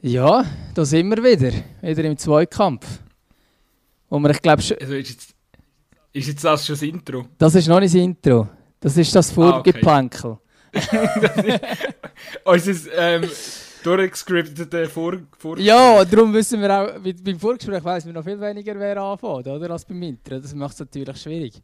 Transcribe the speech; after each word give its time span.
Ja, 0.00 0.44
da 0.74 0.84
sind 0.84 1.10
wir 1.10 1.24
wieder. 1.24 1.52
Wieder 1.82 2.04
im 2.04 2.16
Zweikampf. 2.16 2.86
Wo 4.08 4.18
wir, 4.20 4.30
ich 4.30 4.40
glaube, 4.40 4.62
also 4.62 4.94
ist, 4.94 5.10
jetzt, 5.10 5.34
ist 6.12 6.28
jetzt 6.28 6.44
das 6.44 6.64
schon 6.64 6.74
das 6.74 6.82
Intro? 6.82 7.26
Das 7.36 7.54
ist 7.56 7.66
noch 7.66 7.80
nicht 7.80 7.94
das 7.94 8.00
Intro. 8.00 8.48
Das 8.78 8.96
ist 8.96 9.14
das 9.14 9.32
Vorgeplänkel. 9.32 10.38
Ah, 10.72 10.78
okay. 11.16 11.60
Unser 12.44 12.92
ähm, 12.96 13.28
durchgescriptete 13.82 14.88
Vor, 14.88 15.18
Vor 15.36 15.58
Ja, 15.58 16.04
darum 16.04 16.32
wissen 16.32 16.60
wir 16.60 16.70
auch, 16.70 17.00
beim 17.00 17.38
Vorgespräch 17.40 17.82
weiss 17.82 18.04
man 18.04 18.14
noch 18.14 18.24
viel 18.24 18.40
weniger, 18.40 18.78
wer 18.78 18.98
anfängt, 18.98 19.48
oder, 19.48 19.70
als 19.70 19.84
beim 19.84 20.02
Intro. 20.02 20.38
Das 20.38 20.54
macht 20.54 20.74
es 20.74 20.80
natürlich 20.80 21.20
schwierig. 21.20 21.60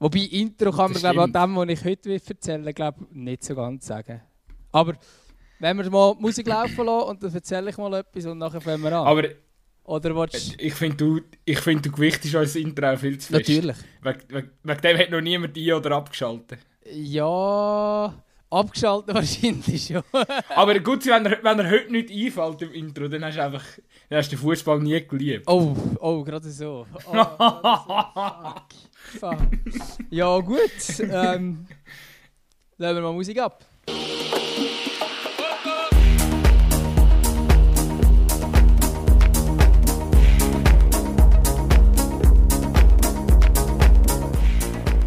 Wobei 0.00 0.20
Intro 0.20 0.72
kann 0.72 0.90
man, 0.90 1.00
glaube 1.00 1.22
an 1.22 1.32
dem, 1.32 1.56
was 1.56 1.68
ich 1.68 1.84
heute 1.84 2.12
erzähle, 2.12 2.74
glaube 2.74 3.06
nicht 3.12 3.44
so 3.44 3.54
ganz 3.54 3.86
sagen. 3.86 4.20
Aber 4.72 4.94
wenn 5.58 5.76
wir 5.78 5.90
mal 5.90 6.14
Musik 6.18 6.46
laufen 6.46 6.86
lassen 6.86 7.08
und 7.08 7.22
dann 7.22 7.34
erzähle 7.34 7.70
ich 7.70 7.76
mal 7.76 7.94
etwas 7.94 8.26
und 8.26 8.38
nachher 8.38 8.60
fangen 8.60 8.82
wir 8.82 8.92
an. 8.92 9.06
Aber 9.06 9.24
oder 9.84 10.16
willst 10.16 10.54
Ich 10.58 10.74
finde, 10.74 10.96
du, 10.96 11.20
ich 11.44 11.60
find, 11.60 11.86
du 11.86 11.92
gewichtest 11.92 12.34
unser 12.34 12.58
Intro 12.58 12.96
viel 12.96 13.18
zu 13.18 13.32
fest. 13.32 13.48
Natürlich. 13.48 13.76
Wegen, 14.02 14.20
wegen, 14.28 14.50
wegen 14.64 14.80
dem 14.80 14.98
hat 14.98 15.10
noch 15.10 15.20
niemand 15.20 15.56
ein- 15.56 15.72
oder 15.72 15.92
abgeschaltet. 15.92 16.58
Ja, 16.92 18.12
abgeschaltet 18.50 19.14
wahrscheinlich 19.14 19.86
schon. 19.86 20.02
Aber 20.56 20.78
gut, 20.80 21.06
wenn 21.06 21.26
er, 21.26 21.42
wenn 21.42 21.58
er 21.60 21.70
heute 21.70 21.92
nicht 21.92 22.10
einfällt 22.10 22.62
im 22.62 22.72
Intro, 22.72 23.06
dann 23.06 23.24
hast 23.24 23.36
du 23.36 23.44
einfach 23.44 23.64
dann 24.08 24.18
hast 24.18 24.32
du 24.32 24.36
den 24.36 24.42
Fußball 24.42 24.80
nie 24.80 25.06
geliebt. 25.06 25.44
Oh, 25.48 25.76
oh, 26.00 26.22
gerade 26.24 26.50
so. 26.50 26.86
Oh, 27.06 27.12
so. 27.12 27.20
Fuck. 27.20 28.62
Fuck. 29.20 29.38
Ja, 30.10 30.38
gut. 30.40 30.60
Ähm, 30.98 31.66
lassen 32.76 32.96
wir 32.96 33.02
mal 33.02 33.12
Musik 33.12 33.40
ab. 33.40 33.64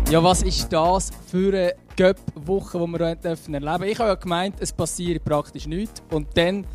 Ja, 0.09 0.23
was 0.23 0.41
ist 0.41 0.73
das 0.73 1.11
für 1.27 1.53
eine 1.53 1.75
Göpp-Woche, 1.95 2.79
die 2.79 2.87
wir 2.87 2.99
erleben 3.01 3.21
dürfen 3.21 3.53
Ich 3.53 3.99
habe 3.99 4.09
ja 4.09 4.15
gemeint, 4.15 4.55
es 4.59 4.73
passiert 4.73 5.23
praktisch 5.23 5.67
nichts. 5.67 6.01
Und 6.09 6.35
dann 6.35 6.65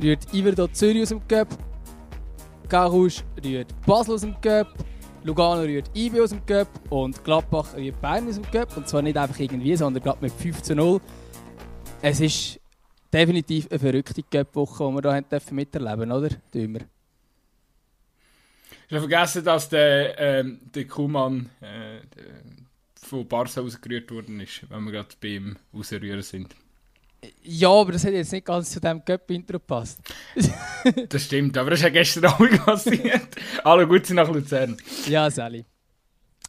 rührt 0.00 0.32
Iverdo 0.32 0.68
Zürich 0.68 1.02
aus 1.02 1.08
dem 1.08 1.20
Göpp, 1.26 1.48
Garouche 2.68 3.24
rührt 3.44 3.74
Basel 3.84 4.14
aus 4.14 4.20
dem 4.20 4.36
Göpp, 4.40 4.68
Lugano 5.24 5.62
rührt 5.62 5.90
IB 5.92 6.20
aus 6.20 6.30
dem 6.30 6.46
Göpp 6.46 6.68
und 6.88 7.24
Gladbach 7.24 7.74
rührt 7.74 8.00
Bayern 8.00 8.28
aus 8.28 8.36
dem 8.36 8.48
Göpp. 8.52 8.76
Und 8.76 8.86
zwar 8.86 9.02
nicht 9.02 9.16
einfach 9.16 9.40
irgendwie, 9.40 9.74
sondern 9.74 10.00
gerade 10.00 10.18
mit 10.20 10.32
5 10.32 10.62
zu 10.62 10.76
0. 10.76 11.00
Es 12.00 12.20
ist 12.20 12.60
definitiv 13.12 13.66
eine 13.70 13.80
verrückte 13.80 14.22
Göpp-Woche, 14.22 14.84
die 14.86 15.02
wir 15.02 15.12
hier 15.12 15.22
dürfen 15.22 15.54
miterleben 15.56 16.12
oder? 16.12 16.28
Dümmer. 16.54 16.80
Ich 18.86 18.94
habe 18.94 19.08
vergessen, 19.08 19.44
dass 19.44 19.68
der, 19.68 20.16
ähm, 20.20 20.60
der 20.72 20.86
Kuhmann, 20.86 21.50
äh, 21.60 22.00
von 23.04 23.26
Barca 23.26 23.60
rausgerührt 23.60 24.10
worden 24.10 24.40
ist, 24.40 24.68
wenn 24.68 24.84
wir 24.84 24.92
gerade 24.92 25.14
beim 25.20 25.56
Rausrühren 25.74 26.22
sind. 26.22 26.54
Ja, 27.42 27.70
aber 27.70 27.92
das 27.92 28.04
hat 28.04 28.12
jetzt 28.12 28.32
nicht 28.32 28.46
ganz 28.46 28.70
zu 28.70 28.80
dem 28.80 29.04
Cup-Intro 29.04 29.54
gepasst. 29.54 30.00
das 31.08 31.24
stimmt, 31.24 31.56
aber 31.56 31.70
das 31.70 31.80
ist 31.80 31.84
ja 31.84 31.90
gestern 31.90 32.24
auch 32.26 32.38
passiert. 32.66 33.28
Alle 33.62 33.86
gut 33.86 34.06
sind 34.06 34.16
nach 34.16 34.30
Luzern. 34.30 34.76
Ja, 35.08 35.30
Sally. 35.30 35.64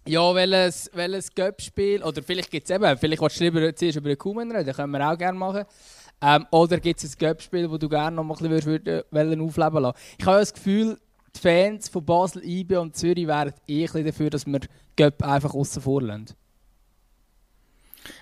Ja, 0.07 0.35
welches, 0.35 0.89
welches 0.93 1.33
Cup-Spiel, 1.33 2.03
oder 2.03 2.21
vielleicht 2.21 2.51
gibt 2.51 2.69
es 2.69 2.75
eben, 2.75 2.97
vielleicht 2.97 3.21
willst 3.21 3.39
du 3.39 3.43
lieber 3.43 3.75
zuerst 3.75 3.97
über 3.97 4.09
den 4.09 4.17
Kuhmann 4.17 4.51
reden, 4.51 4.67
das 4.67 4.75
können 4.75 4.91
wir 4.91 5.09
auch 5.09 5.17
gerne 5.17 5.37
machen. 5.37 5.63
Ähm, 6.21 6.45
oder 6.51 6.79
gibt 6.79 7.03
es 7.03 7.15
ein 7.15 7.17
Cup-Spiel, 7.17 7.67
das 7.67 7.79
du 7.79 7.89
gerne 7.89 8.15
noch 8.15 8.23
mal 8.23 8.35
ein 8.35 8.49
bisschen 8.49 8.65
würdest, 8.65 9.05
würdest, 9.11 9.41
aufleben 9.41 9.81
lassen 9.81 9.97
Ich 10.19 10.25
habe 10.25 10.39
das 10.39 10.53
Gefühl, 10.53 10.99
die 11.35 11.39
Fans 11.39 11.89
von 11.89 12.05
Basel, 12.05 12.43
IB 12.45 12.77
und 12.77 12.95
Zürich 12.95 13.27
wären 13.27 13.53
eh 13.67 13.87
ein 13.87 14.05
dafür, 14.05 14.29
dass 14.29 14.45
wir 14.45 14.59
Cup 14.95 15.23
einfach 15.23 15.53
außen 15.53 15.81
vor 15.81 16.01
lassen 16.01 16.27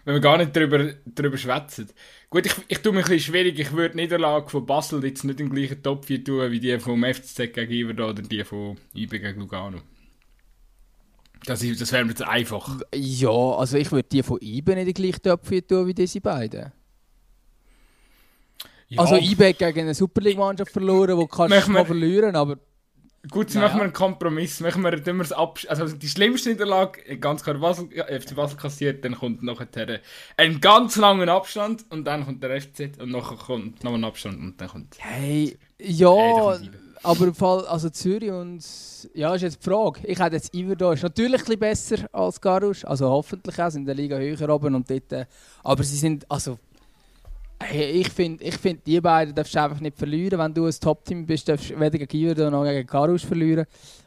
wenn 0.05 0.13
wir 0.16 0.21
gar 0.21 0.38
nicht 0.38 0.55
darüber, 0.55 0.94
darüber 1.05 1.38
schwätzen. 1.38 1.89
Gut, 2.29 2.45
ich, 2.45 2.53
ich 2.67 2.79
tue 2.79 2.91
mir 2.91 2.99
ein 2.99 3.05
bisschen 3.05 3.33
schwierig. 3.33 3.59
Ich 3.59 3.71
würde 3.71 3.95
die 3.95 4.01
Niederlage 4.01 4.49
von 4.49 4.66
Basel 4.66 5.03
jetzt 5.05 5.23
nicht 5.23 5.39
im 5.39 5.49
gleichen 5.49 5.81
Topf 5.83 6.07
tun 6.07 6.51
wie 6.51 6.59
die 6.59 6.79
vom 6.79 7.03
FCZ 7.03 7.53
gegenüber 7.53 8.09
oder 8.09 8.22
die 8.22 8.43
von 8.43 8.77
IB 8.95 9.19
gegen 9.19 9.39
Lugano. 9.39 9.79
Das, 11.45 11.59
das 11.59 11.91
wäre 11.91 12.05
mir 12.05 12.11
jetzt 12.11 12.23
einfach. 12.23 12.79
Ja, 12.95 13.29
also 13.29 13.77
ich 13.77 13.91
würde 13.91 14.07
die 14.09 14.23
von 14.23 14.39
IB 14.41 14.75
nicht 14.75 14.88
im 14.88 14.93
gleichen 14.93 15.22
Topf 15.22 15.49
tun 15.67 15.88
wie 15.88 15.93
diese 15.93 16.22
beiden. 16.22 16.72
Ja. 18.88 19.01
Also 19.01 19.16
IB 19.16 19.53
gegen 19.53 19.79
eine 19.79 19.93
Superliga-Mannschaft 19.93 20.72
verloren, 20.72 21.19
die 21.19 21.27
kannst 21.27 21.67
du 21.67 21.72
mal 21.72 21.85
verlieren, 21.85 22.35
aber 22.35 22.57
Gut, 23.29 23.56
naja. 23.56 23.67
machen 23.67 23.79
wir 23.79 23.84
einen 23.84 23.94
Kompromiss. 23.94 24.59
Machen 24.59 24.84
wir, 24.84 25.06
wir 25.06 25.22
es 25.22 25.31
Also 25.31 25.88
die 25.88 26.09
schlimmste 26.09 26.50
Niederlage, 26.50 27.17
ganz 27.19 27.41
klar 27.41 27.57
Basel, 27.57 27.88
FC 27.89 28.35
Basel 28.35 28.57
kassiert, 28.57 29.06
dann 29.06 29.16
kommt 29.16 29.44
nachher 29.44 30.01
ein 30.35 30.59
ganz 30.59 30.97
langen 30.97 31.29
Abstand 31.29 31.85
und 31.89 32.06
dann 32.06 32.25
kommt 32.25 32.44
der 32.44 32.59
FCZ 32.59 33.00
und 33.00 33.11
nachher 33.11 33.38
kommt 33.38 33.81
noch 33.84 33.94
ein 33.94 34.03
Abstand 34.03 34.39
und 34.39 34.59
dann 34.59 34.67
kommt... 34.67 34.97
Hey, 35.00 35.57
ja, 35.79 36.57
aber 37.01 37.28
im 37.28 37.35
Fall, 37.35 37.66
also 37.67 37.89
Zürich 37.89 38.29
und... 38.29 38.61
Ja, 39.13 39.34
ist 39.35 39.41
jetzt 39.41 39.63
die 39.63 39.69
Frage. 39.69 40.01
Ich 40.05 40.19
hätte 40.19 40.35
jetzt 40.35 40.53
Iver 40.53 40.75
da, 40.75 40.91
ist 40.91 41.03
natürlich 41.03 41.41
ein 41.41 41.45
bisschen 41.45 41.59
besser 41.59 42.09
als 42.11 42.41
Garusch, 42.41 42.84
also 42.84 43.09
hoffentlich 43.09 43.61
auch, 43.61 43.69
sind 43.69 43.81
in 43.81 43.85
der 43.85 43.95
Liga 43.95 44.17
höher 44.17 44.50
oben 44.50 44.75
und 44.75 44.90
dort... 44.90 45.28
Aber 45.63 45.84
sie 45.84 45.97
sind, 45.97 46.29
also 46.29 46.59
Hey, 47.63 47.91
ich 47.91 48.09
finde, 48.09 48.44
ich 48.44 48.56
find, 48.57 48.85
die 48.85 49.00
beiden 49.01 49.34
darfst 49.34 49.56
du 49.56 49.62
einfach 49.62 49.79
nicht 49.79 49.97
verlieren. 49.97 50.40
Wenn 50.40 50.53
du 50.53 50.66
ein 50.66 50.74
Top-Team 50.79 51.25
bist, 51.25 51.47
darfst 51.47 51.69
du 51.69 51.79
weder 51.79 51.97
gegen 51.97 52.18
Iverdo 52.18 52.50
noch 52.50 52.63
gegen 52.63 52.88
Karusch 52.88 53.25
verlieren. 53.25 53.66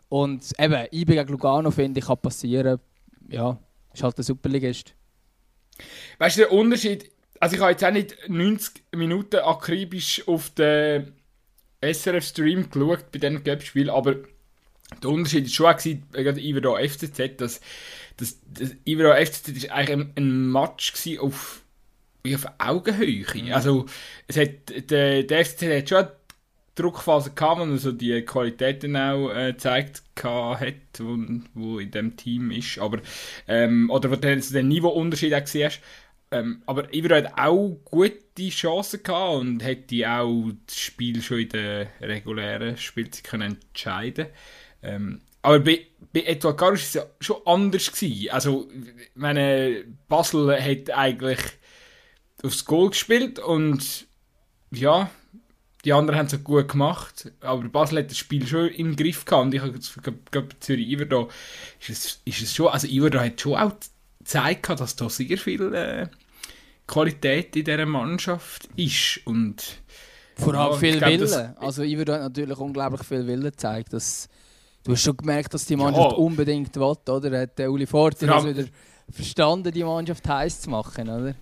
Und 0.09 0.53
eben, 0.59 0.87
IB 0.93 1.15
gegen 1.15 1.29
Lugano 1.29 1.71
finde 1.71 2.01
ich 2.01 2.07
kann 2.07 2.19
passieren. 2.19 2.79
Ja, 3.29 3.59
ist 3.93 4.03
halt 4.03 4.17
der 4.17 4.25
Superligist. 4.25 4.95
Weißt 6.19 6.37
du, 6.37 6.43
der 6.43 6.53
Unterschied, 6.53 7.11
also 7.41 7.57
ich 7.57 7.63
habe 7.63 7.73
jetzt 7.73 7.85
auch 7.85 7.91
nicht 7.91 8.17
90 8.29 8.85
Minuten 8.93 9.37
akribisch 9.37 10.27
auf 10.29 10.51
den 10.51 11.13
SRF-Stream 11.83 12.71
geschaut 12.71 13.11
bei 13.13 13.19
diesem 13.19 13.43
Cup-Spiel, 13.43 13.91
aber 13.91 14.17
der 15.03 15.11
Unterschied 15.11 15.45
war 15.45 15.79
schon 15.79 15.97
auch, 15.97 16.13
gerade 16.13 16.41
Iverdo 16.41 16.77
FCZ, 16.77 17.37
dass 17.39 17.61
das, 18.17 18.39
das 18.47 18.71
Iverdo 18.85 19.13
FCZ 19.25 19.49
ist 19.49 19.71
eigentlich 19.71 19.99
ein, 19.99 20.13
ein 20.17 20.51
Match 20.51 21.19
auf 21.19 21.63
wie 22.27 22.35
auf 22.35 22.47
Augenhöhe. 22.59 23.25
Mhm. 23.35 23.53
Also, 23.53 23.87
es 24.27 24.37
hat, 24.37 24.91
der, 24.91 25.23
der 25.23 25.45
FCZ 25.45 25.63
hat 25.63 25.89
schon 25.89 26.07
Druckphase 26.75 27.31
gehabt, 27.31 27.63
und 27.63 27.73
also 27.73 27.91
die 27.91 28.21
Qualitäten 28.23 28.97
auch 28.97 29.31
äh, 29.31 29.53
gezeigt 29.53 30.03
hat, 30.23 30.75
wo, 30.99 31.17
wo 31.55 31.79
in 31.79 31.91
dem 31.91 32.17
Team 32.17 32.51
ist. 32.51 32.79
Aber, 32.79 32.99
ähm, 33.49 33.91
oder 33.91 34.11
wo 34.11 34.17
du 34.17 34.37
den 34.37 34.69
Niveauunterschied 34.69 35.35
auch 35.35 35.41
gesehen 35.41 35.67
hast. 35.67 35.81
Ähm, 36.33 36.63
aber 36.67 36.93
Ivero 36.93 37.15
hat 37.15 37.39
auch 37.39 37.79
gute 37.85 38.49
Chancen 38.49 39.03
gehabt 39.03 39.41
und 39.41 39.65
hätte 39.65 40.11
auch 40.11 40.51
das 40.67 40.77
Spiel 40.77 41.23
schon 41.23 41.39
in 41.39 41.49
der 41.51 41.87
regulären 42.01 42.77
Spielzeit 42.77 43.25
können 43.25 43.59
entscheiden 43.63 44.27
ähm, 44.83 45.21
aber 45.43 45.61
bei, 45.61 45.87
bei 46.13 46.23
Edouard 46.23 46.59
Garusch 46.59 46.81
war 46.81 46.87
es 46.87 46.95
ja 46.95 47.07
schon 47.21 47.37
anders. 47.45 47.93
Gewesen. 47.93 48.31
Also, 48.31 48.69
meine, 49.15 49.85
Basel 50.09 50.61
hat 50.61 50.91
eigentlich 50.91 51.39
aufs 52.43 52.65
Goal 52.65 52.91
gespielt 52.91 53.39
und 53.39 54.07
ja, 54.71 55.11
die 55.85 55.93
anderen 55.93 56.19
haben 56.19 56.27
es 56.27 56.45
gut 56.45 56.69
gemacht, 56.69 57.33
aber 57.41 57.69
Basel 57.69 57.99
hat 57.99 58.11
das 58.11 58.19
Spiel 58.19 58.47
schon 58.47 58.69
im 58.69 58.97
Griff 58.97 59.25
gehabt 59.25 59.47
und 59.47 59.55
ich 59.55 59.61
habe 59.61 59.79
glaube 60.31 60.49
Zürich 60.61 60.89
Iverdo 60.89 61.31
ist 61.81 61.91
es, 61.91 62.21
ist 62.25 62.43
es 62.43 62.55
schon, 62.55 62.69
also 62.69 62.87
Iverdo 62.87 63.21
hat 63.21 63.41
schon 63.41 63.55
auch 63.55 63.73
gezeigt, 64.19 64.69
dass 64.69 64.97
da 64.97 65.09
sehr 65.09 65.39
viel 65.39 65.75
äh, 65.75 66.09
Qualität 66.87 67.55
in 67.57 67.65
dieser 67.65 67.87
Mannschaft 67.87 68.69
ist 68.77 69.21
und 69.25 69.63
vor 70.37 70.55
allem 70.55 70.73
ja, 70.73 70.79
viel 70.79 70.99
glaub, 70.99 71.11
Wille. 71.11 71.57
Also 71.59 71.83
Iverdo 71.83 72.13
hat 72.15 72.23
natürlich 72.23 72.59
unglaublich 72.59 73.03
viel 73.05 73.27
Wille 73.27 73.51
gezeigt, 73.51 73.93
dass 73.93 74.29
Du 74.87 74.93
hast 74.93 75.03
schon 75.03 75.17
gemerkt, 75.17 75.53
dass 75.53 75.65
die 75.65 75.75
Mannschaft 75.75 76.13
ja. 76.13 76.17
unbedingt 76.17 76.77
will, 76.77 76.97
oder? 77.09 77.41
Hat 77.41 77.59
der 77.59 77.73
Uli 77.73 77.87
Forte 77.87 78.29
wieder 78.29 78.69
verstanden, 79.11 79.73
die 79.73 79.83
Mannschaft 79.83 80.29
heiß 80.29 80.61
zu 80.61 80.71
machen, 80.71 81.09
oder? 81.09 81.35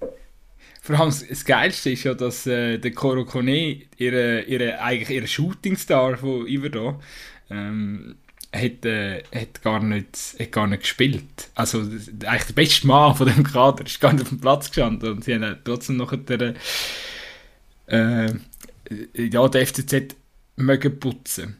Vor 0.84 1.00
allem 1.00 1.14
das 1.30 1.44
Geilste 1.46 1.92
ist 1.92 2.04
ja, 2.04 2.12
dass 2.12 2.46
äh, 2.46 2.76
der 2.76 2.90
Koro 2.90 3.24
Kone, 3.24 3.80
ihre, 3.96 4.42
ihre, 4.42 4.82
eigentlich 4.82 5.08
ihre 5.08 5.26
Shootingstar 5.26 6.18
von 6.18 6.46
Iverdo, 6.46 7.00
ähm, 7.48 8.16
hat, 8.54 8.84
äh, 8.84 9.22
hat, 9.34 9.62
gar 9.62 9.82
nicht, 9.82 10.36
hat 10.38 10.52
gar 10.52 10.66
nicht 10.66 10.82
gespielt. 10.82 11.48
Also 11.54 11.78
eigentlich 11.80 12.44
der 12.44 12.52
beste 12.52 12.86
Mann 12.86 13.16
von 13.16 13.26
dem 13.26 13.44
Kader 13.44 13.86
ist 13.86 13.98
gar 13.98 14.12
nicht 14.12 14.24
auf 14.24 14.28
dem 14.28 14.42
Platz 14.42 14.66
gestanden 14.68 15.10
und 15.10 15.24
sie 15.24 15.34
haben 15.34 15.56
trotzdem 15.64 15.96
noch 15.96 16.14
der, 16.14 16.54
äh, 17.86 18.34
ja, 19.14 19.48
der 19.48 19.66
FCZ 19.66 20.14
mögen 20.56 21.00
putzen. 21.00 21.56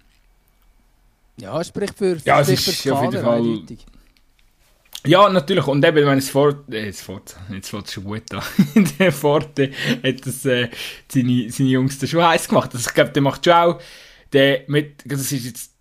Ja, 1.39 1.65
spricht 1.65 1.97
für, 1.97 2.19
ja, 2.27 2.43
es 2.43 2.51
ist 2.51 2.91
auf 2.91 3.03
jeden 3.03 3.25
Fall, 3.25 3.63
Ja, 5.07 5.29
natürlich. 5.29 5.67
Und 5.67 5.85
eben, 5.85 6.07
wenn 6.07 6.19
es 6.19 6.31
fort, 6.31 6.73
äh, 6.73 6.89
es 6.89 7.03
fort, 7.03 7.37
jetzt 7.53 7.69
fährt 7.69 7.87
es 7.87 7.93
schon 7.93 8.05
gut 8.05 8.33
an. 8.33 8.43
der 8.99 9.13
Forte 9.13 9.71
hat 10.03 10.27
das, 10.27 10.47
äh, 10.47 10.71
seine, 11.09 11.51
seine 11.51 11.69
Jungs 11.69 11.99
da 11.99 12.07
schon 12.07 12.25
heiß 12.25 12.49
gemacht. 12.49 12.71
Also, 12.73 12.89
ich 12.89 12.95
glaube, 12.95 13.11
der 13.11 13.23
macht 13.23 13.45
schon 13.45 13.55
auch, 13.55 13.81
der 14.33 14.63
mit, 14.67 15.03
das 15.05 15.31
ist 15.31 15.45
jetzt, 15.45 15.73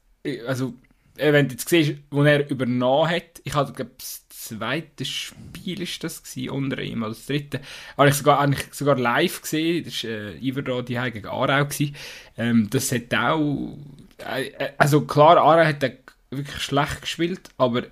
also, 0.46 0.74
äh, 1.16 1.32
wenn 1.32 1.48
du 1.48 1.54
jetzt 1.54 1.70
siehst, 1.70 1.94
wo 2.12 2.24
er 2.24 2.50
übernommen 2.50 3.10
hat, 3.10 3.42
ich 3.46 3.54
hatte, 3.54 3.72
glaube 3.72 3.92
das 3.98 4.28
zweite 4.28 5.06
Spiel 5.06 5.82
ist 5.82 6.04
das 6.04 6.22
gewesen, 6.22 6.50
unter 6.50 6.82
ihm, 6.82 7.02
oder 7.02 7.12
das 7.12 7.26
dritte, 7.26 7.62
habe 7.98 8.10
ich 8.10 8.16
sogar, 8.16 8.40
eigentlich 8.40 8.74
sogar 8.74 8.98
live 8.98 9.42
gesehen, 9.42 9.86
das 9.86 10.04
war, 10.04 10.10
äh, 10.10 10.38
Iverdor, 10.40 10.84
die 10.84 10.96
gegen 10.96 11.28
Aarau 11.28 11.64
gewesen. 11.66 11.96
Ähm, 12.38 12.70
das 12.70 12.92
hat 12.92 13.14
auch, 13.14 13.78
äh, 14.18 14.48
äh, 14.48 14.74
also 14.78 15.02
klar, 15.02 15.38
Aarau 15.38 15.64
hat 15.64 15.82
wirklich 16.30 16.62
schlecht 16.62 17.02
gespielt, 17.02 17.50
aber 17.58 17.84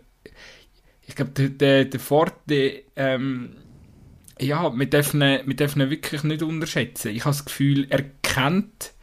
ich 1.11 1.15
glaube, 1.15 1.31
der, 1.31 1.49
der, 1.49 1.85
der 1.85 1.99
Forte, 1.99 2.83
ähm, 2.95 3.57
ja, 4.39 4.73
wir 4.73 4.85
dürfen, 4.89 5.19
dürfen 5.19 5.89
wirklich 5.89 6.23
nicht 6.23 6.41
unterschätzen. 6.41 7.09
Ich 7.09 7.25
habe 7.25 7.35
das 7.35 7.43
Gefühl, 7.43 7.85
er 7.89 8.03
kennt, 8.23 8.93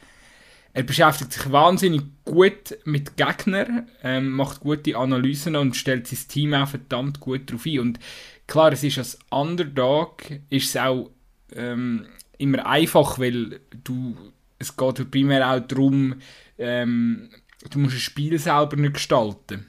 er 0.72 0.84
beschäftigt 0.84 1.34
sich 1.34 1.52
wahnsinnig 1.52 2.02
gut 2.24 2.78
mit 2.86 3.18
Gegnern, 3.18 3.88
ähm, 4.02 4.30
macht 4.30 4.60
gute 4.60 4.96
Analysen 4.96 5.54
und 5.54 5.76
stellt 5.76 6.06
sein 6.06 6.28
Team 6.28 6.54
auch 6.54 6.68
verdammt 6.68 7.20
gut 7.20 7.50
darauf 7.50 7.66
ein. 7.66 7.78
Und 7.78 8.00
klar, 8.46 8.72
es 8.72 8.82
ist 8.82 8.96
als 8.96 9.18
Underdog, 9.30 10.22
ist 10.48 10.70
es 10.70 10.76
auch 10.78 11.10
ähm, 11.54 12.06
immer 12.38 12.64
einfach, 12.64 13.18
weil 13.18 13.60
du, 13.84 14.16
es 14.58 14.74
geht 14.78 15.10
primär 15.10 15.50
auch 15.50 15.60
darum, 15.60 16.14
ähm, 16.56 17.28
du 17.70 17.78
musst 17.80 17.96
ein 17.96 18.00
Spiel 18.00 18.38
selber 18.38 18.76
nicht 18.76 18.94
gestalten. 18.94 19.66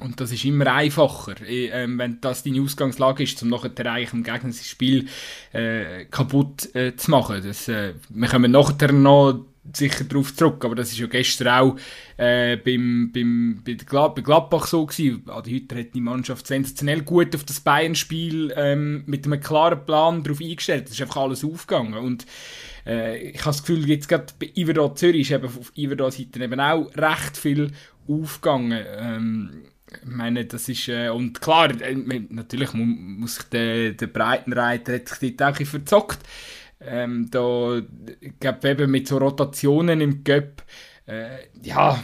Und 0.00 0.20
das 0.20 0.32
ist 0.32 0.44
immer 0.44 0.72
einfacher, 0.72 1.40
äh, 1.42 1.86
wenn 1.86 2.20
das 2.20 2.42
deine 2.42 2.62
Ausgangslage 2.62 3.24
ist, 3.24 3.42
um 3.42 3.50
nachher 3.50 3.72
eigentlich 3.86 4.12
im 4.14 4.22
Gegner 4.22 4.48
das 4.48 4.66
Spiel 4.66 5.06
äh, 5.52 6.06
kaputt 6.06 6.74
äh, 6.74 6.96
zu 6.96 7.10
machen. 7.10 7.42
Das, 7.44 7.68
äh, 7.68 7.94
wir 8.08 8.28
kommen 8.28 8.50
nachher 8.50 8.92
noch 8.92 9.44
sicher 9.72 10.04
darauf 10.04 10.34
zurück, 10.34 10.64
aber 10.64 10.74
das 10.74 10.90
ist 10.92 10.98
ja 10.98 11.06
gestern 11.06 11.48
auch 11.48 11.76
äh, 12.16 12.56
beim, 12.56 13.12
beim, 13.12 13.62
bei, 13.64 13.74
Glad 13.74 14.16
bei 14.16 14.22
Gladbach 14.22 14.66
so 14.66 14.86
gewesen. 14.86 15.24
Hütter 15.46 15.78
hat 15.78 15.94
die 15.94 16.00
Mannschaft 16.00 16.46
sensationell 16.46 17.02
gut 17.02 17.34
auf 17.36 17.44
das 17.44 17.60
Bayern-Spiel 17.60 18.52
ähm, 18.56 19.04
mit 19.06 19.24
einem 19.24 19.40
klaren 19.40 19.84
Plan 19.84 20.22
darauf 20.22 20.40
eingestellt. 20.40 20.86
Das 20.86 20.92
ist 20.94 21.02
einfach 21.02 21.18
alles 21.18 21.44
aufgegangen 21.44 21.94
und 21.94 22.26
äh, 22.86 23.18
ich 23.28 23.40
habe 23.40 23.50
das 23.50 23.62
Gefühl, 23.62 23.88
jetzt 23.88 24.08
gerade 24.08 24.26
bei 24.40 24.50
Iverdor 24.54 24.96
Zürich 24.96 25.30
ist 25.30 25.30
eben 25.30 25.46
auf 25.46 25.72
Iverdor 25.76 26.10
Seite 26.10 26.42
eben 26.42 26.60
auch 26.60 26.90
recht 26.96 27.36
viel 27.36 27.70
aufgegangen. 28.08 28.84
Ähm, 28.98 29.50
ich 30.02 30.08
meine, 30.08 30.44
das 30.44 30.68
ist, 30.68 30.88
äh, 30.88 31.08
und 31.08 31.40
klar, 31.40 31.70
äh, 31.80 31.94
natürlich 32.28 32.72
muss, 32.72 33.36
sich 33.36 33.44
der, 33.44 33.92
der 33.92 34.06
Breitenreiter 34.06 34.94
hat 34.94 35.08
sich 35.08 35.36
dort 35.36 35.54
auch 35.54 35.60
ein 35.60 35.66
verzockt. 35.66 36.18
Ähm, 36.80 37.28
da, 37.30 37.80
ich 38.20 38.38
glaube 38.40 38.68
eben 38.68 38.90
mit 38.90 39.06
so 39.06 39.18
Rotationen 39.18 40.00
im 40.00 40.24
Göpp, 40.24 40.62
äh, 41.06 41.38
ja, 41.62 42.02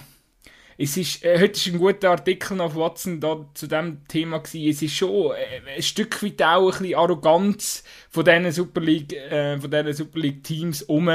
es 0.81 0.97
ist, 0.97 1.25
äh, 1.25 1.41
heute 1.41 1.53
ist 1.53 1.67
ein 1.67 1.79
guter 1.79 2.11
Artikel 2.11 2.61
auf 2.61 2.77
Watson 2.77 3.19
da 3.19 3.45
zu 3.53 3.67
dem 3.67 4.07
Thema 4.07 4.39
gewesen. 4.39 4.71
Es 4.71 4.81
ist 4.81 4.95
schon 4.95 5.33
äh, 5.33 5.77
ein 5.77 5.83
Stück 5.83 6.23
weit 6.23 6.41
auch 6.41 6.73
ein 6.73 6.79
bisschen 6.79 6.95
Arroganz 6.95 7.83
von 8.09 8.25
diesen 8.25 8.53
Super 8.53 8.81
League, 8.81 9.13
äh, 9.13 9.59
von 9.59 9.73
diesen 9.73 9.93
Super 9.93 10.21
League 10.21 10.45
Teams 10.45 10.83
um, 10.83 11.11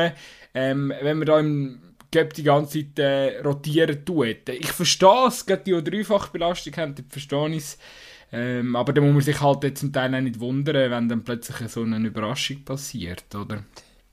ähm, 0.53 0.93
wenn 1.01 1.17
man 1.17 1.25
da 1.25 1.39
im 1.39 1.92
Göpp 2.13 2.33
die 2.33 2.43
ganze 2.43 2.79
Zeit 2.79 2.99
äh, 2.99 3.41
rotieren 3.41 4.05
tut. 4.05 4.47
Ich 4.47 4.71
verstehe 4.71 5.27
es, 5.27 5.45
gerade 5.45 5.63
die, 5.63 5.83
die 5.83 5.91
Dreifachbelastung 5.91 6.75
haben, 6.77 6.95
verstehe 7.09 7.49
ich 7.49 7.57
es. 7.57 7.77
Ähm, 8.31 8.75
aber 8.75 8.93
da 8.93 9.01
muss 9.01 9.13
man 9.13 9.21
sich 9.21 9.41
halt 9.41 9.77
zum 9.77 9.91
Teil 9.91 10.13
auch 10.15 10.21
nicht 10.21 10.39
wundern, 10.39 10.91
wenn 10.91 11.09
dann 11.09 11.23
plötzlich 11.23 11.69
so 11.69 11.81
eine 11.81 12.07
Überraschung 12.07 12.63
passiert, 12.63 13.25
oder? 13.35 13.63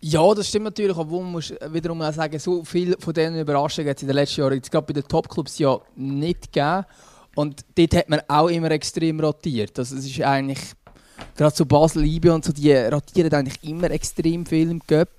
Ja, 0.01 0.35
das 0.35 0.49
stimmt 0.49 0.65
natürlich, 0.65 0.97
obwohl 0.97 1.23
man 1.23 1.33
muss 1.33 1.55
wiederum 1.69 2.01
auch 2.01 2.13
sagen, 2.13 2.39
so 2.39 2.65
viele 2.65 2.97
von 2.99 3.13
diesen 3.13 3.39
Überraschungen 3.39 3.91
hat 3.91 3.99
es 3.99 4.03
in 4.03 4.09
den 4.09 4.17
letzten 4.17 4.41
Jahren, 4.41 4.61
gerade 4.61 4.87
bei 4.87 4.93
den 4.95 5.07
Topclubs 5.07 5.59
ja 5.59 5.79
nicht 5.95 6.53
gegeben. 6.53 6.87
Und 7.35 7.65
dort 7.77 7.95
hat 7.95 8.09
man 8.09 8.21
auch 8.27 8.49
immer 8.49 8.71
extrem 8.71 9.21
rotiert. 9.21 9.79
Also 9.79 9.97
es 9.97 10.07
ist 10.07 10.21
eigentlich, 10.23 10.61
gerade 11.37 11.55
so 11.55 11.67
Basel, 11.67 12.05
IB 12.05 12.31
und 12.31 12.45
so, 12.45 12.53
die 12.53 12.73
rotieren 12.73 13.33
eigentlich 13.33 13.63
immer 13.63 13.91
extrem 13.91 14.47
viel 14.47 14.71
im 14.71 14.81
Cup. 14.87 15.11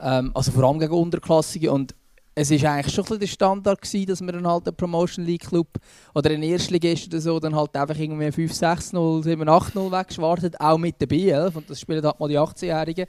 Ähm, 0.00 0.30
also 0.34 0.52
vor 0.52 0.64
allem 0.64 0.78
gegen 0.78 0.92
Unterklassige. 0.92 1.72
Und 1.72 1.94
es 2.40 2.50
war 2.62 2.72
eigentlich 2.72 2.94
schon 2.94 3.04
ein 3.10 3.18
der 3.18 3.26
Standard 3.26 3.82
gewesen, 3.82 4.06
dass 4.06 4.20
man 4.20 4.34
dann 4.34 4.46
halt 4.46 4.66
einen 4.66 4.76
Promotion 4.76 5.24
League 5.24 5.46
Club 5.46 5.68
oder 6.14 6.30
einen 6.30 6.42
Erstligist 6.42 7.08
oder 7.08 7.20
so 7.20 7.38
dann 7.38 7.54
halt 7.54 7.76
einfach 7.76 7.98
irgendwie 7.98 8.26
5-6-0, 8.26 9.24
7-8-0 9.24 9.92
weggeschwartet, 9.92 10.60
auch 10.60 10.78
mit 10.78 11.00
der 11.00 11.08
B11 11.08 11.54
und 11.54 11.68
das 11.68 11.80
spielen 11.80 12.04
halt 12.04 12.18
mal 12.18 12.28
die 12.28 12.38
18-Jährigen. 12.38 13.06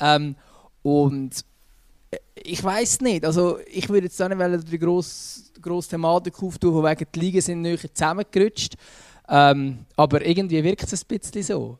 Ähm, 0.00 0.34
und 0.82 1.44
äh, 2.10 2.18
ich 2.34 2.62
weiß 2.62 3.00
nicht, 3.02 3.24
also 3.24 3.58
ich 3.70 3.88
würde 3.88 4.06
jetzt 4.06 4.20
auch 4.20 4.28
nicht 4.28 4.72
die 4.72 4.78
grosse, 4.78 5.42
grosse 5.60 5.90
Thematik 5.90 6.42
auftun, 6.42 6.72
von 6.72 6.84
wegen 6.84 7.06
die 7.14 7.20
Ligen 7.20 7.40
sind 7.40 7.62
näher 7.62 7.78
zusammengerutscht, 7.78 8.74
ähm, 9.28 9.86
aber 9.96 10.26
irgendwie 10.26 10.62
wirkt 10.64 10.92
es 10.92 11.04
ein 11.04 11.18
bisschen 11.18 11.42
so. 11.42 11.78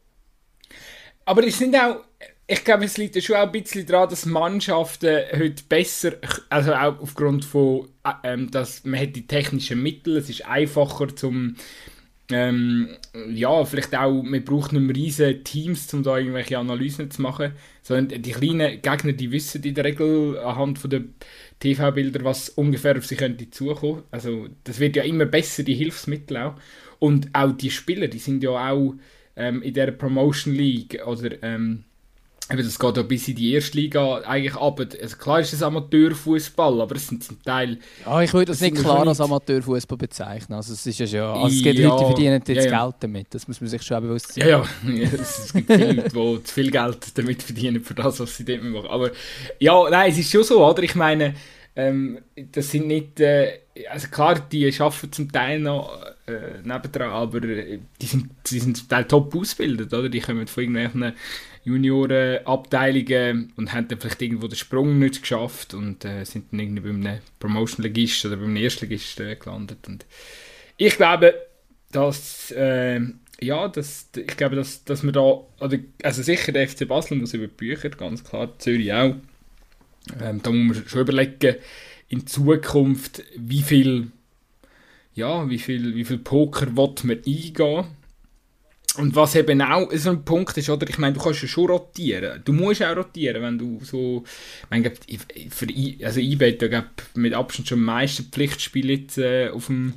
Aber 1.25 1.47
es 1.47 1.59
sind 1.59 1.77
auch 1.77 2.03
ich 2.53 2.65
glaube, 2.65 2.85
es 2.85 2.99
liegt 2.99 3.21
schon 3.23 3.37
auch 3.37 3.47
ein 3.47 3.53
bisschen 3.53 3.87
daran, 3.87 4.11
dass 4.11 4.27
Mannschaften 4.27 5.25
heute 5.33 5.63
besser, 5.69 6.13
also 6.51 6.75
auch 6.75 7.01
aufgrund 7.01 7.47
von, 7.47 7.89
ähm, 8.25 8.51
dass 8.51 8.85
man 8.85 9.01
hat 9.01 9.17
die 9.17 9.27
technischen 9.27 9.83
Mittel, 9.83 10.19
es 10.19 10.29
ist 10.29 10.47
einfacher 10.47 11.17
zum, 11.17 11.57
ähm, 12.31 12.91
ja, 13.31 13.65
vielleicht 13.65 13.95
auch, 13.95 14.23
man 14.23 14.45
braucht 14.45 14.75
nicht 14.75 14.83
mehr 14.83 14.95
riesige 14.95 15.43
Teams, 15.43 15.93
um 15.95 16.03
da 16.03 16.19
irgendwelche 16.19 16.59
Analysen 16.59 17.11
zu 17.11 17.23
machen, 17.23 17.53
sondern 17.81 18.21
die 18.21 18.33
kleinen 18.33 18.83
Gegner, 18.83 19.13
die 19.13 19.33
wissen 19.33 19.63
in 19.63 19.75
der 19.75 19.85
Regel 19.85 20.39
anhand 20.39 20.79
von 20.79 20.91
der 20.91 21.05
TV-Bilder, 21.61 22.23
was 22.23 22.51
ungefähr 22.51 22.99
auf 22.99 23.07
sie 23.07 23.17
könnte 23.17 23.49
zukommen. 23.49 24.03
Also 24.11 24.49
das 24.65 24.79
wird 24.79 24.97
ja 24.97 25.05
immer 25.05 25.25
besser, 25.25 25.63
die 25.63 25.75
Hilfsmittel 25.75 26.37
auch. 26.37 26.55
Und 26.99 27.31
auch 27.33 27.53
die 27.53 27.71
Spieler, 27.71 28.09
die 28.09 28.19
sind 28.19 28.43
ja 28.45 28.51
auch 28.51 28.95
ähm, 29.37 29.63
in 29.63 29.73
der 29.73 29.91
Promotion 29.93 30.55
League 30.55 31.01
oder 31.07 31.43
ähm, 31.43 31.85
Eben, 32.53 32.65
das 32.65 32.79
geht 32.79 32.97
ja 32.97 33.03
bis 33.03 33.29
in 33.29 33.37
die 33.37 33.55
erste 33.55 33.79
Liga 33.79 34.19
eigentlich 34.19 34.55
ab. 34.55 34.81
Also 34.81 35.17
klar 35.17 35.41
ist 35.41 35.53
es 35.53 35.63
Amateurfußball, 35.63 36.81
aber 36.81 36.97
es 36.97 37.09
sind 37.09 37.25
zum 37.25 37.43
Teil. 37.43 37.79
Ja, 38.05 38.21
ich 38.21 38.33
würde 38.33 38.53
das 38.53 38.61
nicht 38.61 38.77
klar 38.77 39.07
als 39.07 39.21
Amateurfußball 39.21 39.99
bezeichnen. 39.99 40.57
Also 40.57 40.73
es 40.75 40.87
ist 40.87 40.99
ja 40.99 41.07
schon. 41.07 41.43
Also 41.43 41.57
es 41.57 41.63
gibt 41.63 41.79
ja, 41.79 41.89
Leute, 41.89 41.99
die 42.01 42.07
verdienen 42.07 42.43
jetzt 42.47 42.49
ja, 42.49 42.71
ja. 42.71 42.85
Geld 42.85 42.97
damit. 43.01 43.27
Das 43.31 43.49
muss 43.49 43.61
man 43.61 43.71
sich 43.71 43.83
schon 43.83 44.03
bewusst 44.03 44.33
sein. 44.33 44.49
Ja, 44.49 44.65
ja. 44.87 45.09
es 45.21 45.53
gibt 45.53 45.73
viele 45.73 45.93
Leute, 45.93 46.11
die 46.11 46.45
zu 46.45 46.55
viel 46.55 46.71
Geld 46.71 47.19
damit 47.19 47.43
verdienen 47.43 47.83
für 47.83 47.95
das, 47.95 48.21
was 48.21 48.37
sie 48.37 48.45
damit 48.45 48.65
machen. 48.65 48.89
Aber 48.89 49.11
ja, 49.59 49.91
nein, 49.91 50.11
es 50.11 50.19
ist 50.19 50.31
schon 50.31 50.45
so, 50.45 50.65
oder? 50.67 50.83
Ich 50.83 50.95
meine, 50.95 51.35
ähm, 51.75 52.19
das 52.37 52.71
sind 52.71 52.87
nicht. 52.87 53.21
Äh, 53.21 53.61
also 53.91 54.09
klar, 54.09 54.39
die 54.39 54.71
arbeiten 54.79 55.13
zum 55.13 55.33
Teil 55.33 55.59
noch 55.59 56.03
äh, 56.27 56.61
nebendran, 56.63 57.11
aber 57.11 57.43
äh, 57.43 57.79
die 58.01 58.07
sind, 58.07 58.31
die 58.47 58.59
sind 58.59 58.77
zum 58.77 58.89
Teil 58.89 59.05
top 59.05 59.35
ausgebildet, 59.35 59.93
oder? 59.95 60.09
Die 60.09 60.21
kommen 60.21 60.47
von 60.47 60.63
irgendwelchen 60.63 61.15
Juniorenabteilungen 61.65 63.53
und 63.57 63.73
haben 63.73 63.89
dann 63.89 64.01
vielleicht 64.01 64.23
irgendwo 64.23 64.49
den 64.49 64.57
Sprung 64.57 64.99
nicht 64.99 65.23
geschafft 65.23 65.75
und 65.75 66.05
äh, 66.05 66.25
sind 66.25 66.53
dann 66.53 66.61
irgendwie 66.61 66.83
bei 66.83 67.11
einem 67.11 67.21
Promotion-Ligist 67.39 68.27
oder 68.27 68.37
beim 68.37 68.57
Erstligist 68.57 69.21
äh, 69.21 69.37
gelandet. 69.37 69.87
Und 69.87 70.07
ich 70.77 70.97
glaube, 70.97 71.35
dass 71.93 72.51
äh, 72.51 73.01
ja, 73.43 73.69
dass, 73.69 74.09
ich 74.17 74.37
glaube, 74.37 74.57
dass, 74.57 74.85
dass 74.85 75.03
wir 75.03 75.13
da, 75.13 75.41
also 76.03 76.23
sicher 76.23 76.53
der 76.53 76.69
FC 76.69 76.87
Basel 76.87 77.19
muss 77.19 77.35
über 77.35 77.47
die 77.47 77.55
Bücher, 77.55 77.91
ganz 77.91 78.23
klar, 78.25 78.57
Zürich 78.59 78.93
auch. 78.93 79.17
Ähm, 80.21 80.41
da 80.43 80.51
muss 80.51 80.79
man 80.79 80.89
schon 80.89 81.01
überlegen, 81.01 81.57
in 82.09 82.27
Zukunft, 82.27 83.23
wie 83.37 83.63
viel, 83.63 84.13
ja, 85.15 85.49
wie 85.49 85.59
viel, 85.59 85.95
wie 85.95 86.05
viel 86.05 86.19
Poker 86.19 86.77
will 86.77 86.95
man 87.05 87.19
eingehen 87.27 87.87
und 88.99 89.17
was 89.17 89.35
eben 89.37 89.63
auch 89.63 89.89
so 89.95 90.11
ein 90.11 90.23
Punkt 90.23 90.57
ist, 90.59 90.69
oder? 90.69 90.87
Ich 90.87 90.99
meine, 90.99 91.15
du 91.15 91.21
kannst 91.21 91.41
ja 91.41 91.49
schon 91.49 91.71
rotieren. 91.71 92.43
Du 92.45 92.53
musst 92.53 92.83
auch 92.83 92.95
rotieren, 92.95 93.43
wenn 93.43 93.59
du 93.59 93.81
so. 93.83 94.23
Ich 94.65 94.71
meine, 94.71 94.93
für 95.49 95.71
I, 95.71 95.99
also 96.05 96.21
eBay 96.21 96.59
da 96.59 96.85
mit 97.15 97.33
Abstand 97.33 97.69
schon 97.69 97.79
die 97.79 97.85
meisten 97.85 98.25
Pflichtspiele 98.25 98.93
jetzt 98.93 99.17
äh, 99.17 99.49
auf 99.49 99.67
dem. 99.67 99.95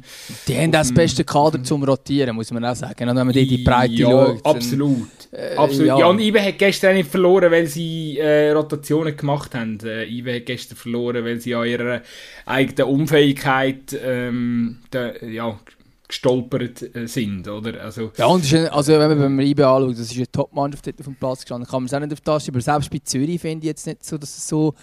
Die 0.48 0.58
haben 0.58 0.72
das 0.72 0.94
beste 0.94 1.26
Kader 1.26 1.62
zum 1.62 1.84
Rotieren, 1.84 2.36
muss 2.38 2.52
man 2.52 2.64
auch 2.64 2.76
sagen. 2.76 3.10
Und 3.10 3.18
wenn 3.18 3.28
man 3.28 3.34
die, 3.34 3.46
die 3.46 3.64
Breite 3.64 3.94
ja, 3.94 4.10
schaut. 4.10 4.46
Absolut. 4.46 5.10
Dann, 5.32 5.42
äh, 5.42 5.56
absolut. 5.56 5.88
Ja. 5.88 6.00
ja. 6.00 6.06
und 6.06 6.20
eBay 6.20 6.54
hat 6.54 6.60
gestern 6.60 6.96
nicht 6.96 7.12
verloren, 7.12 7.52
weil 7.52 7.68
sie 7.68 8.18
äh, 8.18 8.52
Rotationen 8.52 9.18
gemacht 9.18 9.56
haben. 9.56 9.78
Äh, 9.84 10.06
eBay 10.06 10.40
hat 10.40 10.46
gestern 10.46 10.78
verloren, 10.78 11.26
weil 11.26 11.42
sie 11.42 11.54
an 11.54 11.68
ihrer 11.68 12.02
eigenen 12.46 12.88
Unfähigkeit 12.88 13.98
ähm, 14.02 14.78
da, 14.90 15.14
ja, 15.18 15.60
gestolpert 16.08 16.96
äh, 16.96 17.08
sind, 17.08 17.48
oder? 17.48 17.82
Also, 17.82 18.12
ja, 18.18 18.26
und 18.26 18.54
also 18.54 19.00
wenn 19.00 19.18
man, 19.18 19.36
man 19.36 19.46
IB 19.46 19.64
anschaut, 19.64 19.94
das 19.94 20.12
ist 20.12 20.18
eine 20.18 20.32
Top-Mannschaft 20.32 20.88
auf 21.00 21.06
dem 21.06 21.16
Platz 21.16 21.42
gestanden, 21.42 21.68
kann 21.68 21.82
man 21.82 21.88
es 21.88 21.94
auch 21.94 22.00
nicht 22.00 22.14
auf 22.14 22.22
das 22.22 22.48
aber 22.48 22.62
selbst 22.62 22.92
bei 22.92 23.00
Zürich 23.00 23.42
finde 23.42 23.66
ich 23.66 23.70
jetzt 23.70 23.88
nicht 23.88 24.04
so, 24.04 24.18
dass 24.18 24.38
es 24.38 24.48
so, 24.48 24.76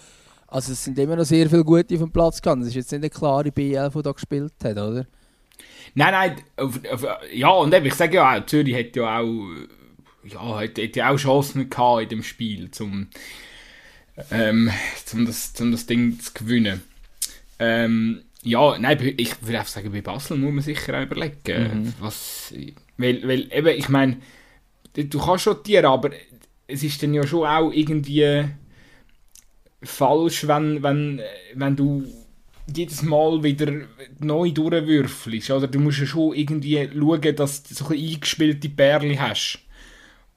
also 0.47 0.73
es 0.73 0.83
sind 0.83 0.99
immer 0.99 1.15
noch 1.15 1.25
sehr 1.25 1.49
viele 1.49 1.63
Gute 1.63 1.95
auf 1.95 2.01
dem 2.01 2.11
Platz 2.11 2.41
gestanden, 2.41 2.63
es 2.63 2.69
ist 2.69 2.75
jetzt 2.75 2.91
nicht 2.91 3.01
eine 3.01 3.09
klare 3.09 3.51
BL, 3.51 3.89
die 3.89 4.01
da 4.01 4.11
gespielt 4.11 4.53
hat, 4.63 4.77
oder? 4.77 5.05
Nein, 5.95 6.11
nein, 6.11 6.35
auf, 6.57 6.79
auf, 6.91 7.05
ja, 7.31 7.49
und 7.49 7.73
eben, 7.73 7.85
ich 7.85 7.93
sage 7.93 8.15
ja 8.15 8.37
auch, 8.37 8.45
Zürich 8.45 8.75
hat 8.75 8.95
ja 8.95 9.19
auch, 9.19 9.51
ja, 10.23 10.59
hat, 10.59 10.77
hat 10.77 10.95
ja 10.95 11.09
auch 11.09 11.17
Chancen 11.17 11.69
gehabt 11.69 12.03
in 12.03 12.09
dem 12.09 12.23
Spiel, 12.23 12.71
zum, 12.71 13.07
ähm, 14.31 14.71
zum, 15.05 15.25
das, 15.25 15.53
zum 15.53 15.71
das 15.71 15.85
Ding 15.85 16.19
zu 16.19 16.33
gewinnen. 16.33 16.81
Ähm, 17.59 18.23
ja, 18.43 18.77
nein, 18.77 19.15
ich 19.17 19.41
würde 19.41 19.59
einfach 19.59 19.71
sagen, 19.71 19.91
bei 19.91 20.01
Basel 20.01 20.37
muss 20.37 20.53
man 20.53 20.63
sicher 20.63 20.97
auch 20.97 21.03
überlegen, 21.03 21.83
mhm. 21.83 21.93
was, 21.99 22.53
weil, 22.97 23.27
weil 23.27 23.51
eben, 23.51 23.77
ich 23.77 23.89
meine, 23.89 24.17
du 24.93 25.19
kannst 25.19 25.47
rotieren, 25.47 25.85
aber 25.85 26.11
es 26.67 26.83
ist 26.83 27.01
dann 27.01 27.13
ja 27.13 27.25
schon 27.25 27.47
auch 27.47 27.71
irgendwie 27.71 28.45
falsch, 29.81 30.47
wenn, 30.47 30.83
wenn, 30.83 31.21
wenn 31.55 31.75
du 31.75 32.05
jedes 32.73 33.01
Mal 33.01 33.43
wieder 33.43 33.71
neu 34.19 34.51
durchwürfelst. 34.51 35.51
Oder 35.51 35.67
du 35.67 35.79
musst 35.79 35.99
ja 35.99 36.05
schon 36.05 36.33
irgendwie 36.33 36.89
schauen, 36.93 37.35
dass 37.35 37.63
du 37.63 37.73
so 37.73 37.87
ein 37.87 37.99
eingespielte 37.99 38.69
Bärli 38.69 39.15
hast. 39.15 39.59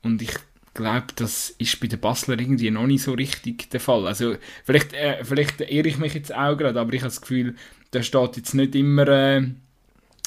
Und 0.03 0.23
ich 0.23 0.35
glaube, 0.75 1.07
das 1.17 1.51
ist 1.51 1.81
bei 1.81 1.87
den 1.87 2.01
Basler 2.01 2.39
irgendwie 2.39 2.71
noch 2.71 2.87
nicht 2.87 3.03
so 3.03 3.13
richtig 3.13 3.71
der 3.71 3.81
Fall. 3.81 4.07
Also 4.07 4.37
vielleicht, 4.65 4.93
äh, 4.93 5.25
vielleicht 5.25 5.61
irre 5.61 5.89
ich 5.89 5.99
mich 5.99 6.15
jetzt 6.15 6.35
auch 6.35 6.57
gerade, 6.57 6.79
aber 6.79 6.93
ich 6.93 7.01
habe 7.01 7.09
das 7.09 7.21
Gefühl, 7.21 7.55
da 7.97 8.03
steht 8.03 8.37
jetzt 8.37 8.55
nicht 8.55 8.75
immer... 8.75 9.09
Äh, 9.09 9.49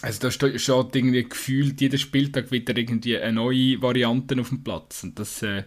also 0.01 0.19
da 0.21 0.31
steht, 0.31 0.61
steht 0.61 0.95
irgendwie 0.95 1.27
gefühlt 1.27 1.81
jeden 1.81 1.99
Spieltag 1.99 2.51
wieder 2.51 2.77
irgendwie 2.77 3.17
eine 3.17 3.33
neue 3.33 3.81
Variante 3.81 4.39
auf 4.39 4.47
dem 4.47 4.63
Platz. 4.63 5.03
Und 5.03 5.19
das 5.19 5.43
äh, 5.43 5.63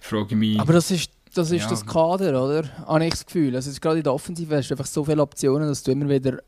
frage 0.00 0.28
ich 0.30 0.36
mich... 0.36 0.60
Aber 0.60 0.72
das 0.72 0.90
ist 0.90 1.10
das 1.34 1.50
ist 1.50 1.64
ja. 1.64 1.68
das 1.68 1.84
Kader, 1.84 2.42
oder? 2.42 2.66
Habe 2.86 3.04
ich 3.04 3.10
das 3.10 3.26
Gefühl. 3.26 3.54
Also 3.54 3.70
gerade 3.78 3.98
in 3.98 4.04
der 4.04 4.14
Offensive 4.14 4.56
hast 4.56 4.70
du 4.70 4.74
einfach 4.74 4.86
so 4.86 5.04
viele 5.04 5.20
Optionen, 5.20 5.68
dass 5.68 5.82
du 5.82 5.92
immer 5.92 6.08
wieder 6.08 6.38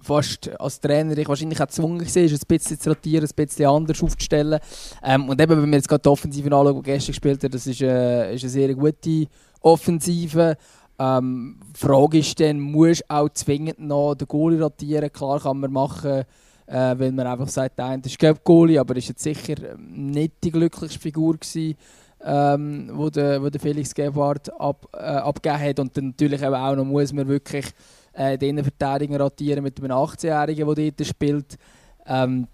fast 0.00 0.50
als 0.60 0.80
Trainer 0.80 1.16
ich 1.16 1.28
wahrscheinlich 1.28 1.60
auch 1.60 1.66
gezwungen 1.66 2.00
war, 2.00 2.06
ein 2.06 2.38
bisschen 2.48 2.80
zu 2.80 2.88
rotieren, 2.90 3.24
ein 3.26 3.46
bisschen 3.46 3.66
anders 3.66 4.02
aufzustellen. 4.02 4.60
Ähm, 5.02 5.28
und 5.28 5.40
eben, 5.40 5.62
wenn 5.62 5.70
wir 5.70 5.76
jetzt 5.76 5.88
gerade 5.88 6.02
die 6.02 6.08
Offensive 6.08 6.46
anschauen, 6.46 6.76
die 6.76 6.82
gestern 6.82 7.12
gespielt 7.12 7.44
hat, 7.44 7.54
das 7.54 7.66
ist, 7.66 7.80
äh, 7.80 8.34
ist 8.34 8.42
eine 8.42 8.50
sehr 8.50 8.74
gute 8.74 9.26
Offensive. 9.60 10.56
Ähm, 10.98 11.60
die 11.74 11.80
Frage 11.80 12.18
ist 12.18 12.38
dann, 12.38 12.60
muss 12.60 13.02
auch 13.08 13.28
zwingend 13.30 13.80
noch 13.80 14.14
den 14.14 14.28
Goalie 14.28 14.62
rotieren? 14.62 15.12
Klar 15.12 15.40
kann 15.40 15.60
man 15.60 15.72
machen, 15.72 16.24
äh, 16.66 16.94
wenn 16.98 17.14
man 17.14 17.26
einfach 17.26 17.48
sagt, 17.48 17.78
der 17.78 18.00
ist 18.04 18.44
Goalie, 18.44 18.78
aber 18.78 18.96
ist 18.96 19.08
jetzt 19.08 19.22
sicher 19.22 19.76
nicht 19.78 20.34
die 20.42 20.50
glücklichste 20.50 21.00
Figur 21.00 21.34
gewesen 21.34 21.76
ähm, 22.24 22.90
wo, 22.92 23.10
der, 23.10 23.42
wo 23.42 23.50
der 23.50 23.60
Felix 23.60 23.94
Gebhardt 23.94 24.50
ab, 24.58 24.88
äh, 24.92 24.98
abgegeben 24.98 25.60
hat. 25.60 25.78
Und 25.78 25.96
dann 25.96 26.06
natürlich 26.06 26.44
auch 26.44 26.74
noch 26.74 26.84
muss 26.84 27.12
man 27.12 27.28
wirklich 27.28 27.66
äh, 28.14 28.38
den 28.38 28.50
Innenverteidiger 28.50 29.20
rotieren 29.20 29.62
mit 29.62 29.78
einem 29.78 29.92
18-Jährigen, 29.92 30.74
der 30.74 30.90
dort 30.90 31.06
spielt. 31.06 31.58
Ähm, 32.06 32.46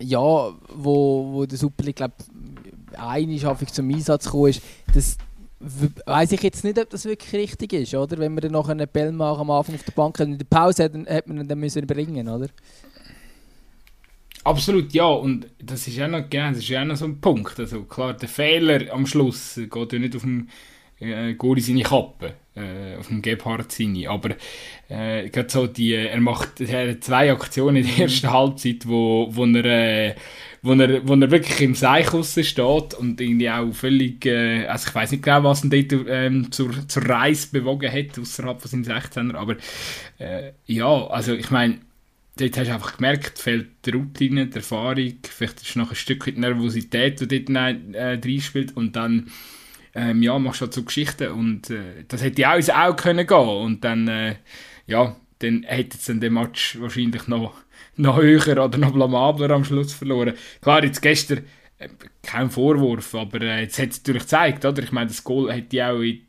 ja, 0.00 0.18
wo, 0.18 1.32
wo 1.32 1.46
der 1.46 1.56
Super 1.56 1.84
League, 1.84 1.96
glaube 1.96 2.14
eine 2.96 3.38
Schaffung 3.38 3.68
zum 3.68 3.90
Einsatz 3.90 4.24
gekommen 4.24 4.48
ist, 4.48 4.62
das 4.92 5.16
weiß 5.60 6.32
ich 6.32 6.42
jetzt 6.42 6.64
nicht, 6.64 6.78
ob 6.78 6.90
das 6.90 7.04
wirklich 7.04 7.32
richtig 7.32 7.72
ist, 7.72 7.94
oder? 7.94 8.18
Wenn 8.18 8.34
man 8.34 8.42
dann 8.42 8.52
noch 8.52 8.68
einen 8.68 8.88
Bell 8.88 9.12
machen 9.12 9.40
am 9.40 9.50
Anfang 9.50 9.74
auf 9.74 9.84
der 9.84 9.92
Bank 9.92 10.18
hat, 10.18 10.28
in 10.28 10.38
der 10.38 10.44
Pause 10.44 10.84
hat, 10.84 10.92
hat 10.94 11.26
man 11.26 11.48
dann 11.48 11.58
müssen 11.58 11.86
bringen, 11.86 12.28
oder? 12.28 12.48
Absolut, 14.44 14.92
ja. 14.92 15.06
Und 15.06 15.48
das 15.58 15.88
ist 15.88 15.96
ja 15.96 16.06
noch, 16.06 16.28
das 16.30 16.58
ist 16.58 16.68
ja 16.68 16.84
noch 16.84 16.96
so 16.96 17.06
ein 17.06 17.20
Punkt. 17.20 17.58
Also 17.58 17.82
klar, 17.84 18.14
der 18.14 18.28
Fehler 18.28 18.92
am 18.92 19.06
Schluss 19.06 19.56
geht 19.56 19.92
ja 19.92 19.98
nicht 19.98 20.14
auf 20.14 20.22
dem 20.22 20.48
äh, 21.00 21.34
Gori 21.34 21.60
seine 21.60 21.82
Kappe, 21.82 22.34
äh, 22.54 22.96
auf 22.96 23.08
dem 23.08 23.22
Gebhardt 23.22 23.72
seine. 23.72 24.08
Aber 24.08 24.30
äh, 24.88 25.28
gerade 25.30 25.50
so 25.50 25.66
die, 25.66 25.94
er 25.94 26.20
macht 26.20 26.60
er 26.60 27.00
zwei 27.00 27.32
Aktionen 27.32 27.78
in 27.78 27.86
der 27.86 28.04
ersten 28.04 28.30
Halbzeit, 28.30 28.86
wo, 28.86 29.28
wo 29.30 29.44
er 29.46 29.64
äh, 29.64 30.14
wo 30.66 30.72
er, 30.74 31.06
wo 31.06 31.14
er 31.14 31.30
wirklich 31.30 31.60
im 31.60 31.74
Seich 31.74 32.08
steht 32.08 32.94
und 32.94 33.20
irgendwie 33.20 33.50
auch 33.50 33.72
völlig, 33.72 34.26
äh, 34.26 34.66
also 34.66 34.88
ich 34.88 34.94
weiß 34.94 35.12
nicht 35.12 35.22
genau, 35.22 35.44
was 35.44 35.64
ihn 35.64 35.70
dort 35.70 36.06
ähm, 36.08 36.50
zur, 36.50 36.88
zur 36.88 37.08
Reise 37.08 37.48
bewogen 37.52 37.90
hat, 37.90 38.18
außerhalb 38.18 38.60
von 38.60 38.70
seinem 38.70 38.98
16er, 38.98 39.34
aber 39.34 39.56
äh, 40.18 40.52
ja, 40.66 41.06
also 41.06 41.34
ich 41.34 41.50
meine, 41.50 41.78
dort 42.36 42.56
hast 42.56 42.68
du 42.68 42.74
einfach 42.74 42.96
gemerkt, 42.96 43.38
fehlt 43.38 43.68
die 43.84 43.90
Routine, 43.90 44.46
die 44.46 44.56
Erfahrung, 44.56 45.14
vielleicht 45.22 45.62
ist 45.62 45.76
noch 45.76 45.90
ein 45.90 45.96
Stück 45.96 46.24
die 46.24 46.32
Nervosität, 46.32 47.20
die 47.20 47.44
dort 47.44 47.94
äh, 47.94 48.20
reinspielt 48.22 48.76
und 48.76 48.96
dann 48.96 49.30
ähm, 49.94 50.22
ja, 50.22 50.38
machst 50.38 50.60
du 50.60 50.66
halt 50.66 50.74
so 50.74 50.82
Geschichten 50.82 51.28
und 51.28 51.70
äh, 51.70 52.04
das 52.08 52.22
hätte 52.22 52.48
auch 52.48 52.56
ins 52.56 52.70
Auge 52.70 53.02
können 53.02 53.26
gehen 53.26 53.38
und 53.38 53.82
dann, 53.82 54.08
äh, 54.08 54.36
ja, 54.86 55.16
dann 55.38 55.62
hätte 55.64 55.96
es 55.96 56.04
den 56.06 56.32
Match 56.32 56.78
wahrscheinlich 56.80 57.28
noch, 57.28 57.54
noch 57.96 58.18
höher 58.18 58.64
oder 58.64 58.78
noch 58.78 58.92
blamabler 58.92 59.50
am 59.50 59.64
Schluss 59.64 59.92
verloren. 59.92 60.34
Klar, 60.60 60.84
jetzt 60.84 61.02
gestern 61.02 61.44
äh, 61.78 61.88
kein 62.22 62.50
Vorwurf, 62.50 63.14
aber 63.14 63.40
äh, 63.42 63.62
jetzt 63.62 63.78
hat 63.78 63.90
es 63.90 63.98
natürlich 63.98 64.22
gezeigt, 64.22 64.64
oder? 64.64 64.82
Ich 64.82 64.92
meine, 64.92 65.08
das 65.08 65.24
Goal 65.24 65.52
hätte 65.52 65.76
ja 65.76 65.92
auch 65.92 66.00
in, 66.00 66.22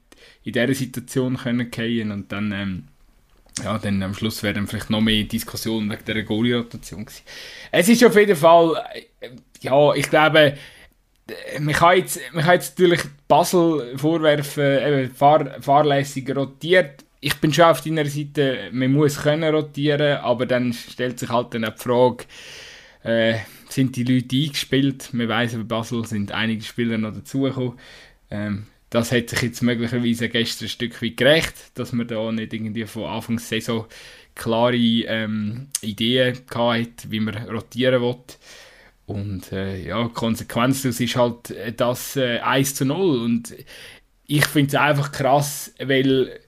in 0.44 0.54
dieser 0.54 0.74
Situation 0.74 1.38
können 1.38 1.72
gehen 1.72 2.12
und 2.12 2.32
dann 2.32 2.52
ähm, 2.52 2.84
ja, 3.64 3.78
dann 3.78 4.04
am 4.04 4.14
Schluss 4.14 4.44
wäre 4.44 4.54
dann 4.54 4.68
vielleicht 4.68 4.90
noch 4.90 5.02
mehr 5.02 5.24
Diskussion 5.24 5.90
wegen 5.90 6.06
der 6.06 6.24
Goalie-Rotation. 6.24 7.06
Es 7.72 7.90
ist 7.90 8.06
auf 8.06 8.16
jeden 8.16 8.36
Fall, 8.36 8.84
äh, 9.20 9.30
ja, 9.62 9.94
ich 9.94 10.10
glaube, 10.10 10.58
man 11.60 11.74
kann 11.74 11.98
jetzt, 11.98 12.20
man 12.34 12.44
kann 12.44 12.54
jetzt 12.54 12.78
natürlich 12.80 13.02
Basel 13.28 13.98
vorwerfen, 13.98 14.64
eben 14.64 15.12
fahr, 15.12 15.62
fahrlässig 15.62 16.34
rotiert. 16.36 17.04
Ich 17.20 17.36
bin 17.36 17.52
schon 17.52 17.66
auf 17.66 17.82
deiner 17.82 18.06
Seite, 18.06 18.70
man 18.72 18.92
muss 18.92 19.22
können 19.22 19.54
rotieren, 19.54 20.18
aber 20.18 20.46
dann 20.46 20.74
stellt 20.74 21.20
sich 21.20 21.30
halt 21.30 21.54
dann 21.54 21.66
auch 21.66 21.74
die 21.74 21.82
Frage, 21.82 22.26
äh, 23.04 23.40
sind 23.70 23.96
die 23.96 24.04
Leute 24.04 24.36
eingespielt? 24.36 25.14
Man 25.14 25.28
weiß, 25.28 25.56
bei 25.56 25.64
Basel 25.64 26.06
sind 26.06 26.32
einige 26.32 26.64
Spieler 26.64 26.98
noch 26.98 27.14
dazugekommen. 27.14 27.80
Ähm, 28.30 28.68
das 28.90 29.12
hat 29.12 29.30
sich 29.30 29.42
jetzt 29.42 29.62
möglicherweise 29.64 30.30
gestern 30.30 30.66
ein 30.66 30.70
Stück 30.70 31.02
weit 31.02 31.18
gerecht, 31.18 31.56
dass 31.74 31.92
man 31.92 32.08
da 32.08 32.32
nicht 32.32 32.54
irgendwie 32.54 32.86
von 32.86 33.06
Anfang 33.06 33.38
der 33.38 33.46
Saison 33.46 33.86
klare 34.36 34.76
ähm, 34.76 35.68
Ideen 35.82 36.38
hat, 36.54 37.10
wie 37.10 37.20
man 37.20 37.36
rotieren 37.50 38.02
will. 38.02 38.16
Und 39.08 39.52
äh, 39.52 39.88
ja, 39.88 40.08
Konsequenz 40.10 40.84
ist 40.86 41.16
halt 41.16 41.54
das 41.78 42.16
äh, 42.18 42.40
1 42.40 42.76
zu 42.76 42.86
0. 42.86 43.20
Und 43.20 43.56
ich 44.26 44.46
finde 44.46 44.68
es 44.68 44.76
einfach 44.76 45.12
krass, 45.12 45.74
weil, 45.80 46.28
äh, 46.28 46.40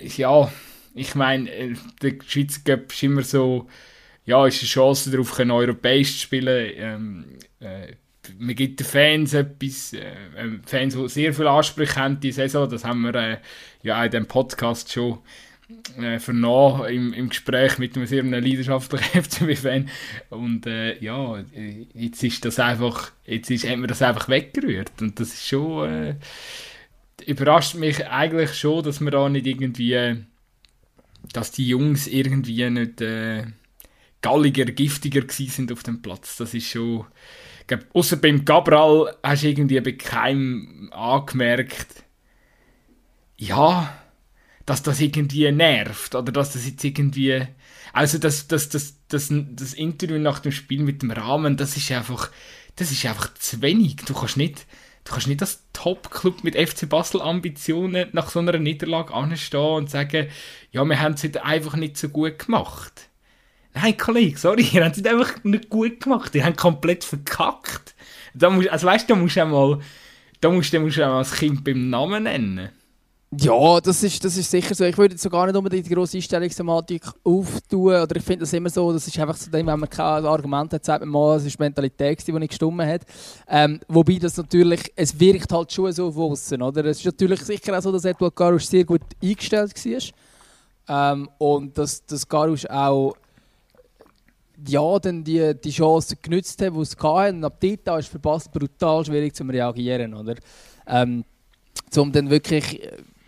ja, 0.00 0.50
ich 0.94 1.14
meine, 1.14 1.50
äh, 1.50 1.74
der 2.02 2.14
Schweizer 2.26 2.60
Cup 2.64 2.92
ist 2.92 3.02
immer 3.02 3.22
so, 3.22 3.68
ja, 4.24 4.46
ist 4.46 4.60
eine 4.60 4.68
Chance 4.68 5.10
darauf, 5.10 5.38
europäisch 5.38 6.14
zu 6.14 6.18
spielen. 6.20 6.72
Ähm, 6.76 7.24
äh, 7.60 7.94
man 8.38 8.54
gibt 8.54 8.80
den 8.80 8.86
Fans 8.86 9.34
etwas, 9.34 9.92
äh, 9.92 10.14
ähm, 10.36 10.62
Fans, 10.64 10.94
die 10.94 11.08
sehr 11.08 11.34
viel 11.34 11.46
Ansprüche 11.46 11.96
haben 11.96 12.20
die 12.20 12.32
Saison, 12.32 12.68
das 12.68 12.84
haben 12.84 13.02
wir 13.02 13.14
äh, 13.14 13.36
ja 13.82 14.02
in 14.04 14.10
dem 14.10 14.26
Podcast 14.26 14.92
schon 14.92 15.18
äh, 15.98 16.18
vernommen 16.18 16.88
im, 16.88 17.12
im 17.12 17.28
Gespräch 17.28 17.78
mit 17.78 17.96
einem 17.96 18.06
sehr 18.06 18.22
leidenschaftlichen 18.22 19.22
FCB-Fan 19.22 19.90
und 20.30 20.66
äh, 20.66 20.98
ja, 20.98 21.42
jetzt 21.94 22.22
ist 22.22 22.44
das 22.44 22.58
einfach, 22.58 23.12
jetzt 23.26 23.50
ist, 23.50 23.68
hat 23.68 23.78
man 23.78 23.88
das 23.88 24.02
einfach 24.02 24.28
weggerührt. 24.28 24.92
Und 25.00 25.20
das 25.20 25.34
ist 25.34 25.46
schon, 25.46 25.90
äh, 25.90 26.14
überrascht 27.26 27.74
mich 27.74 28.06
eigentlich 28.06 28.54
schon, 28.54 28.82
dass 28.84 29.00
man 29.00 29.12
da 29.12 29.28
nicht 29.28 29.46
irgendwie, 29.46 30.24
dass 31.32 31.50
die 31.50 31.68
Jungs 31.68 32.06
irgendwie 32.06 32.68
nicht 32.70 33.00
äh, 33.00 33.44
galliger, 34.22 34.64
giftiger 34.66 35.22
sind 35.28 35.72
auf 35.72 35.82
dem 35.82 36.02
Platz, 36.02 36.36
das 36.36 36.54
ist 36.54 36.68
schon 36.68 37.06
außer 37.92 38.16
beim 38.16 38.44
Gabral 38.44 39.16
hast 39.22 39.42
du 39.42 39.48
irgendwie 39.48 39.80
bei 39.80 39.92
keinem 39.92 40.90
angemerkt, 40.92 42.04
ja, 43.36 43.96
dass 44.66 44.82
das 44.82 45.00
irgendwie 45.00 45.50
nervt 45.50 46.14
oder 46.14 46.32
dass 46.32 46.52
das 46.52 46.66
jetzt 46.66 46.84
irgendwie. 46.84 47.46
Also 47.92 48.18
das, 48.18 48.48
das, 48.48 48.68
das, 48.68 48.94
das, 49.08 49.28
das 49.30 49.74
Interview 49.74 50.18
nach 50.18 50.40
dem 50.40 50.52
Spiel 50.52 50.82
mit 50.82 51.02
dem 51.02 51.10
Rahmen, 51.10 51.56
das 51.56 51.76
ist 51.76 51.92
einfach, 51.92 52.30
das 52.76 52.90
ist 52.90 53.06
einfach 53.06 53.32
zu 53.34 53.62
wenig. 53.62 53.96
Du 53.96 54.14
kannst 54.14 54.36
nicht, 54.36 54.66
du 55.04 55.12
kannst 55.12 55.26
nicht 55.26 55.42
als 55.42 55.62
Top-Club 55.72 56.44
mit 56.44 56.56
FC 56.56 56.88
Basel 56.88 57.20
Ambitionen 57.20 58.08
nach 58.12 58.30
so 58.30 58.38
einer 58.38 58.58
Niederlage 58.58 59.12
anstehen 59.12 59.60
und 59.60 59.90
sagen, 59.90 60.28
ja, 60.72 60.84
wir 60.84 61.00
haben 61.00 61.14
es 61.14 61.36
einfach 61.36 61.76
nicht 61.76 61.96
so 61.96 62.08
gut 62.08 62.38
gemacht. 62.38 63.08
Nein, 63.74 63.96
Kollege, 63.96 64.38
sorry, 64.38 64.68
ihr 64.72 64.84
habt 64.84 64.96
es 64.96 65.04
einfach 65.04 65.42
nicht 65.42 65.68
gut 65.68 66.00
gemacht. 66.00 66.34
Ihr 66.34 66.44
habt 66.44 66.56
komplett 66.56 67.04
verkackt. 67.04 67.94
Da 68.32 68.48
musst, 68.50 68.68
also 68.68 68.86
weißt 68.86 69.08
du, 69.08 69.14
da 69.14 69.20
musst 69.20 69.36
du 69.36 69.42
einmal, 69.42 69.80
da 70.40 70.50
musst, 70.50 70.72
da 70.72 70.78
musst 70.78 70.96
du 70.96 71.04
einmal 71.04 71.20
das 71.20 71.34
Kind 71.34 71.64
beim 71.64 71.90
Namen 71.90 72.22
nennen. 72.24 72.70
Ja, 73.30 73.80
das 73.80 74.02
ist, 74.02 74.24
das 74.24 74.36
ist 74.36 74.50
sicher 74.50 74.74
so. 74.74 74.84
Ich 74.84 74.96
würde 74.96 75.14
jetzt 75.14 75.22
so 75.22 75.30
gar 75.30 75.46
nicht 75.46 75.56
unbedingt 75.56 75.86
die 75.86 75.94
grosse 75.94 76.18
Einstellungsthematik 76.18 77.02
auftun. 77.24 77.94
Oder 77.94 78.16
ich 78.16 78.22
finde 78.22 78.40
das 78.40 78.52
immer 78.52 78.70
so, 78.70 78.92
das 78.92 79.08
ist 79.08 79.18
einfach 79.18 79.36
so, 79.36 79.50
wenn 79.52 79.66
man 79.66 79.88
kein 79.88 80.24
Argument 80.24 80.72
hat, 80.72 80.84
sagt 80.84 81.00
man 81.00 81.08
mal, 81.08 81.36
es 81.36 81.44
ist 81.44 81.58
die 81.58 81.62
Mentalität, 81.62 82.24
die 82.24 82.32
nicht 82.32 82.50
gestimmt 82.50 82.82
hat. 82.82 83.02
Ähm, 83.48 83.80
wobei 83.88 84.18
das 84.18 84.36
natürlich, 84.36 84.92
es 84.94 85.18
wirkt 85.18 85.52
halt 85.52 85.72
schon 85.72 85.92
so 85.92 86.08
auf 86.08 86.16
außen, 86.16 86.62
oder? 86.62 86.84
Es 86.84 86.98
ist 86.98 87.06
natürlich 87.06 87.42
sicher 87.42 87.76
auch 87.76 87.82
so, 87.82 87.90
dass 87.90 88.04
Edward 88.04 88.36
Garusch 88.36 88.66
sehr 88.66 88.84
gut 88.84 89.02
eingestellt 89.20 89.74
war. 89.84 91.12
Ähm, 91.12 91.28
und 91.38 91.76
dass, 91.76 92.06
dass 92.06 92.28
Garusch 92.28 92.66
auch 92.66 93.14
ja, 94.68 94.98
dann 95.00 95.24
die, 95.24 95.54
die 95.62 95.70
Chance 95.70 96.16
genützt 96.22 96.62
haben, 96.62 96.76
die 96.76 96.82
es 96.82 96.96
hatten. 96.96 97.38
Und 97.38 97.44
ab 97.44 97.60
dort 97.60 97.98
ist 97.98 98.06
es 98.06 98.06
verpasst 98.06 98.52
brutal 98.52 99.04
schwierig 99.04 99.34
zu 99.34 99.44
reagieren, 99.44 100.14
oder? 100.14 100.36
Ähm, 100.86 101.24
um 101.96 102.12
dann 102.12 102.30
wirklich, 102.30 102.80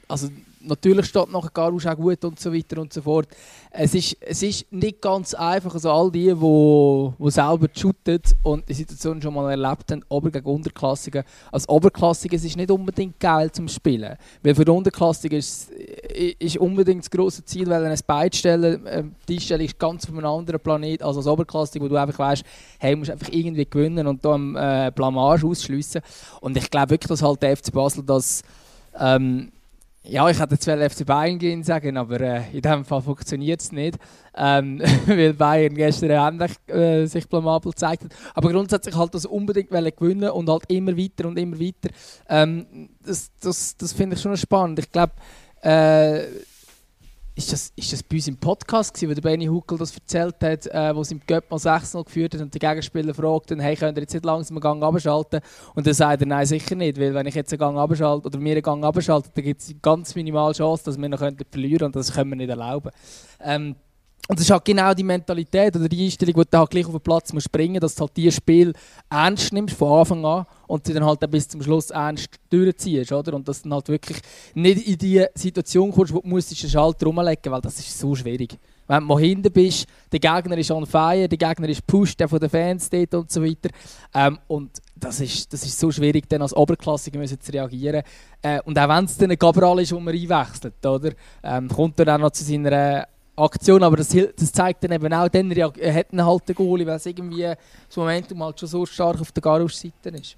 also 0.09 0.29
natürlich 0.67 1.07
steht 1.07 1.31
nachher 1.31 1.51
Garouche 1.53 1.91
auch 1.91 1.97
gut 1.97 2.25
und 2.25 2.39
so 2.39 2.53
weiter 2.53 2.81
und 2.81 2.93
so 2.93 3.03
fort. 3.03 3.29
Es 3.71 3.95
ist, 3.95 4.17
es 4.21 4.43
ist 4.43 4.73
nicht 4.73 5.01
ganz 5.01 5.35
einfach, 5.35 5.75
also 5.75 5.91
all 5.91 6.11
die, 6.11 6.33
die, 6.33 7.13
die 7.19 7.31
selber 7.31 7.69
shooten 7.75 8.21
und 8.43 8.69
die 8.69 8.75
Situation 8.75 9.21
schon 9.21 9.35
mal 9.35 9.51
erlebt 9.51 9.91
haben, 9.91 10.05
Ober- 10.09 10.31
gegen 10.31 10.47
Unterklassigen. 10.47 11.25
Als 11.53 11.69
Oberklassigen 11.69 12.37
ist 12.37 12.45
es 12.45 12.57
nicht 12.57 12.71
unbedingt 12.71 13.19
geil 13.21 13.51
zum 13.53 13.69
Spielen, 13.69 14.17
weil 14.43 14.55
für 14.55 14.65
die 14.65 14.71
Unterklassigen 14.71 15.39
ist, 15.39 15.71
ist 15.71 16.57
unbedingt 16.57 17.05
das 17.05 17.11
grosse 17.11 17.45
Ziel, 17.45 17.69
weil 17.69 17.85
ein 17.85 17.99
Bein 18.07 18.33
stellen, 18.33 18.87
äh, 18.87 19.05
die 19.29 19.35
Einstellung 19.35 19.67
ist 19.67 19.79
ganz 19.79 20.07
von 20.07 20.19
einem 20.19 20.27
anderen 20.27 20.61
Planet 20.61 21.03
als 21.03 21.17
als 21.17 21.27
Oberklassig, 21.27 21.83
wo 21.83 21.89
du 21.89 21.97
einfach 21.97 22.19
weißt, 22.19 22.45
hey, 22.79 22.93
du 22.93 22.99
musst 22.99 23.11
einfach 23.11 23.29
irgendwie 23.31 23.67
gewinnen 23.69 24.07
und 24.07 24.25
da 24.25 24.33
am 24.33 24.57
äh, 24.57 24.91
Blamage 24.95 25.47
ausschliessen. 25.47 26.03
Und 26.41 26.57
ich 26.57 26.71
glaube 26.71 26.91
wirklich, 26.91 27.09
dass 27.09 27.23
halt 27.23 27.43
der 27.43 27.57
FC 27.57 27.73
Basel 27.73 28.03
das 28.05 28.43
ähm, 28.99 29.51
ja, 30.09 30.29
ich 30.29 30.39
hätte 30.39 30.55
jetzt 30.55 30.93
FC 30.93 31.07
Bayern 31.07 31.39
gehen 31.39 31.63
sagen, 31.63 31.97
aber 31.97 32.21
äh, 32.21 32.43
in 32.53 32.63
diesem 32.63 32.85
Fall 32.85 33.03
funktioniert 33.03 33.61
es 33.61 33.73
nicht, 33.73 33.99
ähm, 34.37 34.81
weil 35.07 35.35
Bayern 35.35 35.75
gestern 35.75 36.11
ähnlich 36.11 36.53
äh, 36.69 37.07
sich 37.07 37.29
blamabel 37.29 37.73
gezeigt 37.73 38.05
hat. 38.05 38.11
Aber 38.35 38.51
grundsätzlich 38.53 38.97
halt 38.97 39.15
das 39.15 39.27
unbedingt 39.27 39.71
gewinnen 39.71 40.31
und 40.31 40.49
halt 40.49 40.65
immer 40.69 40.97
weiter 40.97 41.29
und 41.29 41.39
immer 41.39 41.59
weiter. 41.59 41.91
Ähm, 42.29 42.89
das 43.05 43.31
das, 43.41 43.77
das 43.77 43.93
finde 43.93 44.17
ich 44.17 44.23
schon 44.23 44.37
spannend. 44.37 44.79
Ich 44.79 44.91
glaube, 44.91 45.13
äh, 45.63 46.23
ist 47.37 47.53
das, 47.53 47.71
ist 47.77 47.93
das 47.93 48.03
bei 48.03 48.17
uns 48.17 48.29
im 48.29 48.37
Podcast 48.39 48.95
gewesen, 48.95 49.11
wo 49.11 49.15
der 49.15 49.21
Benny 49.21 49.45
Huckel 49.45 49.77
das 49.77 49.95
erzählt 49.95 50.37
hat, 50.43 50.67
äh, 50.69 50.97
wo 50.97 51.03
es 51.03 51.11
im 51.11 51.21
Göpp 51.27 51.51
mal 51.51 51.59
6-0 51.59 52.03
geführt 52.05 52.35
hat 52.35 52.41
und 52.41 52.55
der 52.55 52.59
Gegenspieler 52.59 53.13
fragt 53.13 53.51
hey, 53.51 53.77
könnt 53.77 53.99
ihr 53.99 54.03
jetzt 54.03 54.15
nicht 54.15 54.25
langsam 54.25 54.57
einen 54.57 54.63
Gang 54.63 54.83
abschalten? 54.83 55.41
Und 55.75 55.87
dann 55.87 55.93
sagt 55.93 56.23
er, 56.23 56.27
nein, 56.27 56.47
sicher 56.47 56.75
nicht, 56.75 56.99
weil 56.99 57.13
wenn 57.13 57.27
ich 57.27 57.35
jetzt 57.35 57.53
einen 57.53 57.61
Gang 57.61 57.79
abschalte 57.79 58.27
oder 58.27 58.41
wir 58.41 58.53
einen 58.53 58.63
Gang 58.63 58.85
abschalte, 58.85 59.29
dann 59.35 59.45
gibt 59.45 59.61
es 59.61 59.75
ganz 59.83 60.15
minimal 60.15 60.53
Chance, 60.55 60.85
dass 60.87 60.99
wir 60.99 61.09
noch 61.11 61.19
verlieren 61.19 61.43
können 61.51 61.85
und 61.85 61.97
das 61.97 62.13
können 62.13 62.31
wir 62.31 62.37
nicht 62.37 62.49
erlauben. 62.49 62.91
Ähm, 63.41 63.77
und 64.29 64.39
das 64.39 64.47
ist 64.47 64.51
halt 64.51 64.65
genau 64.65 64.93
die 64.93 65.05
Mentalität 65.05 65.77
oder 65.77 65.89
die 65.89 66.05
Einstellung, 66.05 66.35
die 66.35 66.51
du 66.51 66.59
halt 66.59 66.71
gleich 66.71 66.87
auf 66.87 66.93
den 66.93 67.01
Platz 67.01 67.33
musst 67.33 67.51
bringen 67.53 67.81
dass 67.81 67.95
du 67.95 68.03
halt 68.03 68.17
dieses 68.17 68.37
Spiel 68.37 68.73
ernst 69.09 69.53
nimmst 69.53 69.77
von 69.77 70.01
Anfang 70.01 70.25
an 70.25 70.47
und 70.67 70.87
sie 70.87 70.95
dann 70.95 71.05
halt 71.05 71.31
bis 71.31 71.49
zum 71.49 71.63
Schluss 71.63 71.91
ernst 71.91 72.29
durchziehst, 72.51 73.13
oder? 73.13 73.35
Und 73.35 73.47
dass 73.47 73.63
du 73.63 73.69
dann 73.69 73.75
halt 73.75 73.89
wirklich 73.89 74.19
nicht 74.55 74.87
in 74.87 74.99
die 74.99 75.25
Situation 75.35 75.93
kommst, 75.93 76.13
wo 76.13 76.21
du 76.21 76.29
musst 76.29 76.51
den 76.51 76.69
Schalter 76.69 77.07
rumlegen 77.07 77.53
weil 77.53 77.61
das 77.61 77.79
ist 77.79 77.99
so 77.99 78.15
schwierig. 78.15 78.59
Wenn 78.89 79.01
du 79.01 79.07
mal 79.07 79.21
hinten 79.21 79.53
bist, 79.53 79.87
der 80.13 80.21
Gegner 80.21 80.57
ist 80.59 80.71
on 80.71 80.87
fire, 80.87 81.29
der 81.29 81.39
Gegner 81.39 81.69
ist 81.69 81.87
pusht, 81.87 82.21
der 82.21 82.29
von 82.29 82.39
den 82.39 82.49
Fans 82.49 82.87
steht 82.87 83.15
und 83.15 83.31
so 83.31 83.43
weiter. 83.45 83.71
Ähm, 84.15 84.39
und 84.47 84.71
das 84.95 85.21
ist, 85.21 85.53
das 85.53 85.65
ist 85.65 85.79
so 85.79 85.91
schwierig, 85.91 86.29
dann 86.29 86.43
als 86.43 86.55
Oberklassiker 86.55 87.19
müssen 87.19 87.41
zu 87.41 87.53
reagieren. 87.53 88.03
Äh, 88.43 88.61
und 88.63 88.79
auch 88.79 88.89
wenn 88.89 89.05
es 89.05 89.17
dann 89.17 89.31
ein 89.31 89.39
Cabral 89.39 89.81
ist, 89.81 89.93
wo 89.93 89.99
man 89.99 90.15
einwechselt, 90.15 90.87
oder? 90.87 91.13
Ähm, 91.43 91.69
kommt 91.69 91.99
dann 91.99 92.21
noch 92.21 92.31
zu 92.31 92.45
seiner 92.45 93.09
Aktion, 93.37 93.83
aber 93.83 93.97
das, 93.97 94.09
das 94.09 94.53
zeigt 94.53 94.83
dann 94.85 94.93
eben 94.93 95.13
auch, 95.13 95.29
dann 95.29 95.51
er 95.51 95.95
hat 95.95 96.13
einen 96.13 96.25
halt 96.25 96.49
den 96.49 96.55
Goalie, 96.55 96.87
weil 96.87 96.97
es 96.97 97.07
irgendwie 97.07 97.43
das 97.43 97.97
Momentum 97.97 98.43
halt 98.43 98.59
schon 98.59 98.69
so 98.69 98.87
stark 98.87 99.21
auf 99.21 99.33
der 99.33 99.43
Garusch-Seite 99.43 100.11
ist. 100.11 100.37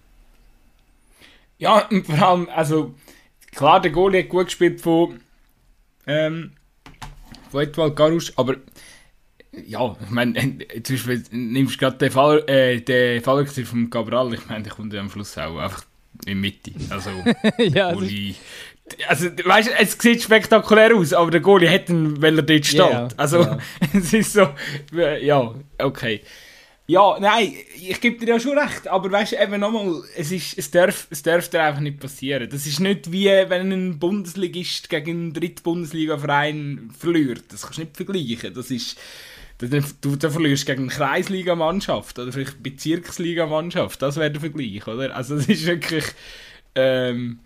Ja, 1.59 1.87
und 1.89 2.07
vor 2.07 2.23
allem, 2.23 2.49
also 2.55 2.95
klar, 3.53 3.81
der 3.81 3.91
Goalie 3.91 4.23
hat 4.23 4.29
gut 4.29 4.47
gespielt 4.47 4.81
von, 4.81 5.21
ähm, 6.07 6.53
von 7.51 7.63
Edouard 7.63 7.97
Garusch, 7.97 8.33
aber 8.37 8.57
ja, 9.67 9.97
ich 10.01 10.11
meine, 10.11 10.35
zum 10.83 10.97
Beispiel 10.97 11.25
nimmst 11.31 11.75
du 11.75 11.79
gerade 11.79 11.99
den 11.99 12.11
Fall, 12.11 12.45
äh, 12.49 12.81
den 12.81 13.23
Fall 13.23 13.47
vom 13.47 13.91
Cabral, 13.91 14.35
ich 14.35 14.47
meine, 14.49 14.65
der 14.65 14.73
kommt 14.73 14.95
am 14.95 15.11
Schluss 15.11 15.37
auch 15.39 15.59
einfach 15.59 15.85
in 16.27 16.35
die 16.35 16.35
Mitte. 16.35 16.73
Also, 16.91 17.11
ja, 17.59 17.93
Goalie, 17.93 18.35
also, 19.09 19.27
weißt 19.27 19.69
du, 19.69 19.73
es 19.79 19.97
sieht 19.99 20.23
spektakulär 20.23 20.95
aus, 20.95 21.13
aber 21.13 21.31
der 21.31 21.41
Goalie 21.41 21.69
hätte 21.69 21.93
ihn, 21.93 22.21
weil 22.21 22.39
er 22.39 22.43
dort 22.43 22.67
steht. 22.67 22.81
Yeah, 22.81 23.09
also, 23.17 23.41
yeah. 23.41 23.59
es 23.95 24.13
ist 24.13 24.33
so, 24.33 24.49
ja, 25.21 25.55
okay. 25.79 26.23
Ja, 26.91 27.19
nein, 27.21 27.53
ich 27.77 28.01
gebe 28.01 28.25
dir 28.25 28.33
ja 28.33 28.41
schon 28.41 28.57
recht, 28.57 28.89
aber 28.89 29.13
weißt 29.13 29.33
du, 29.33 29.37
eben 29.37 29.61
nochmal, 29.61 30.03
es, 30.17 30.33
es, 30.33 30.71
darf, 30.71 31.07
es 31.11 31.23
darf 31.23 31.51
dir 31.51 31.63
einfach 31.63 31.83
nicht 31.83 32.01
passieren. 32.01 32.49
Das 32.49 32.67
ist 32.67 32.81
nicht 32.81 33.13
wie, 33.13 33.27
wenn 33.27 33.71
ein 33.71 33.99
Bundesligist 33.99 34.89
gegen 34.89 35.11
einen 35.11 35.33
Drittbundesliga-Verein 35.35 36.91
verliert. 36.99 37.45
Das 37.51 37.61
kannst 37.61 37.77
du 37.77 37.83
nicht 37.83 37.95
vergleichen. 37.95 38.55
Das 38.55 38.71
ist, 38.71 38.99
du, 39.59 40.17
du 40.17 40.31
verlierst 40.31 40.65
gegen 40.65 40.85
eine 40.85 40.91
Kreisligamannschaft 40.91 42.19
oder 42.19 42.33
vielleicht 42.33 42.63
Bezirksligamannschaft. 42.63 44.01
Das 44.01 44.17
wäre 44.17 44.31
der 44.31 44.41
Vergleich, 44.41 44.87
oder? 44.87 45.15
Also, 45.15 45.37
das 45.37 45.47
ist 45.47 45.67
wirklich, 45.67 46.07
ähm, 46.75 47.41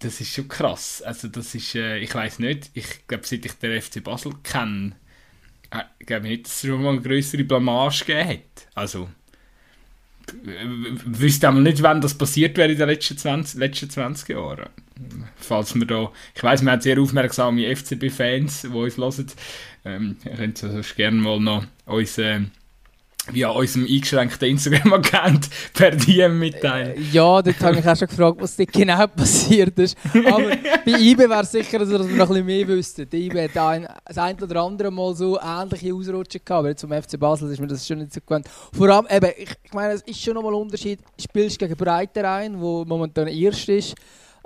das 0.00 0.20
ist 0.20 0.34
schon 0.34 0.48
krass. 0.48 1.02
Also 1.02 1.28
das 1.28 1.54
ist, 1.54 1.74
äh, 1.74 1.98
ich 1.98 2.14
weiß 2.14 2.38
nicht, 2.38 2.70
ich 2.74 3.06
glaube, 3.06 3.26
seit 3.26 3.44
ich 3.44 3.52
den 3.54 3.80
FC 3.80 4.02
Basel 4.02 4.32
kenne, 4.42 4.92
äh, 5.70 6.04
glaube 6.04 6.26
ich 6.26 6.32
nicht, 6.32 6.46
dass 6.46 6.62
es 6.62 6.68
schon 6.68 6.82
mal 6.82 6.90
eine 6.90 7.02
größere 7.02 7.44
Blamage 7.44 8.04
gegeben 8.04 8.28
hat. 8.28 8.68
Also, 8.74 9.08
wüsste 11.06 11.48
auch 11.48 11.54
nicht, 11.54 11.82
wann 11.82 12.00
das 12.00 12.16
passiert 12.16 12.56
wäre 12.56 12.70
in 12.72 12.78
den 12.78 12.88
letzten 12.88 13.16
20, 13.16 13.58
letzten 13.58 13.90
20 13.90 14.28
Jahren. 14.30 14.68
Falls 15.36 15.74
wir 15.74 15.86
da, 15.86 16.12
ich 16.34 16.42
weiß, 16.42 16.62
wir 16.62 16.72
haben 16.72 16.80
sehr 16.80 17.00
aufmerksame 17.00 17.74
FCB-Fans, 17.74 18.62
die 18.62 18.68
uns 18.68 18.98
hören. 18.98 19.26
Ähm, 19.84 20.16
ihr 20.24 20.32
könnt 20.32 20.58
sonst 20.58 20.96
gerne 20.96 21.16
mal 21.16 21.40
noch 21.40 21.64
uns 21.86 22.18
äh, 22.18 22.40
via 23.32 23.50
unserem 23.50 23.86
eingeschränkten 23.86 24.48
Instagram-Account 24.48 25.48
per 25.74 25.90
DM 25.90 26.38
mitteilen. 26.38 26.96
Äh, 26.96 27.00
ja, 27.12 27.42
dort 27.42 27.60
habe 27.60 27.72
ich 27.72 27.84
mich 27.84 27.88
auch 27.88 27.96
schon 27.96 28.08
gefragt, 28.08 28.36
was 28.40 28.56
dort 28.56 28.72
genau 28.72 29.06
passiert 29.16 29.78
ist. 29.78 29.96
Aber 30.14 30.50
bei 30.84 30.92
IBE 30.92 31.28
wäre 31.28 31.42
es 31.42 31.52
sicher, 31.52 31.78
dass 31.78 31.90
wir 31.90 31.98
noch 31.98 32.08
ein 32.10 32.16
bisschen 32.16 32.46
mehr 32.46 32.68
wüssten. 32.68 33.08
Die 33.08 33.26
IBE 33.26 33.44
hat 33.44 33.56
ein, 33.56 33.88
das 34.06 34.18
ein 34.18 34.42
oder 34.42 34.62
andere 34.62 34.90
Mal 34.90 35.14
so 35.14 35.38
ähnliche 35.40 35.94
Ausrutschen 35.94 36.40
gehabt, 36.44 36.64
aber 36.64 36.76
zum 36.76 36.92
FC 36.92 37.18
Basel 37.18 37.50
ist 37.50 37.60
mir 37.60 37.66
das 37.66 37.86
schon 37.86 37.98
nicht 37.98 38.12
so 38.12 38.20
gewöhnt. 38.20 38.46
Vor 38.72 38.88
allem, 38.88 39.06
eben, 39.10 39.32
ich, 39.36 39.50
ich 39.62 39.72
meine, 39.72 39.94
es 39.94 40.02
ist 40.02 40.20
schon 40.20 40.34
nochmal 40.34 40.52
ein 40.52 40.60
Unterschied, 40.62 41.00
spielst 41.20 41.60
du 41.60 41.66
gegen 41.66 41.76
Breiterein, 41.76 42.60
wo 42.60 42.84
momentan 42.84 43.28
Erst 43.28 43.68
ist 43.68 43.94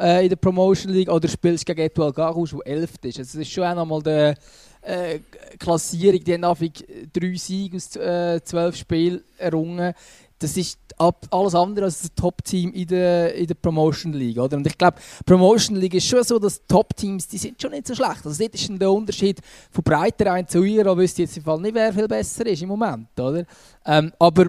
äh, 0.01 0.25
in 0.25 0.29
der 0.29 0.37
Promotion 0.37 0.93
League, 0.93 1.11
oder 1.11 1.29
spielst 1.29 1.69
du 1.69 1.75
gegen 1.75 1.87
Etoile 1.87 2.13
Garous, 2.13 2.51
der 2.51 2.67
Elft 2.67 3.05
ist. 3.05 3.19
Also, 3.19 3.39
es 3.39 3.47
ist 3.47 3.53
schon 3.53 3.65
auch 3.65 3.75
nochmal 3.75 4.03
der 4.03 4.35
äh, 4.83 5.21
Klassierung, 5.59 6.23
die 6.23 6.35
haben 6.35 6.73
drei 7.13 7.35
Siege 7.35 7.77
aus 7.77 7.97
äh, 7.97 8.41
zwölf 8.45 8.77
Spielen 8.77 9.23
errungen. 9.39 9.95
Das 10.39 10.57
ist 10.57 10.79
alles 10.99 11.55
andere 11.55 11.87
als 11.87 12.03
das 12.03 12.15
Top-Team 12.15 12.73
in 12.73 12.87
der, 12.87 13.35
in 13.35 13.47
der 13.47 13.55
Promotion 13.55 14.13
League. 14.13 14.39
Oder? 14.39 14.57
Und 14.57 14.67
ich 14.67 14.77
glaube, 14.77 14.99
Promotion 15.25 15.77
League 15.77 15.95
ist 15.95 16.07
schon 16.07 16.23
so, 16.25 16.39
dass 16.39 16.61
Top-Teams, 16.67 17.29
die 17.29 17.39
sind 17.39 17.61
schon 17.61 17.71
nicht 17.71 17.87
so 17.87 17.95
schlecht. 17.95 18.25
Also 18.25 18.43
dort 18.43 18.55
ist 18.55 18.69
der 18.69 18.91
Unterschied 18.91 19.41
von 19.71 19.85
Breiterein 19.85 20.47
zu 20.49 20.65
Ira, 20.65 20.97
wüsste 20.97 21.23
jetzt 21.23 21.37
im 21.37 21.45
Fall 21.45 21.61
nicht, 21.61 21.75
wer 21.75 21.93
viel 21.93 22.09
besser 22.09 22.47
ist 22.47 22.63
im 22.63 22.69
Moment. 22.69 23.09
Oder? 23.19 23.45
Ähm, 23.87 24.13
aber 24.19 24.47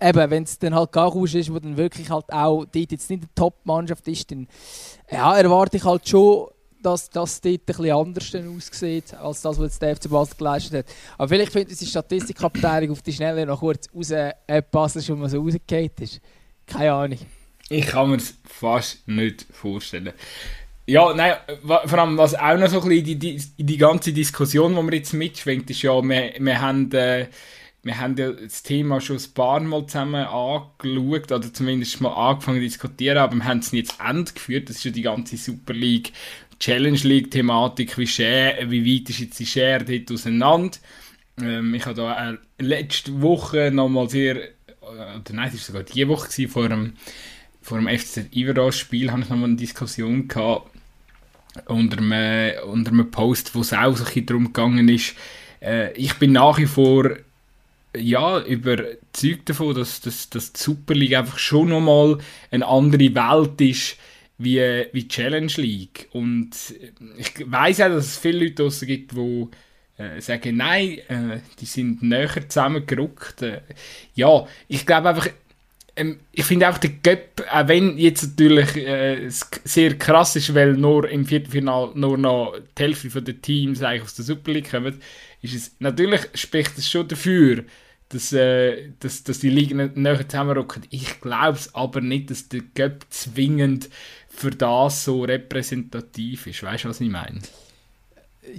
eben, 0.00 0.30
wenn 0.30 0.42
es 0.42 0.58
dann 0.58 0.74
halt 0.74 0.92
Garus 0.92 1.34
ist, 1.34 1.52
wo 1.52 1.58
dann 1.58 1.76
wirklich 1.76 2.10
halt 2.10 2.30
auch 2.32 2.64
dort 2.64 2.92
jetzt 2.92 3.10
nicht 3.10 3.22
eine 3.22 3.34
Top-Mannschaft 3.34 4.06
ist, 4.08 4.30
dann 4.30 4.46
ja, 5.10 5.36
erwarte 5.36 5.76
ich 5.78 5.84
halt 5.84 6.08
schon 6.08 6.48
dass 6.84 7.10
das 7.10 7.40
dort 7.40 7.54
ein 7.54 7.64
bisschen 7.64 7.90
anders 7.90 8.34
aussieht, 8.34 9.14
als 9.14 9.42
das, 9.42 9.58
was 9.58 9.78
der 9.78 9.96
FC 9.96 10.10
Basel 10.10 10.36
geleistet 10.36 10.78
hat. 10.78 10.94
Aber 11.18 11.28
vielleicht 11.28 11.52
findet 11.52 11.70
unsere 11.70 11.90
Statistikabteilung 11.90 12.90
auf 12.90 13.02
die 13.02 13.12
Schnelle 13.12 13.46
noch 13.46 13.60
kurz 13.60 13.88
raus, 13.94 14.12
ob 14.12 14.70
Basel 14.70 15.02
schon 15.02 15.20
mal 15.20 15.28
so 15.28 15.40
rausgefallen 15.40 15.90
ist. 16.00 16.20
Keine 16.66 16.92
Ahnung. 16.92 17.18
Ich 17.68 17.86
kann 17.86 18.10
mir 18.10 18.16
es 18.16 18.34
fast 18.44 19.06
nicht 19.08 19.46
vorstellen. 19.50 20.12
Ja, 20.86 21.14
nein, 21.14 21.36
vor 21.62 21.98
allem, 21.98 22.18
was 22.18 22.34
auch 22.34 22.58
noch 22.58 22.68
so 22.68 22.82
ein 22.82 22.88
bisschen 22.88 23.06
in 23.06 23.18
die, 23.18 23.36
die, 23.36 23.64
die 23.64 23.78
ganze 23.78 24.12
Diskussion, 24.12 24.74
die 24.74 24.82
wir 24.82 24.98
jetzt 24.98 25.14
mitschwingt, 25.14 25.70
ist 25.70 25.82
ja, 25.82 26.02
wir, 26.02 26.34
wir 26.38 26.60
haben... 26.60 26.92
Äh, 26.92 27.28
wir 27.84 28.00
haben 28.00 28.16
ja 28.16 28.32
das 28.32 28.62
Thema 28.62 29.00
schon 29.00 29.18
ein 29.18 29.34
paar 29.34 29.60
Mal 29.60 29.86
zusammen 29.86 30.24
angeschaut, 30.24 31.30
oder 31.30 31.52
zumindest 31.52 32.00
mal 32.00 32.14
angefangen 32.14 32.58
zu 32.58 32.62
diskutieren, 32.62 33.18
aber 33.18 33.36
wir 33.36 33.44
haben 33.44 33.58
es 33.58 33.72
nicht 33.72 33.92
zu 33.92 34.02
Ende 34.02 34.32
geführt. 34.32 34.68
Das 34.68 34.76
ist 34.76 34.84
ja 34.84 34.90
die 34.90 35.02
ganze 35.02 35.36
Super 35.36 35.74
League 35.74 36.12
Challenge 36.64 36.96
League-Thematik, 36.96 37.98
wie, 37.98 38.06
wie 38.06 38.96
weit 38.96 39.10
ist 39.10 39.18
jetzt 39.18 39.38
die 39.38 39.44
Share 39.44 39.84
dort 39.84 40.10
auseinander. 40.10 40.78
Ähm, 41.38 41.74
ich 41.74 41.84
habe 41.84 41.94
da 41.94 42.30
äh, 42.30 42.38
letzte 42.58 43.20
Woche 43.20 43.70
nochmal 43.70 44.08
sehr, 44.08 44.36
äh, 44.36 44.46
oder 44.80 45.22
nein, 45.32 45.48
es 45.48 45.56
war 45.56 45.60
sogar 45.60 45.82
die 45.82 46.08
Woche 46.08 46.28
gewesen, 46.28 46.50
vor 46.50 46.70
dem, 46.70 46.94
vor 47.60 47.78
dem 47.78 47.86
FC 47.86 48.34
Iveros-Spiel, 48.34 49.12
habe 49.12 49.20
ich 49.20 49.28
nochmal 49.28 49.50
eine 49.50 49.56
Diskussion 49.56 50.26
gehabt, 50.26 50.70
unter 51.66 51.98
einem, 51.98 52.54
unter 52.66 52.92
einem 52.92 53.10
Post, 53.10 53.54
wo 53.54 53.60
es 53.60 53.74
auch 53.74 53.94
so 53.94 54.06
ein 54.06 54.24
darum 54.24 54.46
gegangen 54.46 54.88
ist, 54.88 55.16
äh, 55.60 55.92
ich 55.92 56.14
bin 56.14 56.32
nach 56.32 56.56
wie 56.56 56.64
vor 56.64 57.10
ja, 57.94 58.40
überzeugt 58.40 59.50
davon, 59.50 59.74
dass, 59.74 60.00
dass, 60.00 60.30
dass 60.30 60.54
die 60.54 60.62
Super 60.62 60.94
League 60.94 61.14
einfach 61.14 61.38
schon 61.38 61.68
nochmal 61.68 62.16
eine 62.50 62.66
andere 62.66 63.14
Welt 63.14 63.60
ist, 63.60 63.98
wie, 64.38 64.86
wie 64.92 65.08
Challenge 65.08 65.52
League. 65.56 66.08
Und 66.12 66.50
ich 67.16 67.32
weiß 67.50 67.78
ja, 67.78 67.88
dass 67.88 68.06
es 68.06 68.18
viele 68.18 68.44
Leute 68.44 68.54
draussen 68.54 68.86
gibt, 68.86 69.12
die 69.12 69.48
äh, 69.96 70.20
sagen, 70.20 70.56
nein, 70.56 70.98
äh, 71.08 71.40
die 71.60 71.66
sind 71.66 72.02
näher 72.02 72.48
zusammengerückt. 72.48 73.42
Äh, 73.42 73.60
ja, 74.14 74.46
ich 74.68 74.84
glaube 74.86 75.10
einfach, 75.10 75.28
ähm, 75.96 76.20
ich 76.32 76.44
finde 76.44 76.68
auch 76.68 76.78
der 76.78 76.90
Göpp, 76.90 77.44
auch 77.50 77.68
wenn 77.68 77.96
jetzt 77.98 78.24
natürlich 78.24 78.76
äh, 78.76 79.28
sehr 79.28 79.96
krass 79.96 80.36
ist, 80.36 80.54
weil 80.54 80.72
nur 80.74 81.08
im 81.08 81.24
Viertelfinal 81.24 81.92
nur 81.94 82.18
noch 82.18 82.54
die 82.76 82.82
Hälfte 82.82 83.22
der 83.22 83.40
Teams 83.40 83.82
eigentlich 83.82 84.02
aus 84.02 84.16
der 84.16 84.24
Super 84.24 84.52
League 84.52 84.70
kommen, 84.70 85.00
ist 85.42 85.54
es, 85.54 85.76
natürlich 85.78 86.22
spricht 86.34 86.76
es 86.78 86.90
schon 86.90 87.06
dafür, 87.06 87.64
dass, 88.08 88.32
äh, 88.32 88.90
dass, 89.00 89.24
dass 89.24 89.38
die 89.40 89.50
Ligen 89.50 89.92
näher 89.94 90.28
zusammenrücken. 90.28 90.82
Ich 90.90 91.20
glaube 91.20 91.58
es 91.58 91.74
aber 91.74 92.00
nicht, 92.00 92.30
dass 92.30 92.48
der 92.48 92.62
Göpp 92.74 93.06
zwingend 93.10 93.88
für 94.34 94.50
das 94.50 95.04
so 95.04 95.22
repräsentativ 95.22 96.46
ist. 96.46 96.62
Weißt 96.62 96.84
du, 96.84 96.88
was 96.88 97.00
ich 97.00 97.10
meine? 97.10 97.40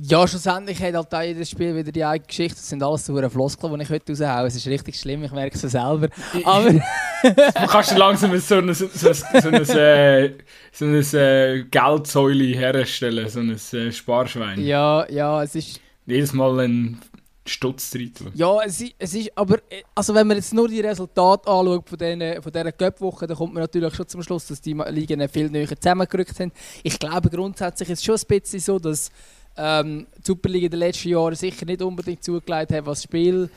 Ja, 0.01 0.27
schlussendlich 0.27 0.81
hat 0.81 0.95
halt 0.95 1.13
auch 1.13 1.21
jedes 1.21 1.49
Spiel 1.49 1.75
wieder 1.75 1.91
die 1.91 2.03
eigene 2.03 2.25
Geschichte. 2.25 2.55
Das 2.55 2.69
sind 2.69 2.81
alles 2.81 3.05
so 3.05 3.29
Floskeln, 3.29 3.77
die 3.77 3.83
ich 3.83 3.89
heute 3.89 4.13
raushaue. 4.13 4.47
Es 4.47 4.55
ist 4.55 4.67
richtig 4.67 4.99
schlimm, 4.99 5.23
ich 5.23 5.31
merke 5.31 5.55
es 5.55 5.61
selber. 5.61 6.07
Aber... 6.43 6.71
du 7.23 7.67
kannst 7.67 7.95
langsam 7.95 8.35
so 8.39 8.55
ein, 8.55 8.73
so, 8.73 8.88
so, 8.88 9.13
so 9.13 9.47
ein, 9.47 9.53
äh, 9.53 10.33
so 10.71 10.85
ein 10.85 10.95
äh, 10.95 11.65
Geldsäule 11.69 12.57
herstellen, 12.57 13.29
so 13.29 13.39
ein 13.41 13.51
äh, 13.51 13.91
Sparschwein. 13.91 14.59
Ja, 14.59 15.07
ja, 15.09 15.43
es 15.43 15.53
ist... 15.53 15.79
Jedes 16.07 16.33
Mal 16.33 16.59
ein 16.61 16.99
Stutzdrittel. 17.47 18.31
Ja, 18.34 18.58
es 18.65 18.84
es 18.97 19.13
ist, 19.13 19.31
aber 19.36 19.58
äh, 19.69 19.84
also 19.93 20.15
wenn 20.15 20.25
man 20.25 20.38
jetzt 20.38 20.53
nur 20.53 20.67
die 20.67 20.81
Resultate 20.81 21.47
anschaut 21.47 21.88
von, 21.88 21.97
den, 21.97 22.41
von 22.41 22.51
dieser 22.51 22.71
Cup-Woche, 22.71 23.27
dann 23.27 23.38
kommt 23.38 23.53
man 23.53 23.62
natürlich 23.62 23.93
schon 23.93 24.08
zum 24.08 24.23
Schluss, 24.23 24.47
dass 24.47 24.62
die 24.62 24.73
Ligen 24.73 25.27
viel 25.29 25.49
näher 25.49 25.79
zusammengerückt 25.79 26.36
sind. 26.36 26.53
Ich 26.81 26.97
glaube 26.97 27.29
grundsätzlich 27.29 27.89
ist 27.89 27.99
es 27.99 28.05
schon 28.05 28.15
ein 28.15 28.39
bisschen 28.39 28.60
so, 28.60 28.79
dass 28.79 29.12
ähm, 29.58 30.08
die 30.17 30.21
Superliga 30.25 30.65
in 30.65 30.71
den 30.71 30.79
letzten 30.79 31.10
Jahren 31.10 31.36
sicher 31.36 31.65
nicht 31.65 31.81
unbedingt 31.84 32.23
zugelegt 32.23 32.71
hat, 32.71 32.86
was 32.86 33.03
Spiel, 33.03 33.49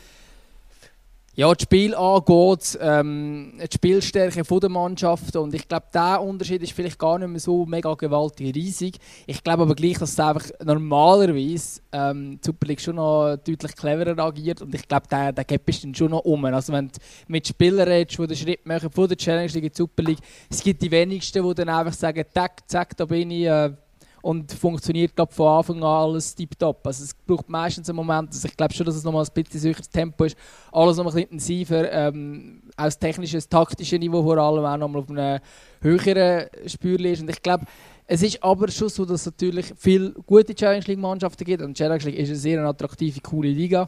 ja, 1.38 1.54
das 1.54 1.62
Spiel 1.62 1.94
angeht, 1.94 2.76
ähm, 2.82 3.52
die 3.60 3.72
Spielstärke 3.72 4.42
der 4.42 4.68
Mannschaft. 4.68 5.36
Und 5.36 5.54
ich 5.54 5.68
glaube, 5.68 5.86
der 5.94 6.20
Unterschied 6.20 6.64
ist 6.64 6.72
vielleicht 6.72 6.98
gar 6.98 7.16
nicht 7.16 7.28
mehr 7.28 7.38
so 7.38 7.64
mega 7.64 7.94
gewaltig 7.94 8.56
riesig. 8.56 8.98
Ich 9.24 9.44
glaube 9.44 9.62
aber 9.62 9.76
gleich, 9.76 9.98
dass 9.98 10.10
es 10.10 10.18
einfach 10.18 10.50
normalerweise 10.64 11.80
ähm, 11.92 12.40
die 12.40 12.44
Superliga 12.44 12.80
schon 12.80 12.96
noch 12.96 13.36
deutlich 13.36 13.76
cleverer 13.76 14.18
agiert. 14.18 14.62
Und 14.62 14.74
ich 14.74 14.88
glaube, 14.88 15.06
der, 15.08 15.32
der 15.32 15.44
Gap 15.44 15.68
ist 15.68 15.84
dann 15.84 15.94
schon 15.94 16.10
noch 16.10 16.24
um. 16.24 16.44
Also 16.46 16.72
wenn 16.72 16.88
du 16.88 16.94
mit 17.28 17.46
Spielern 17.46 17.86
redest, 17.86 18.18
die 18.18 18.26
den 18.26 18.36
Schritt 18.36 18.66
machen 18.66 18.90
von 18.90 19.06
der 19.06 19.16
Challenge 19.16 19.52
League 19.52 19.62
in 19.62 19.70
die 19.70 19.76
Super 19.76 20.02
League, 20.02 20.18
es 20.50 20.60
gibt 20.60 20.82
die 20.82 20.90
wenigsten, 20.90 21.48
die 21.48 21.54
dann 21.54 21.68
einfach 21.68 21.92
sagen, 21.92 22.24
zack, 22.34 22.68
zack, 22.68 22.96
da 22.96 23.04
bin 23.04 23.30
ich... 23.30 23.44
Äh, 23.44 23.74
und 24.22 24.52
funktioniert 24.52 25.14
glaub, 25.14 25.32
von 25.32 25.58
Anfang 25.58 25.76
an 25.78 25.84
alles 25.84 26.34
tiptop. 26.34 26.86
Also 26.86 27.04
es 27.04 27.14
braucht 27.14 27.48
meistens 27.48 27.88
einen 27.88 27.96
Moment, 27.96 28.30
also 28.30 28.48
ich 28.48 28.56
glaube 28.56 28.74
schon, 28.74 28.86
dass 28.86 28.96
es 28.96 29.04
nochmal 29.04 29.24
ein 29.24 29.42
bisschen 29.42 29.60
sicheres 29.60 29.88
Tempo 29.88 30.24
ist, 30.24 30.36
alles 30.72 30.96
noch 30.96 31.04
ein 31.04 31.12
bisschen 31.12 31.30
intensiver, 31.30 31.92
ähm, 31.92 32.62
aus 32.76 32.98
technisches, 32.98 33.48
taktisches 33.48 33.98
Niveau 33.98 34.22
vor 34.22 34.38
allem 34.38 34.64
auch 34.64 34.76
nochmal 34.76 35.02
auf 35.02 35.10
einem 35.10 35.40
höheren 35.80 36.46
Spürli 36.66 37.12
ist 37.12 37.22
und 37.22 37.30
ich 37.30 37.42
glaube, 37.42 37.64
es 38.10 38.22
ist 38.22 38.42
aber 38.42 38.70
schon 38.70 38.88
so, 38.88 39.04
dass 39.04 39.20
es 39.20 39.26
natürlich 39.26 39.72
viele 39.76 40.12
gute 40.26 40.54
Challenge 40.54 40.84
League 40.86 40.98
Mannschaften 40.98 41.44
gibt 41.44 41.62
und 41.62 41.76
die 41.76 41.82
Challenge 41.82 42.02
League 42.04 42.16
ist 42.16 42.30
eine 42.30 42.36
sehr 42.36 42.64
attraktive, 42.64 43.20
coole 43.20 43.50
Liga. 43.50 43.86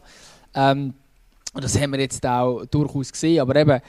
Ähm, 0.53 0.93
und 1.53 1.63
das 1.63 1.79
haben 1.79 1.91
wir 1.91 1.99
jetzt 1.99 2.25
auch 2.25 2.63
durchaus 2.65 3.11
gesehen, 3.11 3.41
aber 3.41 3.55
eben, 3.55 3.81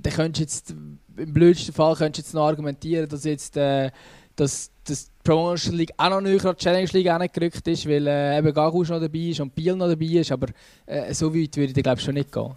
da 0.00 0.10
könntest 0.10 0.40
jetzt, 0.40 0.74
im 1.16 1.32
blödsten 1.32 1.74
Fall 1.74 1.96
könntest 1.96 2.18
du 2.18 2.28
jetzt 2.28 2.34
noch 2.34 2.46
argumentieren, 2.46 3.08
dass 3.08 3.24
jetzt 3.24 3.56
äh, 3.56 3.90
dass, 4.38 4.70
die 4.88 4.94
Promotion 5.22 5.74
League 5.74 5.92
auch 5.96 6.08
noch 6.08 6.20
näher 6.20 6.42
an 6.44 6.54
die 6.56 6.62
Challenge 6.64 6.88
League 6.92 7.32
gerückt 7.32 7.66
ist, 7.68 7.86
weil 7.88 8.06
äh, 8.06 8.38
eben 8.38 8.54
Gagus 8.54 8.88
noch 8.88 9.00
dabei 9.00 9.18
ist 9.18 9.40
und 9.40 9.54
Biel 9.54 9.76
noch 9.76 9.88
dabei 9.88 10.06
ist, 10.06 10.32
aber 10.32 10.48
äh, 10.86 11.12
so 11.12 11.34
weit 11.34 11.56
würde 11.56 11.72
ich 11.76 11.82
glaube 11.82 12.00
schon 12.00 12.14
nicht 12.14 12.32
gehen. 12.32 12.54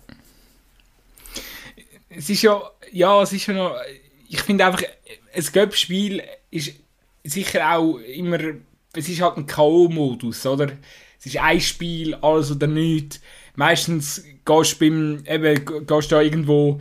Es 2.09 2.29
ist 2.29 2.41
ja, 2.41 2.61
ja, 2.91 3.21
es 3.21 3.33
ist 3.33 3.47
ja 3.47 3.53
noch, 3.53 3.75
ich 4.29 4.41
finde 4.41 4.65
einfach, 4.65 4.83
ein 5.33 5.43
Göpp-Spiel 5.51 6.23
ist 6.49 6.73
sicher 7.23 7.77
auch 7.77 7.97
immer, 7.97 8.39
es 8.93 9.09
ist 9.09 9.21
halt 9.21 9.37
ein 9.37 9.45
K.O.-Modus, 9.45 10.47
oder? 10.47 10.71
Es 11.19 11.25
ist 11.25 11.37
ein 11.37 11.61
Spiel, 11.61 12.15
alles 12.15 12.51
oder 12.51 12.67
nichts. 12.67 13.21
Meistens 13.55 14.23
gehst 14.45 14.73
du 14.73 14.79
beim, 14.79 15.23
eben, 15.27 15.65
gehst 15.85 16.11
du 16.11 16.15
da 16.15 16.21
irgendwo 16.21 16.79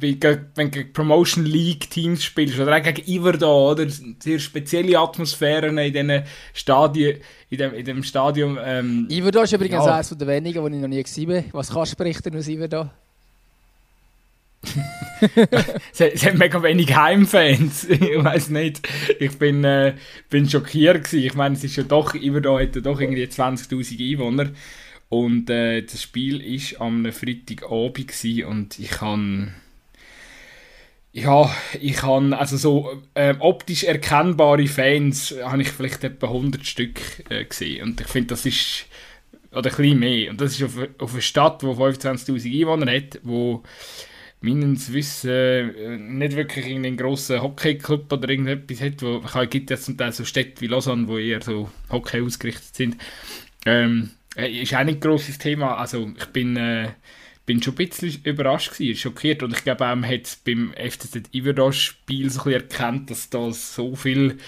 wenn 0.00 0.18
du 0.18 0.70
gegen 0.70 0.92
Promotion 0.92 1.44
League 1.44 1.90
Teams 1.90 2.24
spielst 2.24 2.58
oder 2.58 2.76
auch 2.76 2.82
gegen 2.82 3.08
Iverdon, 3.08 3.72
oder? 3.72 3.86
Sehr 4.18 4.38
spezielle 4.38 4.98
Atmosphären 4.98 5.76
in 5.78 5.92
diesen 5.92 6.22
Stadien, 6.54 7.18
in 7.50 7.58
dem, 7.58 7.74
in 7.74 7.84
dem 7.84 8.02
Stadion. 8.02 8.58
Ähm, 8.64 9.06
Iverdon 9.10 9.44
ist 9.44 9.52
übrigens 9.52 9.84
ja. 9.84 9.94
eines 9.94 10.16
der 10.16 10.26
wenigen, 10.26 10.64
die 10.64 10.76
ich 10.76 10.82
noch 10.82 10.88
nie 10.88 11.02
gesehen 11.02 11.30
habe. 11.30 11.44
Was 11.52 11.70
kannst 11.70 11.92
du 11.92 11.96
berichten 11.96 12.36
aus 12.36 12.48
Iverdon? 12.48 12.90
es, 15.92 16.00
es 16.00 16.26
hat 16.26 16.34
mega 16.34 16.62
wenig 16.62 16.94
Heimfans. 16.94 17.84
ich 17.88 18.00
weiß 18.00 18.48
nicht. 18.48 18.80
Ich 19.20 19.38
bin, 19.38 19.62
äh, 19.64 19.94
bin 20.30 20.48
schockiert 20.48 21.04
gewesen. 21.04 21.26
Ich 21.26 21.34
meine, 21.34 21.54
es 21.54 21.62
ist 21.62 21.76
ja 21.76 21.84
doch, 21.84 22.14
Iverdon 22.14 22.60
hat 22.60 22.74
ja 22.74 22.80
doch 22.80 23.00
irgendwie 23.00 23.24
20.000 23.24 24.12
Einwohner. 24.12 24.50
Und 25.08 25.48
äh, 25.48 25.82
das 25.82 26.02
Spiel 26.02 26.40
war 26.40 26.86
am 26.86 27.10
Freitagabend 27.12 28.12
und 28.46 28.78
ich 28.78 29.00
habe 29.00 29.48
ja, 31.12 31.50
ich 31.80 32.02
habe 32.02 32.38
also 32.38 32.56
so 32.56 33.02
äh, 33.14 33.34
optisch 33.38 33.84
erkennbare 33.84 34.66
Fans 34.66 35.34
habe 35.42 35.62
ich 35.62 35.68
vielleicht 35.70 36.04
etwa 36.04 36.26
100 36.26 36.66
Stück 36.66 37.00
äh, 37.30 37.44
gesehen 37.44 37.82
und 37.82 38.00
ich 38.00 38.06
finde 38.06 38.28
das 38.28 38.44
ist 38.44 38.86
oder 39.50 39.70
ein 39.70 39.76
bisschen 39.76 39.98
mehr 39.98 40.30
und 40.30 40.40
das 40.40 40.52
ist 40.52 40.62
auf, 40.62 40.78
auf 40.98 41.12
einer 41.12 41.22
Stadt, 41.22 41.62
die 41.62 41.66
25'000 41.66 42.60
Einwohner 42.60 42.92
hat, 42.92 43.20
wo 43.22 43.62
meines 44.40 44.92
Wissen 44.92 45.30
äh, 45.30 45.96
nicht 45.96 46.36
wirklich 46.36 46.66
einen 46.66 46.96
grossen 46.96 47.42
Hockeyclub 47.42 48.12
oder 48.12 48.28
irgendetwas 48.28 48.80
hat, 48.82 49.02
wo 49.02 49.22
es 49.24 49.50
gibt 49.50 49.70
ja 49.70 49.76
zum 49.78 49.96
Teil 49.96 50.12
so 50.12 50.24
Städte 50.24 50.60
wie 50.60 50.66
Lausanne, 50.66 51.08
wo 51.08 51.18
eher 51.18 51.40
so 51.40 51.70
Hockey 51.90 52.20
ausgerichtet 52.20 52.76
sind. 52.76 52.96
Ähm, 53.66 54.10
äh, 54.38 54.62
ist 54.62 54.74
auch 54.74 54.84
nicht 54.84 54.96
ein 54.96 55.00
grosses 55.00 55.38
Thema. 55.38 55.76
Also 55.76 56.10
ich 56.16 56.26
bin, 56.26 56.56
äh, 56.56 56.90
bin 57.44 57.62
schon 57.62 57.74
ein 57.74 57.88
bisschen 57.88 58.22
überrascht 58.24 58.72
gewesen, 58.72 58.98
schockiert. 58.98 59.42
Und 59.42 59.52
ich 59.52 59.64
glaube 59.64 59.84
auch, 59.86 59.94
man 59.94 60.08
hat 60.08 60.38
beim 60.44 60.72
FCZ 60.72 61.30
Iverdon-Spiel 61.32 62.30
so 62.30 62.40
ein 62.40 62.44
bisschen 62.44 62.62
erkannt, 62.62 63.10
dass 63.10 63.28
da 63.30 63.50
so 63.50 63.94
viel 63.96 64.38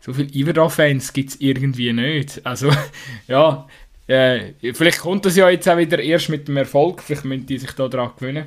so 0.00 0.14
viele 0.14 0.28
Iverdon-Fans 0.28 1.12
gibt 1.12 1.30
es 1.30 1.40
irgendwie 1.40 1.92
nicht. 1.92 2.44
Also, 2.44 2.70
ja, 3.28 3.68
äh, 4.06 4.54
vielleicht 4.72 5.00
kommt 5.00 5.26
das 5.26 5.36
ja 5.36 5.50
jetzt 5.50 5.68
auch 5.68 5.76
wieder 5.76 5.98
erst 5.98 6.30
mit 6.30 6.48
dem 6.48 6.56
Erfolg. 6.56 7.02
Vielleicht 7.02 7.24
müssen 7.24 7.46
die 7.46 7.58
sich 7.58 7.72
da 7.72 7.86
daran 7.86 8.12
gewöhnen. 8.16 8.46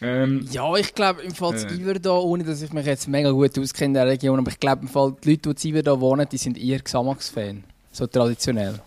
Ähm, 0.00 0.46
ja, 0.50 0.74
ich 0.76 0.94
glaube 0.94 1.22
im 1.22 1.34
Fall 1.34 1.54
äh, 1.54 1.74
Iverdon, 1.74 2.24
ohne 2.24 2.44
dass 2.44 2.62
ich 2.62 2.72
mich 2.72 2.86
jetzt 2.86 3.06
mega 3.06 3.30
gut 3.30 3.56
auskenne 3.58 3.86
in 3.86 3.94
der 3.94 4.06
Region, 4.06 4.38
aber 4.38 4.50
ich 4.50 4.58
glaube 4.58 4.82
im 4.82 4.88
Fall 4.88 5.14
die 5.22 5.30
Leute, 5.30 5.54
die 5.54 5.68
in 5.68 5.74
Iverdon 5.74 6.00
wohnen, 6.00 6.26
die 6.30 6.36
sind 6.36 6.58
eher 6.58 6.80
Xamax-Fan. 6.80 7.64
So 7.92 8.06
traditionell. 8.06 8.80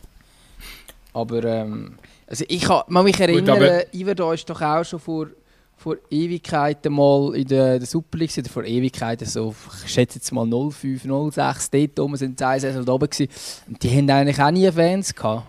Aber 1.18 1.44
ähm, 1.44 1.96
also 2.28 2.46
ich 2.48 2.62
kann 2.62 2.84
mich 3.04 3.20
erinnern, 3.20 3.60
Gut, 3.60 3.88
Iverdon 3.94 4.36
ist 4.36 4.48
doch 4.48 4.62
auch 4.62 4.84
schon 4.84 5.00
vor, 5.00 5.28
vor 5.76 5.96
Ewigkeiten 6.12 6.94
mal 6.94 7.36
in 7.36 7.48
der, 7.48 7.80
der 7.80 7.88
Super 7.88 8.20
League, 8.20 8.38
oder 8.38 8.50
vor 8.50 8.64
Ewigkeiten, 8.64 9.26
so, 9.28 9.56
ich 9.84 9.92
schätze 9.92 10.20
jetzt 10.20 10.32
mal 10.32 10.46
05, 10.48 11.08
06, 11.34 11.72
dort 11.72 12.00
oben 12.00 12.18
sind 12.18 12.38
zwei 12.38 12.60
Saison 12.60 12.88
oben 12.88 13.10
gewesen. 13.10 13.30
Und 13.68 13.82
die 13.82 13.90
haben 13.90 14.10
eigentlich 14.12 14.40
auch 14.40 14.52
nie 14.52 14.72
Fans 14.72 15.16
gehabt. 15.16 15.48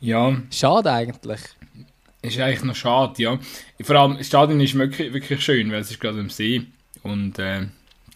Ja. 0.00 0.36
Schade 0.50 0.90
eigentlich. 0.90 1.40
Ist 2.22 2.40
eigentlich 2.40 2.64
noch 2.64 2.74
schade, 2.74 3.22
ja. 3.22 3.38
Vor 3.80 3.94
allem, 3.94 4.18
das 4.18 4.26
Stadion 4.26 4.60
ist 4.60 4.74
wirklich, 4.74 5.12
wirklich 5.12 5.40
schön, 5.40 5.70
weil 5.70 5.82
es 5.82 5.90
ist 5.92 6.00
gerade 6.00 6.18
am 6.18 6.30
See 6.30 6.62
und 7.04 7.38
äh, 7.38 7.66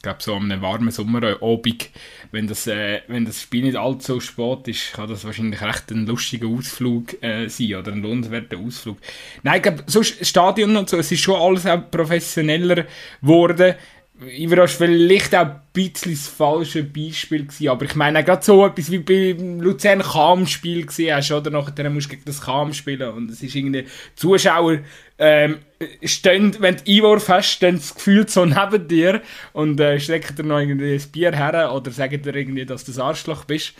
ich 0.00 0.02
glaube, 0.02 0.22
so 0.22 0.34
an 0.34 0.50
einem 0.50 0.62
warmen 0.62 0.90
Sommerabend, 0.90 1.90
wenn 2.32 2.46
das, 2.46 2.66
äh, 2.66 3.02
wenn 3.08 3.26
das 3.26 3.42
Spiel 3.42 3.64
nicht 3.64 3.76
allzu 3.76 4.18
spät 4.18 4.66
ist, 4.66 4.94
kann 4.94 5.10
das 5.10 5.26
wahrscheinlich 5.26 5.60
recht 5.60 5.90
ein 5.90 6.06
lustiger 6.06 6.48
Ausflug 6.48 7.22
äh, 7.22 7.48
sein 7.48 7.74
oder 7.74 7.92
ein 7.92 8.00
lohnenswerter 8.00 8.56
Ausflug. 8.56 8.96
Nein, 9.42 9.56
ich 9.56 9.62
glaube, 9.62 9.82
so 9.84 10.02
Stadion 10.02 10.74
und 10.74 10.88
so, 10.88 10.96
es 10.96 11.12
ist 11.12 11.20
schon 11.20 11.38
alles 11.38 11.66
auch 11.66 11.90
professioneller 11.90 12.86
geworden. 13.20 13.74
War 14.20 14.68
vielleicht 14.68 15.34
auch 15.34 15.46
ein 15.46 15.60
bisschen 15.72 16.12
das 16.12 16.28
falsche 16.28 16.84
Beispiel 16.84 17.46
gewesen, 17.46 17.68
aber 17.68 17.86
ich 17.86 17.94
meine, 17.94 18.22
gerade 18.22 18.44
so 18.44 18.66
etwas 18.66 18.90
wie 18.90 18.98
beim 18.98 19.60
Luzern 19.60 20.02
Kam-Spiel 20.02 20.84
gesehen 20.84 21.22
oder? 21.32 21.50
Nachher 21.50 21.88
musst 21.88 22.06
du 22.06 22.10
gegen 22.10 22.24
das 22.26 22.42
Kam 22.42 22.74
spielen 22.74 23.10
und 23.12 23.30
es 23.30 23.42
ist 23.42 23.54
irgendwie, 23.54 23.86
Zuschauer 24.16 24.80
ähm, 25.16 25.60
stehen, 26.04 26.54
wenn 26.60 26.76
du 26.76 26.82
Einwurf 26.86 27.30
hast, 27.30 27.52
stehen 27.52 27.76
das 27.76 27.94
Gefühl 27.94 28.28
so 28.28 28.44
neben 28.44 28.88
dir 28.88 29.22
und 29.54 29.80
äh, 29.80 29.98
strecken 29.98 30.36
dir 30.36 30.44
noch 30.44 30.58
irgendwie 30.58 30.94
ein 30.94 31.10
Bier 31.12 31.32
her 31.34 31.72
oder 31.72 31.90
sagen 31.90 32.20
dir 32.20 32.34
irgendwie, 32.34 32.66
dass 32.66 32.84
du 32.84 32.92
das 32.92 32.98
Arschloch 32.98 33.44
bist. 33.44 33.72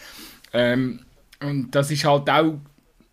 Ähm, 0.54 1.00
und 1.42 1.74
das 1.74 1.90
ist 1.90 2.04
halt 2.04 2.30
auch, 2.30 2.54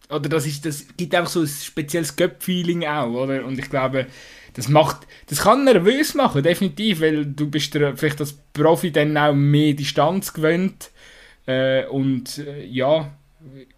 oder 0.09 0.29
das 0.29 0.45
ist, 0.45 0.65
das 0.65 0.85
gibt 0.95 1.13
einfach 1.13 1.31
so 1.31 1.41
ein 1.41 1.47
spezielles 1.47 2.15
Göpp-Feeling 2.15 2.85
auch, 2.85 3.09
oder? 3.09 3.45
Und 3.45 3.59
ich 3.59 3.69
glaube, 3.69 4.07
das 4.57 4.69
macht, 4.69 5.07
das 5.29 5.43
kann 5.43 5.65
nervös 5.65 6.15
machen, 6.15 6.41
definitiv, 6.41 6.99
weil 6.99 7.27
du 7.27 7.47
bist 7.47 7.75
dir 7.75 7.95
vielleicht 7.95 8.19
als 8.19 8.33
Profi 8.53 8.91
dann 8.91 9.15
auch 9.15 9.33
mehr 9.33 9.75
Distanz 9.75 10.33
gewöhnt 10.33 10.89
äh, 11.45 11.85
und 11.85 12.39
äh, 12.39 12.65
ja, 12.65 13.11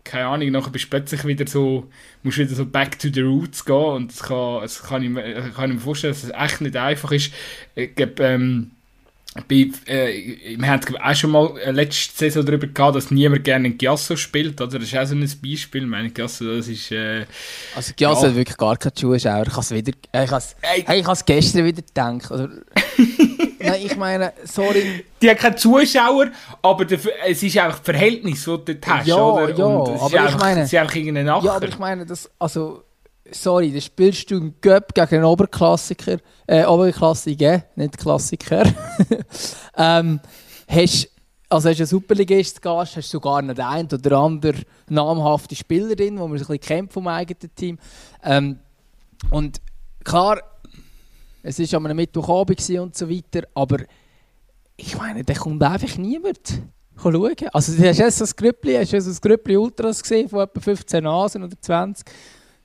keine 0.06 0.28
Ahnung, 0.28 0.52
nachher 0.52 0.72
bist 0.72 0.86
du 0.86 0.90
plötzlich 0.90 1.26
wieder 1.26 1.46
so, 1.46 1.90
musst 2.24 2.38
wieder 2.38 2.56
so 2.56 2.66
back 2.66 2.98
to 2.98 3.10
the 3.14 3.20
roots 3.20 3.66
gehen 3.66 3.76
und 3.76 4.12
das 4.12 4.24
kann, 4.24 4.62
das 4.62 4.82
kann, 4.82 5.04
ich, 5.04 5.54
kann 5.54 5.70
ich 5.70 5.76
mir 5.76 5.82
vorstellen, 5.82 6.14
dass 6.14 6.24
es 6.24 6.32
echt 6.32 6.62
nicht 6.62 6.78
einfach 6.78 7.12
ist. 7.12 7.34
Ich 7.76 7.94
glaube, 7.94 8.24
ähm, 8.24 8.72
bei, 9.48 9.70
äh, 9.86 10.58
wir 10.58 10.68
haben 10.68 10.82
auch 10.98 11.16
schon 11.16 11.32
mal 11.32 11.58
äh, 11.58 11.72
letzte 11.72 12.18
Saison 12.18 12.46
darüber 12.46 12.68
gehabt, 12.68 12.96
dass 12.96 13.12
niemand 13.12 13.44
gerne 13.44 13.72
Giasso 13.72 14.16
spielt, 14.16 14.60
oder? 14.62 14.80
Das 14.80 14.88
ist 14.88 14.98
auch 14.98 15.06
so 15.06 15.16
ein 15.16 15.30
Beispiel. 15.42 15.84
Ich 15.84 15.90
meine, 15.90 16.10
Giasso, 16.10 16.56
das 16.56 16.68
ist... 16.68 16.92
Äh, 16.92 17.26
also 17.76 17.94
Giasso 17.96 18.24
ja. 18.24 18.30
hat 18.30 18.36
wirklich 18.36 18.58
gar 18.58 18.78
keine 18.78 18.94
Zuschauer. 18.94 19.44
Ich 19.48 19.52
habe 19.52 19.62
es 19.62 19.72
wieder... 19.72 19.92
Äh, 20.12 20.26
ich 20.26 20.88
hey, 20.88 21.02
habe 21.02 21.14
es 21.14 21.26
gestern 21.26 21.66
wieder 21.66 21.82
gedacht. 21.82 22.32
Oder, 22.32 22.50
Nein, 23.60 23.82
ich 23.84 23.96
meine, 23.98 24.34
sorry. 24.46 25.06
Die 25.22 25.30
haben 25.30 25.38
keine 25.38 25.56
Zuschauer, 25.56 26.28
aber 26.62 26.86
der, 26.86 27.00
es 27.28 27.44
ist 27.44 27.58
einfach 27.58 27.80
das 27.80 27.86
Verhältnis, 27.86 28.46
das 28.46 28.66
du 28.66 28.74
dort 28.74 28.88
hast, 28.88 29.08
ja, 29.08 29.16
oder? 29.16 29.58
Ja, 29.58 29.66
aber 29.66 30.30
ich 30.30 30.38
meine... 30.38 30.62
Es 30.62 30.74
ist 30.74 30.80
einfach 30.80 30.96
irgendein 30.96 31.26
Nachher. 31.26 31.46
Ja, 31.46 31.56
aber 31.56 31.68
ich 31.68 31.80
meine, 31.80 32.06
das... 32.06 32.30
Also, 32.40 32.84
sorry, 33.32 33.72
da 33.72 33.82
spielst 33.82 34.30
du 34.32 34.38
einen 34.38 34.56
Göpp 34.62 34.94
gegen 34.94 35.16
einen 35.16 35.26
Oberklassiker, 35.26 36.18
äh, 36.48 36.66
Oberklassiker, 36.66 37.64
nicht 37.76 37.98
Klassiker. 37.98 38.64
ähm, 39.78 40.20
hast, 40.68 41.10
also 41.50 41.70
hast 41.70 41.78
du 41.78 41.84
einen 41.84 41.88
Superligist 41.88 42.62
Gast, 42.62 42.96
hast 42.96 43.10
sogar 43.10 43.42
noch 43.42 43.56
den 43.56 43.66
einen 43.66 43.90
oder 43.92 44.18
anderen 44.18 44.64
namhafte 44.90 45.56
Spielerin, 45.56 46.20
wo 46.20 46.28
man 46.28 46.38
sich 46.38 46.48
ein 46.48 46.58
bisschen 46.58 46.76
kennt 46.78 46.94
vom 46.94 47.08
eigenen 47.08 47.56
Team. 47.56 47.78
Ähm, 48.24 48.60
und 49.32 49.62
klar, 50.04 50.42
es 51.44 51.60
war 51.60 51.78
am 51.78 51.96
Mittwochabend 51.96 52.70
und 52.70 52.96
so 52.96 53.10
weiter, 53.10 53.48
aber 53.54 53.80
ich 54.76 54.98
meine, 54.98 55.24
da 55.24 55.34
kommt 55.34 55.62
einfach 55.64 55.98
niemand 55.98 56.62
schauen. 57.02 57.36
Also 57.54 57.76
du 57.76 57.88
hast 57.88 57.98
jetzt 57.98 58.18
so 58.18 58.26
ein 58.26 58.32
Grüppli, 58.36 58.76
hast 58.76 58.94
du 58.94 59.02
so 59.02 59.12
ein 59.12 59.18
Grüppli 59.22 59.58
Ultras 59.58 60.02
gesehen 60.02 60.30
von 60.30 60.42
etwa 60.42 60.60
15 60.60 61.04
Nasen 61.04 61.44
oder 61.44 61.56
20 61.60 62.06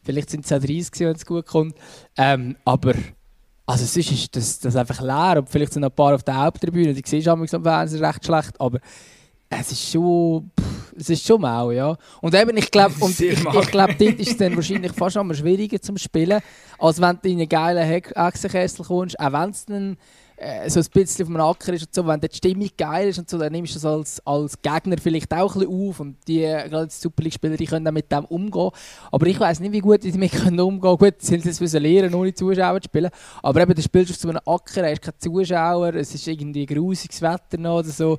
Vielleicht 0.04 0.30
sind 0.30 0.44
es 0.44 0.52
auch 0.52 0.58
30, 0.58 1.00
wenn 1.00 1.16
es 1.16 1.26
gut 1.26 1.46
kommt. 1.46 1.74
Ähm, 2.16 2.56
aber 2.64 2.94
also 3.66 3.84
sonst 3.84 4.12
ist 4.12 4.36
das, 4.36 4.60
das 4.60 4.76
einfach 4.76 5.00
leer. 5.00 5.38
Und 5.38 5.48
vielleicht 5.48 5.72
sind 5.72 5.82
noch 5.82 5.90
ein 5.90 5.96
paar 5.96 6.14
auf 6.14 6.22
der 6.22 6.36
Haupttribüne, 6.36 6.92
die 6.92 7.02
siehst 7.04 7.26
du 7.26 7.30
am 7.30 7.46
Fernsehen 7.46 8.04
recht 8.04 8.24
schlecht. 8.24 8.60
Aber 8.60 8.78
es 9.48 9.72
ist 9.72 9.90
schon, 9.90 10.50
pff, 10.58 10.94
es 10.96 11.10
ist 11.10 11.26
schon 11.26 11.40
mau, 11.40 11.70
ja. 11.70 11.96
Und 12.20 12.34
eben, 12.34 12.56
ich 12.56 12.70
glaube, 12.70 12.94
ich, 13.08 13.20
ich 13.20 13.70
glaube, 13.70 13.94
dort 13.94 14.20
ist 14.20 14.30
es 14.30 14.36
dann 14.36 14.54
wahrscheinlich 14.54 14.92
fast 14.92 15.16
noch 15.16 15.34
schwieriger 15.34 15.80
zum 15.80 15.96
Spielen, 15.96 16.40
als 16.78 17.00
wenn 17.00 17.18
du 17.22 17.28
in 17.28 17.38
einen 17.38 17.48
geilen 17.48 17.84
Hexenkessel 18.14 18.84
kommst, 18.84 19.18
auch 19.18 19.32
wenn 19.32 19.50
es 19.50 19.64
dann 19.64 19.96
äh, 20.44 20.68
so 20.68 20.80
ein 20.80 20.87
bisschen 20.92 21.24
auf 21.24 21.33
dem 21.33 21.40
Acker 21.40 21.72
ist 21.72 21.87
und 21.87 21.94
so, 21.94 22.07
wenn 22.07 22.20
die 22.20 22.28
Stimmung 22.33 22.68
geil 22.76 23.09
ist 23.09 23.18
und 23.18 23.30
so, 23.30 23.38
dann 23.38 23.52
nimmst 23.52 23.74
du 23.74 23.78
das 23.78 23.87
als, 23.87 24.26
als 24.26 24.61
Gegner 24.61 24.96
vielleicht 25.02 25.33
auch 25.33 25.54
ein 25.54 25.61
bisschen 25.61 25.88
auf 25.88 26.00
und 26.00 26.16
die, 26.28 26.40
gerade 26.40 26.87
die 26.87 26.94
Super 26.94 27.22
League-Spieler, 27.22 27.57
die 27.57 27.66
können 27.66 27.85
dann 27.85 27.94
mit 27.94 28.12
dem 28.12 28.24
umgehen. 28.26 28.70
Aber 29.11 29.26
ich 29.26 29.40
weiß 29.40 29.61
nicht, 29.61 29.72
wie 29.72 29.80
gut 29.80 30.04
die 30.04 30.12
damit 30.12 30.33
können 30.33 30.61
umgehen 30.61 30.98
können. 30.98 31.12
Gut, 31.12 31.22
sie 31.22 31.38
sind 31.38 31.61
es 31.61 31.72
lernen, 31.72 32.14
ohne 32.14 32.35
Zuschauer 32.35 32.80
zu 32.80 32.88
spielen. 32.88 33.11
Aber 33.42 33.61
eben, 33.62 33.74
du 33.74 33.83
spielst 33.83 34.11
auf 34.11 34.16
so 34.16 34.28
einem 34.28 34.40
Acker, 34.44 34.88
hast 34.88 35.02
keine 35.02 35.18
Zuschauer, 35.18 35.94
es 35.94 36.14
ist 36.14 36.26
irgendwie 36.28 36.66
grusiges 36.66 37.22
Wetter 37.22 37.59
noch 37.59 37.78
oder 37.78 37.88
so. 37.88 38.18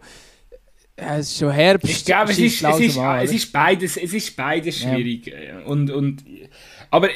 Es 0.97 1.27
ist 1.27 1.38
schon 1.38 1.51
Herbst. 1.51 1.89
Ich 1.89 2.05
glaube, 2.05 2.31
es 2.31 2.39
ist, 2.39 2.63
es, 2.63 2.79
ist, 2.79 2.97
es, 2.97 3.31
ist 3.31 3.51
beides, 3.51 3.97
es 3.97 4.13
ist 4.13 4.35
beides 4.35 4.79
schwierig. 4.79 5.27
Ja. 5.27 5.59
Und, 5.65 5.91
und 5.91 6.23
aber 6.95 7.10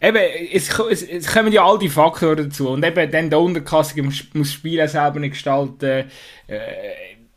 eben, 0.00 0.18
es, 0.52 0.68
es, 0.68 1.32
kommen 1.32 1.52
ja 1.52 1.64
all 1.64 1.78
die 1.78 1.88
Faktoren 1.88 2.48
dazu. 2.48 2.70
Und 2.70 2.84
eben 2.84 3.08
dann 3.08 3.30
der 3.30 3.38
Unterkassige 3.38 4.02
muss, 4.02 4.24
das 4.34 4.52
Spiel 4.52 4.88
selber 4.88 5.20
nicht 5.20 5.34
gestalten. 5.34 6.10
Äh, 6.48 6.58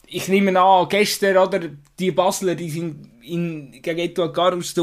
ich 0.07 0.27
nehme 0.27 0.59
an, 0.59 0.89
gestern, 0.89 1.37
oder, 1.37 1.59
die 1.99 2.09
Basler, 2.09 2.55
die 2.55 2.71
sind 2.71 3.07
in, 3.21 3.71
gegen 3.83 3.99
Etoile 3.99 4.31
Garus 4.31 4.73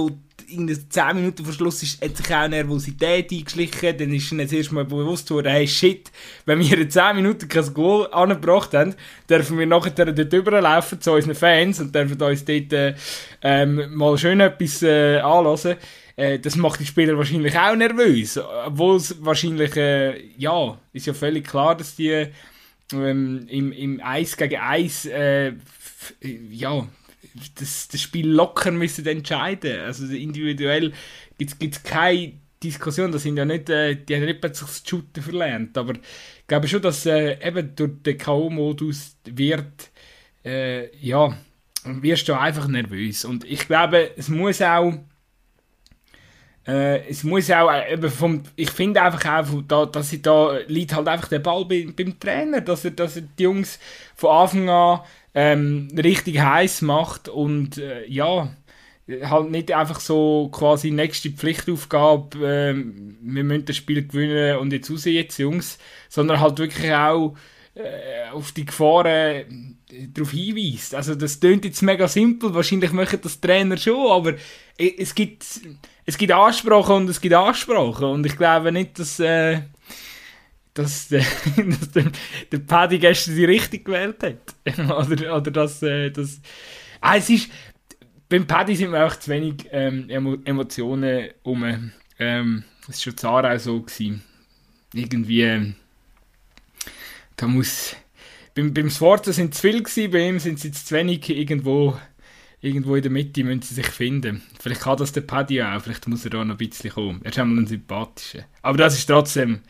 in 0.48 0.68
10 0.68 1.16
Minuten 1.16 1.44
vor 1.44 1.52
Schluss 1.52 1.82
ist, 1.82 2.00
hat 2.04 2.16
sich 2.16 2.32
auch 2.32 2.46
Nervosität 2.46 3.32
eingeschlichen. 3.32 3.98
Dann 3.98 4.14
ist 4.14 4.30
ihnen 4.30 4.42
jetzt 4.42 4.52
erstmal 4.52 4.84
bewusst 4.84 5.28
worden, 5.32 5.50
hey 5.50 5.66
shit, 5.66 6.08
wenn 6.46 6.60
wir 6.60 6.78
in 6.78 6.88
10 6.88 7.16
Minuten 7.16 7.48
kein 7.48 7.74
Goal 7.74 8.06
angebracht 8.12 8.74
haben, 8.74 8.94
dürfen 9.28 9.58
wir 9.58 9.66
nachher 9.66 9.90
dort 9.90 10.32
rüberlaufen 10.32 11.00
zu 11.00 11.10
unseren 11.14 11.34
Fans 11.34 11.80
und 11.80 11.92
dürfen 11.92 12.22
uns 12.22 12.44
dort 12.44 12.72
äh, 12.72 12.94
ähm, 13.42 13.92
mal 13.92 14.16
schön 14.16 14.38
etwas 14.38 14.84
äh, 14.84 15.18
anhören. 15.18 15.78
Äh, 16.16 16.38
das 16.38 16.56
macht 16.56 16.80
die 16.80 16.86
Spieler 16.86 17.16
wahrscheinlich 17.16 17.58
auch 17.58 17.74
nervös. 17.74 18.38
Obwohl 18.38 18.96
es 18.96 19.16
wahrscheinlich, 19.24 19.76
äh, 19.76 20.26
ja, 20.36 20.78
ist 20.92 21.06
ja 21.06 21.14
völlig 21.14 21.46
klar, 21.46 21.76
dass 21.76 21.96
die 21.96 22.28
ähm, 22.92 23.46
im, 23.48 23.72
im 23.72 24.00
Eis 24.02 24.36
gegen 24.36 24.60
Eis, 24.60 25.06
äh, 25.06 25.54
ja, 26.50 26.86
das, 27.58 27.88
das 27.88 28.00
Spiel 28.00 28.28
locker 28.28 28.70
müssen 28.70 29.06
entscheiden. 29.06 29.80
Also 29.80 30.06
individuell 30.06 30.92
gibt 31.38 31.76
es 31.76 31.82
keine 31.82 32.34
Diskussion, 32.62 33.12
das 33.12 33.22
sind 33.22 33.36
ja 33.36 33.44
nicht, 33.44 33.68
äh, 33.70 33.96
die 33.96 34.14
haben 34.14 34.24
nicht 34.24 34.40
plötzlich 34.40 34.68
das 34.68 34.82
Shooten 34.86 35.22
verlernt, 35.22 35.76
aber 35.76 35.94
ich 35.94 36.46
glaube 36.46 36.68
schon, 36.68 36.82
dass 36.82 37.06
äh, 37.06 37.36
eben 37.46 37.74
durch 37.74 38.02
den 38.02 38.18
K.O.-Modus 38.18 39.16
wird, 39.24 39.90
äh, 40.44 40.94
ja, 40.96 41.36
wirst 41.84 42.28
du 42.28 42.38
einfach 42.38 42.68
nervös 42.68 43.24
und 43.24 43.44
ich 43.44 43.66
glaube, 43.66 44.10
es 44.16 44.28
muss 44.28 44.62
auch 44.62 44.92
äh, 46.66 47.08
es 47.08 47.24
muss 47.24 47.50
auch 47.50 47.70
äh, 47.70 47.92
eben 47.92 48.10
vom, 48.10 48.42
ich 48.54 48.70
finde 48.70 49.02
einfach 49.02 49.24
auch, 49.24 49.62
da, 49.66 49.86
dass 49.86 50.12
ich 50.12 50.22
da 50.22 50.58
liegt 50.68 50.94
halt 50.94 51.08
einfach 51.08 51.28
der 51.28 51.40
Ball 51.40 51.64
bei, 51.64 51.88
beim 51.96 52.18
Trainer, 52.18 52.60
dass 52.60 52.84
er, 52.84 52.92
dass 52.92 53.16
er 53.16 53.22
die 53.22 53.42
Jungs 53.42 53.78
von 54.14 54.30
Anfang 54.30 54.68
an 54.68 55.00
ähm, 55.34 55.88
richtig 55.96 56.40
heiß 56.40 56.82
macht 56.82 57.28
und 57.28 57.78
äh, 57.78 58.06
ja, 58.06 58.54
halt 59.08 59.50
nicht 59.50 59.72
einfach 59.72 59.98
so 59.98 60.48
quasi 60.52 60.90
nächste 60.90 61.30
Pflichtaufgabe, 61.30 62.38
äh, 62.38 62.74
wir 62.74 63.44
müssen 63.44 63.64
das 63.64 63.76
Spiel 63.76 64.06
gewinnen 64.06 64.58
und 64.58 64.72
jetzt 64.72 64.90
raus 64.90 65.04
jetzt 65.04 65.38
Jungs, 65.38 65.78
sondern 66.08 66.40
halt 66.40 66.58
wirklich 66.58 66.92
auch 66.92 67.34
äh, 67.74 68.30
auf 68.32 68.52
die 68.52 68.66
Gefahren 68.66 69.78
äh, 69.90 70.08
darauf 70.12 70.30
hinweist. 70.30 70.94
Also 70.94 71.14
das 71.16 71.40
klingt 71.40 71.64
jetzt 71.64 71.82
mega 71.82 72.06
simpel, 72.06 72.54
wahrscheinlich 72.54 72.92
möchten 72.92 73.20
das 73.20 73.40
Trainer 73.40 73.76
schon, 73.76 74.10
aber 74.10 74.34
es 74.76 75.14
gibt 75.14 75.44
es 76.04 76.18
gibt 76.18 76.32
Ansprachen 76.32 76.96
und 76.96 77.10
es 77.10 77.20
gibt 77.20 77.34
Ansprachen. 77.34 78.04
Und 78.04 78.26
ich 78.26 78.36
glaube 78.36 78.72
nicht, 78.72 78.98
dass, 78.98 79.20
äh, 79.20 79.62
dass, 80.74 81.12
äh, 81.12 81.22
dass 81.56 81.90
der, 81.92 82.12
der 82.50 82.58
Paddy 82.58 82.98
gestern 82.98 83.36
die 83.36 83.44
richtig 83.44 83.84
gewählt 83.84 84.22
hat. 84.22 84.78
oder, 84.78 85.36
oder 85.36 85.50
dass. 85.50 85.82
Äh, 85.82 86.10
dass 86.10 86.40
ah, 87.00 87.16
es 87.16 87.30
ist, 87.30 87.50
beim 88.28 88.46
Paddy 88.46 88.74
sind 88.74 88.90
mir 88.90 89.06
auch 89.06 89.16
zu 89.16 89.30
wenig 89.30 89.66
ähm, 89.70 90.08
Emotionen 90.44 91.30
um. 91.42 91.92
Ähm, 92.18 92.64
das 92.86 92.96
war 92.96 93.02
schon 93.02 93.16
Zara 93.16 93.58
so. 93.58 93.80
Gewesen. 93.80 94.22
Irgendwie. 94.92 95.42
Ähm, 95.42 95.74
da 97.36 97.46
muss. 97.46 97.96
Beim, 98.54 98.74
beim 98.74 98.90
Sforza 98.90 99.32
sind 99.32 99.54
es 99.54 99.60
zu 99.60 99.68
viel, 99.68 99.82
gewesen, 99.82 100.10
bei 100.10 100.28
ihm 100.28 100.38
sind 100.38 100.62
jetzt 100.62 100.86
zu 100.86 100.94
wenig 100.94 101.26
irgendwo 101.30 101.96
irgendwo 102.62 102.94
in 102.96 103.02
der 103.02 103.10
Mitte 103.10 103.44
müssen 103.44 103.62
sie 103.62 103.74
sich 103.74 103.86
finden. 103.86 104.40
Vielleicht 104.58 104.82
kann 104.82 104.96
das 104.96 105.12
der 105.12 105.20
Paddy 105.22 105.62
auch, 105.62 105.82
vielleicht 105.82 106.08
muss 106.08 106.24
er 106.24 106.30
da 106.30 106.44
noch 106.44 106.54
ein 106.54 106.58
bisschen 106.68 106.90
kommen. 106.90 107.20
Er 107.24 107.32
ist 107.32 107.38
einmal 107.38 107.64
ein 107.64 107.66
sympathischer. 107.66 108.44
Aber 108.62 108.78
das 108.78 108.96
ist 108.96 109.06
trotzdem, 109.06 109.60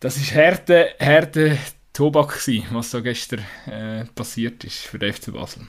das 0.00 0.16
ist 0.16 0.34
harte, 0.34 0.88
harte 0.98 1.58
Tobak 1.92 2.40
gewesen, 2.40 2.66
was 2.70 2.90
da 2.90 3.00
gestern 3.00 3.44
äh, 3.66 4.04
passiert 4.14 4.64
ist 4.64 4.78
für 4.78 4.98
den 4.98 5.12
FC 5.12 5.32
Basel. 5.32 5.66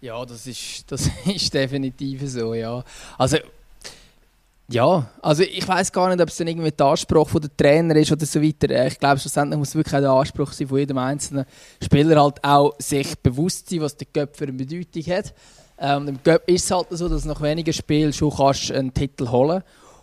Ja, 0.00 0.24
das 0.24 0.46
ist, 0.46 0.90
das 0.90 1.10
ist 1.26 1.52
definitiv 1.52 2.22
so, 2.24 2.54
ja. 2.54 2.82
Also 3.18 3.36
ja, 4.68 5.08
also 5.22 5.44
ich 5.44 5.66
weiß 5.66 5.92
gar 5.92 6.08
nicht, 6.08 6.20
ob 6.20 6.28
es 6.28 6.36
dann 6.36 6.48
irgendwie 6.48 6.72
der 6.72 6.86
Anspruch 6.86 7.28
von 7.28 7.40
der 7.40 7.56
Trainer 7.56 7.94
ist 7.94 8.10
oder 8.10 8.26
so 8.26 8.42
weiter. 8.42 8.70
Äh, 8.70 8.88
ich 8.88 8.98
glaube, 8.98 9.18
schlussendlich 9.20 9.58
muss 9.58 9.74
wirklich 9.76 9.94
auch 9.94 10.00
der 10.00 10.10
Anspruch 10.10 10.52
sein 10.52 10.66
von 10.66 10.78
jedem 10.78 10.98
einzelnen 10.98 11.44
Spieler 11.82 12.20
halt 12.20 12.42
auch 12.42 12.74
sich 12.78 13.16
bewusst 13.18 13.70
sein, 13.70 13.80
was 13.80 13.96
der 13.96 14.08
Göpp 14.12 14.36
für 14.36 14.44
eine 14.44 14.54
Bedeutung 14.54 15.02
hat. 15.14 15.32
Ähm, 15.78 16.08
Im 16.08 16.22
Göpp 16.22 16.48
ist 16.48 16.64
es 16.64 16.70
halt 16.70 16.88
so, 16.90 17.08
dass 17.08 17.24
nach 17.24 17.40
wenigen 17.40 17.72
Spielen 17.72 18.12
schon 18.12 18.32
kannst 18.34 18.72
einen 18.72 18.92
Titel 18.92 19.28
holen 19.28 19.62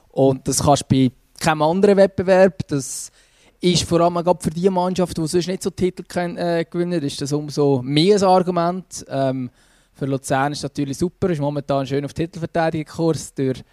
und 0.09 0.47
das 0.47 0.63
kannst 0.63 0.83
du 0.83 0.95
bei 0.95 1.11
keinem 1.39 1.63
anderen 1.63 1.97
Wettbewerb. 1.97 2.65
Das 2.67 3.11
ist 3.59 3.83
vor 3.83 3.99
allem 3.99 4.15
gerade 4.15 4.41
für 4.41 4.49
die 4.49 4.69
Mannschaft, 4.69 5.17
die 5.17 5.27
sonst 5.27 5.47
nicht 5.47 5.63
so 5.63 5.71
Titel 5.71 6.03
äh, 6.37 6.63
gewinnen, 6.63 7.01
ist 7.01 7.19
das 7.21 7.33
umso 7.33 7.81
mehr 7.81 8.15
ein 8.15 8.23
Argument. 8.23 9.05
Ähm, 9.09 9.49
für 9.93 10.05
Luzern 10.05 10.53
ist 10.53 10.59
es 10.59 10.63
natürlich 10.63 10.97
super, 10.97 11.29
ist 11.29 11.41
momentan 11.41 11.85
schön 11.85 12.05
auf 12.05 12.13
Titelverteidigungskurs 12.13 13.33
durch 13.33 13.63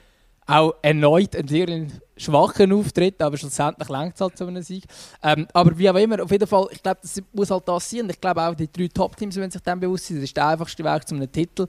auch 0.50 0.74
erneut 0.82 1.36
einen 1.36 1.48
sehr 1.48 1.86
schwachen 2.16 2.72
Auftritt, 2.72 3.22
aber 3.22 3.36
schlussendlich 3.36 3.88
längt 3.88 4.14
es 4.14 4.20
halt 4.20 4.36
zu 4.36 4.46
einem 4.46 4.62
Sieg. 4.62 4.84
Ähm, 5.22 5.46
aber 5.52 5.76
wie 5.78 5.88
auch 5.88 5.94
immer, 5.94 6.22
auf 6.22 6.30
jeden 6.30 6.46
Fall, 6.46 6.66
ich 6.72 6.82
glaube, 6.82 6.98
das 7.02 7.22
muss 7.32 7.50
halt 7.50 7.68
das 7.68 7.88
sein. 7.88 8.02
Und 8.02 8.10
ich 8.10 8.20
glaube 8.20 8.42
auch, 8.42 8.54
die 8.54 8.70
drei 8.70 8.88
Top-Teams, 8.88 9.36
wenn 9.36 9.50
sich 9.50 9.62
dem 9.62 9.78
bewusst 9.78 10.06
sind, 10.06 10.16
das 10.16 10.24
ist 10.24 10.36
der 10.36 10.48
einfachste 10.48 10.84
Weg 10.84 11.06
zu 11.06 11.14
einem 11.14 11.30
Titel. 11.30 11.66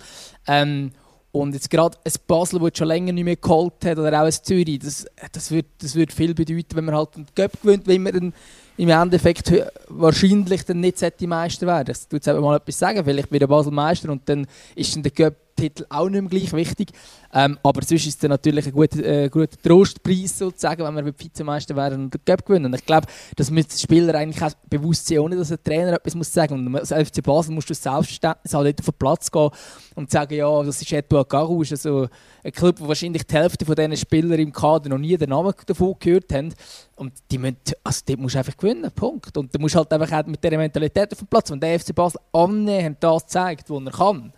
Ähm, 0.48 0.92
und 1.32 1.54
jetzt 1.54 1.70
gerade 1.70 1.98
ein 2.04 2.12
Basel, 2.28 2.60
das 2.60 2.78
schon 2.78 2.88
länger 2.88 3.14
nicht 3.14 3.24
mehr 3.24 3.38
geholt 3.38 3.86
hat, 3.86 3.98
oder 3.98 4.22
auch 4.22 4.26
ein 4.26 4.32
Zürich, 4.32 4.80
das, 4.80 5.06
das, 5.32 5.52
wird, 5.52 5.68
das 5.78 5.96
wird 5.96 6.12
viel 6.12 6.34
bedeuten, 6.34 6.76
wenn 6.76 6.86
man 6.86 6.96
halt 6.96 7.16
einen 7.16 7.28
Cup 7.34 7.62
gewinnt, 7.62 7.88
wie 7.88 8.00
man 8.00 8.14
in 8.16 8.34
im 8.82 8.90
Endeffekt 8.90 9.54
wahrscheinlich 9.90 10.66
dann 10.66 10.80
nicht 10.80 11.22
Meister 11.28 11.68
werden. 11.68 11.86
Das 11.86 12.08
tut 12.08 12.26
jetzt 12.26 12.40
mal 12.40 12.56
etwas 12.56 12.80
sagen. 12.80 13.06
Vielleicht 13.06 13.32
wird 13.32 13.48
Basel 13.48 13.72
Meister 13.72 14.10
und 14.10 14.28
dann 14.28 14.48
ist 14.76 14.96
dann 14.96 15.04
der 15.04 15.12
Cup 15.12 15.36
Titel 15.62 15.86
auch 15.90 16.10
nicht 16.10 16.22
mehr 16.22 16.30
gleich 16.30 16.54
wichtig. 16.54 16.90
Ähm, 17.34 17.58
aber 17.64 17.82
sonst 17.84 18.08
ist 18.08 18.24
es 18.24 18.30
natürlich 18.30 18.66
ein 18.66 18.72
guter, 18.72 19.04
äh, 19.06 19.30
guter 19.30 19.56
Trostpreis, 19.62 20.38
sozusagen, 20.38 20.84
wenn 20.84 21.06
wir 21.06 21.14
Vizemeister 21.18 21.76
werden 21.76 22.06
und 22.06 22.14
den 22.14 22.26
Cup 22.26 22.46
gewinnen. 22.46 22.74
Ich 22.74 22.86
glaube, 22.86 23.08
das 23.36 23.52
müssen 23.52 23.70
die 23.72 23.80
Spieler 23.80 24.16
eigentlich 24.16 24.42
auch 24.44 24.52
bewusst 24.70 25.08
sein, 25.08 25.20
ohne 25.20 25.36
dass 25.36 25.50
der 25.50 25.64
Trainer 25.64 25.94
etwas 25.94 26.16
muss 26.16 26.34
sagen 26.34 26.70
muss. 26.70 26.92
Als 26.92 27.10
FC 27.10 27.24
Basel 27.24 27.54
musst 27.54 27.70
du 27.70 27.76
selbstverständlich 27.76 28.54
halt 28.54 28.80
auf 28.80 28.86
den 28.86 28.94
Platz 28.98 29.32
gehen 29.32 29.50
und 29.96 30.10
sagen, 30.10 30.34
ja, 30.34 30.64
das 30.64 30.82
ist 30.82 30.92
Etoile 30.92 31.26
Garou, 31.26 31.62
ist 31.62 31.72
also 31.74 32.08
ein 32.44 32.52
Club, 32.52 32.80
wo 32.80 32.88
wahrscheinlich 32.88 33.26
die 33.26 33.36
Hälfte 33.36 33.66
von 33.66 33.76
diesen 33.76 33.98
Spielern 33.98 34.40
im 34.40 34.52
Kader 34.52 34.90
noch 34.90 34.98
nie 34.98 35.16
den 35.16 35.30
Namen 35.30 35.54
davon 35.66 35.96
gehört 36.00 36.34
haben. 36.34 36.54
Und 36.96 37.14
die 37.32 37.38
müssen, 37.38 37.58
also 37.84 38.02
dort 38.06 38.20
musst 38.20 38.36
du 38.36 38.40
einfach 38.40 38.58
gewinnen, 38.58 38.71
Punkt. 38.96 39.38
Und 39.38 39.54
du 39.54 39.60
musst 39.60 39.76
halt 39.76 39.92
einfach 39.92 40.12
auch 40.20 40.26
mit 40.26 40.44
dieser 40.44 40.58
Mentalität 40.58 41.12
auf 41.12 41.20
den 41.20 41.28
Platz, 41.28 41.52
wenn 41.52 41.60
der 41.60 41.80
FC 41.80 41.94
Basel 41.94 42.20
annähernd 42.32 42.98
das 43.00 43.28
zeigt, 43.28 43.70
was 43.70 43.84
er 43.84 43.92
kann, 43.92 44.34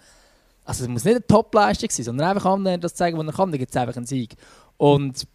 also 0.65 0.83
es 0.83 0.89
muss 0.89 1.03
nicht 1.03 1.15
eine 1.15 1.27
Top-Leistung 1.27 1.89
sein, 1.89 2.05
sondern 2.05 2.29
einfach 2.29 2.45
anderen 2.45 2.79
das 2.79 2.95
zeigen, 2.95 3.17
was 3.17 3.25
er 3.25 3.33
kann, 3.33 3.51
dann 3.51 3.59
gibt 3.59 3.71
es 3.71 3.77
einfach 3.77 3.97
einen 3.97 4.05
Sieg. 4.05 4.35
Und 4.77 5.27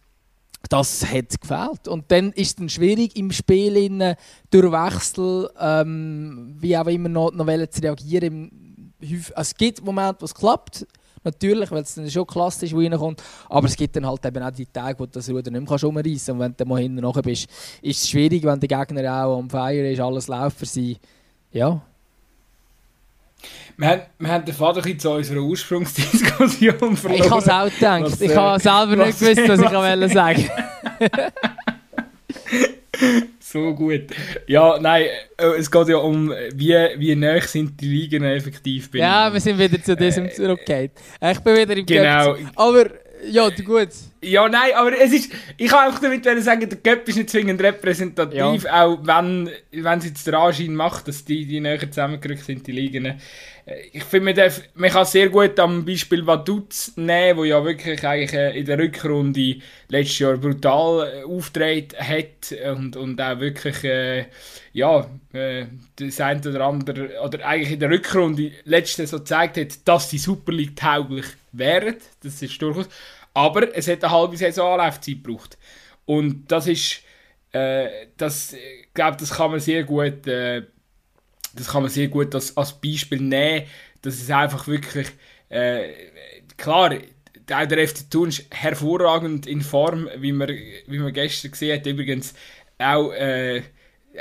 das 0.69 1.05
hat 1.05 1.39
gefällt. 1.39 1.87
Und 1.87 2.11
dann 2.11 2.31
ist 2.33 2.59
es 2.59 2.73
schwierig 2.73 3.15
im 3.15 3.31
Spiel 3.31 3.77
in, 3.77 4.15
durch 4.49 4.71
Wechsel, 4.71 5.49
ähm, 5.59 6.55
wie 6.59 6.77
auch 6.77 6.87
immer 6.87 7.09
noch, 7.09 7.31
noch 7.31 7.45
zu 7.45 7.81
reagieren. 7.81 8.93
Also 9.01 9.33
es 9.35 9.55
gibt 9.55 9.83
Momente, 9.83 10.21
wo 10.21 10.25
es 10.25 10.33
klappt, 10.35 10.85
natürlich, 11.23 11.71
weil 11.71 11.81
es 11.81 11.95
dann 11.95 12.09
schon 12.09 12.27
klassisch 12.27 12.73
reinkommt, 12.73 13.21
aber 13.49 13.67
es 13.67 13.75
gibt 13.75 13.95
dann 13.95 14.05
halt 14.05 14.25
eben 14.25 14.43
auch 14.43 14.51
die 14.51 14.65
Tage, 14.65 14.99
wo 14.99 15.05
du 15.05 15.11
das 15.13 15.29
Ruder 15.29 15.51
nicht 15.51 15.69
mehr 15.69 15.83
umreißen 15.83 16.03
kannst. 16.03 16.29
Und 16.29 16.39
wenn 16.39 16.55
du 16.57 16.65
mal 16.65 16.81
hinten 16.81 17.01
nachher 17.01 17.21
bist, 17.21 17.47
ist 17.81 18.03
es 18.03 18.09
schwierig, 18.09 18.43
wenn 18.43 18.59
der 18.59 18.67
Gegner 18.67 19.23
auch 19.23 19.39
am 19.39 19.49
Feier 19.49 19.91
ist, 19.91 19.99
alles 19.99 20.27
läuft 20.27 20.57
für 20.57 20.65
sie. 20.65 20.97
Ja, 21.51 21.81
wir 23.77 23.87
haben, 23.87 24.01
wir 24.19 24.29
haben 24.29 24.43
den 24.43 24.53
Vater 24.53 24.99
zu 24.99 25.09
unserer 25.09 25.39
Ursprungsdiskussion 25.39 26.97
verloren. 26.97 27.23
Ich 27.23 27.31
habe 27.31 27.41
es 27.41 27.49
auch 27.49 27.73
gedacht. 27.73 28.03
Was, 28.03 28.19
ich 28.19 28.35
habe 28.35 28.59
selber 28.59 29.05
nicht 29.05 29.17
gewusst, 29.17 29.47
was 29.47 29.61
ich 29.61 29.69
sagen 29.69 30.09
sagen 30.09 30.49
So 33.39 33.73
gut. 33.73 34.01
Ja, 34.47 34.77
nein, 34.79 35.05
äh, 35.37 35.45
es 35.57 35.71
geht 35.71 35.87
ja 35.87 35.97
um, 35.97 36.31
wie, 36.53 36.75
wie 36.97 37.15
nah 37.15 37.41
sind 37.41 37.81
die 37.81 37.87
Ligen 37.87 38.23
effektiv 38.23 38.91
bin. 38.91 39.01
Ja, 39.01 39.33
wir 39.33 39.39
sind 39.39 39.57
wieder 39.57 39.81
zu 39.81 39.95
diesem 39.95 40.25
äh, 40.25 40.29
zurückgekehrt. 40.29 40.91
Ich 41.31 41.39
bin 41.39 41.55
wieder 41.57 41.75
im 41.75 41.85
Genau. 41.85 42.33
Götz. 42.33 42.47
Aber 42.55 42.85
ja, 43.23 43.49
gut. 43.49 43.89
Ja, 44.21 44.47
nein, 44.49 44.71
aber 44.75 44.97
es 44.99 45.13
ist. 45.13 45.31
Ich 45.57 45.69
kann 45.69 45.87
einfach 45.87 46.01
damit 46.01 46.23
sagen, 46.43 46.69
der 46.69 46.77
Göpp 46.77 47.07
ist 47.07 47.15
nicht 47.15 47.29
zwingend 47.29 47.61
repräsentativ, 47.61 48.63
ja. 48.63 48.83
auch 48.83 48.99
wenn, 49.01 49.49
wenn 49.71 49.99
es 49.99 50.05
jetzt 50.05 50.27
der 50.27 50.35
Anschein 50.35 50.75
macht, 50.75 51.07
dass 51.07 51.25
die, 51.25 51.45
die 51.45 51.59
näher 51.59 51.79
zusammengerückt 51.79 52.43
sind, 52.43 52.67
die 52.67 52.71
Ligen. 52.71 53.05
Äh, 53.05 53.17
ich 53.93 54.03
finde, 54.03 54.33
man, 54.33 54.51
man 54.75 54.89
kann 54.89 55.05
sehr 55.05 55.29
gut 55.29 55.59
am 55.59 55.85
Beispiel 55.85 56.25
Vaduz 56.25 56.93
nehmen, 56.95 57.37
wo 57.37 57.43
ja 57.43 57.63
wirklich 57.63 58.05
eigentlich 58.05 58.33
äh, 58.33 58.59
in 58.59 58.65
der 58.65 58.79
Rückrunde 58.79 59.57
letztes 59.87 60.19
Jahr 60.19 60.37
brutal 60.37 61.07
äh, 61.07 61.23
auftreten 61.23 61.97
hat 61.99 62.75
und, 62.75 62.95
und 62.95 63.21
auch 63.21 63.39
wirklich, 63.39 63.83
äh, 63.83 64.25
ja, 64.73 65.07
äh, 65.33 65.65
das 65.95 66.19
eine 66.21 66.41
oder 66.41 66.65
andere, 66.65 67.21
oder 67.23 67.45
eigentlich 67.45 67.73
in 67.73 67.79
der 67.79 67.89
Rückrunde 67.89 68.51
letztes 68.65 69.11
so 69.11 69.19
gezeigt 69.19 69.57
hat, 69.57 69.87
dass 69.87 70.09
die 70.09 70.17
Super 70.17 70.51
League 70.51 70.75
tauglich 70.75 71.25
wären. 71.51 71.95
Das 72.23 72.41
ist 72.41 72.61
durchaus. 72.61 72.87
Aber 73.33 73.75
es 73.75 73.87
hat 73.87 74.03
eine 74.03 74.13
halbe 74.13 74.37
Saison 74.37 74.79
Anlaufzeit 74.79 75.23
gebraucht. 75.23 75.57
Und 76.05 76.51
das 76.51 76.67
ist, 76.67 77.01
äh, 77.51 78.07
das, 78.17 78.53
ich 78.53 78.93
glaube, 78.93 79.17
das 79.17 79.31
kann 79.31 79.51
man 79.51 79.59
sehr 79.59 79.83
gut, 79.83 80.25
äh, 80.27 80.63
das 81.53 81.67
kann 81.67 81.83
man 81.83 81.91
sehr 81.91 82.07
gut 82.07 82.33
als, 82.33 82.55
als 82.57 82.73
Beispiel 82.73 83.21
nehmen. 83.21 83.67
Das 84.01 84.15
ist 84.15 84.31
einfach 84.31 84.67
wirklich, 84.67 85.07
äh, 85.49 85.93
klar, 86.57 86.93
auch 87.51 87.65
der 87.65 87.87
FC 87.87 88.09
Thun 88.09 88.29
ist 88.29 88.45
hervorragend 88.51 89.47
in 89.47 89.61
Form, 89.61 90.09
wie 90.17 90.31
man, 90.31 90.49
wie 90.49 90.99
man 90.99 91.13
gestern 91.13 91.51
gesehen 91.51 91.79
hat. 91.79 91.85
Übrigens 91.85 92.33
auch, 92.77 93.11
äh, 93.11 93.63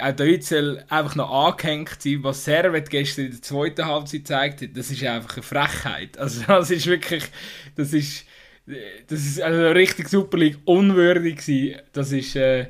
auch 0.00 0.18
Hützel 0.18 0.84
einfach 0.88 1.16
noch 1.16 1.30
angehängt 1.30 2.00
sein, 2.00 2.22
was 2.22 2.44
Servet 2.44 2.90
gestern 2.90 3.26
in 3.26 3.30
der 3.32 3.42
zweiten 3.42 3.86
Halbzeit 3.86 4.20
gezeigt 4.20 4.62
hat, 4.62 4.76
das 4.76 4.90
ist 4.90 5.02
einfach 5.04 5.36
eine 5.36 5.42
Frechheit. 5.42 6.18
Also 6.18 6.42
das 6.46 6.70
ist 6.70 6.86
wirklich, 6.86 7.24
das 7.76 7.92
ist, 7.92 8.26
das 9.08 9.20
ist 9.20 9.40
also 9.40 9.68
richtig 9.68 10.08
Super 10.08 10.38
League 10.38 10.58
unwürdig 10.64 11.38
gewesen. 11.38 11.80
Das 11.92 12.12
ist, 12.12 12.36
äh, 12.36 12.66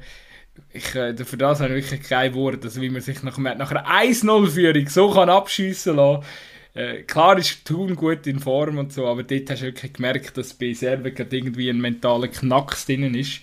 ich, 0.72 0.94
äh, 0.94 1.16
für 1.16 1.36
das 1.36 1.60
habe 1.60 1.76
ich 1.76 1.90
wirklich 1.90 2.08
kein 2.08 2.34
Wort, 2.34 2.64
also 2.64 2.80
wie 2.80 2.90
man 2.90 3.02
sich 3.02 3.22
nach, 3.22 3.38
nach 3.38 3.70
einer 3.70 3.86
1-0-Führung 3.86 4.88
so 4.88 5.10
kann 5.10 5.28
abschiessen 5.28 5.96
lassen 5.96 6.24
äh, 6.74 7.02
klar 7.02 7.36
ist 7.38 7.64
Thun 7.64 7.96
gut 7.96 8.26
in 8.28 8.38
Form 8.38 8.78
und 8.78 8.92
so, 8.92 9.06
aber 9.08 9.24
dort 9.24 9.50
hast 9.50 9.62
du 9.62 9.66
wirklich 9.66 9.94
gemerkt, 9.94 10.36
dass 10.36 10.54
bei 10.54 10.72
Servet 10.72 11.32
irgendwie 11.32 11.70
ein 11.70 11.80
mentaler 11.80 12.28
Knacks 12.28 12.86
drin 12.86 13.14
ist. 13.14 13.40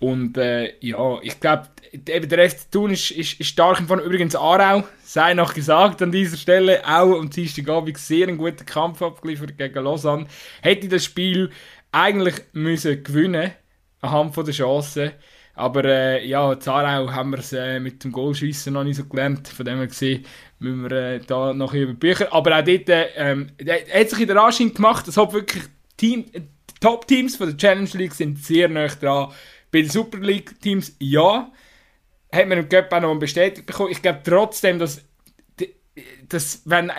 Und 0.00 0.38
äh, 0.38 0.72
ja, 0.80 1.18
ich 1.22 1.38
glaube, 1.40 1.68
eben 1.92 2.28
der 2.28 2.50
FC 2.50 2.70
Thun 2.70 2.90
ist, 2.90 3.10
ist, 3.10 3.38
ist 3.38 3.46
stark 3.46 3.80
in 3.80 3.86
Form. 3.86 4.00
Übrigens 4.00 4.34
Aarau, 4.34 4.84
sei 5.04 5.34
noch 5.34 5.52
gesagt 5.52 6.00
an 6.00 6.10
dieser 6.10 6.38
Stelle, 6.38 6.82
auch 6.86 7.18
am 7.18 7.28
Dienstagabend 7.28 7.98
sehr 7.98 8.26
einen 8.26 8.38
guten 8.38 8.64
Kampf 8.64 9.02
abgeliefert 9.02 9.58
gegen 9.58 9.84
Lausanne. 9.84 10.26
Hätte 10.62 10.88
das 10.88 11.04
Spiel 11.04 11.50
eigentlich 11.92 12.36
müssen 12.52 13.04
gewinnen 13.04 13.52
anhand 14.00 14.34
von 14.34 14.46
der 14.46 14.54
Chancen. 14.54 15.12
Aber 15.54 15.84
äh, 15.84 16.26
ja, 16.26 16.50
in 16.50 16.68
Aarau 16.68 17.12
haben 17.12 17.32
wir 17.32 17.40
es 17.40 17.52
äh, 17.52 17.78
mit 17.78 18.02
dem 18.02 18.12
Goalschießen 18.12 18.72
noch 18.72 18.84
nicht 18.84 18.96
so 18.96 19.04
gelernt. 19.04 19.48
Von 19.48 19.66
dem 19.66 19.76
her 19.76 19.86
gesehen 19.86 20.24
müssen 20.60 20.88
wir 20.88 20.92
äh, 20.92 21.20
da 21.20 21.52
noch 21.52 21.74
über 21.74 21.92
Bücher. 21.92 22.32
Aber 22.32 22.58
auch 22.58 22.64
dort 22.64 22.88
ähm, 23.16 23.48
hat 23.92 24.08
sich 24.08 24.20
in 24.20 24.28
der 24.28 24.42
Anschein 24.42 24.72
gemacht, 24.72 25.06
dass 25.06 25.18
halt 25.18 25.34
wirklich 25.34 25.64
Team, 25.98 26.24
die 26.32 26.48
Top-Teams 26.80 27.36
von 27.36 27.48
der 27.48 27.58
Challenge 27.58 27.90
League 27.92 28.14
sind 28.14 28.38
sehr 28.38 28.70
nah 28.70 28.86
dran 28.86 29.32
bei 29.70 29.82
den 29.82 29.90
Super 29.90 30.18
League-Teams 30.18 30.96
ja. 30.98 31.50
Hat 32.32 32.48
man 32.48 32.58
im 32.58 32.68
Cup 32.68 32.92
auch 32.92 33.00
noch 33.00 33.18
bestätigt 33.18 33.66
bekommen. 33.66 33.90
Ich 33.90 34.02
glaube 34.02 34.20
trotzdem, 34.24 34.78
dass, 34.78 35.02
dass 36.28 36.62
wenn 36.64 36.92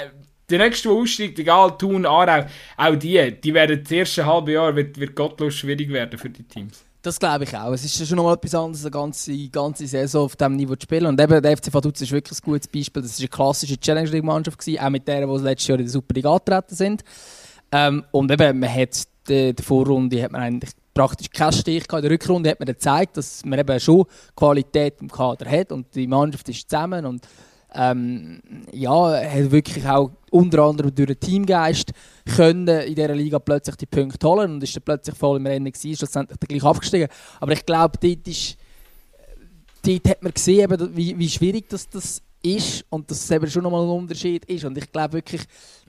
der 0.50 0.60
nächste, 0.60 0.90
der 0.90 0.98
aussteigt, 0.98 1.40
egal, 1.40 1.78
Thun, 1.78 2.06
Aarau, 2.06 2.46
auch 2.78 2.96
die, 2.96 3.40
die 3.42 3.54
werden 3.54 3.82
das 3.82 3.92
erste 3.92 4.26
halbe 4.26 4.52
Jahr 4.52 4.76
wird, 4.76 5.00
wird 5.00 5.16
gottlos 5.16 5.56
schwierig 5.56 5.90
werden 5.90 6.20
für 6.20 6.30
die 6.30 6.44
Teams. 6.44 6.84
Das 7.02 7.18
glaube 7.18 7.46
ich 7.46 7.58
auch. 7.58 7.72
Es 7.72 7.84
ist 7.84 8.08
schon 8.08 8.18
noch 8.18 8.26
mal 8.26 8.36
etwas 8.36 8.54
anderes, 8.54 8.84
eine 8.84 8.92
ganze, 8.92 9.50
ganze 9.50 9.88
Saison 9.88 10.26
auf 10.26 10.36
diesem 10.36 10.56
Niveau 10.56 10.76
zu 10.76 10.84
spielen. 10.84 11.08
Und 11.08 11.20
eben 11.20 11.42
der 11.42 11.58
FC 11.58 11.74
Vaduz 11.74 12.00
ist 12.00 12.12
wirklich 12.12 12.38
ein 12.38 12.44
gutes 12.44 12.68
Beispiel. 12.68 13.02
Das 13.02 13.18
war 13.18 13.24
eine 13.24 13.28
klassische 13.30 13.80
Challenge 13.80 14.10
League-Mannschaft, 14.10 14.60
auch 14.80 14.90
mit 14.90 15.08
denen, 15.08 15.36
die 15.36 15.44
letztes 15.44 15.68
Jahr 15.68 15.80
in 15.80 15.86
der 15.86 15.92
Super 15.92 16.14
League 16.14 16.26
angetreten 16.26 16.76
sind. 16.76 17.04
Ähm, 17.72 18.04
und 18.12 18.30
eben, 18.30 18.60
man 18.60 18.72
hat 18.72 19.02
die, 19.28 19.56
die 19.56 19.64
Vorrunde 19.64 20.22
hat 20.22 20.32
man 20.32 20.42
eigentlich 20.42 20.72
praktisch 20.94 21.30
keinen 21.30 21.54
Stich 21.54 21.88
gehabt. 21.88 22.04
In 22.04 22.10
der 22.10 22.12
Rückrunde 22.12 22.50
hat 22.50 22.60
man 22.60 22.68
gezeigt, 22.68 23.18
dass 23.18 23.44
man 23.46 23.60
eben 23.60 23.80
schon 23.80 24.06
Qualität 24.36 24.96
im 25.02 25.10
Kader 25.10 25.50
hat 25.50 25.72
und 25.72 25.94
die 25.96 26.08
Mannschaft 26.08 26.50
ist 26.50 26.70
zusammen 26.70 27.06
und 27.06 27.28
ähm, 27.74 28.42
ja, 28.72 29.22
hat 29.22 29.52
wirklich 29.52 29.86
auch 29.88 30.12
unter 30.30 30.64
anderem 30.64 30.94
durch 30.94 31.08
den 31.08 31.20
Teamgeist 31.20 31.92
können 32.36 32.68
in 32.68 32.96
dieser 32.96 33.16
Liga 33.16 33.40
plötzlich 33.40 33.78
die 33.78 33.86
Punkte 33.86 34.28
holen 34.28 34.54
und 34.54 34.64
ist 34.64 34.76
dann 34.76 34.84
plötzlich 34.84 35.16
voll 35.16 35.38
im 35.38 35.46
Rennen 35.46 35.72
gewesen, 35.72 35.96
schlussendlich 35.96 36.38
gleich 36.40 36.64
abgestiegen. 36.64 37.08
Aber 37.40 37.54
ich 37.54 37.66
glaube, 37.66 37.98
dort, 38.02 38.58
dort 39.86 40.10
hat 40.10 40.24
man 40.24 40.34
gesehen, 40.34 40.96
wie, 40.96 41.18
wie 41.18 41.30
schwierig 41.30 41.70
das, 41.70 41.88
das 41.90 42.22
ist 42.44 42.86
und 42.90 43.10
dass 43.10 43.24
es 43.24 43.32
eben 43.32 43.50
schon 43.50 43.64
nochmal 43.64 43.84
ein 43.84 43.90
Unterschied 43.90 44.44
ist. 44.46 44.66
Und 44.66 44.78
ich 44.78 44.92
glaube 44.92 45.14
wirklich, 45.14 45.44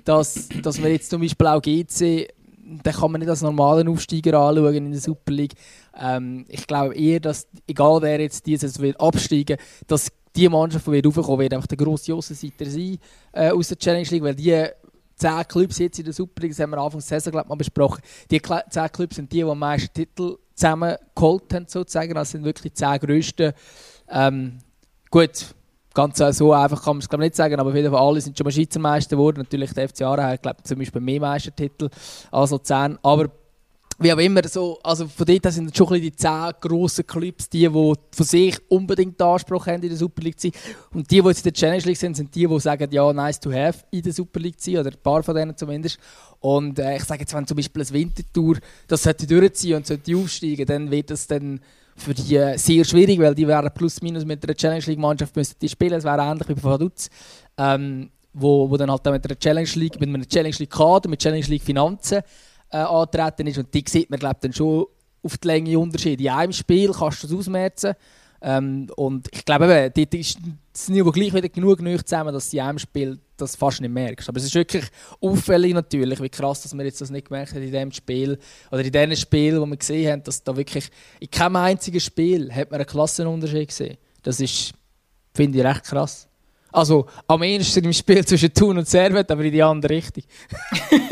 dass, 0.05 0.49
dass 0.63 0.81
wir 0.81 0.91
jetzt 0.91 1.11
zum 1.11 1.21
Beispiel 1.21 1.47
auch 1.47 1.61
GC 1.61 2.29
den 2.65 2.93
kann 2.93 3.11
man 3.11 3.21
nicht 3.21 3.29
als 3.29 3.43
normalen 3.43 3.89
Aufsteiger 3.89 4.39
anschauen 4.39 4.75
in 4.75 4.93
der 4.93 5.01
Super 5.01 5.33
League. 5.33 5.55
Ähm, 5.99 6.47
ich 6.49 6.67
glaube 6.67 6.95
eher, 6.95 7.21
dass, 7.21 7.47
egal 7.67 8.01
wer 8.03 8.21
jetzt 8.21 8.47
dieses 8.47 8.79
will 8.79 8.95
absteigen, 8.99 9.59
dass 9.87 10.09
die 10.35 10.49
Mannschaft, 10.49 10.87
die 10.87 11.01
raufkommen 11.01 11.41
wird, 11.41 11.55
einfach 11.55 11.67
der 11.67 11.77
grosse 11.77 12.15
Aussenseiter 12.15 12.67
sein 12.67 12.99
äh, 13.33 13.51
aus 13.51 13.69
der 13.69 13.79
Challenge 13.79 14.09
League, 14.09 14.23
weil 14.23 14.35
die 14.35 14.67
zehn 15.17 15.49
Clubs 15.49 15.79
jetzt 15.79 15.99
in 15.99 16.05
der 16.05 16.15
Super 16.15 16.43
League, 16.43 16.53
das 16.53 16.61
haben 16.61 16.71
wir 16.71 16.79
Anfang 16.79 17.01
der 17.01 17.21
Saison 17.21 17.33
glaub, 17.33 17.49
mal 17.49 17.55
besprochen, 17.57 18.03
die 18.31 18.41
zehn 18.41 18.93
Clubs 18.93 19.17
sind 19.17 19.33
die, 19.33 19.39
die 19.39 19.45
am 19.45 19.59
meisten 19.59 19.93
Titel 19.93 20.37
zusammengeholt 20.55 21.53
haben, 21.53 21.67
sozusagen. 21.69 22.15
Das 22.15 22.31
sind 22.31 22.45
wirklich 22.45 22.73
die 22.73 22.75
zehn 22.75 22.99
grössten. 22.99 23.53
Ähm, 24.09 24.59
gut, 25.11 25.55
ganz 25.95 26.19
so 26.19 26.53
einfach 26.53 26.83
kann 26.83 26.99
man 26.99 27.07
es 27.07 27.19
nicht 27.19 27.37
sagen, 27.37 27.59
aber 27.59 27.71
auf 27.71 27.77
jeden 27.77 27.93
Fall 27.93 28.01
alle 28.01 28.21
sind 28.21 28.37
schon 28.37 28.45
mal 28.45 28.51
Schweizer 28.51 28.81
Meister 28.81 29.17
geworden. 29.17 29.39
Natürlich 29.39 29.73
der 29.73 29.89
FC 29.89 30.03
Aarau 30.03 30.23
hat, 30.23 30.43
glaube 30.43 30.63
zum 30.63 30.79
Beispiel 30.79 31.01
mehr 31.01 31.21
Meistertitel 31.21 31.89
als 32.31 32.51
Luzern. 32.51 32.99
Aber 33.03 33.31
wie 33.99 34.13
auch 34.13 34.19
immer, 34.19 34.47
so, 34.49 34.79
also 34.83 35.07
von 35.07 35.27
dort 35.27 35.53
sind 35.53 35.77
schon 35.77 36.01
die 36.01 36.15
zehn 36.15 36.51
grossen 36.61 37.07
Clubs, 37.07 37.49
die, 37.49 37.61
die 37.61 37.69
von 37.69 37.97
sich 38.19 38.59
unbedingt 38.69 39.21
Anspruch 39.21 39.67
haben, 39.67 39.83
in 39.83 39.91
der 39.91 39.99
Super 39.99 40.23
League 40.23 40.41
zu 40.41 40.49
sein. 40.49 40.61
Und 40.93 41.11
die, 41.11 41.21
die 41.21 41.29
jetzt 41.29 41.39
in 41.39 41.45
der 41.45 41.53
Challenge 41.53 41.83
League 41.85 41.97
sind, 41.97 42.17
sind 42.17 42.35
die, 42.35 42.47
die 42.47 42.61
sagen, 42.61 42.89
ja, 42.91 43.13
nice 43.13 43.39
to 43.39 43.53
have, 43.53 43.85
in 43.91 44.03
der 44.03 44.13
Super 44.13 44.41
League 44.41 44.61
zu 44.61 44.73
sein, 44.73 44.81
oder 44.81 44.91
ein 44.91 45.03
paar 45.03 45.23
von 45.23 45.35
denen 45.35 45.57
zumindest. 45.57 45.99
Und 46.41 46.79
äh, 46.79 46.97
ich 46.97 47.05
sage 47.05 47.21
jetzt, 47.21 47.35
wenn 47.35 47.47
zum 47.47 47.57
Beispiel 47.57 47.83
ein 47.83 47.93
Wintertour 47.93 48.57
das 48.89 49.05
sollte 49.05 49.27
durchziehen 49.27 49.77
und 49.77 49.87
sollte 49.87 50.17
aufsteigen, 50.17 50.67
dann 50.67 50.91
wird 50.91 51.11
das 51.11 51.27
dann 51.27 51.61
für 52.03 52.15
die 52.15 52.37
äh, 52.37 52.57
sehr 52.59 52.85
schwierig, 52.85 53.19
weil 53.21 53.35
die 53.35 53.47
wären 53.47 53.71
plus 53.73 54.03
minus 54.03 54.25
mit 54.25 54.45
einer 54.45 54.55
Challenge 54.55 54.85
League 54.85 54.99
Mannschaft 54.99 55.35
müssten 55.35 55.59
die 55.61 55.69
spielen. 55.69 55.95
Es 55.95 56.05
wäre 56.05 56.21
ähnlich 56.21 56.49
wie 56.49 56.55
bei 56.55 56.63
Vaduz, 56.63 57.09
ähm, 57.57 58.11
wo, 58.33 58.69
wo 58.69 58.77
dann 58.77 58.91
halt 58.91 59.05
mit 59.05 59.25
einer 59.25 59.39
Challenge 59.39 59.71
League, 59.75 60.01
mit 60.01 60.09
einem 60.09 60.29
Challenge 60.29 60.57
League 60.59 60.71
Kader, 60.71 61.09
mit 61.09 61.21
Challenge 61.21 61.47
League 61.47 61.63
Finanzen 61.63 62.23
äh, 62.71 62.79
antreten 62.79 63.47
ist 63.47 63.59
und 63.59 63.73
die 63.73 63.85
sieht 63.87 64.11
man 64.11 64.19
glaube 64.19 64.39
dann 64.41 64.53
schon 64.53 64.87
auf 65.23 65.39
die 65.39 65.47
Länge 65.47 65.79
Unterschiede. 65.79 66.25
In 66.25 66.31
einem 66.31 66.53
Spiel 66.53 66.93
kannst 66.93 67.23
du 67.23 67.29
das 67.29 67.37
ausmerzen 67.37 67.95
ähm, 68.43 68.89
und 68.97 69.29
ich 69.31 69.45
glaube, 69.45 69.65
eben, 69.65 69.93
dort 69.95 70.15
ist 70.15 70.39
das 70.73 70.89
Niveau 70.89 71.13
gleich 71.13 71.33
wieder 71.33 71.49
genug 71.49 71.81
neu 71.81 71.97
zusammen, 71.99 72.35
dass 72.35 72.51
du 72.51 72.63
einem 72.63 72.79
Spiel 72.79 73.19
das 73.37 73.55
fast 73.55 73.81
nicht 73.81 73.93
merkst. 73.93 74.29
Aber 74.29 74.39
es 74.39 74.45
ist 74.45 74.55
wirklich 74.55 74.85
auffällig 75.21 75.75
natürlich, 75.75 76.21
wie 76.21 76.29
krass, 76.29 76.63
dass 76.63 76.77
wir 76.77 76.85
jetzt 76.85 77.01
das 77.01 77.11
nicht 77.11 77.29
gemerkt 77.29 77.55
haben 77.55 77.63
in 77.63 77.71
dem 77.71 77.93
Spiel 77.93 78.39
oder 78.71 78.83
in 78.83 78.91
diesen 78.91 79.17
Spielen, 79.17 79.61
wo 79.61 79.67
wir 79.67 79.77
gesehen 79.77 80.11
haben, 80.11 80.25
dass 80.25 80.43
da 80.43 80.57
wirklich 80.57 80.91
in 81.21 81.31
keinem 81.31 81.57
einzigen 81.57 82.01
Spiel 82.01 82.53
hat 82.53 82.71
man 82.71 82.81
einen 82.81 82.89
Klassenunterschied 82.89 83.69
gesehen. 83.69 83.97
Das 84.23 84.41
ist, 84.41 84.73
finde 85.35 85.59
ich, 85.59 85.65
recht 85.65 85.85
krass. 85.85 86.27
Also 86.73 87.07
am 87.29 87.43
ehesten 87.43 87.85
im 87.85 87.93
Spiel 87.93 88.25
zwischen 88.25 88.53
Thun 88.53 88.79
und 88.79 88.89
Servet, 88.89 89.31
aber 89.31 89.45
in 89.45 89.53
die 89.53 89.63
andere 89.63 89.95
Richtung. 89.95 90.25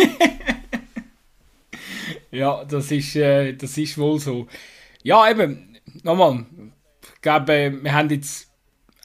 ja, 2.32 2.64
das 2.64 2.90
ist, 2.90 3.14
äh, 3.14 3.52
das 3.52 3.76
ist 3.76 3.98
wohl 3.98 4.18
so. 4.18 4.46
Ja, 5.02 5.30
eben, 5.30 5.76
nochmal, 6.02 6.46
glaube, 7.22 7.78
wir 7.82 7.92
haben 7.92 8.10
jetzt 8.10 8.50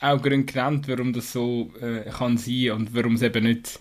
auch 0.01 0.22
Gründe 0.22 0.51
genannt, 0.51 0.88
warum 0.88 1.13
das 1.13 1.32
so 1.32 1.72
äh, 1.82 2.09
kann 2.09 2.38
sein 2.38 2.72
und 2.72 2.95
warum 2.95 3.16
es 3.16 3.22
eben 3.22 3.43
nicht, 3.43 3.80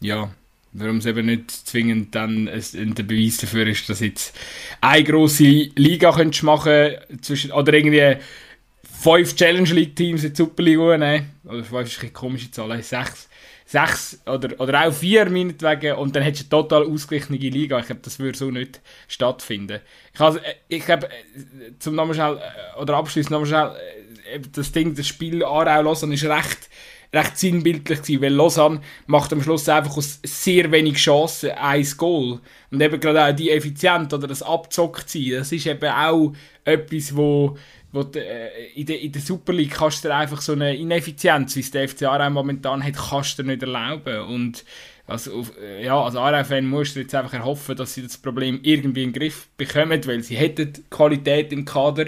ja, 0.00 0.32
warum 0.72 0.98
es 0.98 1.06
eben 1.06 1.26
nicht 1.26 1.50
zwingend 1.50 2.14
dann 2.14 2.48
ein, 2.48 2.94
der 2.94 3.02
Beweis 3.02 3.38
dafür 3.38 3.66
ist, 3.66 3.88
dass 3.88 4.00
jetzt 4.00 4.38
eine 4.80 5.04
grosse 5.04 5.70
Liga 5.76 6.12
könntest 6.12 6.42
machen 6.44 6.94
zwischen, 7.20 7.52
oder 7.52 7.72
irgendwie 7.74 8.16
fünf 8.82 9.34
Challenge 9.34 9.70
League 9.70 9.96
Teams 9.96 10.24
in 10.24 10.30
die 10.30 10.36
Superliga 10.36 10.96
nehmen. 10.96 11.30
Oder 11.44 11.64
fünf 11.64 11.88
ist 11.88 12.00
eine 12.00 12.10
komische 12.10 12.50
Zahl, 12.50 12.82
sechs 12.82 13.28
sechs 13.72 14.20
oder, 14.26 14.60
oder 14.60 14.86
auch 14.86 14.92
vier 14.92 15.30
meinetwegen 15.30 15.96
und 15.96 16.14
dann 16.14 16.22
hättest 16.22 16.52
du 16.52 16.58
eine 16.58 16.68
total 16.68 16.84
ausgeglichene 16.84 17.38
Liga. 17.38 17.78
Ich 17.78 17.86
glaube, 17.86 18.02
das 18.04 18.18
würde 18.18 18.36
so 18.36 18.50
nicht 18.50 18.80
stattfinden. 19.08 19.80
Ich, 20.12 20.20
also, 20.20 20.38
ich 20.68 20.84
glaube, 20.84 21.08
zum 21.78 21.94
nochmal 21.94 22.14
schnell, 22.14 22.36
äh, 22.36 22.80
oder 22.80 22.96
abschließend 22.98 23.30
nochmal 23.30 23.46
schnell, 23.48 23.70
äh, 24.30 24.40
das 24.52 24.72
Ding, 24.72 24.94
das 24.94 25.08
Spiel 25.08 25.42
Aarau-Lausanne 25.42 26.14
ist 26.14 26.24
recht, 26.24 26.68
recht 27.12 27.36
sinnbildlich 27.36 28.02
gewesen, 28.02 28.22
weil 28.22 28.32
Lausanne 28.32 28.80
macht 29.06 29.32
am 29.32 29.42
Schluss 29.42 29.68
einfach 29.68 29.96
aus 29.96 30.20
sehr 30.24 30.70
wenig 30.72 30.96
Chancen 30.96 31.50
ein 31.50 31.86
Goal. 31.96 32.40
Und 32.70 32.80
eben 32.80 33.00
gerade 33.00 33.24
auch 33.24 33.36
die 33.36 33.50
Effizienz 33.50 34.12
oder 34.12 34.26
das 34.26 34.42
Abzockt 34.42 35.14
das 35.14 35.52
ist 35.52 35.66
eben 35.66 35.90
auch 35.90 36.32
etwas, 36.64 37.14
wo 37.14 37.56
wo 37.92 38.02
de, 38.02 38.22
äh, 38.22 38.48
in, 38.74 38.86
der, 38.86 39.00
in 39.00 39.12
der 39.12 39.20
Super 39.20 39.52
League 39.52 39.72
kannst 39.72 40.04
du 40.04 40.14
einfach 40.14 40.40
so 40.40 40.52
eine 40.52 40.74
Ineffizienz, 40.74 41.54
wie 41.56 41.60
es 41.60 41.70
der 41.70 41.86
FC 41.86 42.04
Aarau 42.04 42.30
momentan 42.30 42.82
hat, 42.82 42.94
kannst 42.94 43.38
du 43.38 43.42
nicht 43.42 43.62
erlauben. 43.62 44.20
Und 44.20 44.64
also, 45.06 45.46
äh, 45.62 45.84
ja, 45.84 46.00
als 46.02 46.16
Aarau-Fan 46.16 46.66
musst 46.66 46.96
du 46.96 47.00
jetzt 47.00 47.14
einfach 47.14 47.34
erhoffen, 47.34 47.76
dass 47.76 47.92
sie 47.92 48.02
das 48.02 48.16
Problem 48.16 48.60
irgendwie 48.62 49.02
in 49.02 49.12
den 49.12 49.20
Griff 49.20 49.48
bekommen, 49.58 50.00
weil 50.06 50.22
sie 50.22 50.36
hätten 50.36 50.72
Qualität 50.88 51.52
im 51.52 51.66
Kader, 51.66 52.06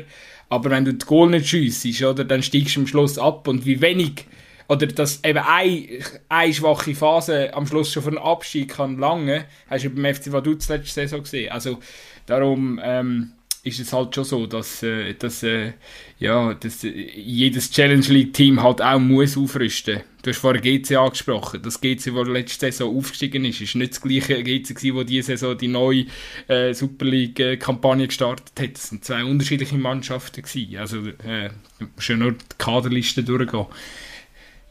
aber 0.48 0.70
wenn 0.70 0.86
du 0.86 0.94
das 0.94 1.06
Goal 1.06 1.30
nicht 1.30 1.48
schiessest, 1.48 2.02
oder, 2.02 2.24
dann 2.24 2.42
steigst 2.42 2.76
du 2.76 2.80
am 2.80 2.86
Schluss 2.86 3.18
ab 3.18 3.46
und 3.46 3.66
wie 3.66 3.80
wenig 3.80 4.26
oder 4.68 4.86
dass 4.86 5.22
eben 5.24 5.38
eine, 5.38 5.88
eine 6.28 6.54
schwache 6.54 6.94
Phase 6.94 7.52
am 7.54 7.66
Schluss 7.66 7.92
schon 7.92 8.02
für 8.02 8.10
einen 8.10 8.18
Abstieg 8.18 8.74
kann 8.74 8.98
lange, 8.98 9.44
hast 9.68 9.84
du 9.84 9.90
beim 9.90 10.14
FC 10.14 10.32
Vaduz 10.32 10.68
letzte 10.68 10.94
Saison 10.94 11.22
gesehen. 11.22 11.52
Also 11.52 11.78
darum 12.26 12.80
ähm, 12.82 13.32
ist 13.64 13.80
es 13.80 13.92
halt 13.92 14.14
schon 14.14 14.24
so, 14.24 14.46
dass, 14.46 14.82
äh, 14.82 15.14
dass, 15.14 15.42
äh, 15.42 15.72
ja, 16.18 16.54
dass 16.54 16.84
äh, 16.84 16.90
jedes 16.90 17.70
Challenge 17.70 18.06
League 18.08 18.34
Team 18.34 18.62
halt 18.62 18.82
auch 18.82 18.98
muss 18.98 19.36
aufrüsten. 19.36 20.00
Du 20.22 20.30
hast 20.30 20.38
vorher 20.38 20.60
GC 20.60 20.96
angesprochen. 20.96 21.60
Das 21.62 21.80
GC, 21.80 22.14
das 22.14 22.28
letzte 22.28 22.66
Saison 22.66 22.96
aufgestiegen 22.96 23.44
ist, 23.44 23.60
ist 23.60 23.74
nicht 23.74 23.92
das 23.92 24.00
gleiche 24.00 24.42
GC 24.42 24.74
gewesen, 24.74 24.96
das 24.96 25.06
diese 25.06 25.26
Saison 25.26 25.56
die 25.56 25.68
neue 25.68 26.06
äh, 26.48 26.74
Super 26.74 27.06
League 27.06 27.40
äh, 27.40 27.56
Kampagne 27.56 28.06
gestartet 28.06 28.52
hat. 28.58 28.74
Das 28.74 28.88
sind 28.88 29.04
zwei 29.04 29.24
unterschiedliche 29.24 29.76
Mannschaften 29.76 30.42
gewesen. 30.42 30.76
Also 30.76 30.98
äh, 30.98 31.50
schon 31.98 32.18
nur 32.18 32.32
die 32.32 32.38
Kaderliste 32.58 33.24
durchgehen. 33.24 33.66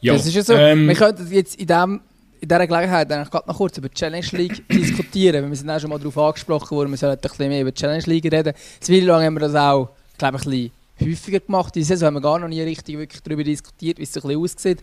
Ja, 0.04 0.12
das 0.12 0.26
ist 0.26 0.34
ja 0.34 0.42
so. 0.42 0.54
Ähm, 0.54 0.86
wir 0.86 0.94
könnten 0.94 1.26
jetzt 1.32 1.56
in 1.56 1.66
dem 1.66 2.00
in 2.40 2.48
dieser 2.48 2.66
Gelegenheit 2.66 3.10
eigentlich 3.10 3.30
gerade 3.30 3.48
noch 3.48 3.56
kurz 3.56 3.78
über 3.78 3.88
die 3.88 3.94
Challenge 3.94 4.26
League 4.32 4.68
diskutieren. 4.70 5.48
Wir 5.48 5.56
sind 5.56 5.70
auch 5.70 5.80
schon 5.80 5.88
mal 5.88 5.98
darauf 5.98 6.18
angesprochen 6.18 6.76
worden, 6.76 6.90
wir 6.90 6.98
sollten 6.98 7.26
ein 7.26 7.30
bisschen 7.30 7.48
mehr 7.48 7.62
über 7.62 7.72
die 7.72 7.80
Challenge 7.80 8.04
League 8.04 8.30
reden. 8.30 8.52
Zweimal 8.80 9.06
lang 9.06 9.22
haben 9.24 9.34
wir 9.34 9.40
das 9.40 9.54
auch, 9.54 9.88
glaube 10.18 10.36
ich, 10.36 10.46
ein 10.46 10.50
bisschen 10.50 11.10
häufiger 11.10 11.40
gemacht. 11.40 11.74
Diese 11.74 11.88
Saison 11.88 12.08
haben 12.08 12.14
wir 12.14 12.20
gar 12.20 12.38
noch 12.38 12.48
nie 12.48 12.60
richtig 12.60 12.98
wirklich 12.98 13.22
darüber 13.22 13.44
diskutiert, 13.44 13.98
wie 13.98 14.02
es 14.02 14.12
so 14.12 14.20
ein 14.20 14.28
bisschen 14.28 14.42
aussieht. 14.42 14.78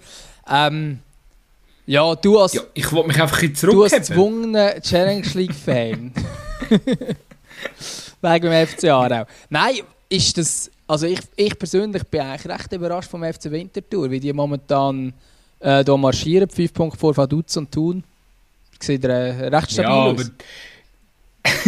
Ähm, 0.49 0.99
ja, 1.85 2.15
du 2.15 2.39
als... 2.39 2.53
Ja, 2.53 2.61
ich 2.73 2.91
wollte 2.91 3.09
mich 3.09 3.21
einfach 3.21 3.43
ein 3.43 3.51
bisschen 3.51 3.69
Du 3.69 3.83
als 3.83 3.91
gezwungener 3.91 4.81
Challenge 4.81 5.27
League-Fan. 5.35 6.13
Wegen 8.21 8.49
dem 8.49 8.67
FC 8.67 8.85
Aarau. 8.85 9.25
Nein, 9.51 9.81
ist 10.09 10.35
das... 10.35 10.70
Also 10.91 11.05
ich, 11.05 11.21
ich 11.37 11.57
persönlich 11.57 12.03
bin 12.03 12.19
eigentlich 12.19 12.51
recht 12.51 12.73
überrascht 12.73 13.09
vom 13.09 13.23
FC 13.23 13.49
Winterthur, 13.49 14.11
wie 14.11 14.19
die 14.19 14.33
momentan 14.33 15.13
äh, 15.61 15.85
hier 15.85 15.95
marschieren, 15.95 16.49
5 16.49 16.73
Punkte 16.73 16.99
vor 16.99 17.15
Vaduz 17.15 17.55
und 17.55 17.71
Thun. 17.71 18.03
Sieht 18.77 19.05
äh, 19.05 19.47
recht 19.47 19.71
stabil 19.71 19.89
ja, 19.89 20.03
aus. 20.03 20.31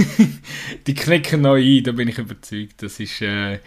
die 0.88 0.94
knicken 0.94 1.40
noch 1.40 1.56
ein, 1.56 1.84
da 1.86 1.94
bin 1.94 2.10
ich 2.10 2.18
überzeugt. 2.18 2.84
Das 2.84 3.00
ist. 3.00 3.22
Äh, 3.22 3.60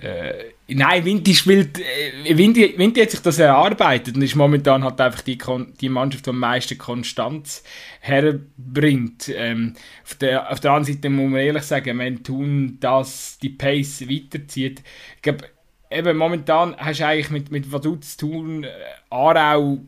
äh, 0.00 0.52
nein, 0.68 1.04
Vinti 1.04 1.34
spielt. 1.34 1.78
Äh, 1.78 2.36
Vinti, 2.36 2.74
Vinti 2.76 3.00
hat 3.00 3.10
sich 3.10 3.20
das 3.20 3.38
erarbeitet 3.38 4.16
und 4.16 4.22
ist 4.22 4.34
momentan 4.34 4.82
halt 4.82 5.00
einfach 5.00 5.22
die, 5.22 5.38
die 5.80 5.88
Mannschaft, 5.88 6.26
die 6.26 6.30
am 6.30 6.38
meisten 6.38 6.78
Konstanz 6.78 7.62
herbringt. 8.00 9.30
Ähm, 9.34 9.74
auf, 10.04 10.14
der, 10.14 10.50
auf 10.50 10.60
der 10.60 10.72
anderen 10.72 10.94
Seite 10.94 11.10
muss 11.10 11.30
man 11.30 11.40
ehrlich 11.40 11.62
sagen, 11.62 11.98
wenn 11.98 12.22
Thun 12.24 12.78
das, 12.80 13.38
die 13.40 13.50
Pace 13.50 14.08
weiterzieht, 14.08 14.82
ich 15.16 15.22
glaube, 15.22 15.44
eben 15.90 16.16
momentan 16.16 16.76
hast 16.76 17.00
du 17.00 17.06
eigentlich 17.06 17.30
mit, 17.30 17.50
mit 17.50 17.70
Vaduz 17.70 18.16
tun, 18.16 18.64
äh, 18.64 18.68
Aarau, 19.10 19.78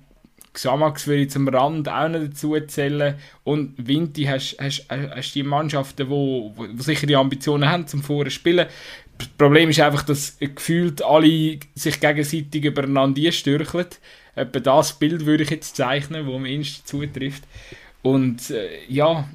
Xamax 0.56 1.06
würde 1.06 1.22
ich 1.22 1.30
zum 1.30 1.48
Rand 1.48 1.88
auch 1.88 2.08
noch 2.08 2.20
dazu 2.20 2.58
zählen 2.66 3.16
und 3.44 3.74
Vinti 3.76 4.24
hast, 4.24 4.56
hast, 4.58 4.86
hast 4.88 5.34
die 5.34 5.42
Mannschaften, 5.42 6.06
die 6.06 6.10
wo, 6.10 6.54
wo 6.56 6.82
sicher 6.82 7.06
die 7.06 7.16
Ambitionen 7.16 7.68
haben 7.68 7.86
zum 7.86 8.02
Vorher 8.02 8.30
spielen. 8.30 8.66
Das 9.18 9.28
Problem 9.28 9.70
ist 9.70 9.80
einfach, 9.80 10.02
dass 10.02 10.36
gefühlt 10.38 11.02
alle 11.02 11.58
sich 11.74 12.00
gegenseitig 12.00 12.64
übereinander 12.64 13.32
stürcheln. 13.32 13.86
Etwa 14.34 14.60
das 14.60 14.98
Bild 14.98 15.24
würde 15.24 15.44
ich 15.44 15.50
jetzt 15.50 15.76
zeichnen, 15.76 16.26
das 16.26 16.34
am 16.34 16.44
ehesten 16.44 16.86
zutrifft. 16.86 17.44
Und 18.06 18.50
äh, 18.50 18.68
ja, 18.88 19.28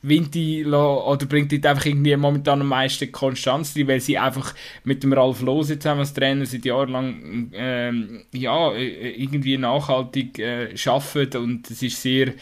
Vinti 0.00 0.64
oder 0.64 1.26
bringt 1.26 1.52
dort 1.52 1.66
einfach 1.66 1.84
irgendwie 1.84 2.16
momentan 2.16 2.62
am 2.62 2.68
meisten 2.68 3.12
Konstanz 3.12 3.76
rein, 3.76 3.88
weil 3.88 4.00
sie 4.00 4.16
einfach 4.16 4.54
mit 4.84 5.02
dem 5.02 5.12
Ralf 5.12 5.42
Lose 5.42 5.78
zusammen 5.78 6.00
als 6.00 6.14
Trainer 6.14 6.46
seit 6.46 6.64
jahrelang 6.64 7.50
ähm, 7.52 8.22
ja, 8.32 8.72
äh, 8.72 9.10
irgendwie 9.10 9.58
nachhaltig 9.58 10.38
äh, 10.38 10.74
arbeiten 10.86 11.42
und 11.42 11.70
es 11.70 11.82
ist 11.82 12.00
sehr 12.00 12.32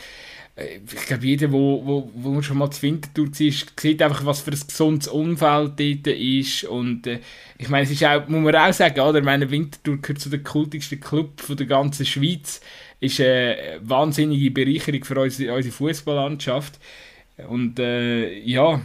ich 0.56 1.06
glaube, 1.06 1.26
jeder, 1.26 1.50
wo, 1.50 1.84
wo, 1.84 2.10
wo 2.14 2.40
schon 2.42 2.58
mal 2.58 2.70
zu 2.70 2.82
Winterthur 2.82 3.26
war, 3.26 3.52
sieht 3.80 4.02
einfach, 4.02 4.24
was 4.24 4.40
für 4.40 4.52
ein 4.52 4.60
gesundes 4.66 5.08
Umfeld 5.08 5.80
dort 5.80 6.06
ist. 6.06 6.64
Und 6.64 7.08
äh, 7.08 7.18
ich 7.58 7.68
meine, 7.68 7.84
es 7.84 7.90
ist 7.90 8.04
auch, 8.04 8.28
muss 8.28 8.40
man 8.40 8.54
auch 8.54 8.72
sagen, 8.72 9.00
oder? 9.00 9.20
Meine, 9.20 9.50
Winterthur 9.50 9.96
gehört 9.96 10.20
zu 10.20 10.28
den 10.28 10.44
kultigsten 10.44 11.00
Club 11.00 11.42
der 11.48 11.66
ganzen 11.66 12.06
Schweiz 12.06 12.60
ist 13.00 13.20
eine 13.20 13.80
wahnsinnige 13.82 14.50
Bereicherung 14.50 15.04
für 15.04 15.20
unsere, 15.20 15.54
unsere 15.54 15.74
Fußballlandschaft. 15.74 16.78
Und 17.48 17.78
äh, 17.78 18.38
ja, 18.38 18.80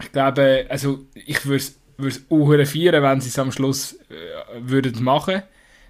ich 0.00 0.12
glaube, 0.12 0.66
also 0.68 1.06
ich 1.14 1.46
würde 1.46 1.64
es 1.98 2.24
auch 2.28 2.66
feiern, 2.66 3.02
wenn 3.02 3.20
sie 3.20 3.28
es 3.28 3.38
am 3.38 3.52
Schluss 3.52 3.94
äh, 4.10 4.60
würden 4.60 5.02
machen 5.02 5.42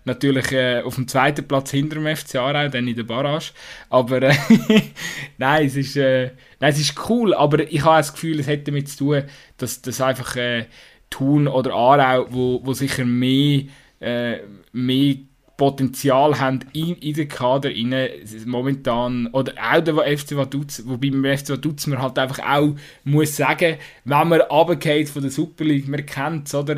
Natürlich 0.04 0.52
äh, 0.52 0.82
auf 0.82 0.96
dem 0.96 1.08
zweiten 1.08 1.48
Platz 1.48 1.70
hinter 1.70 1.96
dem 1.96 2.14
FC 2.14 2.36
Aarau, 2.36 2.68
dann 2.68 2.86
in 2.86 2.94
der 2.94 3.04
Barrage. 3.04 3.52
Aber 3.88 4.22
äh, 4.22 4.34
nein, 5.38 5.66
es 5.66 5.76
ist, 5.76 5.96
äh, 5.96 6.32
nein, 6.60 6.72
es 6.72 6.80
ist 6.80 7.08
cool, 7.08 7.32
aber 7.34 7.60
ich 7.60 7.82
habe 7.84 7.96
das 7.96 8.12
Gefühl, 8.12 8.38
es 8.38 8.46
hätte 8.46 8.64
damit 8.64 8.88
zu 8.88 8.98
tun, 8.98 9.22
dass 9.56 9.80
das 9.80 10.00
einfach 10.00 10.36
äh, 10.36 10.66
Thun 11.08 11.48
oder 11.48 11.72
Aarau, 11.72 12.26
wo, 12.30 12.60
wo 12.64 12.72
sicher 12.74 13.04
mehr, 13.04 13.62
äh, 14.00 14.40
mehr 14.72 15.16
Potenzial 15.56 16.40
haben 16.40 16.60
in, 16.72 16.96
in 16.96 17.14
den 17.14 17.28
Kader 17.28 17.70
rein, 17.70 18.08
momentan, 18.44 19.28
oder 19.28 19.52
auch 19.58 19.80
der 19.80 20.18
FC 20.18 20.36
Vaduz, 20.36 20.82
wobei 20.84 21.10
beim 21.10 21.24
FC 21.24 21.50
Vaduz 21.50 21.86
man 21.86 22.02
halt 22.02 22.18
einfach 22.18 22.40
auch 22.40 22.74
muss 23.04 23.36
sagen, 23.36 23.76
wenn 24.04 24.28
man 24.28 24.40
runtergeht 24.40 25.08
von 25.08 25.22
der 25.22 25.30
Super 25.30 25.64
League, 25.64 25.86
man 25.86 26.04
kennt 26.04 26.48
es, 26.48 26.54
oder? 26.54 26.76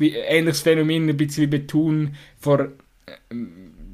Ähnliches 0.00 0.62
Phänomen, 0.62 1.08
ein 1.08 1.16
bisschen 1.16 1.44
wie 1.44 1.58
bei 1.58 1.66
Thun 1.66 2.14
vor, 2.38 2.60
äh, 2.60 3.34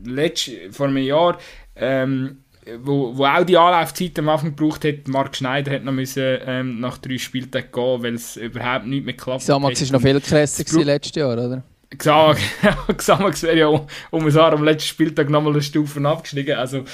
letzt, 0.04 0.50
vor 0.70 0.86
einem 0.86 0.98
Jahr, 0.98 1.38
ähm, 1.74 2.38
wo, 2.82 3.16
wo 3.16 3.24
auch 3.24 3.44
die 3.44 3.58
Anlaufzeit 3.58 4.18
am 4.18 4.28
Anfang 4.28 4.54
gebraucht 4.54 4.84
hat. 4.84 5.08
Marc 5.08 5.36
Schneider 5.36 5.72
hat 5.72 5.84
noch 5.84 5.92
müssen, 5.92 6.38
ähm, 6.46 6.80
nach 6.80 6.98
drei 6.98 7.18
Spieltagen 7.18 7.72
gehen, 7.72 8.02
weil 8.02 8.14
es 8.14 8.36
überhaupt 8.36 8.86
nicht 8.86 9.04
mehr 9.04 9.14
klappt. 9.14 9.42
Samax 9.42 9.82
war 9.82 9.98
noch 9.98 10.06
viel 10.06 10.20
krasser 10.20 10.84
letztes 10.84 11.16
Jahr, 11.16 11.32
oder? 11.32 11.62
Xamax 12.96 13.42
wäre 13.42 13.58
ja 13.58 13.66
um, 13.66 13.86
um 14.10 14.28
Jahr 14.28 14.52
am 14.52 14.64
letzten 14.64 14.88
Spieltag 14.88 15.30
nochmal 15.30 15.52
eine 15.52 15.62
Stufe 15.62 16.06
abgestiegen. 16.06 16.56
Also 16.56 16.84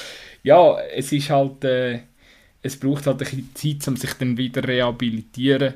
ja, 0.42 0.78
es 0.94 1.12
ist 1.12 1.30
halt, 1.30 1.64
äh, 1.64 2.00
es 2.62 2.78
braucht 2.78 3.06
halt 3.06 3.16
ein 3.16 3.18
bisschen 3.18 3.50
Zeit, 3.54 3.88
um 3.88 3.96
sich 3.96 4.12
dann 4.14 4.36
wieder 4.36 4.66
rehabilitieren. 4.66 5.74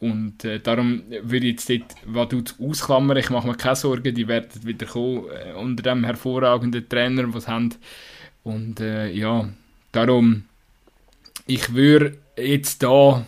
Und 0.00 0.44
äh, 0.44 0.60
darum 0.60 1.02
würde 1.22 1.46
ich 1.46 1.52
jetzt 1.52 1.70
dort 1.70 1.94
Vaduz 2.04 2.54
ausklammern. 2.60 3.16
Ich 3.16 3.30
mache 3.30 3.46
mir 3.46 3.56
keine 3.56 3.76
Sorgen, 3.76 4.14
die 4.14 4.28
werden 4.28 4.64
wieder 4.64 4.86
kommen 4.86 5.24
äh, 5.28 5.52
unter 5.54 5.82
dem 5.82 6.04
hervorragenden 6.04 6.88
Trainer, 6.88 7.32
was 7.32 7.48
haben. 7.48 7.74
Und 8.42 8.80
äh, 8.80 9.10
ja, 9.10 9.48
darum, 9.92 10.44
ich 11.46 11.72
würde 11.72 12.18
jetzt 12.36 12.82
da 12.82 13.24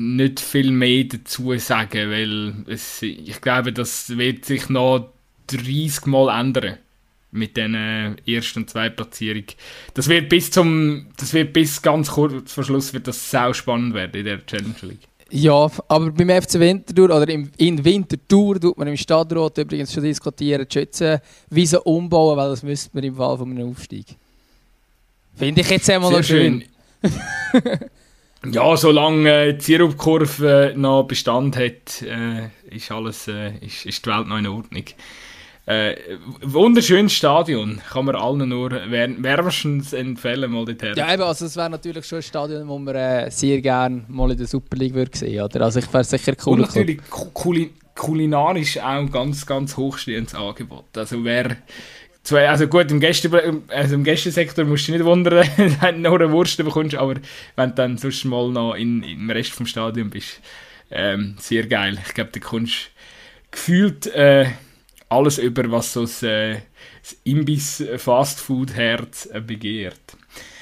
nicht 0.00 0.40
viel 0.40 0.70
mehr 0.70 1.04
dazu 1.04 1.56
sagen, 1.58 2.10
weil 2.10 2.54
es, 2.66 3.02
ich 3.02 3.40
glaube, 3.40 3.72
das 3.72 4.16
wird 4.16 4.44
sich 4.46 4.68
noch 4.68 5.12
30 5.48 6.06
Mal 6.06 6.40
ändern 6.40 6.78
mit 7.32 7.56
den 7.56 7.74
ersten 8.26 8.60
und 8.60 8.70
zweiten 8.70 8.96
Platzierung. 8.96 9.44
Das 9.94 10.08
wird 10.08 10.28
bis 10.28 10.50
zum, 10.50 11.06
das 11.16 11.32
wird 11.32 11.52
bis 11.52 11.80
ganz 11.82 12.10
kurz 12.10 12.52
vor 12.52 12.64
Schluss 12.64 12.92
wird 12.92 13.06
das 13.06 13.30
sau 13.30 13.52
spannend 13.52 13.94
werden 13.94 14.18
in 14.18 14.24
der 14.24 14.44
Challenge 14.46 14.74
League. 14.82 15.06
Ja, 15.32 15.70
aber 15.86 16.10
beim 16.10 16.42
FC 16.42 16.54
Winterthur 16.54 17.04
oder 17.04 17.28
im, 17.28 17.50
in 17.56 17.84
Winterthur 17.84 18.60
tut 18.60 18.76
man 18.76 18.88
im 18.88 18.96
Stadtrat 18.96 19.58
übrigens 19.58 19.92
schon 19.92 20.02
diskutieren, 20.02 20.66
die 20.68 20.72
Schützenwiese 20.72 21.80
umbauen, 21.82 22.36
weil 22.36 22.50
das 22.50 22.64
müsste 22.64 22.90
man 22.94 23.04
im 23.04 23.14
Fall 23.14 23.38
von 23.38 23.50
einem 23.50 23.70
Aufstieg. 23.70 24.06
Finde 25.36 25.60
ich 25.60 25.70
jetzt 25.70 25.88
einmal 25.88 26.10
noch 26.10 26.24
schön. 26.24 26.64
schön. 27.02 27.12
ja, 28.46 28.76
solange 28.76 29.30
äh, 29.30 29.52
die 29.54 29.60
Sirupkurve 29.60 30.72
noch 30.76 31.04
Bestand 31.04 31.56
hat, 31.56 32.02
äh, 32.02 32.48
ist 32.74 32.90
alles, 32.90 33.28
äh, 33.28 33.52
ist, 33.60 33.84
ist 33.84 34.04
die 34.04 34.10
Welt 34.10 34.26
noch 34.26 34.38
in 34.38 34.46
Ordnung. 34.46 34.84
Äh, 35.66 35.94
wunderschönes 36.40 37.12
Stadion, 37.12 37.80
kann 37.92 38.06
man 38.06 38.16
allen 38.16 38.48
nur 38.48 38.70
wärmstens 38.70 39.92
empfehlen, 39.92 40.50
mal 40.50 40.64
dorthin. 40.64 40.94
Ja, 40.96 41.12
eben, 41.12 41.22
also 41.22 41.44
es 41.44 41.54
wäre 41.54 41.70
natürlich 41.70 42.06
schon 42.06 42.18
ein 42.18 42.22
Stadion, 42.22 42.66
wo 42.66 42.78
man 42.78 42.94
äh, 42.94 43.30
sehr 43.30 43.60
gerne 43.60 44.04
mal 44.08 44.30
in 44.30 44.38
der 44.38 44.46
Super 44.46 44.76
League 44.76 44.94
würde 44.94 45.16
sehen, 45.16 45.42
oder? 45.42 45.60
Also 45.60 45.78
ich 45.80 45.92
wäre 45.92 46.02
sicher 46.02 46.32
cool. 46.44 46.54
Und 46.54 46.60
natürlich 46.60 46.98
kul 47.08 47.70
kulinarisch 47.94 48.78
auch 48.78 48.84
ein 48.86 49.10
ganz, 49.10 49.44
ganz 49.44 49.76
hochstehendes 49.76 50.34
Angebot. 50.34 50.96
Also 50.96 51.22
wer 51.22 51.56
also 52.30 52.68
gut, 52.68 52.90
im, 52.90 53.00
Gäste, 53.00 53.30
also 53.68 53.94
im 53.94 54.04
Gästesektor 54.04 54.64
musst 54.64 54.86
du 54.86 54.92
dich 54.92 55.00
nicht 55.00 55.06
wundern, 55.06 55.48
wenn 55.80 56.02
du 56.02 56.10
noch 56.10 56.14
eine 56.14 56.30
Wurst 56.30 56.56
bekommst, 56.58 56.94
aber 56.94 57.14
wenn 57.56 57.70
du 57.70 57.74
dann 57.74 57.98
sonst 57.98 58.24
mal 58.24 58.50
noch 58.50 58.74
in, 58.74 59.02
im 59.02 59.30
Rest 59.30 59.52
vom 59.52 59.66
Stadion 59.66 60.10
bist, 60.10 60.40
ähm, 60.90 61.36
sehr 61.38 61.66
geil. 61.66 61.98
Ich 62.06 62.14
glaube, 62.14 62.30
da 62.32 62.40
kommst 62.40 62.90
gefühlt 63.50 64.06
äh, 64.08 64.46
alles 65.08 65.38
über, 65.38 65.70
was 65.70 65.92
so 65.92 66.02
das, 66.02 66.22
äh, 66.22 66.60
das 67.02 67.16
Imbiss-Fastfood-Herz 67.24 69.28
äh, 69.32 69.40
begehrt. 69.40 70.00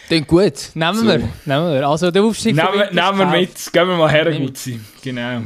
Klingt 0.07 0.29
gut. 0.29 0.71
Nehmen 0.75 0.99
so. 0.99 1.07
wir. 1.07 1.19
Nehmen 1.45 1.73
wir. 1.73 1.87
Also 1.87 2.11
der 2.11 2.23
Aufstieg 2.23 2.57
Nehmen, 2.57 2.89
nehmen 2.93 3.19
wir 3.19 3.27
mit. 3.27 3.73
Gehen 3.73 3.89
wir 3.89 3.97
mal 3.97 4.11
her, 4.11 4.33
gut 4.33 4.57
sein. 4.57 4.83
Genau. 5.03 5.43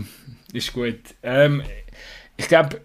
Ist 0.52 0.72
gut. 0.72 1.00
Ähm, 1.22 1.62
ich 2.36 2.46
glaube, 2.46 2.80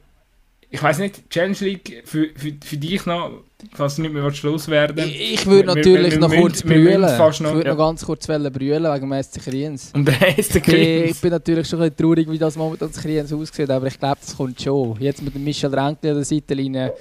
ich 0.69 0.83
weiß 0.83 0.99
nicht, 0.99 1.29
Challenge 1.29 1.57
League 1.61 2.03
für, 2.05 2.29
für, 2.35 2.53
für 2.63 2.77
dich 2.77 3.05
noch, 3.05 3.43
falls 3.73 3.95
du 3.95 4.01
nicht 4.01 4.13
mehr 4.13 4.23
loswerden 4.23 5.07
Ich, 5.07 5.33
ich 5.33 5.45
würde 5.45 5.67
natürlich 5.67 6.13
wir, 6.13 6.21
wir, 6.21 6.27
noch 6.27 6.35
kurz 6.35 6.61
brüllen. 6.61 7.03
Ich 7.03 7.39
würde 7.41 7.65
ja. 7.65 7.73
noch 7.73 7.77
ganz 7.77 8.05
kurz 8.05 8.27
brüllen 8.27 8.53
wegen 8.53 9.09
dem 9.09 9.23
SC 9.23 9.41
Kriens. 9.41 9.91
Und 9.93 10.05
der 10.05 10.43
SC 10.43 10.61
Kriens? 10.61 11.11
Ich 11.11 11.21
bin 11.21 11.31
natürlich 11.31 11.67
schon 11.67 11.81
ein 11.81 11.89
bisschen 11.89 12.05
traurig, 12.05 12.29
wie 12.29 12.37
das 12.37 12.57
momentan 12.57 12.89
das 12.91 13.01
Kriens 13.01 13.31
aussieht, 13.31 13.69
aber 13.69 13.87
ich 13.87 13.97
glaube, 13.97 14.17
das 14.19 14.35
kommt 14.35 14.61
schon. 14.61 14.97
Jetzt 14.99 15.21
mit 15.21 15.33
dem 15.33 15.43
Michel 15.43 15.73
Renkli 15.73 16.09
an 16.09 16.15
der 16.15 16.25
Seitenlinie 16.25 16.93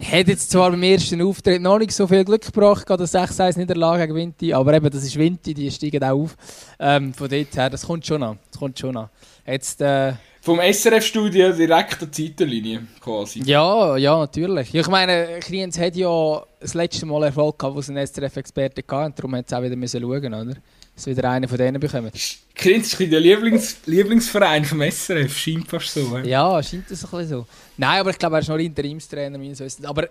hat 0.00 0.28
jetzt 0.28 0.50
zwar 0.50 0.70
beim 0.70 0.82
ersten 0.82 1.20
Auftritt 1.22 1.60
noch 1.60 1.78
nicht 1.78 1.92
so 1.92 2.06
viel 2.06 2.24
Glück 2.24 2.42
gebracht, 2.42 2.86
gerade 2.86 3.04
6-1 3.04 3.58
Niederlage 3.58 4.02
gegen 4.02 4.14
Vinti, 4.14 4.52
aber 4.52 4.74
eben, 4.74 4.90
das 4.90 5.02
ist 5.02 5.18
Vinti, 5.18 5.54
die 5.54 5.70
steigen 5.70 6.02
auch 6.04 6.22
auf. 6.22 6.36
Ähm, 6.78 7.12
von 7.12 7.28
dort 7.28 7.56
her, 7.56 7.68
das 7.68 7.86
kommt 7.86 8.06
schon 8.06 8.22
an. 8.22 8.38
Das 8.50 8.58
kommt 8.58 8.78
schon 8.78 8.96
an. 8.96 9.08
Jetzt, 9.46 9.80
äh, 9.80 10.12
vom 10.42 10.58
SRF-Studio 10.58 11.52
direkt 11.52 12.02
an 12.02 12.10
die 12.10 12.26
Seitenlinie 12.26 12.82
quasi. 13.00 13.42
Ja, 13.44 13.96
ja, 13.96 14.18
natürlich. 14.18 14.74
Ich 14.74 14.88
meine, 14.88 15.38
Kriens 15.38 15.78
hat 15.78 15.94
ja 15.94 16.42
das 16.58 16.74
letzte 16.74 17.06
Mal 17.06 17.22
Erfolg 17.22 17.56
gehabt, 17.60 17.76
wo 17.76 17.78
es 17.78 17.88
einen 17.88 18.04
SRF-Experte 18.04 18.82
gab 18.82 19.06
und 19.06 19.18
darum 19.18 19.36
hat 19.36 19.46
es 19.46 19.52
auch 19.52 19.62
wieder 19.62 19.76
müssen 19.76 20.00
schauen, 20.00 20.34
oder? 20.34 20.56
Dass 20.96 21.06
wieder 21.06 21.30
einer 21.30 21.46
von 21.46 21.56
denen 21.56 21.78
bekommt. 21.80 22.12
Kriens 22.56 22.92
ist 22.92 22.98
der 22.98 23.20
Lieblings 23.20 23.76
Lieblingsverein 23.86 24.64
vom 24.64 24.82
SRF, 24.82 25.38
scheint 25.38 25.68
fast 25.68 25.94
so. 25.94 26.18
He? 26.18 26.30
Ja, 26.30 26.60
scheint 26.60 26.90
das 26.90 27.04
ein 27.04 27.10
bisschen 27.10 27.28
so. 27.28 27.46
Nein, 27.76 28.00
aber 28.00 28.10
ich 28.10 28.18
glaube, 28.18 28.36
er 28.36 28.40
ist 28.40 28.48
noch 28.48 28.58
Interimstrainer 28.58 29.38
meines 29.38 29.60
Wissens. 29.60 29.86
Aber 29.86 30.08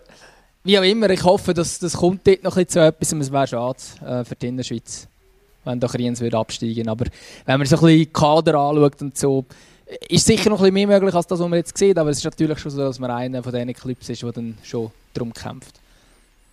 wie 0.64 0.80
auch 0.80 0.84
immer, 0.84 1.10
ich 1.10 1.24
hoffe, 1.26 1.54
dass 1.54 1.78
das 1.78 1.92
kommt 1.92 2.26
dort 2.26 2.42
noch 2.42 2.56
ein 2.56 2.64
bisschen 2.64 2.70
zu 2.70 2.80
etwas 2.80 3.12
und 3.12 3.20
es 3.20 3.32
wäre 3.34 3.48
schade 3.48 3.80
äh, 4.06 4.24
für 4.24 4.36
die 4.36 4.48
Innerschweiz, 4.48 5.10
wenn 5.66 5.78
da 5.78 5.88
Kriens 5.88 6.22
würde 6.22 6.38
absteigen. 6.38 6.88
Aber 6.88 7.06
wenn 7.46 7.58
man 7.58 7.68
so 7.68 7.76
ein 7.76 7.82
bisschen 7.82 8.14
Kader 8.14 8.56
anschaut 8.56 9.02
und 9.02 9.18
so, 9.18 9.46
ist 10.08 10.26
sicher 10.26 10.50
noch 10.50 10.60
ein 10.60 10.72
bisschen 10.72 10.74
mehr 10.74 11.00
möglich 11.00 11.14
als 11.14 11.28
das, 11.28 11.40
was 11.40 11.48
man 11.48 11.58
jetzt 11.58 11.78
sieht, 11.78 11.98
aber 11.98 12.10
es 12.10 12.20
ist 12.20 12.24
natürlich 12.24 12.60
schon 12.60 12.72
so, 12.72 12.80
dass 12.80 13.00
man 13.00 13.12
einer 13.12 13.44
von 13.44 13.52
diesen 13.52 13.74
Clips 13.74 14.10
ist, 14.10 14.24
der 14.24 14.32
dann 14.32 14.58
schon 14.64 14.92
darum 15.14 15.34
kämpft. 15.34 15.80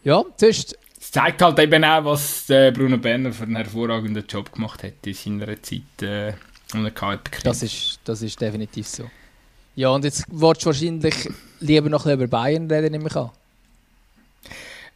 Ja, 0.05 0.25
zuerst... 0.37 0.77
Es 1.01 1.13
zeigt 1.13 1.41
halt 1.43 1.59
eben 1.61 1.85
auch, 1.85 2.05
was 2.05 2.47
Bruno 2.47 2.99
Berner 2.99 3.33
für 3.33 3.45
einen 3.45 3.57
hervorragenden 3.57 4.27
Job 4.27 4.53
gemacht 4.53 4.83
hat 4.83 4.95
in 5.05 5.15
seiner 5.15 5.63
Zeit 5.63 6.03
äh, 6.03 6.33
unter 6.75 6.91
KP 6.91 7.39
das 7.45 7.63
ist, 7.63 8.01
das 8.05 8.21
ist 8.23 8.41
definitiv 8.41 8.87
so. 8.89 9.05
Ja, 9.77 9.91
und 9.91 10.05
jetzt 10.05 10.25
wolltest 10.29 10.67
du 10.67 10.71
wahrscheinlich 10.71 11.29
lieber 11.61 11.89
noch 11.89 12.05
ein 12.05 12.15
über 12.15 12.27
Bayern 12.27 12.69
reden, 12.69 12.91
nehme 12.91 13.09
ich 13.09 13.17
an. 13.17 13.31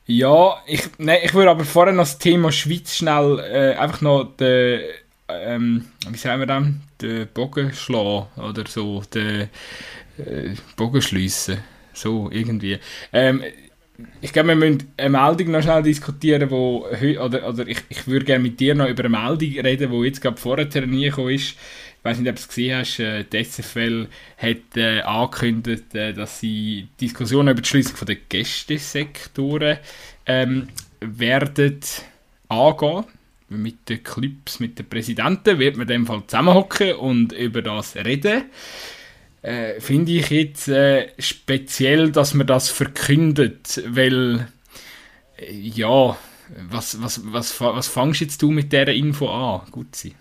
Ja, 0.07 0.61
ich, 0.66 0.82
nee, 0.99 1.24
ich 1.24 1.32
würde 1.34 1.51
aber 1.51 1.64
vorher 1.64 1.95
noch 1.95 2.03
das 2.03 2.18
Thema 2.18 2.51
Schweiz 2.51 2.97
schnell 2.97 3.38
äh, 3.38 3.78
einfach 3.78 4.01
noch 4.01 4.24
den 4.36 4.80
ähm, 5.40 5.86
wie 6.08 6.16
sagen 6.16 6.40
wir 6.40 6.46
das, 6.46 6.64
den 7.00 7.28
Bogen 7.32 7.72
schlagen 7.72 8.26
oder 8.36 8.66
so, 8.66 9.02
den 9.12 9.48
äh, 10.18 10.54
Bogen 10.76 11.02
schliessen. 11.02 11.58
So, 11.92 12.30
irgendwie. 12.30 12.78
Ähm, 13.12 13.42
ich 14.20 14.32
glaube, 14.32 14.48
wir 14.48 14.56
müssen 14.56 14.92
eine 14.96 15.10
Meldung 15.10 15.50
noch 15.52 15.62
schnell 15.62 15.82
diskutieren, 15.82 16.50
wo, 16.50 16.86
oder, 17.20 17.48
oder 17.48 17.66
ich, 17.66 17.78
ich 17.88 18.06
würde 18.06 18.24
gerne 18.24 18.42
mit 18.42 18.58
dir 18.58 18.74
noch 18.74 18.88
über 18.88 19.04
eine 19.04 19.16
Meldung 19.16 19.64
reden, 19.64 19.90
die 19.90 20.06
jetzt 20.06 20.20
gerade 20.20 20.36
vorher 20.36 20.66
reingekommen 20.74 21.34
ist. 21.34 21.56
Ich 21.98 22.04
weiß 22.04 22.18
nicht, 22.18 22.28
ob 22.28 22.36
du 22.36 22.40
es 22.40 22.48
gesehen 22.48 22.78
hast, 22.78 22.98
äh, 22.98 23.24
die 23.24 23.44
SFL 23.44 24.08
hat 24.36 24.76
äh, 24.76 25.02
angekündigt, 25.02 25.94
äh, 25.94 26.12
dass 26.12 26.40
sie 26.40 26.88
Diskussionen 27.00 27.50
über 27.50 27.60
die 27.60 27.68
Schließung 27.68 28.06
der 28.06 28.16
Gästesektoren 28.16 29.78
ähm, 30.26 30.68
werden 31.00 31.80
angehen 32.48 33.04
mit 33.59 33.88
den 33.88 34.03
Clubs, 34.03 34.61
mit 34.61 34.78
den 34.78 34.88
Präsidenten, 34.88 35.59
wird 35.59 35.76
man 35.76 35.88
in 35.88 35.94
dem 35.94 36.07
Fall 36.07 36.22
zusammenhocken 36.26 36.94
und 36.94 37.32
über 37.32 37.62
das 37.62 37.96
reden. 37.96 38.44
Äh, 39.42 39.80
Finde 39.80 40.12
ich 40.12 40.30
jetzt 40.30 40.68
äh, 40.68 41.09
speziell, 41.18 42.12
dass 42.12 42.34
man 42.34 42.46
das 42.46 42.68
verkündet, 42.68 43.82
weil 43.88 44.48
äh, 45.36 45.53
ja, 45.53 46.16
was, 46.70 47.03
was, 47.03 47.20
was, 47.24 47.61
was 47.61 47.88
fangst 47.88 48.20
jetzt 48.20 48.42
du 48.42 48.50
mit 48.50 48.72
dieser 48.72 48.88
Info 48.88 49.28
an, 49.28 49.62
Gutzi? 49.70 50.14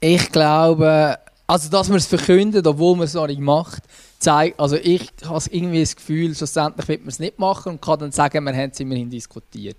Ich 0.00 0.30
glaube, 0.30 1.18
also 1.46 1.68
dass 1.70 1.88
man 1.88 1.98
es 1.98 2.06
verkündet, 2.06 2.66
obwohl 2.66 2.96
man 2.96 3.04
es 3.04 3.14
noch 3.14 3.26
nicht 3.26 3.40
macht, 3.40 3.82
zeigt, 4.18 4.58
also 4.58 4.76
ich 4.76 5.10
habe 5.24 5.44
irgendwie 5.50 5.80
das 5.80 5.96
Gefühl, 5.96 6.34
schlussendlich 6.34 6.88
wird 6.88 7.00
man 7.02 7.08
es 7.08 7.18
nicht 7.18 7.38
machen 7.38 7.72
und 7.72 7.82
kann 7.82 7.98
dann 7.98 8.12
sagen, 8.12 8.44
wir 8.44 8.54
haben 8.54 8.70
es 8.70 8.80
immerhin 8.80 9.10
diskutiert. 9.10 9.76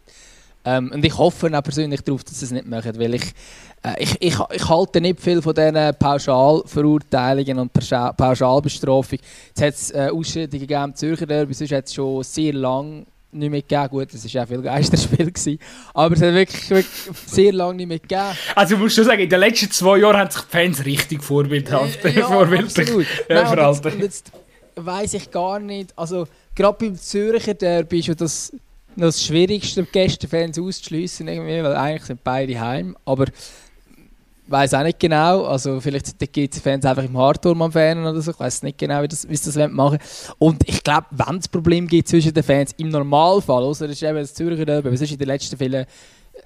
Ähm, 0.68 0.92
und 0.94 1.06
ich 1.06 1.18
hoffe 1.18 1.50
auch 1.58 1.64
persönlich 1.64 2.02
darauf, 2.02 2.26
dass 2.26 2.40
sie 2.40 2.46
es 2.46 2.52
nicht 2.52 2.68
machen, 2.68 3.00
weil 3.00 3.14
ich, 3.14 3.24
äh, 3.84 4.04
ich, 4.04 4.18
ich, 4.20 4.36
ich 4.52 4.70
halte 4.70 5.00
nicht 5.00 5.22
viel 5.22 5.42
von 5.42 5.56
diesen 5.56 5.96
Pauschalverurteilungen 5.98 7.60
und 7.60 7.72
Pauschalbestrafung. 7.72 9.20
Jetzt 9.48 9.62
hat 9.62 9.74
es 9.74 9.92
äh, 9.92 10.10
Ausschreitungen 10.14 10.60
gegeben 10.60 10.84
im 10.84 10.96
Zürcher 10.96 11.26
Derby, 11.26 11.54
sonst 11.54 11.72
hat 11.72 11.86
es 11.86 11.94
schon 11.94 12.22
sehr 12.22 12.52
lange 12.52 13.06
nicht 13.32 13.50
mehr 13.50 13.62
gegeben. 13.62 13.88
Gut, 13.90 14.14
es 14.14 14.36
war 14.36 14.44
auch 14.44 14.48
viel 14.48 14.62
Geisterspiel. 14.62 15.32
Gewesen. 15.32 15.60
Aber 15.94 16.16
es 16.16 16.22
hat 16.22 16.34
wirklich, 16.34 16.70
wirklich 16.70 17.16
sehr 17.26 17.54
lange 17.54 17.76
nicht 17.76 17.88
mehr 17.88 18.00
gegeben. 18.00 18.38
Also 18.54 18.76
du 18.76 18.82
musst 18.82 18.96
schon 18.96 19.06
sagen, 19.06 19.22
in 19.22 19.30
den 19.30 19.40
letzten 19.40 19.72
zwei 19.72 20.00
Jahren 20.00 20.18
haben 20.18 20.32
sich 20.32 20.42
die 20.42 20.52
Fans 20.52 20.86
richtig 20.86 21.24
vorbildhaft 21.24 22.04
äh, 22.04 22.10
ja, 22.10 22.28
vorbildlich 22.28 22.90
äh, 22.90 23.06
verhalten. 23.26 23.88
Und 23.88 24.02
jetzt, 24.02 24.34
jetzt 24.34 24.86
weiss 24.86 25.14
ich 25.14 25.32
gar 25.32 25.60
nicht, 25.60 25.94
also 25.96 26.28
gerade 26.54 26.78
beim 26.78 26.96
Zürcher 26.98 27.54
Derby 27.54 28.00
ist 28.00 28.08
ja 28.08 28.16
das 29.02 29.16
das 29.16 29.26
Schwierigste, 29.26 29.84
Gästefans 29.84 30.60
auszuschließen, 30.60 31.28
weil 31.28 31.76
eigentlich 31.76 32.06
sind 32.06 32.24
beide 32.24 32.60
heim. 32.60 32.98
Aber 33.06 33.26
weiß 34.48 34.74
auch 34.74 34.84
nicht 34.84 35.00
genau. 35.00 35.44
Also 35.46 35.80
vielleicht 35.80 36.08
sind 36.08 36.22
die 36.22 36.28
GC-Fans 36.28 36.86
einfach 36.86 37.04
im 37.04 37.18
Hardturm 37.18 37.62
am 37.62 37.72
Fan 37.72 38.00
oder 38.00 38.20
so. 38.22 38.32
Ich 38.32 38.40
weiß 38.40 38.64
nicht 38.64 38.78
genau, 38.78 39.02
wie, 39.02 39.08
das, 39.08 39.28
wie 39.28 39.34
das 39.34 39.56
machen 39.72 40.00
Und 40.40 40.68
ich 40.68 40.84
glaube, 40.84 41.08
wenn 41.12 41.38
es 41.38 41.48
Problem 41.48 41.88
gibt 41.88 42.08
zwischen 42.08 42.34
den 42.34 42.44
Fans, 42.44 42.74
im 42.78 42.90
Normalfall, 42.90 43.64
außer 43.64 43.88
das 43.88 43.98
ist 43.98 44.04
eben 44.04 44.18
das 44.18 44.34
Zürcher 44.34 44.66
Derby, 44.66 44.88
aber 44.88 44.98
sonst 44.98 45.12
in 45.12 45.18
den 45.18 45.28
letzten 45.28 45.58
vielen 45.58 45.86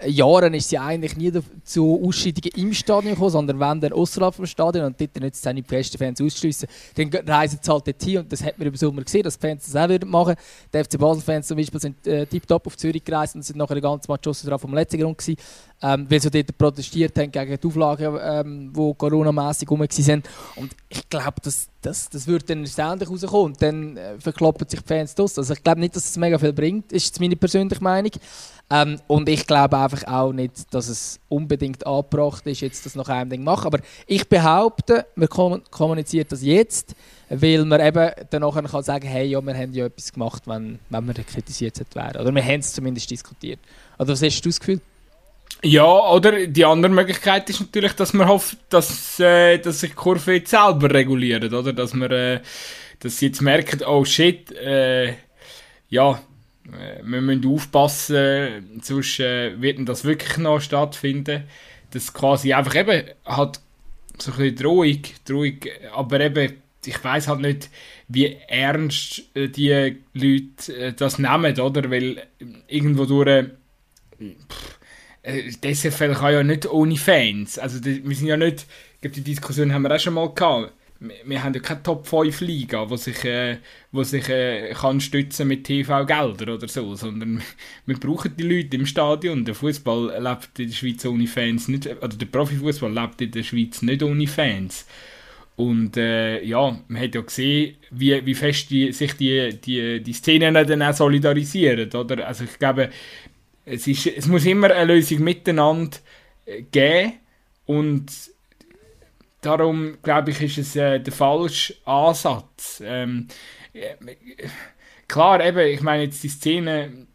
Jahren 0.06 0.54
ist 0.54 0.70
sie 0.70 0.78
eigentlich 0.78 1.16
nie 1.16 1.32
zu 1.64 2.02
Ausscheidungen 2.06 2.52
im 2.56 2.74
Stadion 2.74 3.14
gekommen, 3.14 3.30
sondern 3.30 3.60
wenn 3.60 3.82
dann 3.82 3.94
außerhalb 3.94 4.36
des 4.36 4.50
Stadions 4.50 4.88
und 4.88 5.00
dort 5.00 5.20
nicht 5.20 5.36
seine 5.36 5.62
besten 5.62 5.98
Fans 5.98 6.22
ausschliessen, 6.22 6.68
dann 6.96 7.10
reisen 7.28 7.60
sie 7.62 7.72
halt 7.72 7.88
dorthin 7.88 8.20
und 8.20 8.32
das 8.32 8.44
hat 8.44 8.58
man 8.58 8.68
im 8.68 8.76
Sommer 8.76 9.04
gesehen, 9.04 9.24
dass 9.24 9.38
die 9.38 9.48
Fans 9.48 9.66
das 9.66 9.76
auch 9.76 9.90
würden 9.90 10.10
machen. 10.10 10.36
Die 10.74 10.84
FC 10.84 10.98
Basel-Fans 10.98 11.48
zum 11.48 11.58
Beispiel 11.58 11.80
sind 11.80 12.08
äh, 12.08 12.26
tiptop 12.26 12.66
auf 12.68 12.78
Zürich 12.78 13.04
gereist 13.04 13.36
und 13.36 13.44
sind 13.44 13.58
nachher 13.58 13.76
den 13.76 13.84
ganzen 13.84 14.12
Match 14.12 14.42
drauf 14.44 14.62
vom 14.62 14.74
letzten 14.74 15.00
Grund 15.00 15.18
gewesen, 15.18 15.40
ähm, 15.82 16.06
weil 16.10 16.22
sie 16.22 16.30
dort 16.30 16.58
protestiert 16.58 17.18
haben 17.18 17.32
gegen 17.32 17.60
die 17.60 17.68
Auflagen, 17.68 18.18
ähm, 18.22 18.74
die 18.76 18.94
Corona-mässig 18.98 19.70
rum 19.70 19.80
waren. 19.80 20.24
Und 20.56 20.76
ich 20.90 21.10
glaube, 21.10 21.42
das, 21.44 21.68
das, 21.82 22.10
das 22.10 22.28
würde 22.28 22.46
dann 22.46 22.66
ständig 22.68 23.10
rauskommen 23.10 23.54
und 23.54 23.62
dann 23.62 23.98
äh, 23.98 24.20
verkloppen 24.20 24.68
sich 24.68 24.82
die 24.82 24.88
Fans 24.88 25.16
das. 25.16 25.38
Also 25.38 25.54
ich 25.54 25.64
glaube 25.64 25.80
nicht, 25.80 25.96
dass 25.96 26.06
es 26.06 26.18
mega 26.18 26.38
viel 26.38 26.54
bringt, 26.54 26.92
ist 26.92 27.20
meine 27.20 27.36
persönliche 27.36 27.84
Meinung. 27.84 28.12
Ähm, 28.72 29.00
und 29.08 29.28
ich 29.28 29.46
glaube 29.46 29.78
einfach 29.78 30.06
auch 30.08 30.32
nicht, 30.32 30.74
dass 30.74 30.88
es 30.88 31.20
unbedingt 31.28 31.86
angebracht 31.86 32.48
ist, 32.48 32.62
jetzt 32.62 32.86
das 32.86 32.96
nach 32.96 33.10
einem 33.10 33.30
Ding 33.30 33.44
machen. 33.44 33.66
Aber 33.66 33.80
ich 34.08 34.28
behaupte, 34.30 35.06
man 35.16 35.28
kommuniziert 35.70 36.32
das 36.32 36.42
jetzt, 36.42 36.96
weil 37.30 37.66
man 37.66 37.82
eben 37.82 38.12
dann 38.30 38.42
nachher 38.42 38.64
kann 38.64 38.84
sagen, 38.84 39.08
hey, 39.08 39.28
ja, 39.28 39.42
wir 39.42 39.54
haben 39.54 39.74
ja 39.74 39.86
etwas 39.86 40.14
gemacht, 40.14 40.44
wenn, 40.46 40.80
wenn 40.90 41.06
wir 41.06 41.14
kritisiert 41.14 41.78
werden. 41.94 42.22
Oder 42.22 42.34
wir 42.34 42.44
haben 42.44 42.62
es 42.62 42.74
zumindest 42.74 43.12
diskutiert. 43.12 43.60
Oder 44.00 44.10
was 44.10 44.24
hast 44.24 44.42
du 44.42 44.50
das 44.50 44.60
Gefühl? 44.60 44.80
Ja, 45.64 45.86
oder 45.86 46.48
die 46.48 46.66
andere 46.66 46.92
Möglichkeit 46.92 47.50
ist 47.50 47.60
natürlich, 47.60 47.94
dass 47.94 48.14
man 48.14 48.28
hofft, 48.30 48.58
dass, 48.70 49.20
äh, 49.20 49.58
dass 49.60 49.82
sich 49.82 49.92
die 49.92 49.96
Kurve 49.96 50.36
jetzt 50.36 50.52
selber 50.52 50.92
reguliert, 50.92 51.54
oder? 51.54 51.74
Dass 51.74 51.94
man 51.94 52.10
äh, 52.10 52.40
dass 53.02 53.18
sie 53.18 53.28
jetzt 53.28 53.42
merken, 53.42 53.84
oh 53.86 54.06
shit, 54.06 54.52
äh, 54.54 55.14
ja, 55.90 56.22
wir 56.64 57.22
müssen 57.22 57.46
aufpassen, 57.48 58.80
sonst 58.82 59.20
äh, 59.20 59.60
wird 59.62 59.88
das 59.88 60.06
wirklich 60.06 60.38
noch 60.38 60.62
stattfinden. 60.62 61.44
Das 61.92 62.14
quasi 62.14 62.54
einfach 62.54 62.76
eben 62.76 63.04
halt 63.26 63.60
so 64.18 64.32
ein 64.32 64.38
bisschen 64.38 64.56
Drohung, 64.56 65.02
Drohung 65.26 65.58
aber 65.94 66.20
eben, 66.20 66.54
ich 66.86 67.04
weiß 67.04 67.28
halt 67.28 67.42
nicht, 67.42 67.70
wie 68.08 68.38
ernst 68.48 69.24
äh, 69.34 69.48
die 69.48 69.98
Leute 70.14 70.78
äh, 70.78 70.94
das 70.94 71.20
nehmen, 71.20 71.60
oder? 71.60 71.90
Weil 71.90 72.28
irgendwo 72.68 73.06
durch 73.06 73.28
äh, 73.28 73.50
äh 75.24 75.52
das 75.62 75.80
SFL 75.80 76.14
kann 76.14 76.34
ja 76.34 76.44
nicht 76.44 76.70
ohne 76.70 76.98
Fans. 76.98 77.58
Also 77.58 77.84
wir 77.84 78.16
sind 78.16 78.28
ja 78.28 78.38
nicht, 78.38 78.66
ich 78.96 79.02
glaube, 79.02 79.16
die 79.16 79.24
Diskussion 79.24 79.74
haben 79.74 79.84
wir 79.84 79.96
auch 79.96 80.00
schon 80.00 80.14
mal 80.14 80.34
gehabt 80.34 80.74
wir 81.02 81.44
haben 81.44 81.54
ja 81.54 81.60
keine 81.60 81.82
Top 81.82 82.08
5 82.08 82.42
Liga, 82.42 82.90
wo 82.90 82.96
sich, 82.96 83.26
äh, 83.26 83.58
wo 83.92 84.04
sich 84.04 84.30
äh, 84.30 84.72
kann 84.74 85.02
stützen 85.02 85.48
mit 85.48 85.64
TV-Geldern 85.64 86.50
oder 86.50 86.68
so, 86.68 86.94
sondern 86.96 87.42
wir 87.88 88.00
brauchen 88.00 88.36
die 88.38 88.44
Leute 88.44 88.78
im 88.78 88.86
Stadion. 88.86 89.44
Der 89.44 89.56
Fußball 89.56 90.22
lebt 90.22 90.60
in 90.60 90.68
der 90.68 90.76
Schweiz 90.76 91.04
ohne 91.06 91.26
Fans 91.26 91.68
nicht, 91.68 91.88
oder 91.88 92.08
der 92.08 92.26
Profifußball 92.28 92.94
lebt 92.94 93.22
in 93.22 93.32
der 93.32 93.44
Schweiz 93.44 93.82
nicht 93.82 94.04
ohne 94.04 94.28
Fans. 94.28 94.86
Und 95.56 95.98
äh, 95.98 96.44
ja, 96.44 96.80
man 96.88 97.02
hat 97.02 97.16
ja 97.16 97.22
gesehen, 97.22 97.78
wie, 97.90 98.24
wie 98.26 98.36
fest 98.36 98.70
die, 98.70 98.92
sich 98.92 99.14
die, 99.14 99.60
die, 99.60 100.02
die 100.02 100.14
Szenen 100.14 100.54
dann 100.54 100.82
auch 100.84 100.94
solidarisieren. 100.94 101.92
Oder? 101.94 102.28
Also 102.28 102.44
ich 102.44 102.60
glaube, 102.60 102.90
es, 103.66 103.88
ist, 103.88 104.06
es 104.06 104.28
muss 104.28 104.46
immer 104.46 104.70
eine 104.72 104.94
Lösung 104.94 105.24
miteinander 105.24 105.98
äh, 106.46 106.62
geben 106.62 107.14
und 107.66 108.12
darum 109.42 109.98
glaube 110.02 110.32
ich, 110.32 110.42
ist 110.42 110.58
es 110.58 110.76
äh, 110.76 111.00
der 111.00 111.14
falsche 111.14 111.76
Ansatz. 111.86 112.82
Ähm, 112.86 113.28
äh, 113.74 113.96
klar, 115.08 115.44
eben, 115.44 115.68
ich 115.68 115.82
meine 115.82 116.04
jetzt 116.04 116.24
die 116.24 116.30
Szene, 116.30 117.08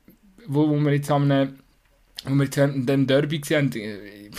wo, 0.46 0.68
wo 0.68 0.76
wir 0.76 0.92
jetzt 0.92 1.10
am 1.10 1.28
wo 2.24 2.34
wir 2.34 2.44
jetzt 2.44 2.56
den 2.56 3.06
Derby 3.06 3.38
gesehen 3.38 3.70
haben, 3.70 3.80
äh, 3.80 4.30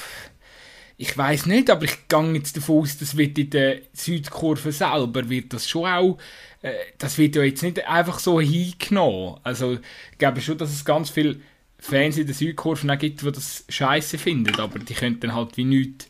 ich 0.99 1.15
weiß 1.15 1.45
nicht, 1.45 1.69
aber 1.69 1.83
ich 1.83 2.07
gehe 2.07 2.33
jetzt 2.33 2.57
davon 2.57 2.81
aus, 2.81 2.97
das 2.97 3.15
wird 3.15 3.37
in 3.37 3.51
der 3.51 3.81
Südkurve 3.93 4.71
selber, 4.71 5.29
wird 5.29 5.53
das 5.53 5.69
schon 5.69 5.85
auch, 5.85 6.17
äh, 6.63 6.73
das 6.97 7.17
wird 7.19 7.35
ja 7.35 7.43
jetzt 7.43 7.61
nicht 7.61 7.87
einfach 7.87 8.17
so 8.17 8.41
hingenommen. 8.41 9.39
Also 9.43 9.77
ich 10.11 10.17
glaube 10.17 10.41
schon, 10.41 10.57
dass 10.57 10.73
es 10.73 10.83
ganz 10.83 11.11
viele 11.11 11.39
Fans 11.77 12.17
in 12.17 12.25
der 12.25 12.33
Südkurve 12.33 12.97
gibt, 12.97 13.21
die 13.21 13.31
das 13.31 13.63
scheiße 13.69 14.17
finden, 14.17 14.59
aber 14.59 14.79
die 14.79 14.95
könnten 14.95 15.19
dann 15.21 15.35
halt 15.35 15.55
wie 15.57 15.65
nichts 15.65 16.09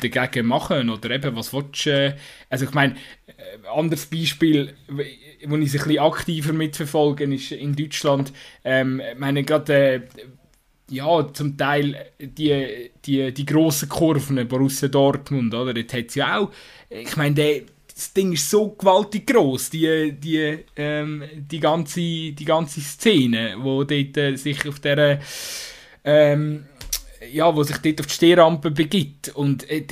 dagegen 0.00 0.46
machen? 0.46 0.90
Oder 0.90 1.10
eben, 1.10 1.36
was 1.36 1.52
willst 1.52 1.86
du? 1.86 1.90
Äh, 1.90 2.16
also 2.50 2.64
ich 2.64 2.72
meine, 2.72 2.94
äh, 3.26 3.66
anderes 3.74 4.06
Beispiel, 4.06 4.74
wo 4.88 5.00
ich 5.56 5.74
es 5.74 5.80
ein 5.80 5.88
bisschen 5.88 5.98
aktiver 5.98 6.52
mitverfolge, 6.52 7.24
ist 7.24 7.52
in 7.52 7.74
Deutschland, 7.74 8.32
ähm, 8.64 9.00
meine 9.18 9.44
gerade, 9.44 9.74
äh, 9.74 10.00
ja, 10.88 11.32
zum 11.32 11.56
Teil 11.56 11.96
die, 12.20 12.90
die, 13.04 13.34
die 13.34 13.46
grossen 13.46 13.88
Kurven, 13.88 14.46
Borussia 14.46 14.88
Dortmund, 14.88 15.52
oder? 15.52 15.74
Dort 15.74 15.92
hat 15.92 16.06
es 16.08 16.14
ja 16.14 16.38
auch, 16.38 16.52
ich 16.88 17.16
meine, 17.16 17.62
das 17.92 18.12
Ding 18.12 18.32
ist 18.32 18.48
so 18.48 18.68
gewaltig 18.68 19.26
groß, 19.26 19.70
die, 19.70 20.12
die, 20.12 20.58
ähm, 20.76 21.24
die, 21.34 21.58
ganze, 21.58 22.00
die 22.00 22.44
ganze 22.44 22.80
Szene, 22.80 23.56
wo 23.58 23.82
dort 23.82 24.16
äh, 24.16 24.36
sich 24.36 24.68
auf 24.68 24.78
der 24.78 25.20
ähm, 26.04 26.66
ja, 27.32 27.54
wo 27.54 27.62
sich 27.62 27.78
dort 27.78 28.00
auf 28.00 28.06
die 28.06 28.12
Stehrampe 28.12 28.70
begibt. 28.70 29.30
Und 29.30 29.68
äh, 29.70 29.86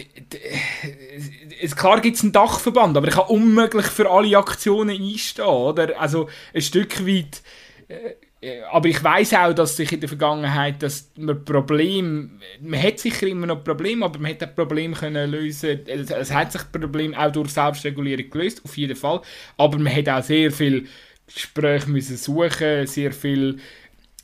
äh, 1.60 1.68
klar 1.68 2.00
gibt 2.00 2.16
es 2.16 2.22
einen 2.22 2.32
Dachverband, 2.32 2.96
aber 2.96 3.08
ich 3.08 3.14
kann 3.14 3.26
unmöglich 3.28 3.86
für 3.86 4.10
alle 4.10 4.36
Aktionen 4.36 5.00
einstehen, 5.00 5.46
oder? 5.46 5.98
Also 6.00 6.28
ein 6.52 6.62
Stück 6.62 7.06
weit. 7.06 7.42
Äh, 7.88 7.94
äh 8.40 8.62
aber 8.70 8.88
ich 8.88 9.02
weiß 9.02 9.34
auch, 9.34 9.54
dass 9.54 9.76
sich 9.76 9.92
in 9.92 10.00
der 10.00 10.08
Vergangenheit, 10.08 10.82
dass 10.82 11.10
man 11.16 11.44
Probleme, 11.44 12.30
man 12.60 12.82
hat 12.82 12.98
sicher 12.98 13.26
immer 13.26 13.46
noch 13.46 13.64
Probleme, 13.64 14.04
aber 14.04 14.18
man 14.18 14.32
hat 14.32 14.42
das 14.42 14.54
Problem 14.54 14.94
können 14.94 15.30
lösen. 15.30 15.80
Es, 15.86 16.10
es 16.10 16.32
hat 16.32 16.52
sich 16.52 16.62
das 16.62 16.70
Problem 16.70 17.14
auch 17.14 17.32
durch 17.32 17.50
Selbstregulierung 17.50 18.30
gelöst, 18.30 18.60
auf 18.64 18.76
jeden 18.76 18.96
Fall. 18.96 19.22
Aber 19.56 19.78
man 19.78 19.94
hat 19.94 20.08
auch 20.08 20.22
sehr 20.22 20.50
viel 20.50 20.86
Gespräche 21.26 21.88
müssen 21.88 22.18
suchen, 22.18 22.86
sehr 22.86 23.12
viel 23.12 23.58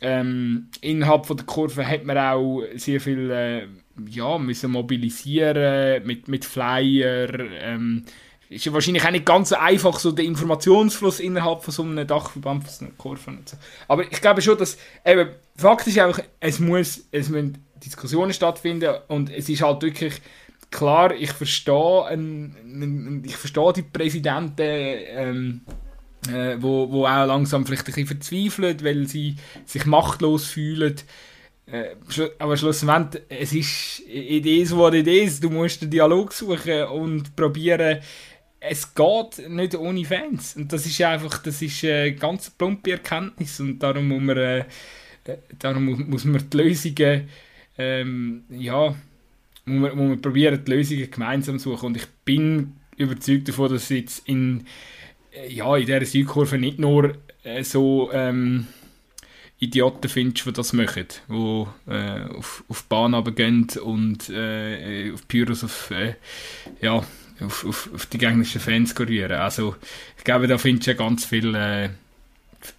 ähm, 0.01 0.69
innerhalb 0.81 1.27
von 1.27 1.37
der 1.37 1.47
Kurve 1.47 1.87
hat 1.87 2.05
man 2.05 2.17
auch 2.19 2.63
sehr 2.75 3.01
viel 3.01 3.31
äh, 3.31 3.67
ja, 4.09 4.39
müssen 4.39 4.71
mobilisieren 4.71 6.07
mit, 6.07 6.29
mit 6.29 6.45
Flyer. 6.45 7.29
Ähm, 7.61 8.05
ist 8.49 8.65
ja 8.65 8.73
wahrscheinlich 8.73 9.05
auch 9.05 9.11
nicht 9.11 9.27
ganz 9.27 9.51
so 9.51 9.57
einfach, 9.57 9.99
so 10.01 10.11
der 10.11 10.25
Informationsfluss 10.25 11.21
innerhalb 11.21 11.63
von 11.63 11.73
so 11.73 11.83
einem 11.83 12.07
Dachverband 12.07 12.65
von 12.65 12.73
so 12.73 12.85
einer 12.85 12.95
Kurve. 12.97 13.39
So. 13.45 13.57
Aber 13.87 14.03
ich 14.03 14.21
glaube 14.21 14.43
schon, 14.43 14.59
dass 14.59 14.77
eben, 15.05 15.31
Fakt 15.57 15.87
ist 15.87 16.01
auch, 16.01 16.19
es, 16.41 16.59
muss, 16.59 17.07
es 17.13 17.29
müssen 17.29 17.65
Diskussionen 17.77 18.33
stattfinden 18.33 18.95
und 19.09 19.31
es 19.31 19.49
ist 19.49 19.63
halt 19.63 19.83
wirklich 19.83 20.15
klar, 20.71 21.15
ich 21.15 21.33
verstehe, 21.33 22.07
ein, 22.07 23.23
ich 23.25 23.37
verstehe 23.37 23.73
die 23.73 23.83
Präsidenten, 23.83 24.57
ähm, 24.59 25.61
äh, 26.29 26.57
wo, 26.61 26.91
wo 26.91 27.07
auch 27.07 27.27
langsam 27.27 27.65
vielleicht 27.65 27.83
ein 27.83 27.87
bisschen 27.87 28.07
verzweifelt, 28.07 28.85
weil 28.85 29.07
sie 29.07 29.37
sich 29.65 29.87
machtlos 29.87 30.47
fühlen. 30.47 30.97
Äh, 31.67 31.95
aber 32.39 32.57
schlussendlich, 32.57 33.23
es 33.29 33.53
ist 33.53 34.77
what 34.77 34.95
it 34.95 35.07
is. 35.07 35.41
Du 35.41 35.51
musst 35.51 35.83
den 35.83 35.91
Dialog 35.91 36.33
suchen 36.33 36.85
und 36.85 37.35
probieren. 37.37 37.99
Es 38.59 38.95
geht 38.95 39.49
nicht 39.49 39.75
ohne 39.75 40.05
Fans. 40.05 40.57
Und 40.57 40.73
das 40.73 40.85
ist 40.85 41.01
einfach, 41.01 41.39
das 41.39 41.63
ist 41.63 41.83
eine 41.85 42.15
ganz 42.15 42.51
plumpe 42.51 42.93
Erkenntnis. 42.93 43.59
Und 43.61 43.79
darum 43.79 44.09
muss 44.09 44.21
man, 44.21 44.37
äh, 44.37 44.65
darum 45.59 45.85
muss, 46.11 46.25
man 46.25 46.51
die 46.51 46.57
Lösungen, 46.57 47.29
ähm, 47.79 48.45
ja, 48.51 48.95
muss 49.65 49.81
man, 49.81 49.97
muss 49.97 50.09
man 50.09 50.21
probieren, 50.21 50.63
die 50.63 50.71
Lösungen 50.71 51.11
gemeinsam 51.11 51.59
suchen. 51.59 51.87
Und 51.87 51.97
ich 51.97 52.07
bin 52.25 52.75
überzeugt 52.99 53.49
davon, 53.49 53.73
dass 53.73 53.89
jetzt 53.89 54.29
in 54.29 54.67
ja, 55.49 55.77
in 55.77 55.87
dieser 55.87 56.05
Südkurve 56.05 56.59
nicht 56.59 56.79
nur 56.79 57.15
äh, 57.45 57.63
so 57.63 58.11
ähm, 58.13 58.67
Idioten 59.59 60.09
findest, 60.09 60.47
die 60.47 60.53
das 60.53 60.73
machen, 60.73 61.07
die 61.29 61.67
äh, 61.91 62.25
auf, 62.37 62.65
auf 62.69 62.83
die 62.83 62.89
Bahn 62.89 63.35
gehen 63.35 63.69
und 63.83 64.29
äh, 64.31 65.13
auf 65.13 65.29
Pyros 65.29 65.65
auf, 65.65 65.91
äh, 65.91 66.15
ja, 66.81 67.05
auf, 67.41 67.65
auf, 67.67 67.91
auf 67.95 68.07
die 68.07 68.19
gegnerischen 68.19 68.61
Fans 68.61 68.99
rühren. 68.99 69.33
Also 69.33 69.77
ich 70.17 70.25
glaube, 70.25 70.47
da 70.47 70.59
findest 70.59 70.89
du 70.89 70.95
ganz 70.95 71.27
viel 71.27 71.55
äh, 71.55 71.91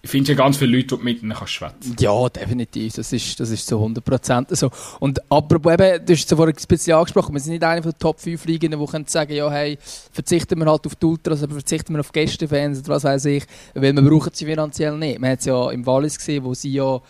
findest 0.04 0.28
ja 0.30 0.34
ganz 0.34 0.56
viele 0.56 0.76
Leute, 0.76 0.96
die 0.96 1.02
mit 1.02 1.22
ihnen 1.22 1.34
schwätzen 1.46 1.96
Ja, 1.98 2.28
definitiv. 2.28 2.94
Das 2.94 3.12
ist, 3.12 3.38
das 3.40 3.50
ist 3.50 3.66
zu 3.66 3.76
100% 3.76 4.54
so. 4.54 4.70
Und 5.00 5.20
apropos 5.30 5.72
eben, 5.72 6.04
du 6.04 6.12
hast 6.12 6.30
es 6.30 6.36
vorhin 6.36 6.94
angesprochen, 6.94 7.34
wir 7.34 7.40
sind 7.40 7.52
nicht 7.52 7.64
einer 7.64 7.80
den 7.80 7.98
Top 7.98 8.20
5 8.20 8.44
Ligen, 8.44 8.72
die 8.72 9.04
sagen, 9.06 9.32
ja, 9.32 9.50
hey, 9.50 9.78
verzichten 10.12 10.58
wir 10.58 10.66
halt 10.66 10.86
auf 10.86 10.94
die 10.94 11.06
Ultras, 11.06 11.42
aber 11.42 11.54
verzichten 11.54 11.94
wir 11.94 12.00
auf 12.00 12.12
Gästefans 12.12 12.80
oder 12.80 12.90
was 12.90 13.04
weiß 13.04 13.24
ich, 13.26 13.44
weil 13.74 13.94
wir 13.94 14.02
brauchen 14.02 14.30
sie 14.32 14.44
finanziell 14.44 14.96
nicht. 14.96 15.18
Man 15.18 15.30
hat 15.32 15.40
es 15.40 15.46
ja 15.46 15.70
im 15.70 15.84
Wallis 15.84 16.18
gesehen, 16.18 16.44
wo 16.44 16.54
sie 16.54 16.72
ja 16.72 17.00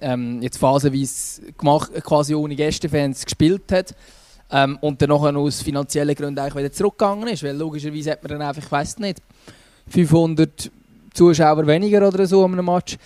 ähm, 0.00 0.42
jetzt 0.42 0.58
phasenweise 0.58 1.52
gemacht, 1.52 1.90
quasi 2.04 2.34
ohne 2.34 2.56
Gästefans 2.56 3.24
gespielt 3.24 3.70
hat. 3.70 3.94
Ähm, 4.50 4.78
und 4.80 5.00
dann 5.00 5.08
nachher 5.08 5.36
aus 5.36 5.62
finanziellen 5.62 6.14
Gründen 6.14 6.38
eigentlich 6.38 6.56
wieder 6.56 6.72
zurückgegangen 6.72 7.28
ist. 7.28 7.42
Weil 7.42 7.56
logischerweise 7.56 8.12
hat 8.12 8.22
man 8.22 8.32
dann 8.32 8.42
einfach, 8.42 8.62
ich 8.62 8.70
weiß 8.70 8.98
nicht, 8.98 9.18
500 9.88 10.70
Zuschauer 11.14 11.66
weniger 11.66 12.06
oder 12.06 12.26
so 12.26 12.44
an 12.44 12.52
einem 12.52 12.66
Match. 12.66 12.96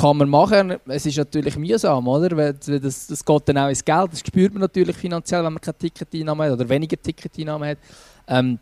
Kann 0.00 0.18
man 0.18 0.28
machen. 0.28 0.76
Es 0.86 1.06
ist 1.06 1.16
natürlich 1.16 1.56
mühsam, 1.56 2.06
oder? 2.06 2.52
Das, 2.52 3.06
das 3.06 3.24
geht 3.24 3.42
dann 3.46 3.58
auch 3.58 3.68
ins 3.68 3.84
Geld. 3.84 4.12
Das 4.12 4.20
spürt 4.20 4.52
man 4.52 4.60
natürlich 4.60 4.96
finanziell, 4.96 5.42
wenn 5.42 5.54
man 5.54 5.60
keine 5.60 5.78
Ticketeinnahme 5.78 6.44
hat 6.44 6.52
oder 6.52 6.68
weniger 6.68 7.00
Ticketeinnahme 7.00 7.68
hat. 7.70 7.78
Ähm, 8.28 8.58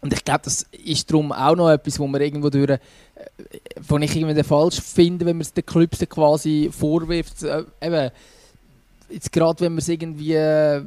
und 0.00 0.12
ich 0.12 0.24
glaube, 0.24 0.40
das 0.44 0.64
ist 0.84 1.10
darum 1.10 1.32
auch 1.32 1.56
noch 1.56 1.70
etwas, 1.70 1.98
wo 1.98 2.06
man 2.06 2.20
irgendwo 2.20 2.48
durch, 2.50 2.70
äh, 2.70 2.78
wo 3.86 3.98
ich 3.98 4.16
irgendwie 4.16 4.42
falsch 4.42 4.80
finde, 4.80 5.26
wenn 5.26 5.36
man 5.36 5.42
es 5.42 5.52
den 5.52 5.66
Clubs 5.66 5.98
quasi 6.08 6.70
vorwirft. 6.72 7.42
Äh, 7.42 7.64
eben, 7.82 8.10
jetzt 9.10 9.32
gerade 9.32 9.60
wenn 9.60 9.72
man 9.72 9.78
es 9.78 9.88
irgendwie 9.88 10.34
äh, 10.34 10.82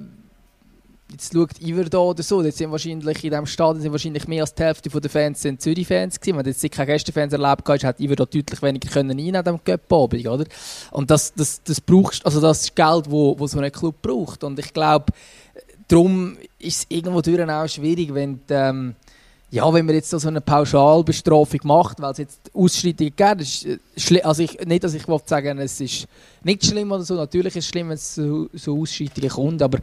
jetzt 1.12 1.34
schaut 1.34 1.62
Iver 1.62 1.86
da 1.86 2.00
oder 2.00 2.24
so, 2.24 2.42
jetzt 2.42 2.58
sind 2.58 2.72
wahrscheinlich 2.72 3.24
in 3.24 3.30
diesem 3.30 3.46
Stadion 3.46 3.82
sind 3.82 3.92
wahrscheinlich 3.92 4.28
mehr 4.28 4.42
als 4.42 4.54
die 4.54 4.64
Hälfte 4.64 4.90
der 4.90 5.10
Fans 5.10 5.42
Zürich-Fans 5.42 6.20
gewesen. 6.20 6.38
Wenn 6.38 6.46
jetzt 6.46 6.72
keine 6.72 6.92
Gästefans 6.92 7.34
erlebt 7.34 7.68
hast, 7.68 7.84
hat 7.84 8.00
Iver 8.00 8.16
da 8.16 8.26
deutlich 8.26 8.62
weniger 8.62 8.90
können 8.90 9.20
rein 9.20 9.36
an 9.36 9.44
diesem 9.44 9.64
Cup-Abend, 9.64 10.28
oder? 10.28 10.46
Und 10.92 11.12
das, 11.12 11.34
das, 11.34 11.62
das 11.64 11.82
brauchst, 11.82 12.26
also 12.26 12.40
das 12.40 12.62
ist 12.62 12.76
Geld, 12.76 13.10
wo, 13.10 13.38
wo 13.38 13.48
so 13.48 13.60
ein 13.60 13.72
Club 13.72 14.02
braucht. 14.02 14.44
Und 14.44 14.60
ich 14.60 14.74
glaube, 14.74 15.14
darum 15.88 16.38
ist 16.60 16.80
es 16.80 16.86
irgendwo 16.90 17.20
auch 17.20 17.68
schwierig, 17.68 18.14
wenn 18.14 18.40
die, 18.48 18.54
ähm, 18.54 18.96
ja, 19.52 19.72
wenn 19.74 19.86
man 19.86 19.96
jetzt 19.96 20.10
so 20.10 20.28
eine 20.28 20.40
Pauschalbestrafung 20.40 21.60
macht, 21.66 22.02
weil 22.02 22.14
es 22.14 22.18
jetzt 22.20 22.40
Ausschreitungen 22.54 23.14
gibt, 23.14 23.42
ist, 23.42 23.66
äh, 23.66 24.22
also 24.22 24.44
ich, 24.44 24.58
nicht, 24.66 24.84
dass 24.84 24.94
ich 24.94 25.04
sagen 25.26 25.60
es 25.60 25.82
ist 25.82 26.08
nicht 26.42 26.66
schlimm 26.66 26.90
oder 26.90 27.04
so, 27.04 27.16
natürlich 27.16 27.58
ist 27.58 27.66
es 27.66 27.70
schlimm, 27.70 27.90
wenn 27.90 27.96
es 27.96 28.16
so, 28.16 28.48
so 28.54 28.80
Ausschreitungen 28.80 29.30
kommt, 29.30 29.62
aber 29.62 29.80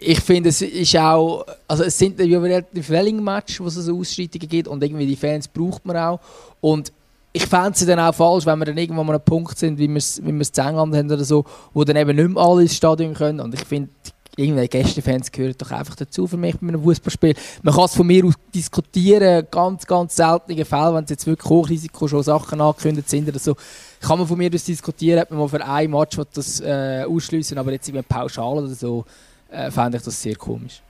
ich 0.00 0.20
finde, 0.20 0.48
es 0.48 0.62
ist 0.62 0.96
auch, 0.96 1.46
also 1.68 1.84
es 1.84 1.96
sind 1.96 2.18
ja 2.18 2.40
relativ 2.40 2.90
wenige 2.90 3.20
Matches, 3.22 3.60
wo 3.60 3.66
es 3.68 3.74
so 3.74 3.96
Ausschreitungen 3.96 4.48
gibt 4.48 4.66
und 4.66 4.82
irgendwie 4.82 5.06
die 5.06 5.16
Fans 5.16 5.46
braucht 5.46 5.86
man 5.86 5.96
auch. 5.96 6.20
Und 6.60 6.92
ich 7.32 7.46
fände 7.46 7.70
es 7.70 7.86
dann 7.86 8.00
auch 8.00 8.14
falsch, 8.14 8.46
wenn 8.46 8.58
wir 8.58 8.64
dann 8.64 8.78
irgendwo 8.78 9.02
an 9.02 9.10
einem 9.10 9.20
Punkt 9.20 9.58
sind, 9.58 9.78
wie 9.78 9.88
wir 9.88 9.98
es 9.98 10.20
wie 10.24 10.30
in 10.30 10.40
England 10.40 10.96
haben 10.96 11.12
oder 11.12 11.24
so, 11.24 11.44
wo 11.72 11.84
dann 11.84 11.96
eben 11.96 12.16
nicht 12.16 12.28
mehr 12.30 12.42
alle 12.42 12.62
ins 12.62 12.74
Stadion 12.74 13.14
können. 13.14 13.40
Und 13.40 13.54
ich 13.54 13.64
finde, 13.64 13.90
irgendwelche 14.38 14.68
Gästefans 14.68 15.32
gehören 15.32 15.54
doch 15.58 15.70
einfach 15.70 15.96
dazu 15.96 16.26
für 16.26 16.36
mich 16.36 16.56
bei 16.58 16.68
einem 16.68 16.82
Fußballspiel. 16.82 17.34
Man 17.62 17.74
kann 17.74 17.84
es 17.84 17.94
von 17.94 18.06
mir 18.06 18.24
aus 18.24 18.34
diskutieren, 18.54 19.46
ganz, 19.50 19.86
ganz 19.86 20.16
seltene 20.16 20.64
Fälle, 20.64 20.94
wenn 20.94 21.04
es 21.04 21.10
jetzt 21.10 21.26
wirklich 21.26 21.50
Hochrisiko 21.50 22.08
schon 22.08 22.22
Sachen 22.22 22.60
angekündigt 22.60 23.08
sind 23.08 23.28
oder 23.28 23.38
so, 23.38 23.56
kann 24.00 24.18
man 24.18 24.28
von 24.28 24.38
mir 24.38 24.50
aus 24.54 24.64
diskutieren, 24.64 25.22
ob 25.22 25.30
man 25.30 25.40
mal 25.40 25.48
für 25.48 25.64
ein 25.64 25.90
Match 25.90 26.18
das 26.32 26.60
äh, 26.60 27.04
ausschliessen, 27.08 27.58
aber 27.58 27.72
jetzt 27.72 27.88
irgendwie 27.88 28.06
pauschal 28.08 28.58
oder 28.58 28.68
so, 28.68 29.04
äh, 29.50 29.70
fände 29.70 29.98
ich 29.98 30.04
das 30.04 30.22
sehr 30.22 30.36
komisch. 30.36 30.82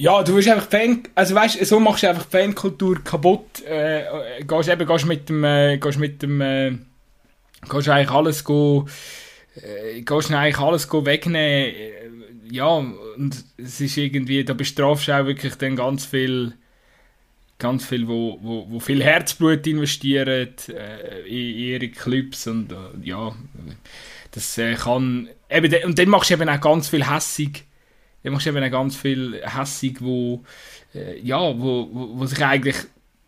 Ja, 0.00 0.22
du 0.22 0.36
bist 0.36 0.48
einfach 0.48 0.68
Fan, 0.68 1.02
also 1.16 1.34
weißt, 1.34 1.66
so 1.66 1.80
machst 1.80 2.04
du 2.04 2.08
einfach 2.08 2.24
Fankultur 2.24 3.02
kaputt. 3.02 3.64
Äh, 3.66 4.04
gehst 4.46 4.68
eben, 4.68 4.86
gehst 4.86 5.06
mit 5.06 5.28
dem, 5.28 5.42
äh, 5.42 5.76
gehst 5.76 5.98
mit 5.98 6.22
dem, 6.22 6.40
äh, 6.40 6.78
gehst 7.68 7.88
eigentlich 7.88 8.10
alles 8.12 8.44
go, 8.44 8.86
äh, 9.62 10.00
gehst 10.02 10.32
eigentlich 10.32 10.58
alles 10.58 10.90
wegnehmen. 10.90 11.74
Äh, 11.74 12.08
ja, 12.50 12.66
und 12.66 13.44
es 13.56 13.80
ist 13.80 13.96
irgendwie, 13.96 14.44
da 14.44 14.54
bestrafst 14.54 15.08
du 15.08 15.12
auch 15.12 15.26
wirklich 15.26 15.54
dann 15.56 15.76
ganz 15.76 16.06
viel, 16.06 16.54
ganz 17.58 17.84
viel, 17.84 18.08
wo, 18.08 18.38
wo, 18.40 18.66
wo 18.70 18.80
viel 18.80 19.02
Herzblut 19.02 19.66
investieren 19.66 20.48
äh, 20.68 21.20
in 21.26 21.58
ihre 21.58 21.88
Clubs 21.88 22.46
und 22.46 22.72
äh, 22.72 22.76
ja, 23.02 23.34
das 24.30 24.56
äh, 24.58 24.74
kann, 24.74 25.28
eben, 25.50 25.84
und 25.84 25.98
dann 25.98 26.08
machst 26.08 26.30
du 26.30 26.34
eben 26.34 26.48
auch 26.48 26.60
ganz 26.60 26.88
viel 26.88 27.08
hässig, 27.08 27.64
dann 28.22 28.32
machst 28.32 28.46
du 28.46 28.50
eben 28.50 28.64
auch 28.64 28.70
ganz 28.70 28.96
viel 28.96 29.42
hässig, 29.44 29.98
wo, 30.00 30.44
äh, 30.94 31.18
ja, 31.20 31.38
wo, 31.38 31.88
wo, 31.92 32.18
wo 32.18 32.26
sich 32.26 32.42
eigentlich 32.44 32.76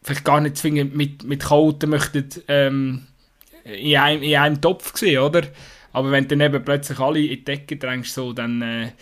vielleicht 0.03 0.25
gar 0.25 0.41
nicht 0.41 0.57
zwingend 0.57 0.95
mit, 0.95 1.25
mit 1.25 1.43
Kalten 1.43 1.91
möchten 1.91 2.29
ähm, 2.49 3.07
in, 3.65 3.97
einem, 3.97 4.23
in 4.23 4.37
einem 4.37 4.61
Topf 4.61 4.97
sehen, 4.97 5.21
oder? 5.21 5.43
Aber 5.93 6.11
wenn 6.11 6.29
dann 6.29 6.41
eben 6.41 6.65
plötzlich 6.65 6.99
alle 6.99 7.21
in 7.21 7.29
die 7.29 7.45
Decke 7.45 7.77
drängst, 7.77 8.15
so, 8.15 8.33
dann, 8.33 8.63
äh, 8.63 8.93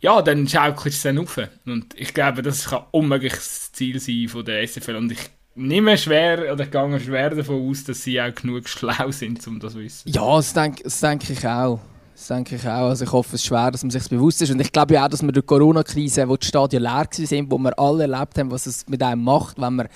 ja, 0.00 0.20
dann 0.22 0.48
schaukelst 0.48 1.04
du 1.04 1.08
es 1.08 1.14
dann 1.14 1.18
auf. 1.18 1.40
Und 1.66 1.94
ich 1.96 2.12
glaube, 2.12 2.42
das 2.42 2.68
kann 2.68 2.84
unmöglich 2.90 3.34
das 3.34 3.72
Ziel 3.72 4.00
sein 4.00 4.28
von 4.28 4.44
der 4.44 4.66
SFL. 4.66 4.96
Und 4.96 5.12
ich 5.12 5.30
nehme 5.54 5.96
schwer, 5.96 6.52
oder 6.52 6.66
gehe 6.66 7.00
schwer 7.00 7.30
davon 7.30 7.68
aus, 7.68 7.84
dass 7.84 8.02
sie 8.02 8.20
auch 8.20 8.34
genug 8.34 8.68
schlau 8.68 9.10
sind, 9.10 9.46
um 9.46 9.60
das 9.60 9.74
zu 9.74 9.80
wissen. 9.80 10.10
Ja, 10.10 10.36
das 10.36 10.52
denke, 10.52 10.82
das 10.82 11.02
ich 11.02 11.46
auch. 11.46 11.80
Das 12.14 12.28
denke 12.28 12.56
ich 12.56 12.66
auch. 12.66 12.88
Also 12.88 13.04
ich 13.04 13.12
hoffe 13.12 13.36
es 13.36 13.44
schwer, 13.44 13.70
dass 13.70 13.82
man 13.82 13.90
sich 13.90 14.08
bewusst 14.08 14.42
ist. 14.42 14.50
Und 14.50 14.60
ich 14.60 14.70
glaube 14.70 15.02
auch, 15.02 15.08
dass 15.08 15.22
wir 15.22 15.32
durch 15.32 15.44
die 15.44 15.46
Corona-Krise, 15.48 16.28
wo 16.28 16.36
die 16.36 16.46
Stadien 16.46 16.82
leer 16.82 17.06
waren, 17.08 17.50
wo 17.50 17.58
wir 17.58 17.78
alle 17.78 18.02
erlebt 18.02 18.38
haben, 18.38 18.50
was 18.50 18.66
es 18.66 18.86
mit 18.88 19.02
einem 19.02 19.24
macht, 19.24 19.60
wenn 19.60 19.74
man 19.74 19.88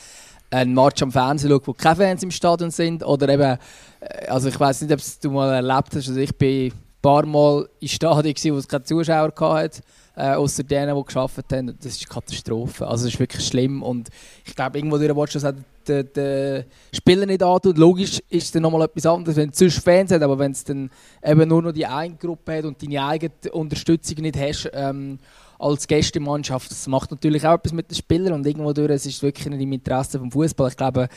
einen 0.51 0.75
Match 0.75 1.03
am 1.03 1.13
Fernsehen 1.13 1.51
schaut, 1.51 1.67
wo 1.67 1.73
keine 1.73 1.97
Fans 1.97 2.23
im 2.23 2.31
Stadion 2.31 2.71
sind. 2.71 3.05
Oder 3.05 3.29
eben, 3.29 3.59
äh, 4.01 4.27
also 4.29 4.49
ich 4.49 4.59
weiß 4.59 4.83
nicht, 4.83 4.93
ob 4.93 5.01
du 5.21 5.31
mal 5.31 5.55
erlebt 5.55 5.95
hast. 5.95 6.09
Also 6.09 6.17
ich 6.17 6.37
bin 6.37 6.73
ein 6.73 6.73
paar 7.03 7.27
Mal 7.27 7.69
im 7.81 7.89
Stadion, 7.89 8.35
wo 8.55 8.59
es 8.59 8.69
keine 8.69 8.85
Zuschauer 8.85 9.33
hatte. 9.39 9.81
Äh, 10.17 10.31
außer 10.31 10.63
denen, 10.63 10.97
die 10.97 11.05
geschafft 11.05 11.53
haben. 11.53 11.77
Das 11.79 11.93
ist 11.93 12.03
eine 12.03 12.21
Katastrophe. 12.21 12.87
Also 12.87 13.07
es 13.07 13.15
ist 13.15 13.21
wirklich 13.21 13.47
schlimm. 13.47 13.83
Und 13.83 14.09
ich 14.45 14.55
glaube, 14.55 14.79
irgendwo 14.79 14.97
durch 14.97 15.15
Watch, 15.15 15.35
dass 15.35 15.45
der, 15.87 16.05
der 16.05 16.65
Spieler 16.93 17.27
nicht 17.27 17.43
antut. 17.43 17.79
Logisch 17.79 18.21
ist 18.29 18.55
dann 18.55 18.63
nochmal 18.63 18.83
etwas 18.83 19.07
anderes, 19.07 19.37
wenn 19.37 19.51
es 19.51 19.59
sonst 19.59 19.79
Fans 19.83 20.11
hat, 20.11 20.23
aber 20.23 20.39
wenn 20.39 20.53
es 20.53 20.65
dann 20.65 20.91
eben 21.23 21.49
nur 21.49 21.63
noch 21.63 21.73
die 21.73 21.87
eine 21.87 22.15
Gruppe 22.15 22.59
hat 22.59 22.65
und 22.65 22.83
deine 22.83 23.05
eigene 23.05 23.33
Unterstützung 23.53 24.17
nicht 24.23 24.37
hast, 24.37 24.71
ähm, 24.73 25.19
als 25.59 25.87
Gästemannschaft. 25.87 26.71
Das 26.71 26.87
macht 26.87 27.11
natürlich 27.11 27.47
auch 27.47 27.55
etwas 27.55 27.73
mit 27.73 27.91
den 27.91 27.97
Spielern 27.97 28.35
und 28.35 28.47
irgendwo 28.47 28.73
durch, 28.73 28.91
es 28.91 29.07
ist 29.07 29.23
wirklich 29.23 29.47
nicht 29.47 29.61
im 29.61 29.73
Interesse 29.73 30.19
vom 30.19 30.31
Fußball. 30.31 30.69
Ich 30.69 30.77
glaube, 30.77 31.09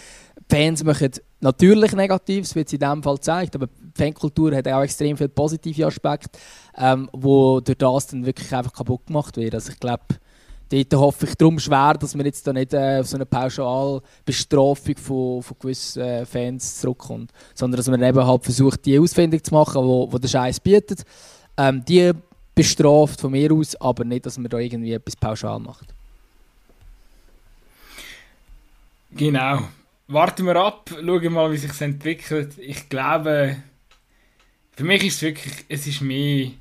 Fans 0.50 0.84
machen 0.84 1.12
natürlich 1.42 1.94
Negatives, 1.94 2.56
wie 2.56 2.62
es 2.62 2.74
in 2.74 2.80
diesem 2.80 3.04
Fall 3.04 3.20
zeigt, 3.20 3.56
aber 3.56 3.68
die 3.68 4.04
Fankultur 4.04 4.56
hat 4.56 4.68
auch 4.68 4.82
extrem 4.82 5.16
viele 5.16 5.30
positive 5.30 5.86
Aspekte, 5.86 6.40
ähm, 6.78 7.10
wo 7.14 7.60
durch 7.60 7.78
das 7.78 8.08
dann 8.08 8.26
wirklich 8.26 8.54
einfach 8.54 8.74
kaputt 8.74 9.06
gemacht 9.08 9.38
werden. 9.38 9.56
Also 9.56 9.72
ich 9.72 9.80
glaube, 9.80 10.06
dort 10.70 10.94
hoffe 10.96 11.26
ich 11.26 11.36
darum 11.36 11.60
schwer, 11.60 11.94
dass 11.94 12.16
man 12.16 12.26
jetzt 12.26 12.46
da 12.48 12.54
nicht 12.54 12.74
äh, 12.74 13.00
auf 13.00 13.08
so 13.08 13.18
eine 13.18 13.26
Pauschalbestrafung 13.26 14.98
von, 14.98 15.44
von 15.44 15.58
gewissen 15.60 16.02
äh, 16.02 16.26
Fans 16.26 16.80
zurückkommt, 16.80 17.32
sondern 17.54 17.78
dass 17.78 17.88
man 17.88 18.02
eben 18.02 18.26
halt 18.26 18.44
versucht, 18.44 18.86
die 18.86 19.00
ausfindig 19.00 19.44
zu 19.44 19.54
machen, 19.54 19.84
wo, 19.84 20.12
wo 20.12 20.18
der 20.18 20.28
Scheiß 20.28 20.60
bietet. 20.60 21.04
Ähm, 21.58 21.84
die 21.88 22.14
bestraft 22.60 23.22
von 23.22 23.32
mir 23.32 23.54
aus, 23.54 23.76
aber 23.78 24.04
nicht, 24.04 24.26
dass 24.26 24.38
man 24.38 24.50
da 24.50 24.58
irgendwie 24.58 24.92
etwas 24.92 25.16
pauschal 25.16 25.60
macht. 25.60 25.94
Genau. 29.12 29.70
Warten 30.08 30.46
wir 30.46 30.56
ab, 30.58 30.90
schauen 30.90 31.34
mal, 31.34 31.52
wie 31.52 31.58
sich 31.58 31.80
entwickelt. 31.82 32.58
Ich 32.58 32.90
glaube, 32.90 33.58
für 34.76 34.84
mich 34.84 35.04
ist 35.06 35.16
es 35.16 35.22
wirklich, 35.22 35.54
es 35.70 35.88
ist 35.88 36.02
mehr, 36.02 36.52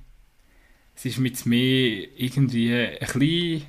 es 0.94 1.04
ist 1.04 1.18
mit 1.18 1.44
mehr 1.46 2.06
irgendwie 2.16 2.74
ein 2.76 2.98
bisschen, 3.00 3.66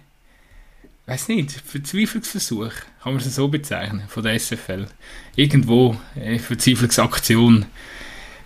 weiß 1.07 1.29
nicht, 1.29 1.51
Verzweiflungsversuch, 1.51 2.73
kann 3.01 3.13
man 3.13 3.17
es 3.17 3.33
so 3.33 3.47
bezeichnen, 3.47 4.03
von 4.07 4.21
der 4.21 4.39
SFL. 4.39 4.87
Irgendwo, 5.35 5.95
eine 6.15 6.35
äh, 6.35 6.39
Verzweiflungsaktion. 6.39 7.65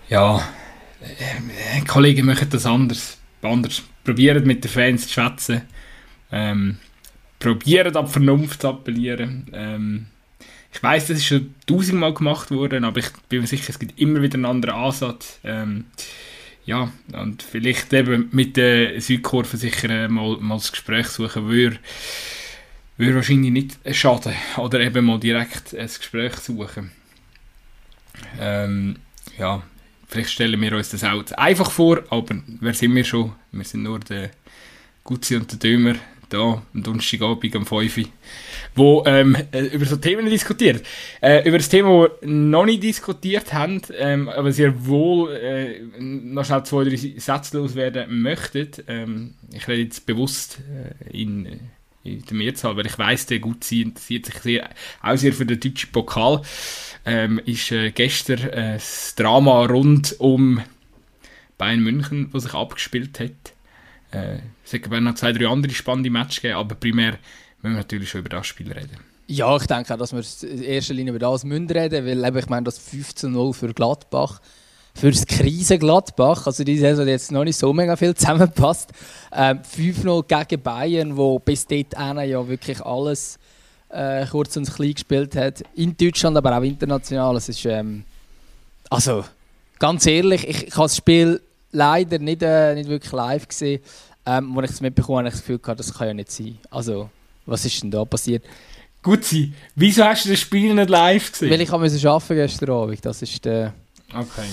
Ja, 0.07 0.47
äh, 1.01 1.81
Kollegen 1.85 2.25
machen 2.27 2.49
das 2.49 2.65
anders 2.65 3.17
anders. 3.45 3.83
Probiert 4.03 4.45
mit 4.45 4.63
den 4.63 4.71
Fans 4.71 5.07
zu 5.07 5.13
schwätzen. 5.13 5.61
Ähm, 6.31 6.77
probiert 7.39 7.95
ab 7.95 8.11
Vernunft 8.11 8.61
zu 8.61 8.69
appellieren. 8.69 9.47
Ähm, 9.53 10.07
ich 10.73 10.81
weiß, 10.81 11.07
das 11.07 11.17
ist 11.17 11.25
schon 11.25 11.53
tausendmal 11.67 12.13
gemacht 12.13 12.49
worden, 12.49 12.83
aber 12.83 12.99
ich 12.99 13.11
bin 13.29 13.41
mir 13.41 13.47
sicher, 13.47 13.69
es 13.69 13.79
gibt 13.79 13.99
immer 13.99 14.21
wieder 14.21 14.35
einen 14.35 14.45
anderen 14.45 14.75
Ansatz. 14.75 15.39
Ähm, 15.43 15.85
ja, 16.65 16.91
und 17.11 17.43
vielleicht 17.43 17.93
eben 17.93 18.29
mit 18.31 18.57
der 18.57 18.99
Südkurve 18.99 19.57
sicher 19.57 20.07
mal, 20.09 20.37
mal 20.37 20.55
das 20.55 20.71
Gespräch 20.71 21.07
suchen 21.07 21.47
würde, 21.47 21.77
würde 22.97 23.15
wahrscheinlich 23.15 23.51
nicht 23.51 23.77
schaden. 23.91 24.33
Oder 24.57 24.79
eben 24.79 25.05
mal 25.05 25.19
direkt 25.19 25.75
ein 25.75 25.87
Gespräch 25.87 26.35
suchen. 26.35 26.91
Ähm, 28.39 28.95
ja, 29.37 29.61
Vielleicht 30.13 30.29
stellen 30.29 30.61
wir 30.61 30.73
uns 30.73 30.91
das 30.91 31.03
auch 31.03 31.23
einfach 31.37 31.71
vor, 31.71 32.03
aber 32.11 32.35
wer 32.59 32.75
sind 32.75 32.93
wir 32.93 33.03
schon? 33.03 33.31
Wir 33.51 33.63
sind 33.63 33.81
nur 33.81 33.99
der 33.99 34.29
Gutzi 35.03 35.35
und 35.35 35.51
der 35.51 35.57
Dömer 35.57 35.95
da 36.29 36.61
am 36.71 36.83
Donnerstagabend 36.83 37.55
um 37.55 37.65
5 37.65 37.97
Uhr, 37.97 38.03
wo 38.75 39.03
ähm, 39.07 39.35
äh, 39.51 39.61
über 39.65 39.85
so 39.85 39.95
Themen 39.95 40.27
diskutiert. 40.27 40.85
Äh, 41.19 41.49
über 41.49 41.57
das 41.57 41.67
Thema, 41.67 42.09
das 42.09 42.21
wir 42.21 42.27
noch 42.29 42.65
nicht 42.65 42.83
diskutiert 42.83 43.53
haben, 43.53 43.81
ähm, 43.97 44.29
aber 44.29 44.51
sehr 44.51 44.85
wohl 44.85 45.31
äh, 45.31 45.79
noch 45.99 46.45
schnell 46.45 46.63
zwei, 46.63 46.83
drei 46.83 46.95
Sätze 46.95 47.57
loswerden 47.57 48.21
möchten. 48.21 48.69
Ähm, 48.87 49.33
ich 49.51 49.67
rede 49.67 49.81
jetzt 49.81 50.05
bewusst 50.05 50.59
äh, 51.09 51.21
in, 51.21 51.47
äh, 51.47 51.57
in 52.03 52.23
der 52.25 52.35
Mehrzahl, 52.35 52.75
weil 52.75 52.85
ich 52.85 52.97
weiss, 52.99 53.25
der 53.25 53.39
Gutzi 53.39 53.81
interessiert 53.81 54.25
sich 54.25 54.35
sehr, 54.35 54.69
auch 55.01 55.15
sehr 55.15 55.33
für 55.33 55.45
den 55.45 55.59
deutschen 55.59 55.91
Pokal 55.91 56.41
ähm, 57.05 57.39
ist 57.45 57.71
äh, 57.71 57.91
gestern 57.91 58.39
äh, 58.39 58.73
das 58.73 59.15
Drama 59.15 59.65
rund 59.65 60.19
um 60.19 60.61
Bayern 61.57 61.81
München, 61.81 62.29
was 62.31 62.43
sich 62.43 62.53
abgespielt 62.53 63.19
hat. 63.19 63.53
Äh, 64.11 64.39
es 64.65 64.73
hat 64.73 64.89
noch 64.89 65.15
zwei, 65.15 65.33
drei 65.33 65.47
andere 65.47 65.73
spannende 65.73 66.09
Matches 66.09 66.41
gegeben, 66.41 66.59
aber 66.59 66.75
primär 66.75 67.17
müssen 67.61 67.75
wir 67.75 67.81
natürlich 67.81 68.09
schon 68.09 68.21
über 68.21 68.29
das 68.29 68.47
Spiel 68.47 68.71
reden. 68.71 68.97
Ja, 69.27 69.55
ich 69.55 69.67
denke 69.67 69.93
auch, 69.93 69.97
dass 69.97 70.13
wir 70.13 70.49
in 70.49 70.63
erster 70.63 70.93
Linie 70.93 71.11
über 71.11 71.19
das 71.19 71.43
müssen 71.43 71.69
reden, 71.69 72.05
weil 72.05 72.37
ich 72.37 72.49
meine, 72.49 72.65
das 72.65 72.79
15-0 72.79 73.53
für 73.53 73.73
Gladbach, 73.73 74.41
für 74.95 75.11
das 75.11 75.25
Krise 75.25 75.77
Gladbach, 75.77 76.45
also 76.45 76.63
die 76.63 76.77
Saison 76.77 77.07
jetzt 77.07 77.31
noch 77.31 77.43
nicht 77.43 77.57
so 77.57 77.73
mega 77.73 77.95
viel 77.95 78.15
zusammenpasst. 78.15 78.91
Ähm, 79.31 79.59
5-0 79.61 80.45
gegen 80.47 80.61
Bayern, 80.61 81.17
wo 81.17 81.39
bis 81.39 81.65
dort 81.65 81.93
ja 81.93 82.47
wirklich 82.47 82.81
alles 82.81 83.39
äh, 83.89 84.25
kurz 84.27 84.55
und 84.57 84.73
klein 84.73 84.93
gespielt 84.93 85.35
hat. 85.35 85.63
In 85.75 85.95
Deutschland, 85.97 86.37
aber 86.37 86.57
auch 86.57 86.63
international. 86.63 87.35
Es 87.37 87.49
ist, 87.49 87.65
ähm, 87.65 88.03
also, 88.89 89.23
ganz 89.79 90.05
ehrlich, 90.05 90.47
ich, 90.47 90.67
ich 90.67 90.73
habe 90.73 90.85
das 90.85 90.97
Spiel 90.97 91.41
leider 91.71 92.19
nicht, 92.19 92.43
äh, 92.43 92.75
nicht 92.75 92.89
wirklich 92.89 93.11
live 93.11 93.47
gesehen. 93.47 93.81
Ähm, 94.25 94.57
als 94.57 94.69
ich 94.69 94.75
es 94.75 94.81
mitbekommen 94.81 95.17
habe, 95.17 95.25
habe 95.25 95.29
ich 95.29 95.33
das 95.33 95.41
Gefühl 95.41 95.59
gehabt, 95.59 95.79
das 95.79 95.93
kann 95.93 96.07
ja 96.07 96.13
nicht 96.13 96.31
sein. 96.31 96.57
Also, 96.69 97.09
was 97.45 97.65
ist 97.65 97.81
denn 97.83 97.91
da 97.91 98.05
passiert? 98.05 98.45
Gut 99.01 99.25
sein. 99.25 99.53
Wieso 99.75 100.05
hast 100.05 100.25
du 100.25 100.29
das 100.29 100.39
Spiel 100.39 100.73
nicht 100.73 100.89
live 100.89 101.31
gesehen? 101.31 101.49
Weil 101.49 101.59
ich 101.59 101.71
arbeiten 101.71 102.35
gestern 102.35 102.69
Abend. 102.69 103.05
Das 103.05 103.21
ist 103.21 103.43
der... 103.43 103.73
Okay. 104.13 104.47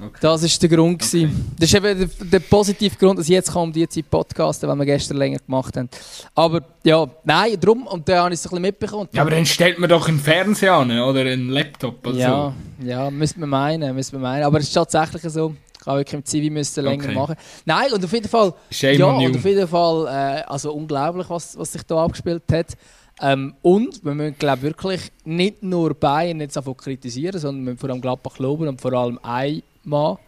Okay. 0.00 0.18
Das 0.20 0.42
war 0.42 0.68
der 0.68 0.76
Grund. 0.76 1.02
Okay. 1.02 1.28
Das 1.58 1.68
ist 1.68 1.74
eben 1.74 1.98
der, 1.98 2.26
der, 2.26 2.40
positive 2.40 2.96
Grund, 2.96 3.18
dass 3.18 3.26
ich 3.26 3.32
jetzt 3.32 3.54
um 3.54 3.72
diese 3.72 3.88
Zeit 3.88 4.10
podcasten, 4.10 4.68
weil 4.68 4.76
wir 4.76 4.86
gestern 4.86 5.16
länger 5.16 5.38
gemacht 5.38 5.76
haben. 5.76 5.88
Aber 6.34 6.62
ja, 6.84 7.06
nein, 7.24 7.56
darum, 7.58 7.86
und 7.86 8.08
dann 8.08 8.18
habe 8.18 8.34
ich 8.34 8.40
es 8.40 8.46
ein 8.46 8.50
bisschen 8.50 8.62
mitbekommen. 8.62 9.08
Ja, 9.12 9.22
aber 9.22 9.30
dann 9.30 9.46
stellt 9.46 9.78
man 9.78 9.88
doch 9.88 10.08
einen 10.08 10.20
Fernseher 10.20 10.74
an 10.74 10.90
oder 11.00 11.20
einen 11.20 11.48
Laptop 11.48 12.06
oder 12.06 12.16
ja, 12.16 12.54
so. 12.80 12.86
Ja, 12.86 13.10
müsste 13.10 13.40
man 13.40 13.48
meinen, 13.48 13.94
müsste 13.94 14.16
man 14.16 14.22
meinen. 14.22 14.44
Aber 14.44 14.58
es 14.58 14.64
ist 14.64 14.72
tatsächlich 14.72 15.22
so. 15.32 15.54
Ich 15.80 15.86
habe 15.86 16.00
wirklich 16.00 16.14
im 16.14 16.24
Zivi 16.24 16.50
müssen 16.50 16.84
länger 16.84 17.04
okay. 17.04 17.14
machen. 17.14 17.36
Nein, 17.64 17.92
und 17.92 18.04
auf 18.04 18.12
jeden 18.12 18.28
Fall, 18.28 18.52
Shame 18.70 18.98
ja, 18.98 19.06
und 19.06 19.36
auf 19.36 19.44
jeden 19.44 19.68
Fall, 19.68 20.06
äh, 20.06 20.42
also 20.42 20.72
unglaublich, 20.72 21.30
was, 21.30 21.56
was 21.56 21.72
sich 21.72 21.82
da 21.82 22.04
abgespielt 22.04 22.42
hat. 22.52 22.76
Ähm, 23.20 23.54
und 23.62 24.04
wir 24.04 24.14
müssen 24.14 24.36
glaub, 24.38 24.62
wirklich 24.62 25.00
nicht 25.24 25.62
nur 25.62 25.94
Bayern 25.94 26.40
jetzt 26.40 26.58
kritisieren, 26.76 27.38
sondern 27.38 27.64
wir 27.64 27.72
müssen 27.72 27.78
vor 27.78 27.90
allem 27.90 28.00
Gladbach 28.00 28.38
loben 28.38 28.68
und 28.68 28.80
vor 28.80 28.92
allem 28.92 29.18
ein 29.22 29.62
Mann, 29.88 30.18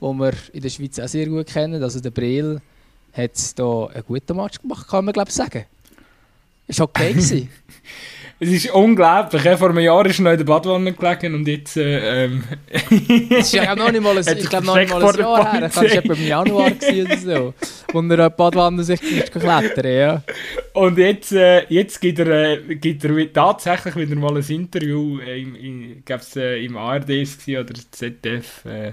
den 0.00 0.18
wir 0.18 0.32
in 0.52 0.62
der 0.62 0.68
Schweiz 0.70 0.98
auch 0.98 1.08
sehr 1.08 1.26
gut 1.26 1.46
kennen. 1.46 1.82
Also 1.82 2.00
der 2.00 2.10
Breel 2.10 2.60
hat 3.12 3.36
hier 3.36 3.90
einen 3.94 4.04
guten 4.06 4.36
Match 4.36 4.60
gemacht, 4.60 4.88
kann 4.88 5.04
man 5.04 5.12
glaube 5.12 5.28
ich 5.28 5.34
sagen. 5.34 5.64
Ist 6.66 6.80
okay 6.80 7.12
gewesen. 7.12 7.50
Es 8.40 8.50
ist 8.50 8.70
unglaublich. 8.70 9.42
Vor 9.58 9.70
einem 9.70 9.80
Jahr 9.80 10.06
ist 10.06 10.20
er 10.20 10.22
noch 10.22 10.30
in 10.30 10.38
der 10.38 10.44
Badwanne 10.44 10.92
gelegen 10.92 11.34
und 11.34 11.48
jetzt. 11.48 11.76
Äh, 11.76 12.26
ähm, 12.26 12.44
ist 13.30 13.52
ja 13.52 13.74
noch 13.74 13.90
nicht 13.90 14.00
mal 14.00 14.16
ein, 14.16 14.38
ich 14.38 14.48
glaube 14.48 14.64
noch 14.64 14.76
nicht 14.76 14.90
mal 14.90 15.04
ein 15.04 15.18
Jahr 15.18 15.52
her. 15.52 15.60
Das 15.62 15.76
war 15.76 15.84
etwa 15.84 16.12
im 16.12 16.26
Januar 16.26 16.70
oder 16.70 17.16
so. 17.16 17.54
Wo 17.92 17.98
er 17.98 18.02
in 18.02 18.08
der 18.08 18.30
Badwanne 18.30 18.84
sich 18.84 19.00
klettern 19.00 19.92
ja. 19.92 20.22
Und 20.72 20.98
jetzt, 20.98 21.32
äh, 21.32 21.64
jetzt 21.68 22.00
gibt, 22.00 22.20
er, 22.20 22.52
äh, 22.52 22.76
gibt 22.76 23.04
er 23.04 23.32
tatsächlich 23.32 23.96
wieder 23.96 24.14
mal 24.14 24.36
ein 24.36 24.48
Interview. 24.48 25.18
Äh, 25.18 25.42
im, 25.42 25.56
im, 25.56 26.04
äh, 26.36 26.64
im 26.64 26.76
ARD 26.76 27.10
oder 27.10 27.74
ZDF. 27.90 28.64
Äh, 28.66 28.92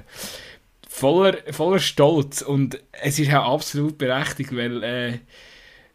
voller, 0.89 1.37
voller 1.51 1.79
Stolz. 1.79 2.41
Und 2.41 2.79
es 2.93 3.19
ist 3.19 3.31
auch 3.31 3.53
absolut 3.53 3.99
berechtigt, 3.99 4.55
weil. 4.55 5.19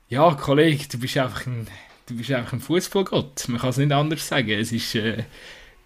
Ja, 0.09 0.35
Kollege, 0.35 0.89
du 0.91 0.99
bist 0.99 1.17
einfach 1.17 1.47
ein 1.47 1.69
du 2.11 2.17
bist 2.17 2.31
einfach 2.33 2.53
ein 2.53 2.61
Fußballgott. 2.61 3.49
Man 3.49 3.61
kann 3.61 3.71
es 3.71 3.77
nicht 3.77 3.93
anders 3.93 4.27
sagen. 4.27 4.51
Es 4.51 4.73
ist 4.73 4.95
äh, 4.95 5.25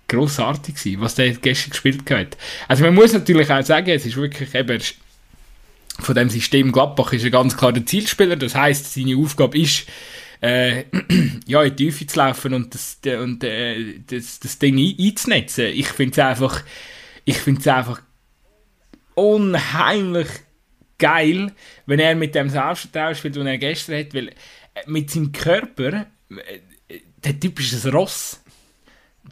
grossartig 0.09 0.75
gewesen, 0.75 1.01
was 1.01 1.15
der 1.15 1.31
gestern 1.35 1.71
gespielt 1.71 2.11
hat. 2.11 2.37
Also 2.69 2.85
man 2.85 2.95
muss 2.95 3.13
natürlich 3.13 3.51
auch 3.51 3.63
sagen, 3.63 3.91
es 3.91 4.07
ist 4.07 4.17
wirklich 4.17 4.55
eben 4.55 4.81
von 6.01 6.15
dem 6.15 6.29
System 6.29 6.73
Gladbach 6.73 7.13
ist 7.13 7.25
er 7.25 7.31
ganz 7.31 7.57
klar 7.57 7.73
der 7.73 7.87
Zielspieler. 7.87 8.37
Das 8.37 8.55
heißt, 8.55 8.95
seine 8.95 9.17
Aufgabe 9.17 9.59
ist 9.59 9.87
äh, 10.41 10.85
ja 11.47 11.63
in 11.63 11.77
die 11.77 11.85
Tiefe 11.85 12.07
zu 12.07 12.19
laufen 12.19 12.55
und 12.55 12.75
das, 12.75 12.99
und, 13.05 13.45
äh, 13.45 14.01
das, 14.07 14.41
das 14.41 14.59
Ding 14.59 14.79
ein, 14.79 14.97
einzunetzen. 14.99 15.67
Ich 15.67 15.89
finde 15.89 16.13
es 16.13 16.19
einfach, 16.19 16.63
ich 17.25 17.39
finde 17.39 17.61
es 17.61 17.69
einfach 17.69 18.03
unheimlich 19.15 20.29
geil, 20.99 21.53
wenn 21.87 22.01
er 22.01 22.15
mit 22.15 22.35
dem 22.35 22.49
Selbstvertrauen 22.49 23.15
spielt, 23.15 23.37
den 23.37 23.47
er 23.47 23.59
gestern 23.59 23.99
hat, 23.99 24.15
weil 24.15 24.31
mit 24.87 25.11
seinem 25.11 25.33
Körper 25.33 26.07
der 26.29 27.41
Typ 27.41 27.61
ist 27.61 27.85
ein 27.85 27.93
Ross. 27.93 28.41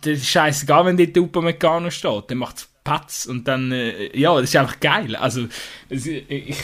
Das 0.01 0.19
ist 0.19 0.29
scheißegal, 0.29 0.87
wenn 0.87 0.97
dort 0.97 1.17
Upamecano 1.17 1.91
steht. 1.91 2.31
Der 2.31 2.37
macht 2.37 2.69
Patz 2.85 3.27
und 3.27 3.47
dann, 3.47 3.71
äh, 3.73 4.17
ja, 4.19 4.35
das 4.41 4.51
ist 4.51 4.57
einfach 4.57 4.81
geil. 4.81 5.15
Also, 5.17 5.47
ich, 5.89 6.57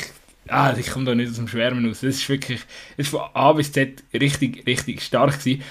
ah, 0.49 0.75
ich 0.77 0.91
komme 0.91 1.05
da 1.05 1.15
nicht 1.15 1.31
aus 1.31 1.37
dem 1.37 1.49
Schwärmen 1.49 1.87
raus. 1.87 2.01
Das 2.01 2.17
ist 2.17 2.29
wirklich, 2.29 2.61
das 2.97 3.07
ist 3.07 3.11
von 3.11 3.21
A 3.35 3.53
bis 3.53 3.73
Z 3.73 4.03
richtig, 4.15 4.67
richtig 4.67 5.03
stark 5.03 5.39
gewesen. 5.39 5.63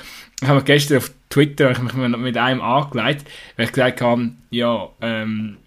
Ich 0.41 0.47
habe 0.47 0.63
gestern 0.63 0.97
auf 0.97 1.11
Twitter 1.29 1.71
ich 1.71 1.79
mich 1.79 1.93
mit 1.93 2.37
einem 2.37 2.61
angelegt, 2.61 3.27
weil 3.55 3.65
ich 3.65 3.71
gesagt 3.71 4.01
habe, 4.01 4.31
ja, 4.51 4.87
ähm, 5.01 5.57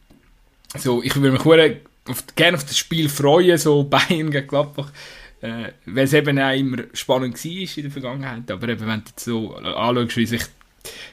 so, 0.78 1.02
ich 1.02 1.14
würde 1.16 1.32
mich 1.32 2.34
gerne 2.36 2.56
auf 2.56 2.64
das 2.64 2.78
Spiel 2.78 3.08
freuen, 3.08 3.58
so 3.58 3.84
Bayern 3.90 4.30
gegen 4.30 4.46
Gladbach. 4.46 4.92
Äh, 5.42 5.72
es 5.96 6.12
eben 6.12 6.38
auch 6.38 6.54
immer 6.54 6.78
spannend 6.92 7.42
war 7.42 7.76
in 7.76 7.82
der 7.82 7.90
Vergangenheit. 7.90 8.50
Aber 8.50 8.68
eben, 8.68 8.86
wenn 8.86 9.00
du 9.00 9.08
jetzt 9.08 9.24
so 9.24 9.54
anschaust, 9.54 10.16
wie 10.16 10.26
sich, 10.26 10.42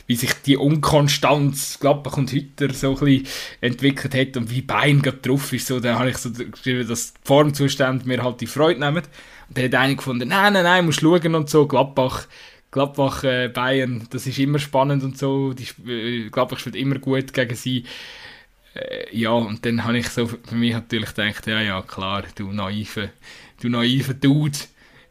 wie 0.05 0.15
sich 0.15 0.33
die 0.45 0.57
Unkonstanz 0.57 1.79
Gladbach 1.79 2.17
und 2.17 2.31
Hütter 2.31 2.73
so 2.73 2.97
ein 2.97 3.05
bisschen 3.05 3.27
entwickelt 3.61 4.15
hat 4.15 4.37
und 4.37 4.51
wie 4.51 4.61
Bein 4.61 5.01
gerade 5.01 5.17
drauf 5.17 5.53
ist, 5.53 5.67
so, 5.67 5.79
dann 5.79 5.97
habe 5.97 6.09
ich 6.09 6.17
so 6.17 6.31
geschrieben, 6.31 6.87
dass 6.87 7.13
die 7.13 7.19
Formzustände 7.23 8.07
mir 8.07 8.23
halt 8.23 8.41
die 8.41 8.47
Freude 8.47 8.79
nehmen. 8.79 9.03
Und 9.47 9.57
dann 9.57 9.65
hat 9.65 9.75
einer 9.75 9.95
gefunden, 9.95 10.27
nein, 10.27 10.53
nein, 10.53 10.63
nein, 10.63 10.85
musst 10.85 10.99
schauen 10.99 11.35
und 11.35 11.49
so, 11.49 11.67
Gladbach, 11.67 12.27
Gladbach, 12.69 13.23
äh, 13.23 13.47
Bayern, 13.47 14.07
das 14.09 14.27
ist 14.27 14.39
immer 14.39 14.59
spannend 14.59 15.03
und 15.03 15.17
so, 15.17 15.53
die, 15.53 15.67
äh, 15.89 16.29
Gladbach 16.29 16.59
spielt 16.59 16.75
immer 16.75 16.99
gut 16.99 17.31
gegen 17.31 17.55
sie. 17.55 17.85
Äh, 18.75 19.17
ja, 19.17 19.31
und 19.31 19.65
dann 19.65 19.85
habe 19.85 19.97
ich 19.97 20.09
so 20.09 20.27
für 20.27 20.55
mich 20.55 20.73
natürlich 20.73 21.13
gedacht, 21.15 21.47
ja, 21.47 21.61
ja, 21.61 21.81
klar, 21.81 22.23
du 22.35 22.51
naive 22.51 23.09
du 23.61 23.69
naiver 23.69 24.13
Dude. 24.13 24.57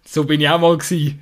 So 0.05 0.24
bin 0.24 0.40
ich 0.40 0.49
auch 0.49 0.61
mal 0.61 0.76
gewesen. 0.76 1.20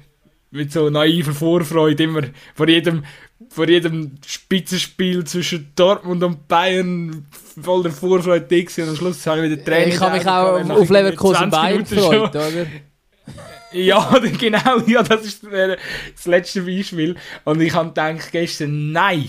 Mit 0.51 0.73
so 0.73 0.89
naiver 0.89 1.33
Vorfreude 1.33 2.05
immer 2.05 2.23
vor 2.55 2.69
jedem, 2.69 3.05
vor 3.49 3.69
jedem 3.69 4.19
Spitzenspiel 4.25 5.25
zwischen 5.25 5.73
Dortmund 5.75 6.23
und 6.23 6.47
Bayern 6.47 7.27
voller 7.61 7.91
Vorfreude 7.91 8.47
dick 8.47 8.71
und 8.79 8.89
am 8.89 8.97
Schluss 8.97 9.27
habe 9.27 9.47
ich 9.47 9.53
wieder 9.53 9.65
Training. 9.65 9.95
Ich 9.95 10.01
habe 10.01 10.17
mich 10.17 10.27
auch 10.27 10.71
auf 10.71 10.89
Leverkusen 10.91 11.51
Bayern 11.51 11.85
gefreut, 11.85 12.31
oder? 12.31 12.67
ja, 13.73 14.19
genau, 14.39 14.79
ja, 14.87 15.03
das 15.03 15.25
ist 15.25 15.45
das 15.45 16.27
letzte 16.27 16.63
Beispiel. 16.63 17.17
Und 17.45 17.61
ich 17.61 17.75
habe 17.75 17.89
gedacht 17.89 18.31
gestern, 18.31 18.93
nein, 18.93 19.29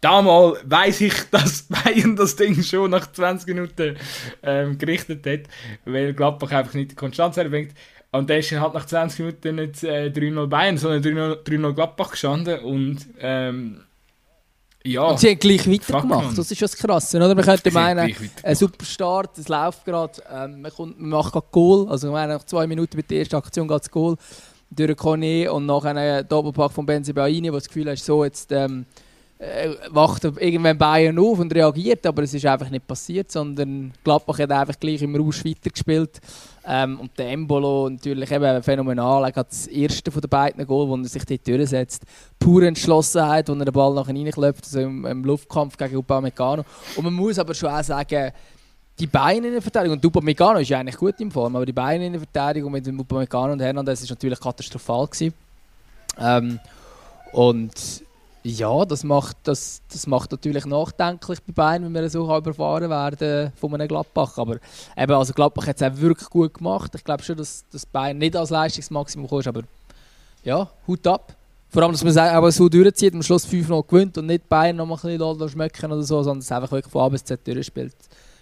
Damals 0.00 0.58
weiß 0.64 1.02
ich, 1.02 1.14
dass 1.30 1.62
Bayern 1.64 2.16
das 2.16 2.36
Ding 2.36 2.62
schon 2.62 2.90
nach 2.90 3.10
20 3.10 3.48
Minuten 3.48 3.96
ähm, 4.42 4.78
gerichtet 4.78 5.26
hat, 5.26 5.40
weil 5.84 6.14
Gladbach 6.14 6.50
einfach 6.52 6.74
nicht 6.74 6.92
die 6.92 6.96
Konstanz 6.96 7.36
erbringt. 7.36 7.74
Und 8.12 8.28
dann 8.28 8.38
ist 8.38 8.50
halt 8.52 8.74
nach 8.74 8.86
20 8.86 9.20
Minuten 9.20 9.54
nicht 9.56 9.84
äh, 9.84 10.08
3-0 10.08 10.46
Bayern, 10.46 10.78
sondern 10.78 11.02
3-0 11.02 11.72
Gladbach 11.74 12.10
gestanden. 12.10 12.60
Und 12.60 13.06
ähm, 13.20 13.82
ja. 14.82 15.02
Und 15.02 15.20
sie 15.20 15.30
haben 15.30 15.38
gleich 15.38 15.70
weitergemacht. 15.70 16.36
Das 16.36 16.50
ist 16.50 16.62
das 16.62 16.76
Krasse, 16.76 17.18
oder? 17.18 17.34
Man 17.34 17.44
könnte 17.44 17.70
meinen, 17.70 18.14
ein 18.42 18.54
super 18.56 18.84
Start, 18.84 19.36
es 19.38 19.48
läuft 19.48 19.84
gerade, 19.84 20.14
ähm, 20.32 20.62
man, 20.62 20.72
kommt, 20.72 20.98
man 20.98 21.10
macht 21.10 21.32
gerade 21.32 21.46
Goal. 21.52 21.88
Also, 21.90 22.10
meine, 22.10 22.34
nach 22.34 22.44
zwei 22.44 22.66
Minuten 22.66 22.96
mit 22.96 23.10
der 23.10 23.18
ersten 23.18 23.36
Aktion 23.36 23.68
geht 23.68 23.82
es 23.82 23.90
Goal 23.90 24.16
durch 24.70 24.96
Kone 24.96 25.52
und 25.52 25.66
nach 25.66 25.84
einem 25.84 26.26
Doppelpack 26.26 26.72
von 26.72 26.86
Benzibaini, 26.86 27.52
wo 27.52 27.56
das 27.56 27.68
Gefühl 27.68 27.90
hast, 27.90 28.04
so 28.04 28.24
jetzt. 28.24 28.50
Ähm, 28.50 28.86
äh, 28.88 28.99
wacht 29.88 30.24
irgendwann 30.24 30.76
Bayern 30.76 31.18
auf 31.18 31.38
und 31.38 31.54
reagiert, 31.54 32.06
aber 32.06 32.22
es 32.24 32.34
ist 32.34 32.44
einfach 32.44 32.68
nicht 32.68 32.86
passiert, 32.86 33.32
sondern 33.32 33.92
Gladbach 34.04 34.38
hat 34.38 34.52
einfach 34.52 34.78
gleich 34.78 35.00
im 35.00 35.16
Rausch 35.16 35.44
weitergespielt. 35.44 36.20
Ähm, 36.66 37.00
und 37.00 37.18
der 37.18 37.30
Embolo 37.30 37.88
natürlich 37.88 38.30
eben 38.30 38.62
phänomenal. 38.62 39.22
Er 39.24 39.34
hat 39.34 39.50
das 39.50 39.66
erste 39.66 40.10
von 40.10 40.20
den 40.20 40.28
beiden 40.28 40.66
Goal, 40.66 40.88
wo 40.88 40.96
er 40.96 41.04
sich 41.06 41.24
dort 41.24 41.48
durchsetzt. 41.48 42.02
Pure 42.38 42.66
Entschlossenheit, 42.66 43.48
wo 43.48 43.54
er 43.54 43.64
den 43.64 43.72
Ball 43.72 43.94
nachher 43.94 44.14
reinklopft, 44.14 44.64
also 44.64 44.80
im, 44.80 45.06
im 45.06 45.24
Luftkampf 45.24 45.74
gegen 45.78 45.96
Upamecano. 45.96 46.62
Und 46.96 47.04
man 47.04 47.14
muss 47.14 47.38
aber 47.38 47.54
schon 47.54 47.70
auch 47.70 47.82
sagen, 47.82 48.32
die 48.98 49.06
Beine 49.06 49.46
in 49.46 49.54
der 49.54 49.62
Verteidigung, 49.62 49.96
und 49.96 50.04
Upamecano 50.04 50.58
ist 50.58 50.68
ja 50.68 50.78
eigentlich 50.78 50.98
gut 50.98 51.18
in 51.18 51.30
Form, 51.30 51.56
aber 51.56 51.64
die 51.64 51.72
Beine 51.72 52.04
in 52.04 52.12
der 52.12 52.20
Verteidigung 52.20 52.70
mit 52.70 52.86
Upamecano 52.86 53.54
und 53.54 53.62
Hernandez 53.62 54.02
ist 54.02 54.10
natürlich 54.10 54.38
katastrophal 54.38 55.06
gewesen. 55.06 55.32
Ähm, 56.18 56.60
und 57.32 58.02
ja, 58.42 58.84
das 58.84 59.04
macht, 59.04 59.36
das, 59.44 59.82
das 59.92 60.06
macht 60.06 60.32
natürlich 60.32 60.64
nachdenklich 60.64 61.40
bei 61.42 61.52
Bayern, 61.52 61.84
wenn 61.84 61.94
wir 61.94 62.08
so 62.08 62.24
überfahren 62.24 62.88
werden 62.88 63.52
von 63.56 63.74
einem 63.74 63.88
Gladbach. 63.88 64.38
Aber 64.38 64.56
eben, 64.96 65.12
also 65.12 65.32
Gladbach 65.32 65.66
hat 65.66 65.80
es 65.80 65.82
auch 65.82 66.00
wirklich 66.00 66.30
gut 66.30 66.54
gemacht. 66.54 66.92
Ich 66.94 67.04
glaube 67.04 67.22
schon, 67.22 67.36
dass, 67.36 67.64
dass 67.70 67.84
Bayern 67.84 68.18
nicht 68.18 68.36
als 68.36 68.50
Leistungsmaximum 68.50 69.28
kommt, 69.28 69.46
aber 69.46 69.62
ja, 70.42 70.68
Hut 70.86 71.06
ab. 71.06 71.36
Vor 71.68 71.82
allem, 71.82 71.92
dass 71.92 72.02
man 72.02 72.10
es 72.10 72.16
auch 72.16 72.50
so 72.50 72.68
durchzieht, 72.68 73.14
am 73.14 73.22
Schluss 73.22 73.44
5 73.44 73.68
noch 73.68 73.86
gewinnt 73.86 74.18
und 74.18 74.26
nicht 74.26 74.48
Bayern 74.48 74.76
noch 74.76 74.86
mal 74.86 74.98
ein 75.04 75.18
bisschen 75.18 75.48
schmecken 75.50 75.92
oder 75.92 76.02
so, 76.02 76.22
sondern 76.22 76.40
es 76.40 76.50
einfach 76.50 76.72
wirklich 76.72 76.90
von 76.90 77.02
A 77.02 77.08
bis 77.08 77.24
Z 77.24 77.46
durchspielt. 77.46 77.94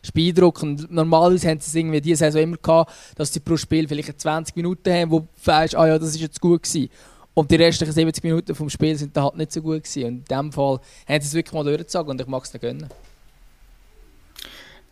ist 0.02 0.14
beeindruckend. 0.14 0.90
Normalerweise 0.90 1.48
haben 1.48 1.60
sie 1.60 1.68
es 1.68 1.74
irgendwie 1.74 2.00
diese 2.00 2.16
Saison 2.16 2.42
immer 2.42 2.56
gehabt, 2.56 2.92
dass 3.16 3.32
sie 3.32 3.40
pro 3.40 3.56
Spiel 3.56 3.86
vielleicht 3.86 4.18
20 4.18 4.56
Minuten 4.56 4.90
haben, 4.90 5.10
wo 5.10 5.20
du 5.20 5.28
weißt, 5.44 5.74
ah 5.76 5.88
ja, 5.88 5.98
das 5.98 6.10
ist 6.10 6.20
jetzt 6.20 6.40
gut 6.40 6.62
gewesen. 6.62 6.88
Und 7.34 7.50
die 7.50 7.56
restlichen 7.56 7.92
70 7.92 8.24
Minuten 8.24 8.54
vom 8.54 8.68
Spiel 8.68 8.96
sind 8.96 9.16
dann 9.16 9.24
halt 9.24 9.36
nicht 9.36 9.52
so 9.52 9.62
gut 9.62 9.84
gewesen. 9.84 10.04
Und 10.04 10.10
in 10.18 10.24
dem 10.24 10.52
Fall 10.52 10.80
haben 11.08 11.20
sie 11.20 11.28
es 11.28 11.34
wirklich 11.34 11.52
mal 11.52 11.64
durchgezogen 11.64 12.10
und 12.10 12.20
ich 12.20 12.26
mag 12.26 12.42
es 12.42 12.50
dann 12.50 12.60
gönnen. 12.60 12.88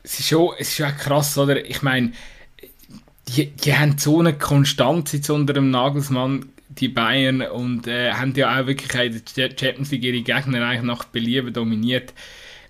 Es 0.02 0.20
ist 0.20 0.28
schon, 0.28 0.54
es 0.58 0.68
ist 0.68 0.76
schon 0.76 0.96
krass, 0.96 1.36
oder? 1.36 1.64
Ich 1.64 1.82
meine, 1.82 2.12
die, 3.28 3.50
die 3.50 3.76
haben 3.76 3.98
so 3.98 4.20
eine 4.20 4.38
Konstanz 4.38 5.12
jetzt 5.12 5.30
unter 5.30 5.52
dem 5.52 5.70
Nagelsmann, 5.70 6.50
die 6.68 6.88
Bayern, 6.88 7.42
und 7.42 7.88
äh, 7.88 8.12
haben 8.12 8.32
ja 8.34 8.60
auch 8.60 8.66
wirklich 8.66 8.94
in 8.94 9.22
der 9.36 9.50
Champions 9.58 9.90
League 9.90 10.04
ihre 10.04 10.22
Gegner 10.22 10.64
eigentlich 10.64 10.82
nach 10.82 11.04
Belieben 11.04 11.52
dominiert. 11.52 12.12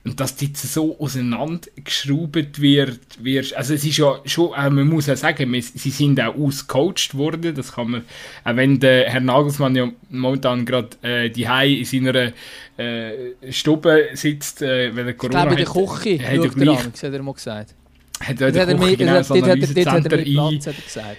Und 0.06 0.20
dass 0.20 0.36
die 0.36 0.52
so 0.54 0.96
auseinandergeschraubt 1.00 2.60
wird, 2.60 3.24
wird, 3.24 3.56
also 3.56 3.74
es 3.74 3.84
ist 3.84 3.96
ja 3.96 4.20
schon, 4.24 4.52
äh, 4.54 4.70
man 4.70 4.86
muss 4.86 5.06
ja 5.06 5.16
sagen, 5.16 5.52
wir, 5.52 5.60
sie 5.60 5.90
sind 5.90 6.20
auch 6.20 6.36
ausgecoacht 6.36 7.16
worden, 7.16 7.56
das 7.56 7.72
kann 7.72 7.90
man, 7.90 8.04
auch 8.44 8.54
wenn 8.54 8.78
der 8.78 9.10
Herr 9.10 9.20
Nagelsmann 9.20 9.74
ja 9.74 9.90
momentan 10.08 10.64
gerade 10.64 10.90
äh, 11.02 11.28
die 11.28 11.42
in 11.42 11.84
seiner 11.84 12.32
äh, 12.76 13.50
Stube 13.50 14.10
sitzt, 14.14 14.62
äh, 14.62 14.94
weil 14.94 15.08
er 15.08 15.14
Corona 15.14 15.50
ich 15.50 15.64
glaube, 15.64 15.80
in 15.80 15.88
der 15.88 15.96
Küche, 15.96 16.24
hat, 16.24 16.38
hat, 16.38 16.56
er, 16.56 17.08
hat 17.08 17.14
er 17.14 17.22
mal 17.24 17.34
gesagt. 17.34 17.74
Hat 18.20 18.40
er 18.40 18.52
der 18.52 18.76
Küche 18.76 18.96
genau 18.96 19.14
das 19.14 19.30
Analysecenter 19.32 20.18
ein... 20.18 21.16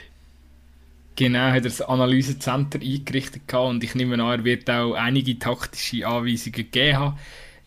Genau, 1.17 1.39
hat 1.39 1.55
er 1.55 1.61
das 1.61 1.81
Analysecenter 1.81 2.79
eingerichtet 2.79 3.49
gehabt 3.49 3.69
und 3.69 3.83
ich 3.83 3.95
nehme 3.95 4.13
an, 4.13 4.39
er 4.39 4.43
wird 4.45 4.69
auch 4.69 4.93
einige 4.93 5.37
taktische 5.37 6.07
Anweisungen 6.07 6.53
gegeben 6.53 6.97
haben 6.97 7.17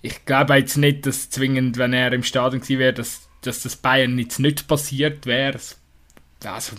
ich 0.03 0.25
glaube 0.25 0.55
jetzt 0.55 0.77
nicht, 0.77 1.07
dass 1.07 1.31
zwingend, 1.31 1.77
wenn 1.77 1.93
er 1.93 2.13
im 2.13 2.23
Stadion 2.23 2.61
gewesen 2.61 2.79
wäre, 2.79 2.93
dass, 2.93 3.29
dass 3.43 3.63
das 3.63 3.77
Bayern 3.77 4.19
jetzt 4.19 4.39
nicht 4.39 4.67
passiert 4.67 5.27
wäre. 5.27 5.59
Also, 6.45 6.77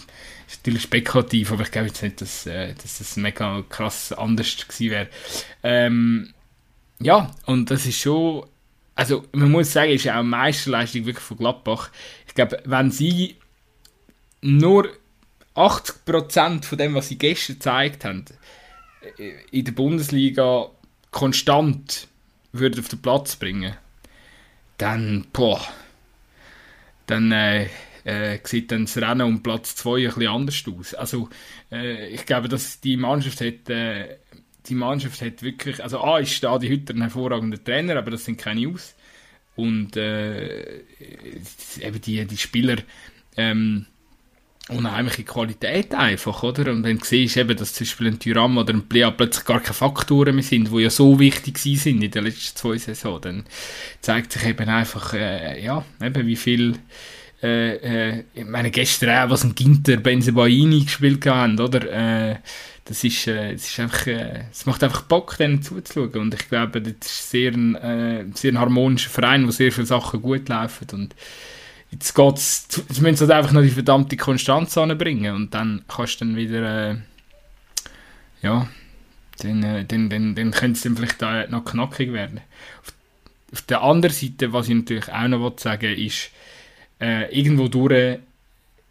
ist 0.47 0.59
natürlich 0.59 0.83
spekulativ, 0.83 1.51
aber 1.51 1.63
ich 1.63 1.71
glaube 1.71 1.87
jetzt 1.87 2.01
nicht, 2.01 2.19
dass, 2.21 2.45
äh, 2.45 2.73
dass 2.73 2.97
das 2.97 3.15
mega 3.17 3.63
krass 3.69 4.11
anders 4.11 4.67
gewesen 4.67 4.91
wäre. 4.91 5.07
Ähm, 5.63 6.33
ja, 6.99 7.31
und 7.45 7.69
das 7.69 7.85
ist 7.85 7.99
schon, 7.99 8.45
also 8.95 9.23
man 9.31 9.51
muss 9.51 9.71
sagen, 9.71 9.91
ist 9.91 10.03
ja 10.03 10.15
auch 10.15 10.19
eine 10.19 10.29
Meisterleistung 10.29 11.05
wirklich 11.05 11.23
von 11.23 11.37
Gladbach. 11.37 11.91
Ich 12.27 12.33
glaube, 12.33 12.61
wenn 12.65 12.91
sie 12.91 13.37
nur 14.41 14.89
80% 15.55 16.65
von 16.65 16.77
dem, 16.77 16.95
was 16.95 17.09
sie 17.09 17.17
gestern 17.17 17.55
gezeigt 17.55 18.05
haben, 18.05 18.25
äh, 19.17 19.33
in 19.51 19.65
der 19.65 19.71
Bundesliga 19.73 20.69
konstant 21.11 22.07
würde 22.51 22.79
auf 22.79 22.89
den 22.89 23.01
Platz 23.01 23.35
bringen, 23.35 23.75
dann, 24.77 25.27
boah, 25.31 25.61
dann 27.07 27.31
äh, 27.31 27.67
äh, 28.03 28.39
sieht 28.43 28.71
dann 28.71 28.85
das 28.85 28.97
Rennen 28.97 29.21
um 29.21 29.43
Platz 29.43 29.75
2 29.75 29.97
ein 29.97 30.05
bisschen 30.05 30.27
anders 30.27 30.63
aus. 30.67 30.93
Also, 30.93 31.29
äh, 31.71 32.09
ich 32.09 32.25
glaube, 32.25 32.49
dass 32.49 32.79
die 32.79 32.97
Mannschaft 32.97 33.41
hat, 33.41 33.69
äh, 33.69 34.17
die 34.67 34.75
Mannschaft 34.75 35.21
hat 35.21 35.43
wirklich, 35.43 35.83
also 35.83 36.01
A 36.01 36.19
ist 36.19 36.33
Stadi 36.33 36.67
Hütter 36.67 36.93
ein 36.93 37.01
hervorragender 37.01 37.63
Trainer, 37.63 37.97
aber 37.97 38.11
das 38.11 38.25
sind 38.25 38.37
keine 38.37 38.67
Aus. 38.67 38.95
Und 39.55 39.97
äh, 39.97 40.81
eben 41.81 42.01
die, 42.01 42.25
die 42.25 42.37
Spieler, 42.37 42.77
ähm, 43.37 43.85
unheimliche 44.71 45.23
Qualität 45.23 45.93
einfach, 45.93 46.43
oder? 46.43 46.71
Und 46.71 46.83
wenn 46.83 46.97
du 46.97 47.05
siehst, 47.05 47.37
eben, 47.37 47.55
dass 47.57 47.73
zum 47.73 47.85
Beispiel 47.85 48.07
ein 48.07 48.19
Tyram 48.19 48.57
oder 48.57 48.73
ein 48.73 48.87
Plea 48.87 49.11
plötzlich 49.11 49.45
gar 49.45 49.59
keine 49.59 49.73
Faktoren 49.73 50.35
mehr 50.35 50.43
sind, 50.43 50.71
die 50.71 50.79
ja 50.81 50.89
so 50.89 51.19
wichtig 51.19 51.57
sind 51.57 52.03
in 52.03 52.11
den 52.11 52.23
letzten 52.23 52.57
zwei 52.57 52.77
Saisonen, 52.77 53.21
dann 53.21 53.43
zeigt 54.01 54.33
sich 54.33 54.45
eben 54.45 54.69
einfach, 54.69 55.13
äh, 55.13 55.63
ja, 55.63 55.83
eben 56.01 56.25
wie 56.25 56.35
viel 56.35 56.75
äh, 57.43 57.75
äh, 58.19 58.23
ich 58.33 58.45
meine, 58.45 58.69
gestern 58.69 59.09
auch, 59.09 59.31
was 59.31 59.43
ein 59.43 59.55
Ginter, 59.55 59.97
Benzebaini 59.97 60.81
gespielt 60.81 61.25
haben, 61.25 61.59
oder? 61.59 62.31
Äh, 62.31 62.35
das 62.85 63.03
ist, 63.03 63.27
äh, 63.27 63.53
das 63.53 63.67
ist 63.67 63.79
einfach, 63.79 64.07
äh, 64.07 64.45
es 64.51 64.65
macht 64.65 64.83
einfach 64.83 65.03
Bock, 65.03 65.37
denen 65.37 65.61
zuzuschauen. 65.61 66.21
Und 66.21 66.33
ich 66.33 66.49
glaube, 66.49 66.81
das 66.81 66.93
ist 67.01 67.31
sehr 67.31 67.51
ein, 67.53 67.75
äh, 67.75 68.25
sehr 68.33 68.51
ein 68.51 68.59
harmonischer 68.59 69.09
Verein, 69.09 69.47
wo 69.47 69.51
sehr 69.51 69.71
viele 69.71 69.87
Sachen 69.87 70.21
gut 70.21 70.49
laufen. 70.49 70.87
Und 70.93 71.15
Jetzt 71.91 72.15
geht's, 72.15 72.67
jetzt 72.87 73.01
müssen 73.01 73.19
halt 73.19 73.31
einfach 73.31 73.51
noch 73.51 73.61
die 73.61 73.69
verdammte 73.69 74.15
Konstanz 74.15 74.77
anbringen 74.77 75.35
und 75.35 75.53
dann 75.53 75.83
kannst 75.87 76.21
du 76.21 76.25
dann 76.25 76.35
wieder, 76.37 76.91
äh, 76.91 76.95
ja, 78.41 78.67
dann, 79.39 79.63
äh, 79.63 79.85
dann, 79.85 80.09
dann, 80.09 80.35
dann 80.35 80.51
könnte 80.51 80.77
es 80.77 80.83
dann 80.83 80.95
vielleicht 80.95 81.21
äh, 81.21 81.47
noch 81.49 81.65
knackig 81.65 82.13
werden. 82.13 82.39
Auf, 82.81 82.93
auf, 83.53 83.61
der 83.63 83.81
anderen 83.81 84.15
Seite, 84.15 84.53
was 84.53 84.69
ich 84.69 84.75
natürlich 84.75 85.11
auch 85.11 85.27
noch 85.27 85.59
sagen 85.59 85.81
will, 85.81 86.05
ist, 86.05 86.29
äh, 87.01 87.29
irgendwo 87.37 87.67
durch 87.67 88.19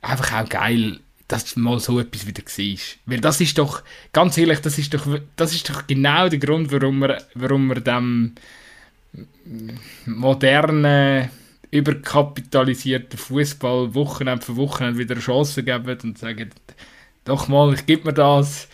einfach 0.02 0.42
auch 0.42 0.48
geil, 0.48 1.00
dass 1.28 1.56
mal 1.56 1.78
so 1.78 2.00
etwas 2.00 2.26
wieder 2.26 2.42
war. 2.42 2.78
Weil 3.06 3.20
das 3.20 3.40
ist 3.40 3.56
doch, 3.56 3.82
ganz 4.12 4.36
ehrlich, 4.36 4.60
das 4.60 4.78
ist 4.78 4.92
doch, 4.92 5.06
das 5.36 5.54
ist 5.54 5.70
doch 5.70 5.86
genau 5.86 6.28
der 6.28 6.38
Grund, 6.38 6.72
warum 6.72 6.98
wir, 6.98 7.22
warum 7.34 7.68
wir 7.68 7.80
dem 7.80 8.34
modernen 10.06 11.30
überkapitalisierten 11.70 13.18
Fußball 13.18 13.94
Wochenende 13.94 14.44
für 14.44 14.56
Wochenende 14.56 14.98
wieder 14.98 15.14
eine 15.14 15.22
Chance 15.22 15.62
geben 15.62 15.98
und 16.02 16.18
sagen, 16.18 16.50
doch 17.24 17.48
mal, 17.48 17.74
ich 17.74 17.86
gebe 17.86 18.08
mir 18.08 18.14
das. 18.14 18.68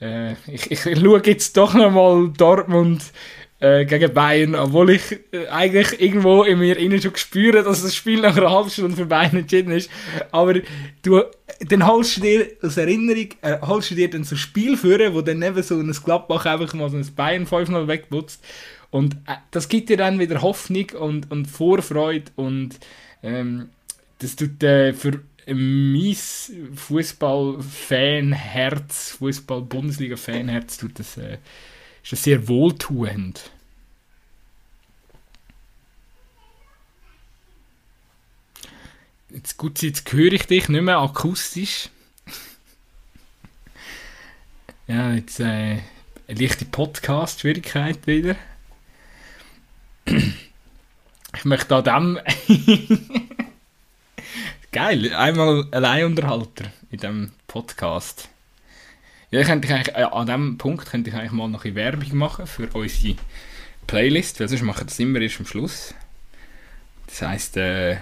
Äh, 0.00 0.32
ich, 0.46 0.70
ich, 0.70 0.80
schaue 0.82 1.22
jetzt 1.24 1.56
doch 1.56 1.74
noch 1.74 1.90
mal 1.90 2.30
Dortmund 2.36 3.02
äh, 3.58 3.84
gegen 3.86 4.12
Bayern, 4.12 4.54
obwohl 4.54 4.90
ich 4.90 5.18
äh, 5.32 5.48
eigentlich 5.48 6.00
irgendwo 6.00 6.42
in 6.42 6.58
mir 6.58 6.76
innen 6.76 7.00
schon 7.00 7.16
spüre, 7.16 7.62
dass 7.62 7.82
das 7.82 7.94
Spiel 7.94 8.20
nach 8.20 8.36
einer 8.36 8.50
halben 8.50 8.70
Stunde 8.70 8.96
für 8.96 9.06
Bayern 9.06 9.36
entschieden 9.36 9.72
ist. 9.72 9.90
Aber 10.30 10.54
du, 11.02 11.22
dann 11.60 11.86
holst 11.86 12.18
du 12.18 12.20
dir 12.20 12.46
aus 12.62 12.76
Erinnerung, 12.76 13.28
äh, 13.40 13.58
holst 13.62 13.90
du 13.90 13.94
dir 13.94 14.10
dann 14.10 14.24
so 14.24 14.34
ein 14.34 14.38
Spiel 14.38 14.76
führen, 14.76 15.14
wo 15.14 15.22
dann 15.22 15.38
neben 15.38 15.62
so 15.62 15.76
ein 15.76 15.90
Gladbach 15.90 16.44
einfach 16.44 16.74
mal 16.74 16.90
so 16.90 16.98
ein 16.98 17.14
Bayern 17.14 17.46
5-0 17.46 17.88
wegputzt 17.88 18.44
und 18.96 19.14
äh, 19.26 19.36
das 19.50 19.68
gibt 19.68 19.90
dir 19.90 19.98
dann 19.98 20.18
wieder 20.18 20.40
Hoffnung 20.40 20.88
und, 20.98 21.30
und 21.30 21.44
Vorfreude 21.44 22.32
und 22.36 22.78
ähm, 23.22 23.68
das 24.20 24.36
tut 24.36 24.62
äh, 24.62 24.94
für 24.94 25.20
mein 25.46 26.16
Fußball-Fanherz, 26.74 29.18
Fußball-Bundesliga-Fanherz, 29.18 30.78
tut 30.78 30.98
das, 30.98 31.18
äh, 31.18 31.36
ist 32.02 32.12
das 32.12 32.22
sehr 32.22 32.48
wohltuend. 32.48 33.50
Jetzt 39.28 39.58
gut, 39.58 39.82
jetzt 39.82 40.10
höre 40.10 40.32
ich 40.32 40.46
dich 40.46 40.70
nicht 40.70 40.80
mehr 40.80 41.00
akustisch. 41.00 41.90
ja, 44.86 45.12
jetzt 45.12 45.38
äh, 45.40 45.44
eine 45.44 45.82
leichte 46.28 46.64
Podcast-Schwierigkeit 46.64 48.06
wieder 48.06 48.36
ich 50.06 51.44
möchte 51.44 51.76
an 51.76 51.84
dem. 51.84 52.20
Geil, 54.72 55.14
einmal 55.14 55.66
Alleinunterhalter 55.70 56.72
in 56.90 56.98
diesem 56.98 57.32
Podcast. 57.46 58.28
Ja, 59.30 59.42
könnte 59.42 59.68
eigentlich, 59.74 59.94
äh, 59.94 60.02
an 60.02 60.26
diesem 60.26 60.58
Punkt 60.58 60.86
könnte 60.86 61.10
ich 61.10 61.16
eigentlich 61.16 61.32
mal 61.32 61.48
noch 61.48 61.64
ein 61.64 61.74
Werbung 61.74 62.16
machen 62.16 62.46
für 62.46 62.68
unsere 62.72 63.16
Playlist, 63.86 64.40
weil 64.40 64.48
sonst 64.48 64.62
machen 64.62 64.80
wir 64.80 64.86
das 64.86 64.98
immer 64.98 65.20
erst 65.20 65.40
am 65.40 65.46
Schluss. 65.46 65.94
Das 67.06 67.22
heisst, 67.22 67.56
äh, 67.56 67.96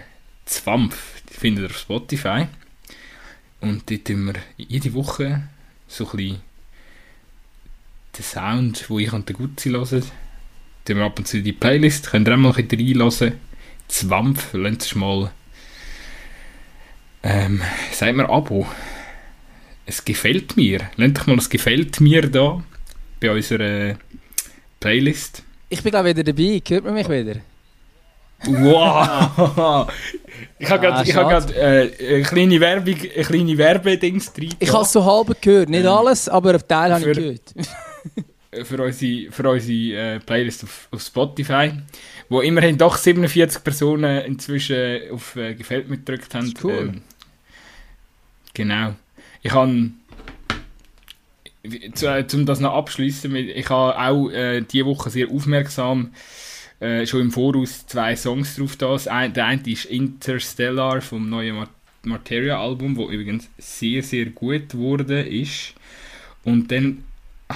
Zwampf, 0.45 1.23
die 1.31 1.35
findet 1.35 1.65
ihr 1.65 1.71
auf 1.71 1.79
Spotify. 1.79 2.47
Und 3.61 3.91
dort 3.91 4.05
tun 4.05 4.27
wir 4.27 4.35
jede 4.57 4.93
Woche 4.95 5.49
so 5.89 6.05
ein 6.11 6.17
bisschen 6.17 6.43
den 8.17 8.25
Sound, 8.25 8.91
wo 8.91 8.99
ich 8.99 9.13
und 9.13 9.29
der 9.29 9.37
Gutzi 9.37 9.71
hören, 9.71 10.05
tun 10.85 10.97
wir 10.97 11.05
ab 11.05 11.19
und 11.19 11.27
zu 11.27 11.43
die 11.43 11.53
Playlist, 11.53 12.11
könnt 12.11 12.29
ihr 12.29 12.35
auch 12.35 12.39
mal 12.39 12.55
ein 12.55 12.69
bisschen 12.69 13.01
reinhören. 13.01 13.41
Zwampf, 13.89 14.49
lasst 14.53 14.83
es 14.83 14.95
mal, 14.95 15.31
ähm, 17.23 17.63
sagt 17.93 18.17
mir 18.17 18.29
Abo. 18.29 18.67
Es 19.87 20.05
gefällt 20.05 20.57
mir. 20.57 20.81
Lasst 20.97 21.21
euch 21.21 21.27
mal 21.27 21.39
es 21.39 21.49
gefällt 21.49 22.01
mir 22.01 22.29
da 22.29 22.63
bei 23.21 23.31
unserer 23.31 23.97
Playlist. 24.81 25.43
Ich 25.69 25.83
bin 25.83 25.91
glaube 25.91 26.11
wieder 26.11 26.25
dabei, 26.25 26.63
hört 26.67 26.85
man 26.85 26.95
mich 26.95 27.09
wieder? 27.09 27.41
Wow! 28.47 29.91
ich 30.59 30.71
habe 30.71 30.87
gerade 30.87 31.19
ah, 31.19 31.31
hab 31.31 31.57
äh, 31.57 31.91
eine 31.99 32.23
kleine 32.23 32.61
Werbung, 32.61 32.95
eine 32.95 33.25
kleine 33.25 33.57
Werbedings 33.57 34.33
drin. 34.33 34.55
Ich 34.59 34.73
habe 34.73 34.83
es 34.83 34.93
so 34.93 35.05
halb 35.05 35.41
gehört, 35.41 35.71
nicht 35.71 35.85
ähm, 35.85 35.91
alles, 35.91 36.29
aber 36.29 36.51
einen 36.51 36.69
Teil 36.69 36.93
habe 36.93 37.11
ich 37.11 37.17
gehört. 37.17 37.55
für 38.63 38.83
unsere, 38.83 39.33
für 39.33 39.49
unsere 39.49 40.15
äh, 40.15 40.21
Playlist 40.21 40.65
auf, 40.65 40.89
auf 40.91 41.03
Spotify, 41.03 41.73
wo 42.29 42.41
immerhin 42.41 42.79
doch 42.79 42.97
47 42.97 43.65
Personen 43.65 44.25
inzwischen 44.25 45.11
auf 45.11 45.37
äh, 45.37 45.55
Gefällt 45.55 45.89
mir 45.89 45.99
gedrückt 45.99 46.35
haben. 46.35 46.55
Cool. 46.63 46.93
Ähm, 46.95 47.03
genau. 48.53 48.95
Ich 49.43 49.53
habe 49.53 49.91
zu, 51.95 52.27
um 52.35 52.47
das 52.47 52.61
noch 52.61 52.75
abschließen, 52.75 53.35
ich 53.35 53.71
habe 53.71 53.99
auch 53.99 54.31
äh, 54.31 54.61
diese 54.61 54.87
Woche 54.87 55.11
sehr 55.11 55.31
aufmerksam 55.31 56.13
äh, 56.81 57.07
schon 57.07 57.23
im 57.23 57.31
Voraus 57.31 57.87
zwei 57.87 58.17
Songs 58.17 58.57
drauf 58.57 58.77
da. 58.77 59.29
Der 59.29 59.47
eine 59.47 59.63
ist 59.67 59.87
Interstellar 59.87 61.01
vom 61.01 61.31
neuen 61.31 61.67
Materia-Album, 62.03 62.97
wo 62.97 63.09
übrigens 63.09 63.49
sehr, 63.59 64.03
sehr 64.03 64.27
gut 64.27 64.71
geworden 64.71 65.27
ist. 65.27 65.75
Und 66.45 66.71
dann 66.71 67.05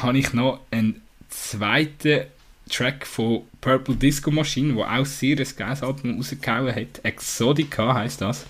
habe 0.02 0.18
ich 0.18 0.32
noch 0.32 0.60
einen 0.70 1.02
zweiten 1.28 2.24
Track 2.68 3.06
von 3.06 3.42
Purple 3.60 3.96
Disco 3.96 4.30
Machine, 4.30 4.74
wo 4.74 4.82
auch 4.84 5.06
sehr 5.06 5.38
ein 5.38 5.46
geiles 5.56 5.82
Album 5.82 6.16
rausgehauen 6.16 6.74
hat. 6.74 7.04
Exotica 7.04 7.94
heißt 7.94 8.20
das. 8.20 8.46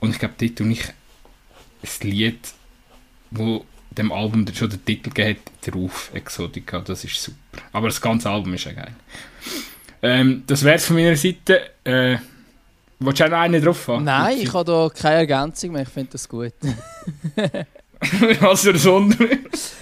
Und 0.00 0.10
ich 0.10 0.18
glaube, 0.18 0.34
dort 0.38 0.56
tue 0.56 0.70
ich 0.70 0.84
ein 0.88 2.08
Lied, 2.08 2.38
wo 3.30 3.64
dem 3.90 4.12
Album 4.12 4.46
schon 4.52 4.70
den 4.70 4.84
Titel 4.84 5.10
gegeben 5.10 5.38
hat, 5.38 5.74
drauf. 5.74 6.10
Exotica, 6.12 6.80
das 6.80 7.04
ist 7.04 7.22
super. 7.22 7.62
Aber 7.72 7.88
das 7.88 8.00
ganze 8.00 8.28
Album 8.28 8.54
ist 8.54 8.64
ja 8.64 8.72
geil. 8.72 8.94
Ähm, 10.02 10.42
das 10.46 10.62
wäre 10.64 10.76
es 10.76 10.86
von 10.86 10.96
meiner 10.96 11.16
Seite. 11.16 11.70
Äh, 11.84 12.18
willst 12.98 13.20
du 13.20 13.24
auch 13.24 13.30
noch 13.30 13.38
einen 13.38 13.62
drauf 13.62 13.88
haben? 13.88 14.04
Nein, 14.04 14.38
ich 14.38 14.52
habe 14.52 14.64
da 14.64 14.90
keine 14.94 15.16
Ergänzung 15.16 15.72
mehr. 15.72 15.82
Ich 15.82 15.88
finde 15.88 16.12
das 16.12 16.28
gut. 16.28 16.52
Was 18.40 18.66
ein 18.66 18.84
Wunder. 18.84 19.16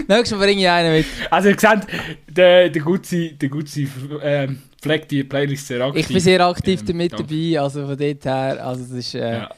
Nächstes 0.08 0.30
Mal 0.32 0.44
bringe 0.44 0.62
ich 0.62 0.68
einen 0.68 0.92
mit. 0.92 1.06
Also 1.30 1.48
ihr 1.48 1.58
seht, 1.58 1.86
der, 2.28 2.68
der 2.68 2.82
Gutzi, 2.82 3.36
der 3.40 3.48
Gutzi 3.48 3.88
äh, 4.22 4.48
pflegt 4.80 5.10
die 5.10 5.24
Playlist 5.24 5.66
sehr 5.66 5.80
aktiv. 5.80 6.00
Ich 6.00 6.08
bin 6.08 6.20
sehr 6.20 6.40
aktiv 6.46 6.80
ähm, 6.80 6.86
damit 6.86 7.12
dabei, 7.12 7.60
also 7.60 7.86
von 7.86 7.96
dort 7.96 8.24
her, 8.24 8.66
also 8.66 8.82
das 8.82 8.92
ist... 8.92 9.14
Äh, 9.14 9.32
ja. 9.32 9.50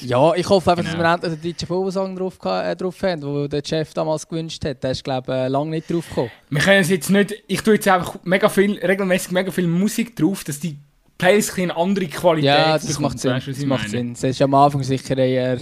ja. 0.00 0.34
ich 0.34 0.48
hoffe 0.48 0.70
einfach, 0.70 0.84
genau. 0.84 1.02
dass 1.02 1.22
wir 1.22 1.28
endlich 1.30 1.56
den 1.56 1.56
DJ 1.58 1.66
Vogelsang 1.66 2.16
drauf, 2.16 2.38
äh, 2.44 2.76
drauf 2.76 3.02
haben, 3.02 3.20
den 3.20 3.48
der 3.48 3.62
Chef 3.64 3.94
damals 3.94 4.28
gewünscht 4.28 4.64
hat. 4.64 4.82
Der 4.82 4.90
ist, 4.90 5.02
glaube 5.02 5.32
ich, 5.32 5.38
äh, 5.38 5.48
lange 5.48 5.70
nicht 5.70 5.90
drauf 5.90 6.08
gekommen. 6.08 6.30
Wir 6.50 6.60
können 6.60 6.80
es 6.80 6.90
jetzt 6.90 7.10
nicht... 7.10 7.34
Ich 7.46 7.62
tue 7.62 7.74
jetzt 7.74 7.88
einfach 7.88 8.16
mega 8.24 8.48
viel, 8.48 8.78
regelmäßig 8.78 9.32
mega 9.32 9.50
viel 9.50 9.66
Musik 9.66 10.14
drauf, 10.14 10.44
dass 10.44 10.60
die 10.60 10.76
Playlist 11.18 11.58
eine 11.58 11.74
andere 11.74 12.06
Qualität 12.06 12.44
Ja, 12.44 12.72
das 12.74 12.86
bekommt, 12.86 13.02
macht 13.02 13.18
Sinn. 13.20 13.32
Weißt, 13.32 13.48
das 13.48 13.64
macht 13.64 13.88
Sinn. 13.88 14.12
Das 14.12 14.24
ist 14.24 14.42
am 14.42 14.54
Anfang 14.54 14.82
sicher 14.82 15.16
eher... 15.16 15.58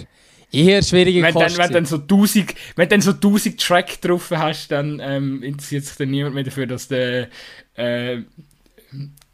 Eher 0.55 0.82
schwierige 0.82 1.22
wenn 1.22 1.34
dann, 1.34 1.57
wenn 1.57 1.72
dann 1.72 1.86
so 1.86 1.96
1000, 1.96 2.55
wenn 2.76 2.88
dann 2.88 3.00
so 3.00 3.11
1000 3.11 3.61
Track 3.61 4.00
drauf 4.00 4.30
hast, 4.30 4.68
dann 4.68 5.00
ähm, 5.02 5.42
interessiert 5.42 5.84
sich 5.84 5.96
dann 5.96 6.11
niemand 6.11 6.34
mehr 6.34 6.44
dafür, 6.44 6.66
dass 6.66 6.86
der 6.86 7.28
äh, 7.74 8.18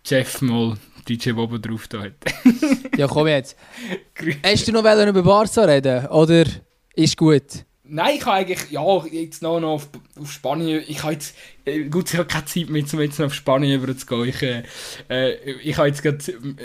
Jeff 0.05 0.41
mal 0.41 0.79
DJ 1.09 1.33
Bobo 1.33 1.59
drauf 1.59 1.89
da 1.89 2.03
hat. 2.03 2.15
ja, 2.97 3.07
komm 3.07 3.29
jetzt. 3.29 3.57
Hast 4.45 4.67
du 4.67 4.73
noch 4.73 4.81
über 4.81 5.23
Barca 5.23 5.65
reden? 5.65 6.07
Oder 6.07 6.47
ist 6.95 7.17
gut? 7.17 7.65
Nein, 7.85 8.17
ich 8.17 8.25
habe 8.25 8.37
eigentlich, 8.37 8.71
ja, 8.71 9.05
jetzt 9.07 9.43
noch, 9.43 9.59
noch 9.59 9.73
auf, 9.73 9.89
auf 10.19 10.31
Spanien, 10.31 10.85
ich 10.87 11.03
habe 11.03 11.15
jetzt, 11.15 11.37
äh, 11.65 11.81
gut, 11.85 12.13
ich 12.13 12.19
habe 12.19 12.29
keine 12.29 12.45
Zeit 12.45 12.71
mehr, 12.71 12.85
um 12.93 13.01
jetzt 13.01 13.19
noch 13.19 13.27
auf 13.27 13.35
Spanien 13.35 13.83
über 13.83 13.97
zu 13.97 14.07
gehen. 14.07 14.25
Ich, 14.29 14.43
äh, 14.43 14.63
äh 15.09 15.53
ich 15.63 15.77
habe 15.77 15.89
jetzt 15.89 16.03
gerade, 16.03 16.19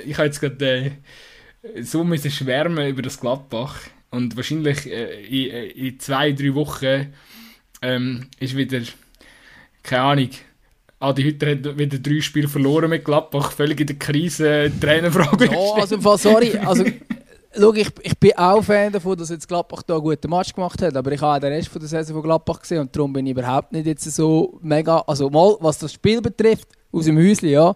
ich 0.05 0.17
habe 0.17 0.27
jetzt 0.27 0.39
gerade 0.39 0.91
äh, 1.63 1.81
so 1.81 2.03
müssen 2.03 2.29
schwärmen 2.29 2.87
über 2.87 3.01
das 3.01 3.19
Gladbach. 3.19 3.81
Und 4.15 4.35
wahrscheinlich 4.37 4.85
äh, 4.89 5.25
in, 5.25 5.51
äh, 5.51 5.65
in, 5.65 5.99
zwei, 5.99 6.31
drei 6.31 6.55
Wochen 6.55 7.13
ähm, 7.81 8.27
ist 8.39 8.55
wieder, 8.55 8.79
keine 9.83 10.01
Ahnung, 10.01 10.29
Adi 10.99 11.23
Hütter 11.23 11.51
hat 11.51 11.77
wieder 11.77 11.99
drei 11.99 12.21
Spiele 12.21 12.47
verloren 12.47 12.89
mit 12.89 13.03
Gladbach, 13.03 13.51
völlig 13.51 13.81
in 13.81 13.87
der 13.87 13.97
Krise, 13.97 14.71
Trainerfrage. 14.79 15.45
Ja, 15.51 15.73
also 15.75 15.95
im 15.95 16.01
Fall, 16.01 16.17
sorry, 16.17 16.57
also 16.57 16.85
Schau, 17.57 17.73
ich, 17.73 17.87
ich 18.01 18.17
bin 18.17 18.31
auch 18.35 18.61
Fan 18.61 18.91
davon, 18.91 19.17
dass 19.17 19.29
jetzt 19.29 19.47
Gladbach 19.47 19.81
da 19.83 19.95
einen 19.95 20.03
guten 20.03 20.29
Match 20.29 20.53
gemacht 20.53 20.81
hat, 20.81 20.95
aber 20.95 21.11
ich 21.11 21.21
habe 21.21 21.37
auch 21.37 21.39
den 21.39 21.53
Rest 21.53 21.69
von 21.69 21.79
der 21.79 21.87
Saison 21.87 22.15
von 22.15 22.23
Gladbach 22.23 22.59
gesehen 22.59 22.79
und 22.79 22.93
darum 22.93 23.13
bin 23.13 23.25
ich 23.25 23.31
überhaupt 23.31 23.71
nicht 23.71 23.85
jetzt 23.85 24.03
so 24.11 24.59
mega, 24.61 24.99
also 25.07 25.29
mal, 25.29 25.55
was 25.59 25.77
das 25.77 25.93
Spiel 25.93 26.21
betrifft, 26.21 26.67
aus 26.91 27.05
dem 27.05 27.17
Häuschen, 27.17 27.49
ja, 27.49 27.73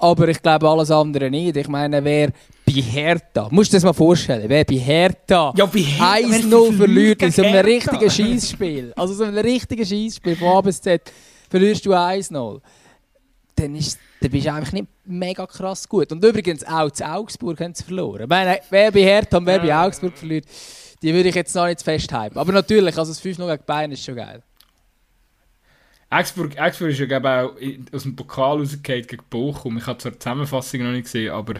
aber 0.00 0.28
ich 0.28 0.40
glaube 0.40 0.68
alles 0.68 0.90
andere 0.90 1.30
nicht. 1.30 1.56
Ich 1.56 1.68
meine, 1.68 2.02
wer 2.02 2.30
bei 2.66 2.72
Hertha, 2.72 3.48
musst 3.50 3.70
du 3.70 3.76
dir 3.76 3.76
das 3.76 3.84
mal 3.84 3.92
vorstellen, 3.92 4.48
wer 4.48 4.64
bei 4.64 4.76
Hertha, 4.76 5.52
ja, 5.56 5.66
bei 5.66 5.80
Hertha 5.80 6.28
1-0 6.38 6.76
verliert 6.76 7.22
in 7.22 7.30
so 7.30 7.42
einem 7.42 7.64
richtigen 7.64 8.10
Schießspiel, 8.10 8.92
also 8.96 9.14
so 9.14 9.24
einem 9.24 9.38
richtigen 9.38 9.84
Schießspiel 9.84 10.36
von 10.36 10.48
A 10.48 10.60
bis 10.62 10.80
Z, 10.80 11.02
verlierst 11.50 11.84
du 11.84 11.92
1-0, 11.92 12.60
dann, 13.56 13.74
ist, 13.74 13.98
dann 14.20 14.30
bist 14.30 14.46
du 14.46 14.52
einfach 14.52 14.72
nicht 14.72 14.86
mega 15.04 15.46
krass 15.46 15.88
gut. 15.88 16.10
Und 16.12 16.24
übrigens 16.24 16.64
auch 16.64 16.90
zu 16.90 17.04
Augsburg 17.06 17.60
haben 17.60 17.74
sie 17.74 17.84
verloren. 17.84 18.22
Ich 18.22 18.28
meine, 18.28 18.58
wer 18.70 18.90
bei 18.90 19.02
Hertha 19.02 19.36
und 19.36 19.46
wer 19.46 19.58
bei 19.58 19.76
Augsburg 19.76 20.16
verliert, 20.16 20.46
die 21.02 21.12
würde 21.12 21.28
ich 21.28 21.34
jetzt 21.34 21.54
noch 21.54 21.66
nicht 21.66 21.82
festhalten. 21.82 22.38
Aber 22.38 22.52
natürlich, 22.52 22.96
also 22.96 23.12
das 23.12 23.22
5-0 23.22 23.50
gegen 23.50 23.64
Bayern 23.66 23.92
ist 23.92 24.04
schon 24.04 24.16
geil. 24.16 24.42
Augsburg, 26.10 26.58
Augsburg 26.58 26.90
ist 26.90 26.98
ja 26.98 27.06
glaube 27.06 27.30
auch 27.30 27.94
aus 27.94 28.02
dem 28.02 28.16
Pokal 28.16 28.58
rausgefallen 28.58 29.06
gegen 29.06 29.22
Bochum. 29.30 29.78
Ich 29.78 29.86
habe 29.86 29.98
zwar 29.98 30.10
die 30.10 30.18
Zusammenfassung 30.18 30.82
noch 30.82 30.90
nicht 30.90 31.04
gesehen, 31.04 31.32
aber 31.32 31.54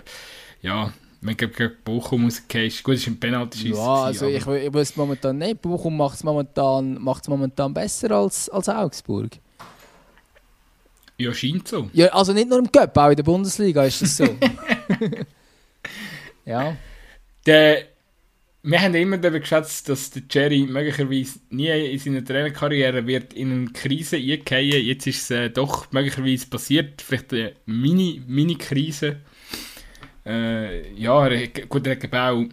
ja, 0.61 0.93
wenn 1.21 1.37
du 1.37 1.49
gegen 1.49 1.77
Bochum 1.85 2.25
rausgehst, 2.25 2.83
gut, 2.83 2.95
ist 2.95 3.07
ein 3.07 3.21
penalty 3.21 3.71
Ja, 3.71 4.05
also 4.05 4.27
ich, 4.27 4.45
ich 4.45 4.75
weiß 4.75 4.97
momentan 4.97 5.39
nicht. 5.39 5.63
Bochum 5.63 5.97
macht 5.97 6.17
es 6.17 6.25
momentan, 6.25 7.01
momentan 7.29 7.73
besser 7.73 8.11
als, 8.11 8.49
als 8.49 8.69
Augsburg. 8.69 9.31
Ja, 11.17 11.33
scheint 11.33 11.69
so. 11.69 11.89
Ja, 11.93 12.09
also 12.09 12.33
nicht 12.33 12.49
nur 12.49 12.59
im 12.59 12.73
Cup, 12.73 12.97
auch 12.97 13.11
in 13.11 13.17
der 13.17 13.23
Bundesliga 13.23 13.85
ist 13.85 14.03
das 14.03 14.17
so. 14.17 14.25
ja. 16.45 16.77
Der 17.47 17.90
wir 18.63 18.81
haben 18.81 18.95
immer 18.95 19.17
darüber 19.17 19.41
geschätzt, 19.41 19.89
dass 19.89 20.11
der 20.11 20.23
Jerry 20.31 20.67
möglicherweise 20.69 21.41
nie 21.49 21.69
in 21.69 21.99
seiner 21.99 22.25
Trainerkarriere 22.25 23.07
wird 23.07 23.33
in 23.33 23.53
eine 23.53 23.71
Krise 23.71 24.17
eingehen. 24.17 24.85
Jetzt 24.85 25.07
ist 25.07 25.23
es 25.23 25.31
äh, 25.31 25.51
doch 25.51 25.91
möglicherweise 25.93 26.47
passiert, 26.47 27.01
vielleicht 27.01 27.33
eine 27.33 27.53
Mini-Krise. 27.67 29.17
äh, 30.27 30.93
ja, 30.95 31.27
er, 31.27 31.49
gut, 31.49 31.87
er 31.87 31.97
hat 31.97 32.15
auch 32.15 32.45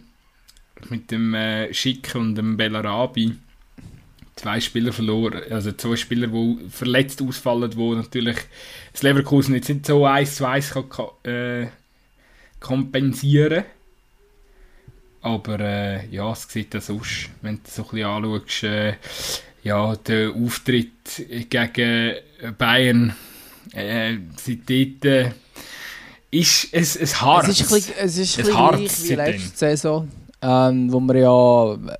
mit 0.88 1.10
dem 1.10 1.34
äh, 1.34 1.72
Schick 1.74 2.14
und 2.14 2.36
dem 2.36 2.56
Bellarabi 2.56 3.34
zwei 4.36 4.60
Spieler 4.60 4.92
verloren, 4.92 5.42
also 5.50 5.72
zwei 5.72 5.96
Spieler, 5.96 6.28
die 6.28 6.58
verletzt 6.70 7.20
ausfallen, 7.20 7.74
wo 7.76 7.94
natürlich 7.94 8.36
das 8.92 9.02
Leverkusen 9.02 9.54
jetzt 9.54 9.68
nicht 9.68 9.86
so 9.86 10.06
eins 10.06 10.36
zu 10.36 10.46
eins 10.46 10.72
kann, 10.72 11.30
äh, 11.30 11.66
kompensieren 12.60 13.64
kann. 13.64 13.77
Aber 15.28 15.60
äh, 15.60 16.06
ja, 16.08 16.32
es 16.32 16.48
sieht 16.48 16.72
das 16.72 16.88
aus, 16.88 17.28
wenn 17.42 17.56
du 17.56 17.60
so 17.70 17.82
ein 17.82 17.88
bisschen 17.90 18.06
anschaust, 18.06 18.62
äh, 18.64 18.94
ja, 19.62 19.94
der 19.96 20.30
Auftritt 20.30 21.50
gegen 21.50 22.14
Bayern, 22.56 23.14
äh, 23.74 24.16
seitdem 24.36 24.96
äh, 25.04 25.30
ist 26.30 26.68
es 26.72 26.96
ein 26.96 27.20
Harz. 27.20 27.48
Es 27.48 27.60
ist 27.60 27.70
ein 27.70 27.74
bisschen, 27.74 27.94
es 27.98 28.18
ist 28.18 28.38
ein 28.38 28.44
bisschen 28.44 28.56
gleich 28.56 29.08
wie 29.10 29.14
letzte 29.14 29.58
Saison, 29.58 30.08
ähm, 30.40 30.90
wo 30.90 31.00
wir 31.00 31.16
ja 31.16 31.98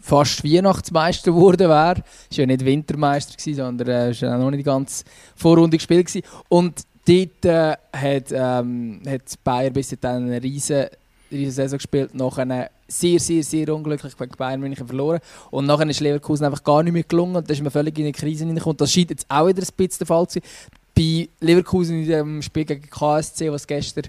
fast 0.00 0.44
Weihnachtsmeister 0.44 1.32
geworden 1.32 1.68
wäre. 1.68 2.04
Es 2.30 2.38
war 2.38 2.42
ja 2.42 2.46
nicht 2.46 2.64
Wintermeister, 2.64 3.36
gewesen, 3.36 3.56
sondern 3.56 4.10
es 4.10 4.22
äh, 4.22 4.26
war 4.26 4.38
noch 4.38 4.50
nicht 4.50 4.64
ganz 4.64 5.04
Vorrunde 5.34 5.76
gespielt. 5.76 6.06
Gewesen. 6.06 6.26
Und 6.48 6.82
dort 7.04 7.44
äh, 7.44 7.76
hat, 7.92 8.32
ähm, 8.32 9.02
hat 9.06 9.22
Bayern 9.42 9.72
bis 9.72 9.96
dann 10.00 10.26
eine 10.26 10.40
riesige 10.40 10.90
diese 11.30 11.52
Saison 11.52 11.78
gespielt, 11.78 12.14
nachher 12.14 12.70
sehr, 12.86 13.20
sehr, 13.20 13.42
sehr 13.42 13.74
unglücklich 13.74 14.16
gegen 14.16 14.36
Bayern 14.36 14.60
München 14.60 14.86
verloren. 14.86 15.20
Und 15.50 15.66
nachher 15.66 15.88
ist 15.88 16.00
Leverkusen 16.00 16.46
einfach 16.46 16.64
gar 16.64 16.82
nicht 16.82 16.92
mehr 16.92 17.02
gelungen 17.02 17.36
und 17.36 17.48
da 17.48 17.52
ist 17.52 17.62
man 17.62 17.70
völlig 17.70 17.98
in 17.98 18.04
eine 18.04 18.12
Krise 18.12 18.40
hineingekommen. 18.40 18.76
Das 18.76 18.92
scheint 18.92 19.10
jetzt 19.10 19.26
auch 19.28 19.46
wieder 19.46 19.62
ein 19.62 19.68
bisschen 19.76 19.98
der 19.98 20.06
Fall 20.06 20.26
zu 20.28 20.40
sein. 20.40 20.50
Bei 20.94 21.28
Leverkusen 21.40 22.02
in 22.02 22.08
dem 22.08 22.42
Spiel 22.42 22.64
gegen 22.64 22.88
KSC, 22.88 23.52
was 23.52 23.66
gestern 23.66 24.04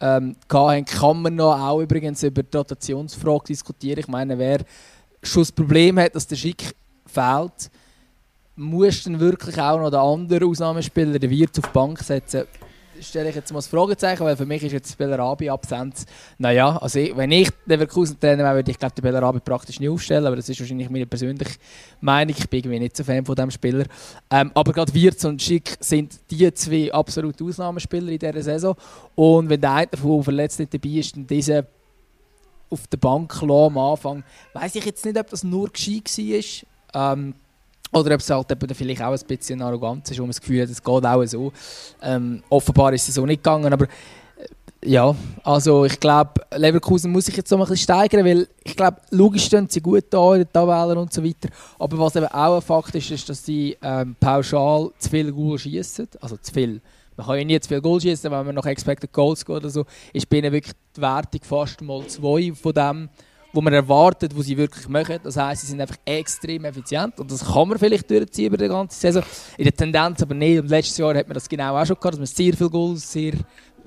ähm, 0.00 0.36
hatten, 0.50 0.84
kann 0.84 1.22
man 1.22 1.34
noch 1.34 1.58
auch 1.58 1.80
übrigens 1.80 2.22
über 2.22 2.42
die 2.42 2.56
Rotationsfrage 2.56 3.44
diskutieren. 3.48 3.98
Ich 3.98 4.08
meine, 4.08 4.38
wer 4.38 4.60
schon 5.22 5.42
das 5.42 5.52
Problem 5.52 5.98
hat, 5.98 6.14
dass 6.14 6.26
der 6.26 6.36
Schick 6.36 6.74
fehlt, 7.06 7.70
muss 8.56 9.04
dann 9.04 9.20
wirklich 9.20 9.58
auch 9.60 9.78
noch 9.78 9.90
den 9.90 10.00
anderen 10.00 10.48
Ausnahmespieler, 10.48 11.18
den 11.18 11.30
Wirt, 11.30 11.58
auf 11.58 11.66
die 11.66 11.72
Bank 11.72 11.98
setzen 12.00 12.44
stelle 13.02 13.30
ich 13.30 13.34
jetzt 13.34 13.52
mal 13.52 13.58
das 13.58 13.66
Fragezeichen, 13.66 14.24
weil 14.24 14.36
für 14.36 14.46
mich 14.46 14.62
ist 14.62 14.72
jetzt 14.72 14.96
Bellarabi 14.96 15.50
absent. 15.50 16.04
Naja, 16.38 16.76
also 16.76 16.98
ich, 16.98 17.16
wenn 17.16 17.32
ich 17.32 17.48
Leverkusen-Trainer 17.66 18.44
wäre, 18.44 18.56
würde 18.56 18.70
ich 18.70 18.78
glaube 18.78 18.94
den 18.94 19.02
Bellarabi 19.02 19.40
praktisch 19.40 19.80
nicht 19.80 19.88
aufstellen, 19.88 20.26
aber 20.26 20.36
das 20.36 20.48
ist 20.48 20.60
wahrscheinlich 20.60 20.90
meine 20.90 21.06
persönliche 21.06 21.56
Meinung. 22.00 22.34
Ich 22.38 22.48
bin 22.48 22.60
irgendwie 22.60 22.78
nicht 22.78 22.96
so 22.96 23.04
Fan 23.04 23.24
von 23.24 23.34
diesem 23.34 23.50
Spieler. 23.50 23.84
Ähm, 24.30 24.50
aber 24.54 24.72
gerade 24.72 24.92
Wirtz 24.94 25.24
und 25.24 25.40
Schick 25.40 25.76
sind 25.80 26.18
die 26.30 26.52
zwei 26.54 26.92
absolute 26.92 27.44
Ausnahmespieler 27.44 28.08
in 28.08 28.18
dieser 28.18 28.42
Saison. 28.42 28.76
Und 29.14 29.48
wenn 29.48 29.60
der 29.60 29.72
eine 29.72 29.86
davon 29.88 30.22
verletzt 30.22 30.58
nicht 30.58 30.74
dabei 30.74 30.88
ist, 30.90 31.16
dann 31.16 31.26
diese 31.26 31.66
auf 32.70 32.86
der 32.86 32.98
Bank 32.98 33.42
am 33.42 33.76
Anfang, 33.76 34.22
weiß 34.54 34.76
ich 34.76 34.84
jetzt 34.84 35.04
nicht, 35.04 35.18
ob 35.18 35.28
das 35.28 35.42
nur 35.42 35.70
gescheit 35.70 36.64
war. 36.92 37.12
Ähm, 37.12 37.34
oder 37.92 38.14
ob 38.14 38.20
es 38.20 38.30
halt 38.30 38.46
vielleicht 38.74 39.02
auch 39.02 39.12
ein 39.12 39.26
bisschen 39.26 39.62
arrogant 39.62 40.10
ist, 40.10 40.18
wo 40.18 40.22
man 40.22 40.30
das 40.30 40.40
Gefühl 40.40 40.62
hat, 40.62 40.70
es 40.70 40.82
geht 40.82 41.06
auch 41.06 41.24
so. 41.24 41.52
Ähm, 42.02 42.42
offenbar 42.48 42.92
ist 42.92 43.08
es 43.08 43.14
so 43.14 43.26
nicht 43.26 43.42
gegangen, 43.42 43.72
aber 43.72 43.86
äh, 43.86 44.88
ja, 44.90 45.14
also 45.42 45.84
ich 45.84 45.98
glaube, 45.98 46.34
Leverkusen 46.54 47.10
muss 47.10 47.26
sich 47.26 47.36
jetzt 47.36 47.50
noch 47.50 47.58
ein 47.58 47.62
bisschen 47.62 47.78
steigern, 47.78 48.24
weil 48.24 48.48
ich 48.62 48.76
glaube, 48.76 48.98
logisch 49.10 49.44
stehen 49.44 49.68
sie 49.68 49.80
gut 49.80 50.04
da 50.10 50.34
in 50.34 50.42
den 50.42 50.52
Tabellen 50.52 50.98
und 50.98 51.12
so 51.12 51.24
weiter. 51.24 51.48
Aber 51.78 51.98
was 51.98 52.16
eben 52.16 52.26
auch 52.26 52.56
ein 52.56 52.62
Fakt 52.62 52.94
ist, 52.94 53.10
ist, 53.10 53.28
dass 53.28 53.44
sie 53.44 53.76
ähm, 53.82 54.14
pauschal 54.20 54.90
zu 54.98 55.10
viel 55.10 55.32
Goal 55.32 55.58
schießen, 55.58 56.08
also 56.20 56.36
zu 56.36 56.52
viel 56.52 56.80
man 57.16 57.26
kann 57.26 57.38
ja 57.38 57.44
nie 57.44 57.60
zu 57.60 57.68
viel 57.68 57.82
Goal 57.82 58.00
schießen, 58.00 58.30
wenn 58.30 58.46
man 58.46 58.54
nach 58.54 58.64
Expected 58.64 59.12
Goals 59.12 59.44
geht 59.44 59.56
oder 59.56 59.68
so, 59.68 59.84
ist 60.14 60.28
bei 60.30 60.38
ihnen 60.38 60.52
wirklich 60.52 60.74
die 60.96 61.02
Wertung 61.02 61.40
fast 61.42 61.82
mal 61.82 62.06
zwei 62.06 62.52
von 62.54 62.72
dem, 62.72 63.08
was 63.52 63.64
man 63.64 63.72
erwartet, 63.72 64.36
was 64.36 64.46
sie 64.46 64.56
wirklich 64.56 64.88
machen. 64.88 65.18
Das 65.22 65.36
heisst, 65.36 65.62
sie 65.62 65.68
sind 65.68 65.80
einfach 65.80 65.96
extrem 66.04 66.64
effizient 66.64 67.18
und 67.18 67.30
das 67.30 67.44
kann 67.44 67.68
man 67.68 67.78
vielleicht 67.78 68.10
durchziehen 68.10 68.46
über 68.46 68.56
die 68.56 68.68
ganze 68.68 68.98
Saison. 68.98 69.22
In 69.56 69.64
der 69.64 69.74
Tendenz 69.74 70.22
aber 70.22 70.34
nicht. 70.34 70.60
Und 70.60 70.68
letztes 70.68 70.98
Jahr 70.98 71.14
hat 71.14 71.26
man 71.26 71.34
das 71.34 71.48
genau 71.48 71.76
auch 71.76 71.86
schon 71.86 71.96
gehabt, 71.96 72.14
dass 72.14 72.18
man 72.18 72.26
sehr 72.26 72.54
viele 72.54 72.70
Goals, 72.70 73.10
sehr 73.10 73.34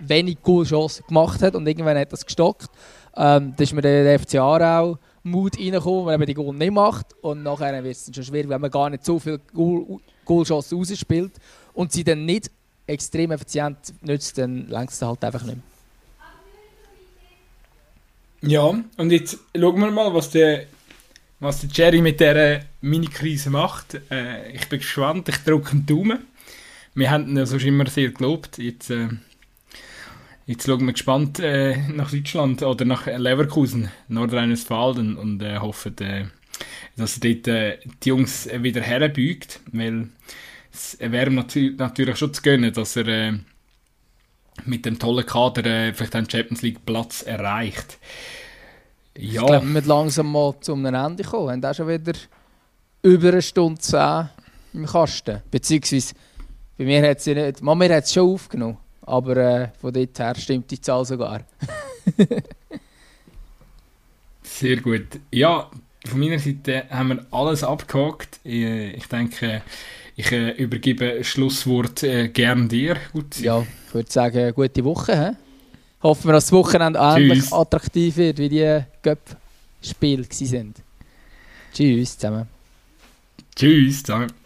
wenig 0.01 0.41
Goalchancen 0.41 1.05
gemacht 1.07 1.41
hat 1.41 1.55
und 1.55 1.67
irgendwann 1.67 1.97
hat 1.97 2.11
das 2.11 2.25
gestockt. 2.25 2.69
Ähm, 3.15 3.53
da 3.55 3.63
ist 3.63 3.73
mir 3.73 3.81
der 3.81 4.19
FC 4.19 4.35
Aarau 4.35 4.97
Mut 5.23 5.57
reingekommen, 5.57 6.07
wenn 6.07 6.19
man 6.19 6.27
die 6.27 6.33
Goal 6.33 6.53
nicht 6.55 6.73
macht 6.73 7.13
und 7.21 7.43
nachher 7.43 7.83
wird 7.83 7.95
es 7.95 8.11
schon 8.13 8.23
schwierig, 8.23 8.49
wenn 8.49 8.59
man 8.59 8.71
gar 8.71 8.89
nicht 8.89 9.05
so 9.05 9.19
viele 9.19 9.39
Goal 9.53 9.99
Goalchancen 10.25 10.77
rausspielt 10.77 11.33
und 11.73 11.91
sie 11.91 12.03
dann 12.03 12.25
nicht 12.25 12.51
extrem 12.87 13.31
effizient 13.31 13.77
nützt, 14.01 14.37
dann 14.37 14.67
längst 14.67 15.01
es 15.01 15.07
halt 15.07 15.23
einfach 15.23 15.43
nicht 15.43 15.55
mehr. 15.55 15.72
Ja, 18.45 18.77
und 18.97 19.09
jetzt 19.09 19.39
schauen 19.57 19.79
wir 19.79 19.89
mal, 19.89 20.13
was 20.13 20.29
der, 20.31 20.65
was 21.39 21.61
der 21.61 21.69
Jerry 21.71 22.01
mit 22.01 22.19
dieser 22.19 22.59
Mini-Krise 22.81 23.49
macht. 23.49 24.01
Äh, 24.11 24.51
ich 24.51 24.67
bin 24.67 24.79
gespannt, 24.79 25.29
ich 25.29 25.37
drücke 25.37 25.71
einen 25.71 25.85
Daumen. 25.85 26.19
Wir 26.93 27.09
haben 27.09 27.29
ihn 27.29 27.37
ja 27.37 27.45
sonst 27.45 27.63
immer 27.63 27.85
sehr 27.89 28.09
gelobt. 28.09 28.57
Jetzt, 28.57 28.89
äh, 28.89 29.07
jetzt 30.45 30.65
schauen 30.65 30.85
wir 30.85 30.91
gespannt 30.91 31.39
äh, 31.39 31.77
nach 31.87 32.11
Deutschland 32.11 32.61
oder 32.63 32.83
nach 32.83 33.05
Leverkusen, 33.05 33.89
Nordrhein-Westfalen 34.09 35.15
und 35.15 35.41
äh, 35.41 35.59
hoffen, 35.59 35.97
äh, 35.99 36.25
dass 36.97 37.19
er 37.19 37.35
dort 37.35 37.47
äh, 37.47 37.77
die 38.03 38.09
Jungs 38.09 38.49
wieder 38.59 38.81
herbeugt, 38.81 39.61
weil 39.71 40.09
es 40.73 40.97
wäre 40.99 41.29
ihm 41.29 41.45
natürlich 41.77 42.17
schon 42.17 42.33
zu 42.33 42.41
gönnen, 42.41 42.73
dass 42.73 42.97
er 42.97 43.39
mit 44.65 44.85
dem 44.85 44.99
tollen 44.99 45.25
Kader 45.25 45.65
äh, 45.65 45.93
vielleicht 45.93 46.15
einen 46.15 46.29
Champions 46.29 46.61
League 46.61 46.85
Platz 46.85 47.21
erreicht. 47.23 47.97
Ja. 49.17 49.41
Ich 49.41 49.47
glaube, 49.47 49.73
wir 49.73 49.81
langsam 49.81 50.31
mal 50.31 50.55
zum 50.61 50.85
Ende 50.85 51.23
kommen. 51.23 51.47
Wir 51.47 51.51
haben 51.53 51.65
auch 51.65 51.75
schon 51.75 51.87
wieder 51.87 52.13
über 53.01 53.29
eine 53.29 53.41
Stunde 53.41 53.79
zehn 53.79 54.29
im 54.73 54.85
Kasten. 54.85 55.41
Beziehungsweise, 55.51 56.15
bei 56.77 56.85
mir 56.85 57.07
hat 57.07 57.17
es 57.19 57.25
ja 57.25 57.33
nicht, 57.35 57.61
man, 57.61 57.77
mir 57.77 57.95
hat 57.95 58.05
es 58.05 58.13
schon 58.13 58.33
aufgenommen, 58.33 58.77
aber 59.01 59.37
äh, 59.37 59.69
von 59.79 59.93
dort 59.93 60.17
her 60.17 60.35
stimmt 60.35 60.71
die 60.71 60.81
Zahl 60.81 61.05
sogar. 61.05 61.41
Sehr 64.43 64.77
gut. 64.77 65.07
Ja, 65.31 65.69
von 66.05 66.19
meiner 66.19 66.39
Seite 66.39 66.85
haben 66.89 67.09
wir 67.09 67.25
alles 67.31 67.63
abgehakt. 67.63 68.39
Ich 68.43 69.07
denke, 69.07 69.61
ich 70.15 70.31
äh, 70.31 70.51
übergebe 70.51 71.17
das 71.17 71.27
Schlusswort 71.27 72.03
äh, 72.03 72.29
gern 72.29 72.69
dir. 72.69 72.97
Gut. 73.11 73.39
Ja, 73.39 73.65
ich 73.87 73.93
würde 73.93 74.11
sagen, 74.11 74.53
gute 74.53 74.83
Woche. 74.83 75.29
He? 75.29 75.35
Hoffen 76.03 76.25
wir, 76.25 76.33
dass 76.33 76.45
das 76.45 76.51
Wochenende 76.51 76.99
ähnlich 76.99 77.51
attraktiv 77.51 78.17
wird, 78.17 78.37
wie 78.37 78.49
die 78.49 78.79
Göpp-Spiele 79.01 80.23
waren. 80.23 80.73
Tschüss 81.73 82.17
zusammen. 82.17 82.47
Tschüss 83.55 84.03
zusammen. 84.03 84.42